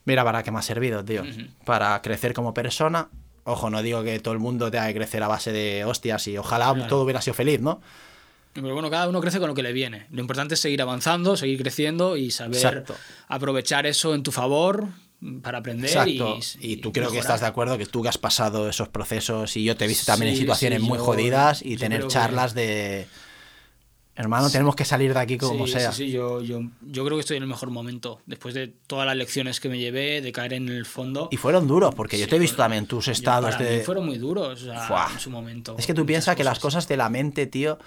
Mira, 0.05 0.23
para 0.23 0.43
qué 0.43 0.51
me 0.51 0.59
ha 0.59 0.61
servido, 0.61 1.03
tío. 1.03 1.23
Para 1.65 2.01
crecer 2.01 2.33
como 2.33 2.53
persona. 2.53 3.09
Ojo, 3.45 3.69
no 3.69 3.81
digo 3.81 4.03
que 4.03 4.19
todo 4.19 4.33
el 4.33 4.39
mundo 4.39 4.69
tenga 4.71 4.87
que 4.87 4.93
crecer 4.93 5.21
a 5.23 5.27
base 5.27 5.51
de 5.51 5.83
hostias 5.85 6.27
y 6.27 6.37
ojalá 6.37 6.73
Claro. 6.73 6.87
todo 6.89 7.03
hubiera 7.03 7.21
sido 7.21 7.33
feliz, 7.33 7.59
¿no? 7.59 7.81
Pero 8.53 8.73
bueno, 8.73 8.89
cada 8.89 9.09
uno 9.09 9.19
crece 9.19 9.39
con 9.39 9.47
lo 9.49 9.55
que 9.55 9.63
le 9.63 9.73
viene. 9.73 10.05
Lo 10.11 10.21
importante 10.21 10.53
es 10.53 10.59
seguir 10.59 10.81
avanzando, 10.81 11.35
seguir 11.35 11.59
creciendo 11.61 12.17
y 12.17 12.29
saber 12.31 12.55
Exacto. 12.57 12.95
aprovechar 13.27 13.85
eso 13.87 14.13
en 14.13 14.21
tu 14.23 14.31
favor 14.31 14.87
para 15.41 15.57
aprender. 15.59 15.89
Exacto. 15.89 16.37
Y, 16.59 16.73
Y, 16.73 16.77
tú 16.77 16.91
creo 16.91 17.09
que 17.11 17.17
estás 17.17 17.41
de 17.41 17.47
acuerdo 17.47 17.77
que 17.77 17.85
tú 17.85 18.03
que 18.03 18.09
has 18.09 18.17
pasado 18.17 18.69
esos 18.69 18.89
procesos 18.89 19.55
y 19.57 19.63
yo 19.63 19.75
te 19.75 19.85
he 19.85 19.87
visto 19.87 20.05
también 20.05 20.33
en 20.33 20.37
situaciones 20.37 20.81
sí, 20.81 20.87
muy 20.87 20.97
yo- 20.99 21.03
jodidas 21.05 21.61
y 21.65 21.77
tener 21.77 22.01
que- 22.01 22.07
charlas 22.09 22.53
de... 22.53 23.07
Hermano, 24.15 24.47
tenemos 24.51 24.75
que 24.75 24.85
salir 24.85 25.11
de 25.11 25.19
aquí 25.19 25.39
como 25.39 25.65
sea. 25.65 25.91
Sí, 25.91 26.05
sí, 26.05 26.11
yo, 26.11 26.39
yo, 26.43 26.61
yo 26.81 27.03
creo 27.03 27.17
que 27.17 27.21
estoy 27.21 27.37
en 27.37 27.43
el 27.43 27.49
mejor 27.49 27.71
momento. 27.71 28.21
Después 28.27 28.53
de 28.53 28.67
todas 28.67 29.07
las 29.07 29.15
lecciones 29.15 29.59
que 29.59 29.69
me 29.69 29.79
llevé, 29.79 30.21
de 30.21 30.31
caer 30.31 30.53
en 30.53 30.69
el 30.69 30.85
fondo. 30.85 31.29
Y 31.31 31.37
fueron 31.37 31.67
duros, 31.67 31.95
porque 31.95 32.19
yo 32.19 32.27
te 32.27 32.35
he 32.35 32.39
visto 32.39 32.57
también 32.57 32.85
tus 32.85 33.07
yo- 33.07 33.11
estados 33.11 33.55
para 33.55 33.65
de... 33.65 33.77
mí 33.79 33.83
fueron 33.83 34.05
muy 34.05 34.19
duros 34.19 34.61
o 34.61 34.65
sea, 34.65 34.81
Fuah. 34.87 35.09
en 35.13 35.19
su 35.19 35.31
momento. 35.31 35.75
Es 35.79 35.87
que 35.87 35.95
tú 35.95 36.05
piensas 36.05 36.35
que 36.35 36.43
las 36.43 36.59
cosas 36.59 36.87
de 36.87 36.95
la 36.97 37.09
mente, 37.09 37.47
tío... 37.47 37.79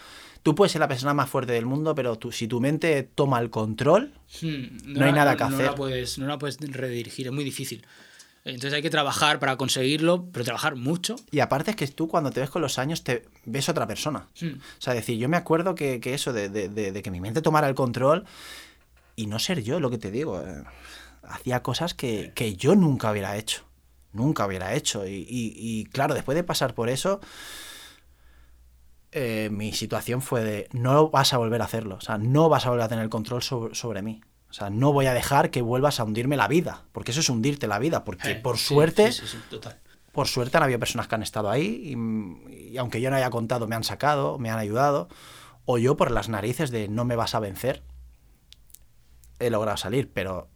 Tú 0.47 0.55
puedes 0.55 0.71
ser 0.71 0.81
la 0.81 0.87
persona 0.89 1.13
más 1.13 1.29
fuerte 1.29 1.53
del 1.55 1.67
mundo, 1.67 1.95
pero 1.95 2.17
tú, 2.17 2.31
si 2.31 2.47
tu 2.47 2.61
mente 2.61 3.03
toma 3.03 3.41
el 3.41 3.51
control, 3.51 4.13
Hmm, 4.43 4.79
no 4.87 5.05
hay 5.05 5.13
nada 5.13 5.37
que 5.37 5.43
no 5.45 5.49
hacer. 5.57 5.67
La 5.67 5.75
puedes, 5.75 6.19
no 6.19 6.27
la 6.27 6.39
puedes 6.39 6.59
redirigir, 6.61 7.27
es 7.27 7.33
muy 7.33 7.43
difícil. 7.43 7.85
Entonces 8.45 8.75
hay 8.75 8.83
que 8.83 8.91
trabajar 8.91 9.41
para 9.41 9.57
conseguirlo, 9.57 10.27
pero 10.33 10.45
trabajar 10.45 10.77
mucho. 10.77 11.17
Y 11.33 11.41
aparte 11.41 11.73
es 11.73 11.77
que 11.77 11.89
tú 11.89 12.07
cuando 12.07 12.31
te 12.31 12.39
ves 12.39 12.49
con 12.49 12.63
los 12.63 12.79
años 12.79 13.03
te 13.03 13.25
ves 13.45 13.69
otra 13.69 13.89
persona. 13.89 14.29
Hmm. 14.41 14.51
O 14.59 14.81
sea, 14.81 14.95
decir, 14.95 15.19
yo 15.19 15.29
me 15.29 15.37
acuerdo 15.37 15.75
que, 15.75 15.99
que 15.99 16.15
eso, 16.15 16.33
de, 16.33 16.49
de- 16.49 16.69
de- 16.69 16.93
de 16.93 17.03
que 17.03 17.11
mi 17.11 17.21
mente 17.21 17.43
tomara 17.43 17.69
el 17.69 17.75
control 17.75 18.25
y 19.17 19.27
no 19.27 19.41
ser 19.41 19.65
yo, 19.65 19.81
lo 19.81 19.91
que 19.91 19.99
te 19.99 20.13
digo. 20.13 20.41
eh, 20.41 20.63
hacía 21.25 21.61
cosas 21.61 21.93
que, 21.93 22.31
que 22.37 22.55
yo 22.55 22.77
nunca 22.77 23.11
hubiera 23.11 23.37
hecho. 23.37 23.65
Nunca 24.13 24.47
hubiera 24.47 24.75
hecho. 24.75 25.05
Y, 25.09 25.27
y- 25.29 25.53
y, 25.57 25.85
claro, 25.87 26.15
después 26.15 26.37
de 26.37 26.45
pasar 26.45 26.73
por 26.73 26.89
eso, 26.89 27.21
eh, 29.19 29.49
mi 29.51 29.73
situación 29.73 30.21
fue 30.21 30.45
de, 30.45 30.69
no 30.73 31.09
vas 31.09 31.33
a 31.33 31.39
volver 31.39 31.63
a 31.63 31.65
hacerlo. 31.65 31.97
O 31.97 32.01
sea, 32.03 32.19
no 32.19 32.51
vas 32.51 32.67
a 32.67 32.69
volver 32.69 32.85
a 32.85 32.89
tener 32.89 33.03
el 33.03 33.09
control 33.09 33.43
sobre, 33.43 33.75
sobre 33.75 34.03
mí. 34.03 34.21
O 34.51 34.53
sea, 34.53 34.69
no 34.69 34.93
voy 34.93 35.07
a 35.07 35.15
dejar 35.15 35.51
que 35.51 35.63
vuelvas 35.63 36.01
a 36.01 36.05
hundirme 36.05 36.37
la 36.37 36.49
vida. 36.49 36.85
Porque 36.93 37.13
eso 37.13 37.21
es 37.21 37.31
hundirte 37.31 37.67
la 37.67 37.79
vida. 37.79 38.05
Porque 38.05 38.33
Eh, 38.33 38.35
por 38.37 38.59
sí, 38.59 38.75
suerte... 38.75 39.13
sí, 39.13 39.23
sí, 39.23 39.29
sí, 39.29 39.39
total. 39.49 39.81
Por 40.13 40.29
suerte 40.29 40.59
han 40.59 40.63
habido 40.65 40.79
personas 40.79 41.09
que 41.09 41.15
han 41.15 41.23
estado 41.23 41.51
ahí 41.51 41.95
y, 41.95 42.73
y 42.73 42.77
aunque 42.77 43.01
yo 43.01 43.09
no 43.11 43.17
haya 43.17 43.31
contado, 43.31 43.67
me 43.67 43.75
han 43.75 43.85
sacado, 43.85 44.39
me 44.39 44.51
han 44.51 44.59
ayudado. 44.59 45.09
O 45.65 45.79
yo 45.79 45.97
por 45.97 46.11
las 46.11 46.29
narices 46.29 46.71
de 46.71 46.89
no 46.89 47.07
me 47.07 47.17
vas 47.17 47.35
a 47.35 47.41
vencer, 47.41 47.83
he 49.39 49.49
logrado 49.51 49.79
salir, 49.79 50.11
pero 50.13 50.49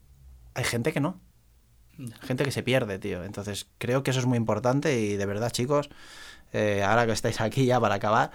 hay 0.55 0.65
gente 0.65 0.93
que 0.93 1.01
no. 1.01 1.19
Gente 2.23 2.45
que 2.45 2.51
se 2.53 2.63
pierde, 2.63 2.99
tío. 2.99 3.25
Entonces 3.25 3.69
creo 3.79 4.03
que 4.03 4.11
eso 4.11 4.21
es 4.21 4.27
muy 4.27 4.37
importante 4.39 4.99
y 5.01 5.17
de 5.17 5.27
verdad, 5.27 5.51
chicos, 5.51 5.91
eh, 6.53 6.83
ahora 6.83 7.07
que 7.07 7.13
estáis 7.13 7.41
aquí 7.41 7.67
ya 7.67 7.81
para 7.81 7.97
acabar, 7.97 8.31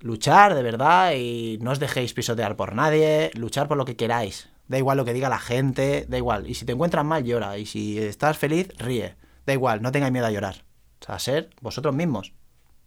luchar 0.00 0.54
de 0.54 0.62
verdad 0.62 1.12
y 1.14 1.58
no 1.60 1.72
os 1.72 1.78
dejéis 1.78 2.12
pisotear 2.12 2.56
por 2.56 2.74
nadie, 2.74 3.30
luchar 3.34 3.68
por 3.68 3.76
lo 3.76 3.84
que 3.84 3.96
queráis. 3.96 4.48
Da 4.68 4.78
igual 4.78 4.96
lo 4.96 5.04
que 5.04 5.12
diga 5.12 5.28
la 5.28 5.38
gente, 5.38 6.06
da 6.08 6.16
igual. 6.16 6.48
Y 6.48 6.54
si 6.54 6.64
te 6.64 6.72
encuentras 6.72 7.04
mal, 7.04 7.24
llora. 7.24 7.56
Y 7.56 7.66
si 7.66 7.98
estás 7.98 8.36
feliz, 8.36 8.68
ríe. 8.78 9.14
Da 9.46 9.52
igual, 9.52 9.80
no 9.80 9.92
tengáis 9.92 10.12
miedo 10.12 10.26
a 10.26 10.30
llorar. 10.30 10.64
O 11.00 11.04
sea, 11.04 11.18
ser 11.18 11.50
vosotros 11.60 11.94
mismos. 11.94 12.32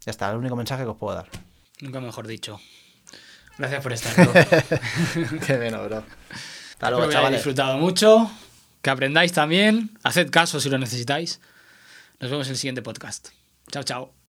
Ya 0.05 0.11
está, 0.11 0.29
el 0.31 0.37
único 0.37 0.55
mensaje 0.55 0.83
que 0.83 0.89
os 0.89 0.97
puedo 0.97 1.15
dar. 1.15 1.29
Nunca 1.81 2.01
mejor 2.01 2.27
dicho. 2.27 2.59
Gracias 3.57 3.81
por 3.81 3.93
estar. 3.93 4.13
Qué 5.45 5.57
bueno, 5.57 5.83
bro. 5.85 6.03
Hasta 6.71 6.91
luego, 6.91 7.11
chavales. 7.11 7.39
disfrutado 7.39 7.77
mucho, 7.77 8.29
que 8.81 8.89
aprendáis 8.89 9.33
también. 9.33 9.97
Haced 10.03 10.29
caso 10.29 10.59
si 10.59 10.69
lo 10.69 10.77
necesitáis. 10.77 11.39
Nos 12.19 12.31
vemos 12.31 12.47
en 12.47 12.51
el 12.51 12.57
siguiente 12.57 12.81
podcast. 12.81 13.29
Chao, 13.71 13.83
chao. 13.83 14.13